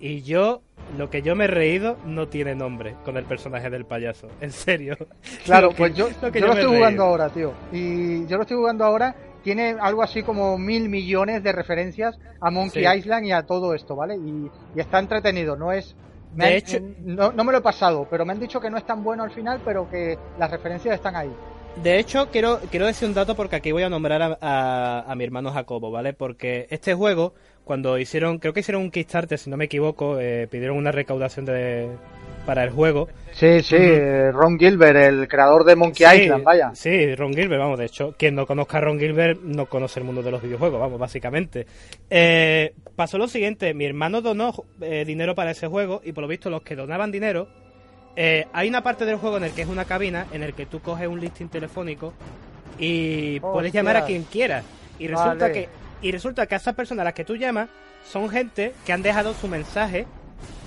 Y 0.00 0.22
yo, 0.22 0.62
lo 0.96 1.10
que 1.10 1.22
yo 1.22 1.36
me 1.36 1.44
he 1.44 1.48
reído 1.48 1.96
no 2.06 2.26
tiene 2.26 2.54
nombre 2.56 2.94
con 3.04 3.16
el 3.16 3.24
personaje 3.24 3.70
del 3.70 3.84
payaso. 3.84 4.28
En 4.40 4.50
serio. 4.50 4.96
Claro, 5.44 5.68
que- 5.70 5.76
pues 5.76 5.94
yo, 5.94 6.08
lo 6.20 6.32
que 6.32 6.40
yo 6.40 6.46
lo 6.48 6.52
estoy 6.54 6.76
jugando 6.76 7.02
ahora, 7.04 7.28
tío. 7.28 7.52
Y 7.72 8.26
yo 8.26 8.36
lo 8.36 8.42
estoy 8.42 8.56
jugando 8.56 8.84
ahora. 8.84 9.14
Tiene 9.44 9.76
algo 9.80 10.02
así 10.02 10.24
como 10.24 10.58
mil 10.58 10.88
millones 10.88 11.42
de 11.44 11.52
referencias 11.52 12.18
a 12.40 12.50
Monkey 12.50 12.84
Sí. 12.84 12.98
Island 12.98 13.26
y 13.26 13.32
a 13.32 13.44
todo 13.46 13.72
esto, 13.74 13.94
¿vale? 13.94 14.16
Y, 14.16 14.50
y 14.74 14.80
está 14.80 14.98
entretenido, 14.98 15.56
no 15.56 15.70
es... 15.72 15.94
me 16.34 16.44
De 16.46 16.50
han- 16.50 16.56
hecho- 16.58 16.80
no, 17.04 17.32
no 17.32 17.44
me 17.44 17.52
lo 17.52 17.58
he 17.58 17.62
pasado, 17.62 18.06
pero 18.10 18.26
me 18.26 18.32
han 18.32 18.40
dicho 18.40 18.60
que 18.60 18.68
no 18.68 18.76
es 18.76 18.84
tan 18.84 19.02
bueno 19.04 19.22
al 19.22 19.30
final, 19.30 19.60
pero 19.64 19.88
que 19.88 20.18
las 20.38 20.50
referencias 20.50 20.96
están 20.96 21.14
ahí. 21.14 21.30
De 21.82 21.98
hecho, 21.98 22.28
quiero, 22.30 22.58
quiero 22.70 22.86
decir 22.86 23.08
un 23.08 23.14
dato 23.14 23.36
porque 23.36 23.56
aquí 23.56 23.72
voy 23.72 23.82
a 23.84 23.88
nombrar 23.88 24.20
a, 24.22 24.38
a- 24.40 25.04
a 25.10 25.14
mi 25.14 25.24
hermano 25.24 25.52
Jacobo, 25.52 25.90
¿vale? 25.90 26.12
Porque 26.12 26.66
este 26.70 26.92
juego, 26.94 27.34
cuando 27.64 27.98
hicieron, 27.98 28.38
creo 28.38 28.52
que 28.52 28.60
hicieron 28.60 28.82
un 28.82 28.90
Kickstarter, 28.90 29.38
si 29.38 29.48
no 29.48 29.56
me 29.56 29.66
equivoco, 29.66 30.18
eh, 30.18 30.48
pidieron 30.50 30.76
una 30.76 30.90
recaudación 30.90 31.44
de, 31.46 31.88
para 32.44 32.64
el 32.64 32.70
juego. 32.70 33.08
Sí, 33.32 33.62
sí, 33.62 33.76
eh, 33.78 34.32
Ron 34.32 34.58
Gilbert, 34.58 34.96
el 34.96 35.28
creador 35.28 35.62
de 35.64 35.76
Monkey 35.76 36.04
Sí, 36.04 36.22
Island, 36.24 36.42
vaya. 36.44 36.74
Sí, 36.74 37.14
Ron 37.14 37.32
Gilbert, 37.32 37.60
vamos, 37.60 37.78
de 37.78 37.84
hecho, 37.86 38.14
quien 38.18 38.34
no 38.34 38.44
conozca 38.44 38.78
a 38.78 38.80
Ron 38.80 38.98
Gilbert 38.98 39.40
no 39.42 39.66
conoce 39.66 40.00
el 40.00 40.06
mundo 40.06 40.22
de 40.22 40.32
los 40.32 40.42
videojuegos, 40.42 40.80
vamos, 40.80 40.98
básicamente. 40.98 41.66
Eh, 42.10 42.74
pasó 42.96 43.18
lo 43.18 43.28
siguiente, 43.28 43.72
mi 43.72 43.84
hermano 43.84 44.20
donó 44.20 44.52
eh, 44.80 45.04
dinero 45.06 45.36
para 45.36 45.52
ese 45.52 45.68
juego 45.68 46.00
y 46.04 46.10
por 46.12 46.22
lo 46.22 46.28
visto 46.28 46.50
los 46.50 46.62
que 46.62 46.74
donaban 46.74 47.12
dinero, 47.12 47.48
eh, 48.20 48.48
hay 48.52 48.68
una 48.68 48.82
parte 48.82 49.04
del 49.04 49.14
juego 49.16 49.36
en 49.36 49.44
el 49.44 49.52
que 49.52 49.62
es 49.62 49.68
una 49.68 49.84
cabina 49.84 50.26
en 50.32 50.42
el 50.42 50.52
que 50.52 50.66
tú 50.66 50.80
coges 50.80 51.06
un 51.06 51.20
listing 51.20 51.48
telefónico 51.48 52.12
y 52.76 53.38
puedes 53.38 53.72
llamar 53.72 53.96
a 53.96 54.04
quien 54.04 54.24
quieras. 54.24 54.64
Y 54.98 55.06
resulta 55.06 55.46
Vale. 55.46 55.52
que 55.52 55.68
y 56.02 56.10
resulta 56.10 56.46
que 56.46 56.54
a 56.56 56.58
esas 56.58 56.74
personas 56.74 57.02
a 57.02 57.04
las 57.04 57.14
que 57.14 57.24
tú 57.24 57.36
llamas 57.36 57.68
son 58.04 58.28
gente 58.28 58.72
que 58.84 58.92
han 58.92 59.02
dejado 59.02 59.34
su 59.34 59.46
mensaje, 59.46 60.04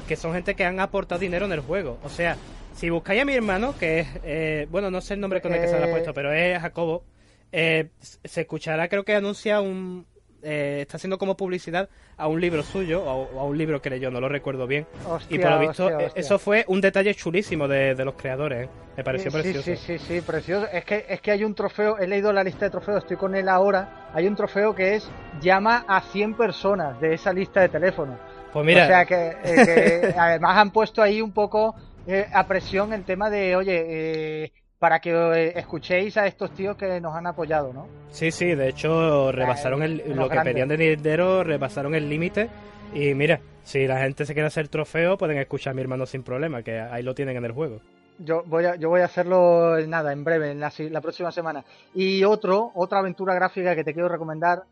que 0.08 0.16
son 0.16 0.34
gente 0.34 0.56
que 0.56 0.64
han 0.64 0.80
aportado 0.80 1.20
dinero 1.20 1.46
en 1.46 1.52
el 1.52 1.60
juego. 1.60 2.00
O 2.04 2.10
sea, 2.10 2.38
si 2.74 2.90
buscáis 2.90 3.22
a 3.22 3.26
mi 3.26 3.34
hermano, 3.34 3.78
que 3.78 4.00
es, 4.00 4.08
eh, 4.24 4.68
bueno, 4.72 4.90
no 4.90 5.02
sé 5.02 5.16
el 5.16 5.20
nombre 5.20 5.42
con 5.42 5.54
el 5.54 5.60
que 5.60 5.68
se 5.68 5.78
le 5.78 5.84
ha 5.84 5.88
Eh, 5.88 5.92
puesto, 5.92 6.14
pero 6.14 6.32
es 6.32 6.58
Jacobo, 6.62 7.04
se 7.52 8.42
escuchará, 8.42 8.88
creo 8.88 9.04
que 9.04 9.14
anuncia 9.16 9.60
un... 9.60 10.06
eh, 10.44 10.80
está 10.82 10.98
haciendo 10.98 11.18
como 11.18 11.38
publicidad 11.38 11.90
a 12.18 12.28
un 12.28 12.42
libro 12.42 12.64
suyo, 12.64 13.04
o 13.04 13.40
a, 13.40 13.44
un 13.44 13.58
libro 13.58 13.82
que 13.82 13.90
leyó, 13.90 14.12
no 14.12 14.20
lo 14.20 14.30
recuerdo 14.30 14.68
bien. 14.68 14.86
Hostia, 15.08 15.36
y 15.36 15.40
por 15.40 15.52
lo 15.52 15.60
visto, 15.60 15.86
hostia, 15.86 16.00
eh, 16.00 16.06
hostia. 16.08 16.20
eso 16.20 16.40
fue 16.40 16.66
un 16.68 16.82
detalle 16.82 17.14
chulísimo 17.16 17.68
de, 17.68 17.96
de 17.96 18.06
los 18.06 18.16
creadores. 18.16 18.68
¿eh? 18.68 18.70
Me 18.98 19.04
pareció 19.04 19.32
sí, 19.32 19.38
precioso. 19.38 19.64
Sí, 19.64 19.78
sí, 19.78 19.98
sí, 20.00 20.22
precioso. 20.22 20.68
Es 20.72 20.86
que, 20.86 21.06
es 21.08 21.22
que 21.22 21.32
hay 21.32 21.44
un 21.44 21.56
trofeo, 21.56 21.98
he 21.98 22.08
leído 22.08 22.34
la 22.34 22.44
lista 22.44 22.66
de 22.66 22.72
trofeos, 22.72 23.04
estoy 23.04 23.18
con 23.18 23.36
él 23.36 23.48
ahora. 23.48 24.10
Hay 24.14 24.28
un 24.28 24.36
trofeo 24.36 24.76
que 24.76 24.96
es 24.96 25.10
llama 25.42 25.86
a 25.88 26.02
100 26.02 26.36
personas 26.36 27.00
de 27.00 27.14
esa 27.14 27.32
lista 27.32 27.62
de 27.62 27.70
teléfono. 27.70 28.18
Pues 28.52 28.66
mira, 28.66 28.84
O 28.84 28.88
sea 28.88 29.06
que, 29.06 29.30
eh, 29.44 30.12
que 30.14 30.16
además 30.20 30.58
han 30.58 30.72
puesto 30.72 31.02
ahí 31.02 31.22
un 31.22 31.32
poco 31.32 31.76
eh, 32.06 32.28
a 32.34 32.48
presión 32.48 32.94
el 32.94 33.06
tema 33.06 33.30
de, 33.30 33.56
oye, 33.56 33.86
eh, 33.88 34.52
para 34.82 35.00
que 35.00 35.12
eh, 35.12 35.54
escuchéis 35.60 36.18
a 36.18 36.26
estos 36.26 36.56
tíos 36.56 36.76
que 36.76 37.00
nos 37.00 37.16
han 37.16 37.28
apoyado, 37.28 37.72
¿no? 37.72 37.88
Sí, 38.10 38.32
sí, 38.32 38.56
de 38.56 38.70
hecho 38.70 39.32
rebasaron 39.32 39.84
el, 39.84 39.98
lo 40.16 40.28
que 40.28 40.34
grandes. 40.34 40.54
pedían 40.56 40.70
de 40.70 40.76
dinero, 40.76 41.44
rebasaron 41.44 41.94
el 41.94 42.10
límite 42.10 42.50
y 42.92 43.14
mira, 43.14 43.40
si 43.64 43.86
la 43.86 44.00
gente 44.00 44.26
se 44.26 44.34
quiere 44.34 44.48
hacer 44.48 44.70
trofeo 44.70 45.20
pueden 45.20 45.38
escuchar 45.38 45.72
a 45.72 45.74
mi 45.76 45.84
hermano 45.84 46.08
sin 46.08 46.24
problema, 46.24 46.64
que 46.64 46.80
ahí 46.80 47.04
lo 47.04 47.14
tienen 47.14 47.38
en 47.38 47.46
el 47.46 47.52
juego. 47.52 47.80
Yo 48.18 48.42
voy 48.48 48.66
a, 48.66 48.76
yo 48.76 48.90
voy 48.90 49.02
a 49.02 49.06
hacerlo 49.06 49.78
en 49.78 49.88
nada, 49.92 50.14
en 50.14 50.24
breve, 50.24 50.50
en 50.50 50.60
la, 50.60 50.74
la 50.90 51.02
próxima 51.02 51.32
semana. 51.32 51.64
Y 51.94 52.24
otro, 52.24 52.72
otra 52.74 52.98
aventura 53.00 53.36
gráfica 53.36 53.76
que 53.76 53.84
te 53.84 53.94
quiero 53.94 54.10
recomendar, 54.10 54.64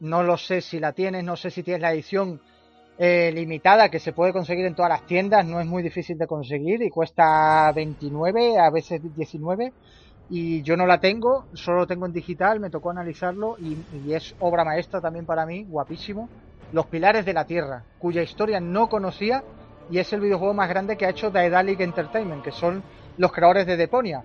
no 0.00 0.22
lo 0.22 0.36
sé 0.36 0.60
si 0.60 0.78
la 0.78 0.92
tienes, 0.92 1.24
no 1.24 1.36
sé 1.36 1.50
si 1.50 1.62
tienes 1.62 1.80
la 1.80 1.94
edición 1.94 2.38
eh, 2.98 3.32
limitada 3.32 3.88
que 3.88 3.98
se 3.98 4.12
puede 4.12 4.32
conseguir 4.32 4.66
en 4.66 4.74
todas 4.74 4.90
las 4.90 5.06
tiendas, 5.06 5.44
no 5.46 5.60
es 5.60 5.66
muy 5.66 5.82
difícil 5.82 6.16
de 6.18 6.26
conseguir 6.26 6.82
y 6.82 6.90
cuesta 6.90 7.72
29, 7.72 8.58
a 8.58 8.70
veces 8.70 9.00
19. 9.16 9.72
Y 10.30 10.62
yo 10.62 10.76
no 10.76 10.86
la 10.86 11.00
tengo, 11.00 11.44
solo 11.52 11.78
lo 11.80 11.86
tengo 11.86 12.06
en 12.06 12.12
digital, 12.12 12.58
me 12.58 12.70
tocó 12.70 12.90
analizarlo 12.90 13.56
y, 13.58 13.76
y 14.06 14.14
es 14.14 14.34
obra 14.40 14.64
maestra 14.64 15.00
también 15.00 15.26
para 15.26 15.44
mí, 15.44 15.64
guapísimo. 15.68 16.28
Los 16.72 16.86
Pilares 16.86 17.24
de 17.26 17.34
la 17.34 17.44
Tierra, 17.44 17.84
cuya 17.98 18.22
historia 18.22 18.58
no 18.58 18.88
conocía 18.88 19.44
y 19.90 19.98
es 19.98 20.12
el 20.12 20.20
videojuego 20.20 20.54
más 20.54 20.68
grande 20.68 20.96
que 20.96 21.04
ha 21.06 21.10
hecho 21.10 21.30
Daedalic 21.30 21.80
Entertainment, 21.80 22.42
que 22.42 22.52
son 22.52 22.82
los 23.18 23.32
creadores 23.32 23.66
de 23.66 23.76
Deponia, 23.76 24.24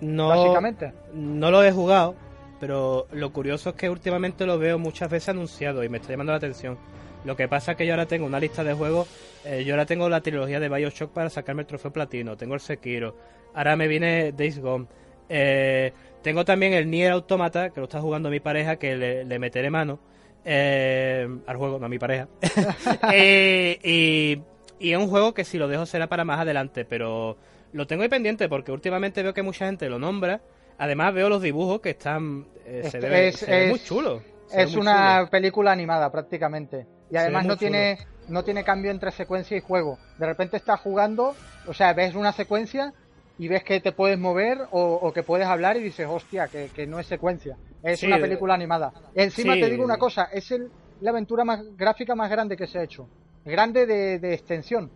No, 0.00 0.28
básicamente. 0.28 0.92
no 1.14 1.50
lo 1.50 1.62
he 1.62 1.70
jugado, 1.72 2.16
pero 2.58 3.06
lo 3.12 3.32
curioso 3.32 3.70
es 3.70 3.76
que 3.76 3.88
últimamente 3.88 4.46
lo 4.46 4.58
veo 4.58 4.78
muchas 4.78 5.08
veces 5.10 5.28
anunciado 5.30 5.84
y 5.84 5.88
me 5.88 5.98
está 5.98 6.10
llamando 6.10 6.32
la 6.32 6.38
atención. 6.38 6.76
Lo 7.24 7.36
que 7.36 7.48
pasa 7.48 7.72
es 7.72 7.76
que 7.78 7.86
yo 7.86 7.92
ahora 7.92 8.06
tengo 8.06 8.24
una 8.26 8.40
lista 8.40 8.64
de 8.64 8.72
juegos, 8.72 9.08
eh, 9.44 9.62
yo 9.64 9.74
ahora 9.74 9.84
tengo 9.86 10.08
la 10.08 10.20
trilogía 10.22 10.58
de 10.58 10.68
Bioshock 10.68 11.12
para 11.12 11.28
sacarme 11.28 11.62
el 11.62 11.66
trofeo 11.66 11.92
platino, 11.92 12.36
tengo 12.36 12.54
el 12.54 12.60
Sekiro, 12.60 13.14
ahora 13.54 13.76
me 13.76 13.88
viene 13.88 14.32
Days 14.32 14.58
Gone, 14.58 14.86
eh, 15.28 15.92
tengo 16.22 16.44
también 16.44 16.72
el 16.72 16.90
Nier 16.90 17.12
Automata, 17.12 17.70
que 17.70 17.80
lo 17.80 17.84
está 17.84 18.00
jugando 18.00 18.30
mi 18.30 18.40
pareja, 18.40 18.76
que 18.76 18.96
le, 18.96 19.24
le 19.24 19.38
meteré 19.38 19.68
mano 19.70 20.00
eh, 20.44 21.28
al 21.46 21.56
juego, 21.56 21.78
no 21.78 21.86
a 21.86 21.88
mi 21.88 21.98
pareja. 21.98 22.26
Eh, 23.12 23.78
y, 23.82 24.86
y 24.88 24.92
es 24.92 24.98
un 24.98 25.08
juego 25.08 25.34
que 25.34 25.44
si 25.44 25.58
lo 25.58 25.68
dejo 25.68 25.84
será 25.86 26.06
para 26.08 26.24
más 26.24 26.40
adelante, 26.40 26.84
pero 26.84 27.36
lo 27.72 27.86
tengo 27.86 28.02
ahí 28.02 28.08
pendiente 28.08 28.48
porque 28.48 28.72
últimamente 28.72 29.22
veo 29.22 29.34
que 29.34 29.42
mucha 29.42 29.66
gente 29.66 29.88
lo 29.90 29.98
nombra. 29.98 30.40
Además 30.78 31.12
veo 31.12 31.28
los 31.28 31.42
dibujos 31.42 31.80
que 31.80 31.90
están... 31.90 32.46
eh, 32.64 32.80
se 32.90 32.96
Este 32.98 33.08
ve, 33.08 33.28
es- 33.28 33.36
se 33.36 33.50
ve 33.50 33.68
muy 33.68 33.80
chulo. 33.80 34.22
se 34.46 34.56
ve 34.56 34.62
Es 34.62 34.72
muy 34.72 34.80
una 34.80 35.18
chulo. 35.18 35.30
película 35.30 35.72
animada 35.72 36.10
prácticamente. 36.10 36.86
Y 37.10 37.16
además 37.16 37.44
no 37.46 37.56
tiene, 37.56 37.98
no 38.28 38.44
tiene 38.44 38.64
cambio 38.64 38.90
entre 38.90 39.10
secuencia 39.10 39.56
y 39.56 39.60
juego. 39.60 39.98
De 40.16 40.26
repente 40.26 40.56
estás 40.56 40.80
jugando, 40.80 41.36
o 41.66 41.74
sea, 41.74 41.92
ves 41.92 42.14
una 42.14 42.32
secuencia 42.32 42.92
y 43.36 43.48
ves 43.48 43.64
que 43.64 43.80
te 43.80 43.92
puedes 43.92 44.18
mover 44.18 44.58
o, 44.70 44.94
o 44.94 45.12
que 45.12 45.22
puedes 45.22 45.46
hablar 45.46 45.76
y 45.76 45.82
dices, 45.82 46.06
hostia, 46.08 46.48
que, 46.48 46.70
que 46.74 46.86
no 46.86 47.00
es 47.00 47.06
secuencia. 47.06 47.58
Es 47.82 48.00
Sí, 48.00 48.06
una 48.06 48.16
de- 48.16 48.22
película 48.22 48.54
animada. 48.54 48.92
Encima 49.14 49.54
sí. 49.54 49.60
te 49.60 49.70
digo 49.70 49.84
una 49.84 49.96
cosa, 49.98 50.28
es 50.32 50.50
el, 50.50 50.70
la 51.00 51.10
aventura 51.10 51.44
más 51.44 51.60
gráfica 51.76 52.14
más 52.14 52.30
grande 52.30 52.56
que 52.56 52.66
se 52.66 52.78
ha 52.78 52.82
hecho. 52.84 53.08
Grande 53.44 53.86
de, 53.86 54.18
de 54.18 54.34
extensión. 54.34 54.92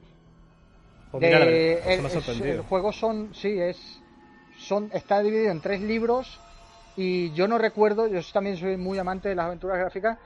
Pues 1.11 1.23
De- 1.23 1.73
el, 1.95 2.61
juego 2.69 2.93
son, 2.93 3.33
sí, 3.35 3.59
es, 3.59 4.03
son, 4.57 4.91
está 4.93 5.23
dividido 5.23 5.51
en 5.51 5.61
tres 5.61 5.81
libros 5.81 6.41
y 6.97 7.33
yo 7.35 7.49
no 7.49 7.59
recuerdo, 7.59 8.07
yo 8.09 8.21
también 8.33 8.57
soy 8.57 8.77
muy 8.77 8.99
amante 8.99 9.29
de 9.29 9.35
las 9.35 9.47
aventuras 9.47 9.79
gráficas. 9.79 10.19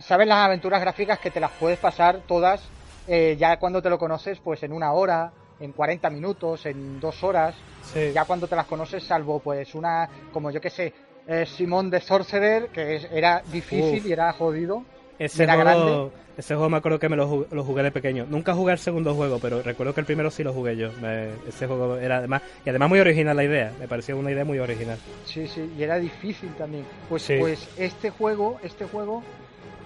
¿Sabes 0.00 0.26
las 0.26 0.38
aventuras 0.46 0.80
gráficas 0.80 1.18
que 1.18 1.30
te 1.30 1.40
las 1.40 1.50
puedes 1.52 1.78
pasar 1.78 2.20
todas 2.26 2.62
eh, 3.06 3.36
ya 3.38 3.56
cuando 3.58 3.80
te 3.80 3.88
lo 3.88 3.98
conoces, 3.98 4.38
pues 4.38 4.62
en 4.62 4.72
una 4.72 4.92
hora, 4.92 5.32
en 5.60 5.72
40 5.72 6.10
minutos, 6.10 6.66
en 6.66 7.00
dos 7.00 7.24
horas? 7.24 7.54
Sí. 7.80 8.12
Ya 8.12 8.26
cuando 8.26 8.46
te 8.46 8.54
las 8.54 8.66
conoces, 8.66 9.02
salvo 9.02 9.40
pues 9.40 9.74
una, 9.74 10.08
como 10.32 10.50
yo 10.50 10.60
que 10.60 10.68
sé, 10.68 10.92
eh, 11.26 11.46
Simón 11.46 11.88
de 11.88 12.00
Sorcerer, 12.00 12.68
que 12.68 12.96
es- 12.96 13.08
era 13.10 13.42
difícil 13.50 14.00
Uf. 14.00 14.06
y 14.06 14.12
era 14.12 14.30
jodido. 14.32 14.84
Ese 15.18 15.44
era 15.44 15.54
juego, 15.56 16.12
ese 16.36 16.54
juego 16.54 16.70
me 16.70 16.76
acuerdo 16.76 16.98
que 17.00 17.08
me 17.08 17.16
lo 17.16 17.26
jugué, 17.26 17.46
lo 17.50 17.64
jugué 17.64 17.82
de 17.82 17.90
pequeño. 17.90 18.26
Nunca 18.28 18.54
jugué 18.54 18.72
el 18.72 18.78
segundo 18.78 19.14
juego, 19.14 19.38
pero 19.40 19.62
recuerdo 19.62 19.92
que 19.94 20.00
el 20.00 20.06
primero 20.06 20.30
sí 20.30 20.44
lo 20.44 20.52
jugué 20.52 20.76
yo. 20.76 20.90
Me- 21.00 21.30
ese 21.48 21.66
juego 21.66 21.96
era 21.96 22.18
además 22.18 22.42
y 22.64 22.68
además 22.68 22.90
muy 22.90 23.00
original 23.00 23.34
la 23.36 23.42
idea. 23.44 23.72
Me 23.80 23.88
pareció 23.88 24.16
una 24.18 24.30
idea 24.30 24.44
muy 24.44 24.58
original. 24.60 24.98
Sí, 25.24 25.48
sí, 25.48 25.72
y 25.76 25.82
era 25.82 25.96
difícil 25.98 26.54
también. 26.56 26.84
Pues, 27.08 27.22
Sí. 27.22 27.36
pues 27.38 27.68
este 27.78 28.10
juego, 28.10 28.60
este 28.62 28.84
juego, 28.84 29.24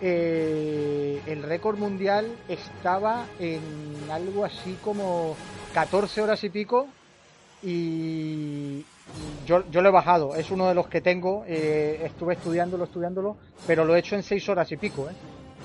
eh, 0.03 1.23
el 1.27 1.43
récord 1.45 1.79
mundial 1.79 2.27
estaba 2.49 3.27
en 3.39 3.61
algo 4.11 4.45
así 4.45 4.77
como 4.83 5.37
14 5.73 6.21
horas 6.21 6.43
y 6.43 6.51
pico 6.51 6.89
y 7.63 8.85
yo, 9.47 9.63
yo 9.71 9.81
lo 9.81 9.89
he 9.89 9.93
bajado, 9.93 10.35
es 10.35 10.51
uno 10.51 10.67
de 10.67 10.75
los 10.75 10.89
que 10.89 11.01
tengo, 11.01 11.45
eh, 11.47 12.01
estuve 12.05 12.35
estudiándolo, 12.35 12.85
estudiándolo, 12.85 13.37
pero 13.67 13.85
lo 13.85 13.95
he 13.95 14.01
hecho 14.01 14.17
en 14.17 14.25
seis 14.25 14.49
horas 14.49 14.73
y 14.73 14.77
pico, 14.77 15.09
¿eh? 15.09 15.15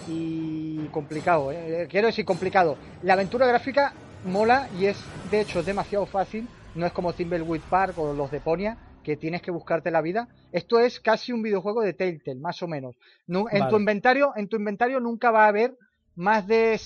Y 0.08 0.88
complicado. 0.92 1.52
Quiero 1.90 2.08
decir 2.08 2.24
complicado. 2.24 2.78
La 3.02 3.14
aventura 3.14 3.48
gráfica 3.48 3.94
mola 4.26 4.70
y 4.78 4.86
es, 4.86 4.98
de 5.32 5.42
hecho, 5.42 5.64
demasiado 5.64 6.06
fácil, 6.06 6.48
no 6.76 6.86
es 6.86 6.94
como 6.94 7.14
Thimbleweed 7.14 7.62
Park 7.70 7.98
o 7.98 8.14
los 8.14 8.30
de 8.30 8.40
Ponia, 8.40 8.78
que 9.08 9.16
tienes 9.16 9.42
que 9.42 9.52
buscarte 9.52 9.90
la 9.90 10.02
vida. 10.02 10.28
Esto 10.52 10.80
es 10.80 11.00
casi 11.00 11.32
un 11.32 11.42
videojuego 11.42 11.82
de 11.82 11.94
Telltale, 11.94 12.42
más 12.42 12.62
o 12.62 12.68
menos. 12.68 12.98
en 13.30 13.70
tu 13.70 13.78
inventario, 13.78 14.34
en 14.36 14.50
tu 14.50 14.58
inventario 14.58 15.00
nunca 15.00 15.32
va 15.32 15.46
a 15.46 15.48
haber 15.48 15.78
más 16.18 16.46
de 16.46 16.78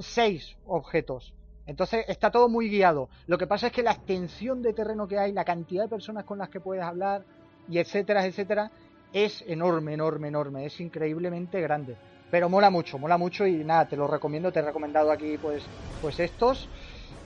seis 0.00 0.56
objetos. 0.66 1.34
Entonces 1.64 2.04
está 2.08 2.32
todo 2.32 2.48
muy 2.48 2.68
guiado. 2.68 3.08
Lo 3.28 3.38
que 3.38 3.46
pasa 3.46 3.68
es 3.68 3.72
que 3.72 3.84
la 3.84 3.92
extensión 3.92 4.60
de 4.60 4.72
terreno 4.72 5.06
que 5.06 5.20
hay, 5.20 5.30
la 5.30 5.44
cantidad 5.44 5.84
de 5.84 5.88
personas 5.88 6.24
con 6.24 6.38
las 6.38 6.48
que 6.48 6.58
puedes 6.58 6.82
hablar, 6.82 7.22
y 7.68 7.78
etcétera, 7.78 8.26
etcétera, 8.26 8.72
es 9.12 9.44
enorme, 9.46 9.94
enorme, 9.94 10.26
enorme. 10.26 10.66
Es 10.66 10.80
increíblemente 10.80 11.60
grande. 11.60 11.96
Pero 12.28 12.48
mola 12.48 12.70
mucho, 12.70 12.98
mola 12.98 13.18
mucho 13.18 13.46
y 13.46 13.62
nada, 13.62 13.86
te 13.86 13.96
lo 13.96 14.08
recomiendo, 14.08 14.50
te 14.50 14.58
he 14.58 14.62
recomendado 14.62 15.12
aquí 15.12 15.38
pues, 15.38 15.62
pues 16.02 16.18
estos. 16.18 16.68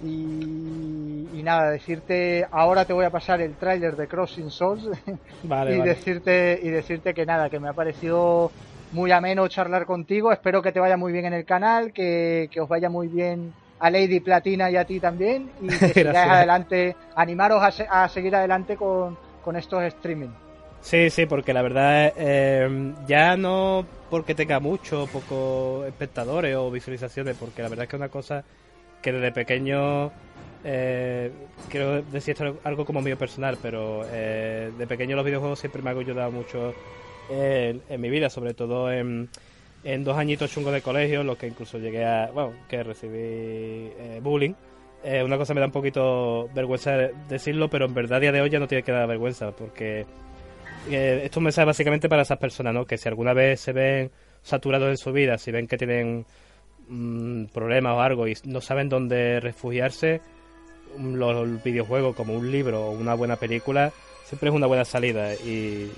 Y, 0.02 1.42
nada, 1.42 1.70
decirte, 1.70 2.46
ahora 2.50 2.84
te 2.84 2.92
voy 2.92 3.04
a 3.04 3.10
pasar 3.10 3.40
el 3.40 3.54
tráiler 3.54 3.96
de 3.96 4.06
Crossing 4.06 4.50
Souls 4.50 4.88
vale, 5.42 5.76
y 5.76 5.80
decirte 5.80 6.60
y 6.62 6.68
decirte 6.68 7.12
que 7.12 7.26
nada, 7.26 7.48
que 7.48 7.58
me 7.58 7.68
ha 7.68 7.72
parecido 7.72 8.52
muy 8.92 9.10
ameno 9.10 9.48
charlar 9.48 9.84
contigo, 9.86 10.32
espero 10.32 10.62
que 10.62 10.70
te 10.70 10.80
vaya 10.80 10.96
muy 10.96 11.12
bien 11.12 11.24
en 11.24 11.32
el 11.32 11.44
canal, 11.44 11.92
que, 11.92 12.48
que 12.52 12.60
os 12.60 12.68
vaya 12.68 12.88
muy 12.88 13.08
bien 13.08 13.52
a 13.80 13.90
Lady 13.90 14.20
Platina 14.20 14.70
y 14.70 14.76
a 14.76 14.84
ti 14.84 15.00
también 15.00 15.50
y 15.60 15.68
que 15.68 15.88
sigáis 15.94 16.16
adelante, 16.16 16.96
animaros 17.16 17.62
a, 17.62 18.08
seguir 18.08 18.36
adelante 18.36 18.76
con, 18.76 19.16
estos 19.56 19.82
streaming. 19.82 20.28
Sí, 20.80 21.10
sí, 21.10 21.26
porque 21.26 21.52
la 21.52 21.62
verdad 21.62 22.12
eh, 22.16 22.94
ya 23.06 23.36
no 23.36 23.84
porque 24.08 24.34
tenga 24.34 24.60
mucho, 24.60 25.06
poco 25.12 25.84
espectadores 25.84 26.56
o 26.56 26.70
visualizaciones, 26.70 27.36
porque 27.36 27.62
la 27.62 27.68
verdad 27.68 27.84
es 27.84 27.90
que 27.90 27.96
es 27.96 28.00
una 28.00 28.08
cosa 28.08 28.44
que 29.02 29.12
desde 29.12 29.32
pequeño 29.32 30.10
eh, 30.64 31.30
quiero 31.68 32.02
decir 32.02 32.32
esto 32.32 32.58
algo 32.64 32.84
como 32.84 33.00
mío 33.00 33.16
personal, 33.16 33.58
pero 33.60 34.04
eh, 34.10 34.70
de 34.76 34.86
pequeño 34.86 35.16
los 35.16 35.24
videojuegos 35.24 35.58
siempre 35.58 35.82
me 35.82 35.90
han 35.90 35.98
ayudado 35.98 36.30
mucho 36.30 36.74
en 37.32 38.00
mi 38.00 38.10
vida, 38.10 38.28
sobre 38.28 38.54
todo 38.54 38.90
en 38.90 39.28
en 39.84 40.04
dos 40.04 40.16
añitos 40.16 40.50
chungos 40.50 40.72
de 40.72 40.82
colegio, 40.82 41.22
los 41.24 41.38
que 41.38 41.46
incluso 41.46 41.78
llegué 41.78 42.04
a, 42.04 42.30
bueno, 42.32 42.52
que 42.68 42.82
recibí 42.82 43.18
eh, 43.18 44.20
bullying. 44.22 44.52
Eh, 45.02 45.22
una 45.22 45.38
cosa 45.38 45.54
me 45.54 45.60
da 45.60 45.66
un 45.66 45.72
poquito 45.72 46.48
vergüenza 46.54 46.92
decirlo, 47.28 47.70
pero 47.70 47.86
en 47.86 47.94
verdad 47.94 48.18
a 48.18 48.20
día 48.20 48.32
de 48.32 48.40
hoy 48.42 48.50
ya 48.50 48.58
no 48.58 48.68
tiene 48.68 48.82
que 48.82 48.92
dar 48.92 49.08
vergüenza, 49.08 49.52
porque 49.52 50.04
eh, 50.90 51.22
esto 51.24 51.40
me 51.40 51.52
sale 51.52 51.66
básicamente 51.66 52.08
para 52.08 52.22
esas 52.22 52.38
personas, 52.38 52.74
¿no? 52.74 52.84
Que 52.84 52.98
si 52.98 53.08
alguna 53.08 53.32
vez 53.32 53.60
se 53.60 53.72
ven 53.72 54.10
saturados 54.42 54.90
en 54.90 54.98
su 54.98 55.12
vida, 55.12 55.38
si 55.38 55.50
ven 55.50 55.66
que 55.66 55.78
tienen 55.78 56.26
mm, 56.90 57.46
problemas 57.46 57.94
o 57.94 58.00
algo 58.00 58.28
y 58.28 58.36
no 58.44 58.60
saben 58.60 58.90
dónde 58.90 59.40
refugiarse, 59.40 60.20
los 60.98 61.62
videojuegos 61.62 62.14
como 62.14 62.34
un 62.34 62.50
libro 62.50 62.86
o 62.86 62.90
una 62.90 63.14
buena 63.14 63.36
película 63.36 63.92
siempre 64.30 64.48
es 64.48 64.54
una 64.54 64.68
buena 64.68 64.84
salida 64.84 65.34
y 65.34 65.90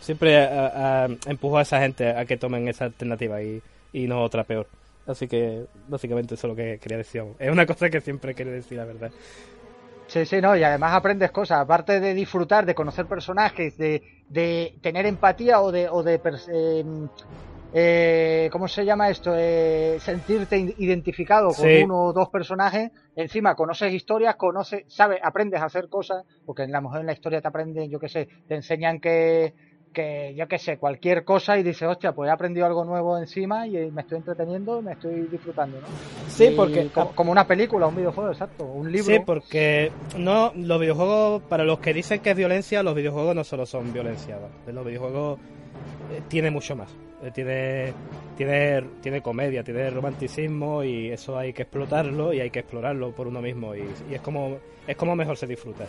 siempre 0.00 0.38
a, 0.38 1.06
empujo 1.26 1.58
a 1.58 1.62
esa 1.62 1.80
gente 1.80 2.08
a 2.08 2.24
que 2.24 2.38
tomen 2.38 2.66
esa 2.66 2.86
alternativa 2.86 3.42
y, 3.42 3.62
no 3.92 4.22
otra 4.22 4.42
peor. 4.44 4.66
Así 5.06 5.28
que 5.28 5.66
básicamente 5.86 6.34
eso 6.34 6.46
es 6.46 6.50
lo 6.50 6.56
que 6.56 6.78
quería 6.78 6.96
decir. 6.96 7.22
Es 7.38 7.52
una 7.52 7.66
cosa 7.66 7.90
que 7.90 8.00
siempre 8.00 8.34
quiero 8.34 8.52
decir, 8.52 8.78
la 8.78 8.86
verdad. 8.86 9.10
Sí, 10.06 10.24
sí, 10.24 10.40
no, 10.40 10.56
y 10.56 10.62
además 10.62 10.94
aprendes 10.94 11.30
cosas, 11.30 11.58
aparte 11.58 12.00
de 12.00 12.14
disfrutar, 12.14 12.64
de 12.64 12.74
conocer 12.74 13.06
personajes, 13.06 13.76
de, 13.76 14.02
de 14.28 14.74
tener 14.80 15.04
empatía 15.04 15.60
o 15.60 15.70
de, 15.70 15.88
o 15.90 16.02
de 16.02 16.20
em, 16.48 17.08
eh, 17.76 18.48
¿cómo 18.52 18.68
se 18.68 18.84
llama 18.84 19.10
esto? 19.10 19.34
Eh, 19.36 19.96
sentirte 19.98 20.56
identificado 20.78 21.52
con 21.52 21.66
uno 21.66 22.04
o 22.04 22.12
dos 22.12 22.28
personajes, 22.28 22.92
encima 23.16 23.56
conoces 23.56 23.92
historias, 23.92 24.36
conoces, 24.36 24.84
sabes, 24.86 25.18
aprendes 25.20 25.60
a 25.60 25.64
hacer 25.64 25.88
cosas, 25.88 26.24
porque 26.46 26.62
a 26.62 26.66
lo 26.68 26.82
mejor 26.82 27.00
en 27.00 27.06
la 27.06 27.12
historia 27.12 27.40
te 27.40 27.48
aprenden, 27.48 27.90
yo 27.90 27.98
qué 27.98 28.08
sé, 28.08 28.28
te 28.46 28.54
enseñan 28.54 29.00
que 29.00 29.54
que 29.94 30.34
yo 30.36 30.46
qué 30.46 30.58
sé, 30.58 30.76
cualquier 30.76 31.24
cosa 31.24 31.56
y 31.56 31.62
dice, 31.62 31.86
hostia, 31.86 32.12
pues 32.12 32.28
he 32.28 32.32
aprendido 32.32 32.66
algo 32.66 32.84
nuevo 32.84 33.16
encima 33.16 33.66
y 33.66 33.90
me 33.90 34.02
estoy 34.02 34.18
entreteniendo, 34.18 34.82
me 34.82 34.92
estoy 34.92 35.22
disfrutando, 35.30 35.80
¿no? 35.80 35.86
Sí, 36.28 36.52
porque... 36.54 36.90
Como, 37.14 37.32
una 37.32 37.46
película, 37.46 37.86
un 37.86 37.96
videojuego, 37.96 38.32
exacto, 38.32 38.64
un 38.64 38.90
libro. 38.90 39.14
Sí, 39.14 39.20
porque 39.24 39.92
no, 40.18 40.52
los 40.56 40.80
videojuegos, 40.80 41.42
para 41.44 41.64
los 41.64 41.78
que 41.78 41.94
dicen 41.94 42.20
que 42.20 42.30
es 42.30 42.36
violencia, 42.36 42.82
los 42.82 42.94
videojuegos 42.94 43.34
no 43.34 43.44
solo 43.44 43.64
son 43.64 43.92
violencia, 43.92 44.36
los 44.66 44.84
videojuegos 44.84 45.38
eh, 46.12 46.20
tiene 46.28 46.50
mucho 46.50 46.76
más. 46.76 46.88
Eh, 47.24 47.30
tiene, 47.30 47.94
tiene, 48.36 48.82
tiene 49.00 49.22
comedia, 49.22 49.64
tiene 49.64 49.88
romanticismo 49.88 50.84
y 50.84 51.10
eso 51.10 51.38
hay 51.38 51.54
que 51.54 51.62
explotarlo 51.62 52.34
y 52.34 52.40
hay 52.40 52.50
que 52.50 52.58
explorarlo 52.58 53.12
por 53.12 53.26
uno 53.26 53.40
mismo 53.40 53.74
y, 53.74 53.88
es 54.10 54.20
como 54.20 54.58
es 54.86 54.96
como 54.96 55.16
mejor 55.16 55.38
se 55.38 55.46
disfruta. 55.46 55.86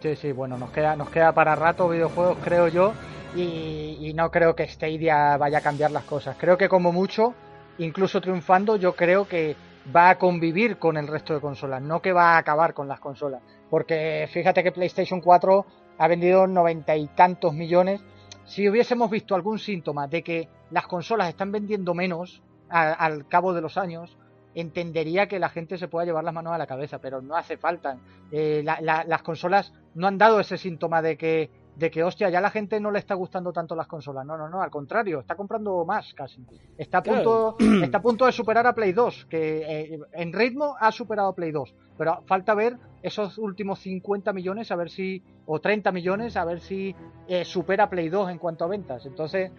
Sí, 0.00 0.14
sí, 0.16 0.32
bueno, 0.32 0.58
nos 0.58 0.70
queda, 0.70 0.94
nos 0.96 1.08
queda 1.08 1.32
para 1.32 1.54
rato 1.56 1.88
videojuegos, 1.88 2.36
creo 2.44 2.68
yo, 2.68 2.92
y, 3.34 4.12
no 4.14 4.30
creo 4.30 4.54
que 4.54 4.68
Stadia 4.68 5.36
vaya 5.38 5.58
a 5.58 5.60
cambiar 5.62 5.90
las 5.90 6.04
cosas. 6.04 6.36
Creo 6.38 6.58
que 6.58 6.68
como 6.68 6.92
mucho, 6.92 7.34
incluso 7.78 8.20
triunfando, 8.20 8.76
yo 8.76 8.94
creo 8.94 9.26
que 9.26 9.56
va 9.94 10.10
a 10.10 10.18
convivir 10.18 10.76
con 10.78 10.96
el 10.98 11.06
resto 11.06 11.32
de 11.32 11.40
consolas, 11.40 11.80
no 11.80 12.00
que 12.02 12.12
va 12.12 12.34
a 12.34 12.38
acabar 12.38 12.74
con 12.74 12.88
las 12.88 13.00
consolas. 13.00 13.42
Porque 13.70 14.28
fíjate 14.32 14.62
que 14.62 14.72
PlayStation 14.72 15.20
4 15.20 15.66
ha 15.98 16.08
vendido 16.08 16.46
noventa 16.46 16.94
y 16.94 17.06
tantos 17.08 17.54
millones. 17.54 18.02
Si 18.46 18.68
hubiésemos 18.68 19.10
visto 19.10 19.34
algún 19.34 19.58
síntoma 19.58 20.06
de 20.06 20.22
que 20.22 20.48
las 20.70 20.86
consolas 20.86 21.28
están 21.28 21.52
vendiendo 21.52 21.94
menos 21.94 22.42
al 22.68 23.26
cabo 23.28 23.52
de 23.52 23.60
los 23.60 23.76
años, 23.76 24.16
entendería 24.54 25.28
que 25.28 25.38
la 25.38 25.50
gente 25.50 25.76
se 25.76 25.88
pueda 25.88 26.06
llevar 26.06 26.24
las 26.24 26.32
manos 26.32 26.52
a 26.52 26.58
la 26.58 26.66
cabeza, 26.66 26.98
pero 26.98 27.20
no 27.20 27.36
hace 27.36 27.56
falta. 27.56 27.98
Eh, 28.32 28.62
las 28.64 29.22
consolas 29.22 29.72
no 29.94 30.06
han 30.06 30.16
dado 30.16 30.40
ese 30.40 30.56
síntoma 30.56 31.02
de 31.02 31.16
que, 31.16 31.50
de 31.76 31.90
que, 31.90 32.02
hostia, 32.02 32.30
ya 32.30 32.40
la 32.40 32.50
gente 32.50 32.80
no 32.80 32.90
le 32.90 32.98
está 32.98 33.14
gustando 33.14 33.52
tanto 33.52 33.76
las 33.76 33.86
consolas. 33.86 34.24
No, 34.24 34.36
no, 34.36 34.48
no, 34.48 34.62
al 34.62 34.70
contrario, 34.70 35.20
está 35.20 35.34
comprando 35.34 35.84
más 35.84 36.14
casi. 36.14 36.44
Está 36.78 36.98
a 36.98 37.02
punto, 37.02 37.56
está 37.82 37.98
a 37.98 38.02
punto 38.02 38.24
de 38.24 38.32
superar 38.32 38.66
a 38.66 38.74
Play 38.74 38.92
2, 38.92 39.26
que 39.26 39.58
eh, 39.58 40.00
en 40.12 40.32
ritmo 40.32 40.76
ha 40.80 40.90
superado 40.90 41.28
a 41.28 41.34
Play 41.34 41.52
2, 41.52 41.74
pero 41.98 42.22
falta 42.26 42.54
ver 42.54 42.78
esos 43.02 43.36
últimos 43.38 43.78
50 43.80 44.32
millones, 44.32 44.70
a 44.70 44.76
ver 44.76 44.90
si, 44.90 45.22
o 45.44 45.60
30 45.60 45.92
millones, 45.92 46.36
a 46.36 46.44
ver 46.44 46.60
si 46.60 46.94
eh, 47.28 47.44
supera 47.44 47.84
a 47.84 47.90
Play 47.90 48.08
2 48.08 48.30
en 48.30 48.38
cuanto 48.38 48.64
a 48.64 48.68
ventas. 48.68 49.04
Entonces, 49.04 49.50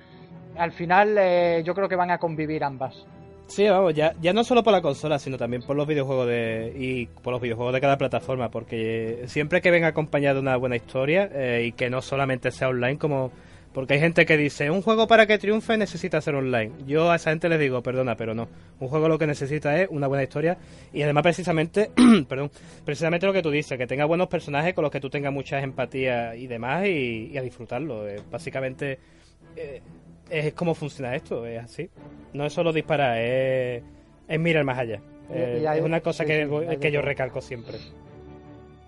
al 0.57 0.71
final 0.71 1.63
yo 1.63 1.75
creo 1.75 1.87
que 1.87 1.95
van 1.95 2.09
a 2.09 2.17
convivir 2.17 2.63
ambas. 2.63 3.05
Sí, 3.47 3.67
vamos, 3.67 3.93
ya, 3.93 4.13
ya 4.21 4.33
no 4.33 4.43
solo 4.43 4.61
por 4.61 4.73
la 4.73 4.81
consola, 4.81 5.19
sino 5.19 5.37
también 5.37 5.61
por 5.63 5.75
los 5.75 5.87
videojuegos 5.87 6.27
de 6.27 6.73
y 6.77 7.05
por 7.05 7.31
los 7.31 7.41
videojuegos 7.41 7.73
de 7.73 7.81
cada 7.81 7.97
plataforma, 7.97 8.51
porque 8.51 9.23
siempre 9.27 9.61
que 9.61 9.71
venga 9.71 9.87
acompañado 9.87 10.35
de 10.35 10.41
una 10.41 10.57
buena 10.57 10.75
historia 10.75 11.29
eh, 11.33 11.65
y 11.67 11.71
que 11.71 11.89
no 11.89 12.01
solamente 12.01 12.51
sea 12.51 12.67
online, 12.67 12.97
como 12.97 13.31
porque 13.73 13.93
hay 13.93 13.99
gente 13.99 14.25
que 14.25 14.37
dice, 14.37 14.71
un 14.71 14.81
juego 14.81 15.07
para 15.07 15.27
que 15.27 15.37
triunfe 15.37 15.77
necesita 15.77 16.19
ser 16.19 16.33
online. 16.33 16.71
Yo 16.87 17.11
a 17.11 17.15
esa 17.15 17.29
gente 17.29 17.47
les 17.47 17.59
digo, 17.59 17.83
perdona, 17.83 18.15
pero 18.15 18.33
no. 18.33 18.49
Un 18.79 18.87
juego 18.87 19.07
lo 19.07 19.19
que 19.19 19.27
necesita 19.27 19.79
es 19.79 19.87
una 19.91 20.07
buena 20.07 20.23
historia 20.23 20.57
y 20.91 21.03
además 21.03 21.21
precisamente, 21.21 21.91
perdón, 22.27 22.49
precisamente 22.83 23.27
lo 23.27 23.33
que 23.33 23.43
tú 23.43 23.51
dices, 23.51 23.77
que 23.77 23.85
tenga 23.85 24.05
buenos 24.05 24.29
personajes 24.29 24.73
con 24.73 24.81
los 24.81 24.91
que 24.91 24.99
tú 24.99 25.11
tengas 25.11 25.31
muchas 25.31 25.63
empatías 25.63 26.35
y 26.35 26.47
demás 26.47 26.87
y, 26.87 27.37
a 27.37 27.41
disfrutarlo. 27.41 28.07
Eh, 28.07 28.19
básicamente 28.31 28.97
eh, 29.55 29.81
es 30.29 30.53
como 30.53 30.75
funciona 30.75 31.15
esto, 31.15 31.45
es 31.45 31.63
así. 31.63 31.89
No 32.33 32.45
es 32.45 32.53
solo 32.53 32.73
disparar, 32.73 33.17
es, 33.17 33.83
es 34.27 34.39
mirar 34.39 34.63
más 34.63 34.77
allá. 34.77 35.01
Eh, 35.29 35.65
es 35.75 35.81
una 35.81 36.01
cosa 36.01 36.25
que, 36.25 36.77
que 36.79 36.91
yo 36.91 37.01
recalco 37.01 37.41
siempre. 37.41 37.77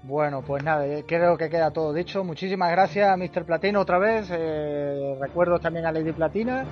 Bueno, 0.04 0.42
pues 0.42 0.64
nada, 0.64 0.88
eh, 0.88 1.04
creo 1.06 1.38
que 1.38 1.50
queda 1.50 1.72
todo 1.72 1.94
dicho. 1.94 2.24
Muchísimas 2.24 2.72
gracias, 2.72 3.18
Mr. 3.18 3.46
Platino, 3.46 3.82
otra 3.82 4.00
vez. 4.00 4.28
Eh, 4.32 5.16
recuerdo 5.20 5.60
también 5.60 5.86
a 5.86 5.92
Lady 5.92 6.14
Platina. 6.14 6.66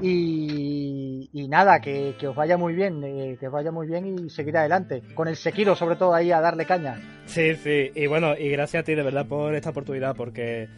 Y, 0.00 1.28
y 1.32 1.48
nada, 1.48 1.80
que, 1.80 2.14
que, 2.18 2.28
os 2.28 2.36
vaya 2.36 2.56
muy 2.56 2.74
bien, 2.74 3.36
que 3.38 3.46
os 3.46 3.52
vaya 3.52 3.72
muy 3.72 3.88
bien 3.88 4.06
y 4.06 4.30
seguir 4.30 4.56
adelante. 4.56 5.02
Con 5.14 5.26
el 5.26 5.36
Sekiro, 5.36 5.74
sobre 5.74 5.96
todo, 5.96 6.14
ahí 6.14 6.30
a 6.30 6.40
darle 6.40 6.64
caña. 6.64 7.22
Sí, 7.26 7.56
sí. 7.56 7.90
Y 7.94 8.06
bueno, 8.06 8.34
y 8.38 8.48
gracias 8.48 8.82
a 8.82 8.84
ti 8.84 8.94
de 8.94 9.02
verdad 9.02 9.26
por 9.26 9.54
esta 9.54 9.70
oportunidad, 9.70 10.14
porque 10.16 10.68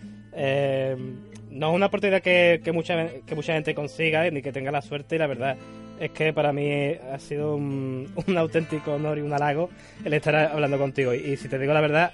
no 1.51 1.71
es 1.71 1.77
una 1.77 1.87
oportunidad 1.87 2.23
que, 2.23 2.71
mucha, 2.73 3.09
que 3.27 3.35
mucha 3.35 3.55
gente 3.55 3.75
consiga 3.75 4.31
ni 4.31 4.43
que 4.43 4.53
tenga 4.53 4.71
la 4.71 4.83
suerte 4.83 5.17
y 5.17 5.19
la 5.19 5.27
verdad 5.27 5.57
es 6.01 6.11
que 6.13 6.33
para 6.33 6.53
mí 6.53 6.93
ha 6.93 7.19
sido 7.19 7.55
un, 7.55 8.13
auténtico 8.37 8.95
honor 8.95 9.19
y 9.19 9.21
un 9.21 9.33
halago 9.33 9.69
el 10.03 10.15
estar 10.15 10.35
hablando 10.35 10.79
contigo. 10.79 11.13
Y, 11.13 11.37
si 11.37 11.47
te 11.49 11.59
digo 11.59 11.75
la 11.75 11.83
verdad, 11.83 12.13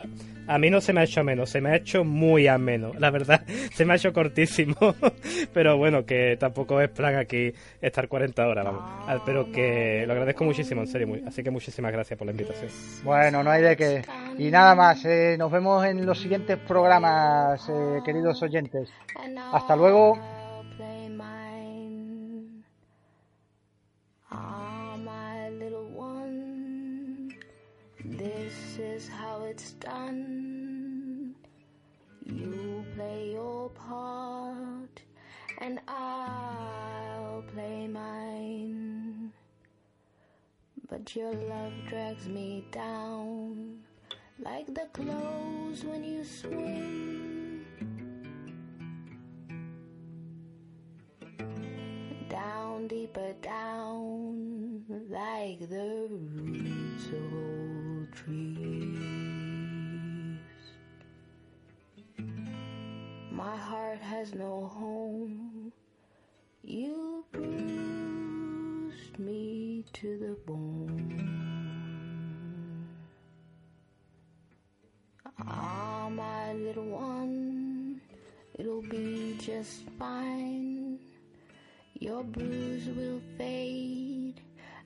a 0.49 0.59
mí 0.59 0.70
no 0.70 0.80
se 0.80 0.93
me 0.93 1.01
ha 1.01 1.05
hecho 1.05 1.22
menos, 1.22 1.51
se 1.51 1.61
me 1.61 1.70
ha 1.70 1.76
hecho 1.76 2.05
muy 2.05 2.49
ameno. 2.49 2.93
La 2.99 3.11
verdad, 3.11 3.43
se 3.72 3.84
me 3.84 3.93
ha 3.93 3.97
hecho 3.97 4.12
cortísimo. 4.12 4.74
Pero 5.55 5.78
bueno, 5.78 6.05
que 6.05 6.37
tampoco 6.37 6.80
es 6.80 6.91
plan 6.91 7.14
aquí 7.14 7.53
estar 7.80 8.09
40 8.09 8.47
horas, 8.47 8.64
vamos. 8.64 8.82
Ah, 8.84 9.22
pero 9.24 9.51
que 9.53 10.05
lo 10.07 10.12
agradezco 10.12 10.45
muchísimo, 10.45 10.80
en 10.82 10.89
serio. 10.89 11.09
Así 11.26 11.43
que 11.43 11.51
muchísimas 11.51 11.93
gracias 11.93 12.18
por 12.18 12.26
la 12.26 12.32
invitación. 12.32 12.70
Bueno, 13.05 13.43
no 13.43 13.51
hay 13.51 13.62
de 13.62 13.76
qué. 13.76 14.03
Y 14.39 14.51
nada 14.51 14.74
más, 14.74 15.05
eh, 15.05 15.37
nos 15.39 15.51
vemos 15.51 15.84
en 15.84 16.05
los 16.05 16.20
siguientes 16.20 16.59
programas, 16.59 17.68
eh, 17.68 18.01
queridos 18.05 18.43
oyentes. 18.43 18.89
Hasta 19.53 19.76
luego. 19.76 20.18
It's 28.97 29.73
done. 29.73 31.35
You 32.25 32.85
play 32.95 33.33
your 33.33 33.69
part, 33.71 35.03
and 35.59 35.81
I'll 35.87 37.45
play 37.53 37.89
mine. 37.89 39.33
But 40.89 41.15
your 41.15 41.33
love 41.33 41.75
drags 41.89 42.27
me 42.27 42.65
down 42.73 43.81
like 44.39 44.67
the 44.75 44.89
clothes 44.95 45.85
when 45.85 46.03
you 46.03 46.25
swim. 46.25 47.67
Down, 52.31 52.89
deeper 52.89 53.35
down, 53.43 54.85
like 55.11 55.69
the 55.69 56.09
roots 56.11 57.07
of 57.09 57.76
trees. 58.17 58.79
My 63.31 63.57
heart 63.57 64.01
has 64.01 64.35
no 64.35 64.67
home. 64.75 65.73
You 66.62 67.25
bruised 67.31 69.19
me 69.19 69.85
to 69.93 70.19
the 70.19 70.37
bone. 70.47 71.37
Ah, 75.39 76.09
my 76.11 76.55
little 76.55 76.89
one, 76.89 78.01
it'll 78.59 78.83
be 78.83 79.37
just 79.39 79.83
fine. 79.99 80.99
Your 81.99 82.25
bruise 82.25 82.89
will 82.89 83.21
fade 83.39 84.41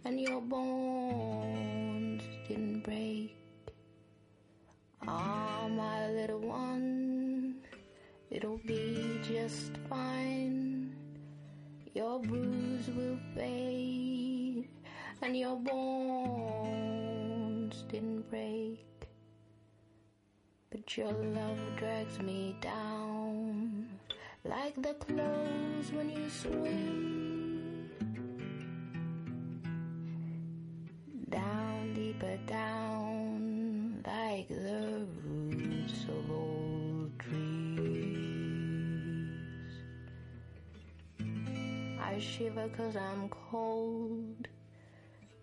and 0.04 0.20
your 0.20 0.40
bones 0.40 2.22
didn't 2.50 2.82
break. 2.82 3.36
Ah, 5.06 5.68
my 5.70 6.10
little 6.10 6.40
one. 6.40 7.62
It'll 8.28 8.58
be 8.66 9.20
just 9.22 9.70
fine. 9.88 10.92
Your 11.94 12.18
bruise 12.18 12.88
will 12.88 13.20
fade 13.36 14.68
and 15.22 15.36
your 15.36 15.60
bones 15.60 16.64
didn't 17.88 18.28
break. 18.28 18.84
But 20.70 20.96
your 20.96 21.12
love 21.12 21.60
drags 21.76 22.18
me 22.18 22.56
down 22.60 23.86
like 24.44 24.74
the 24.82 24.94
clothes 24.94 25.92
when 25.92 26.10
you 26.10 26.28
swim. 26.28 27.39
Down, 31.30 31.94
deeper 31.94 32.36
down, 32.46 34.02
like 34.04 34.48
the 34.48 35.06
roots 35.24 36.04
of 36.08 36.30
old 36.30 37.18
trees. 37.18 37.30
I 42.00 42.18
shiver 42.18 42.68
cause 42.76 42.96
I'm 42.96 43.28
cold, 43.28 44.48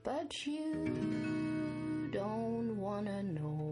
but 0.03 0.45
you 0.45 2.09
don't 2.11 2.77
wanna 2.77 3.23
know. 3.23 3.66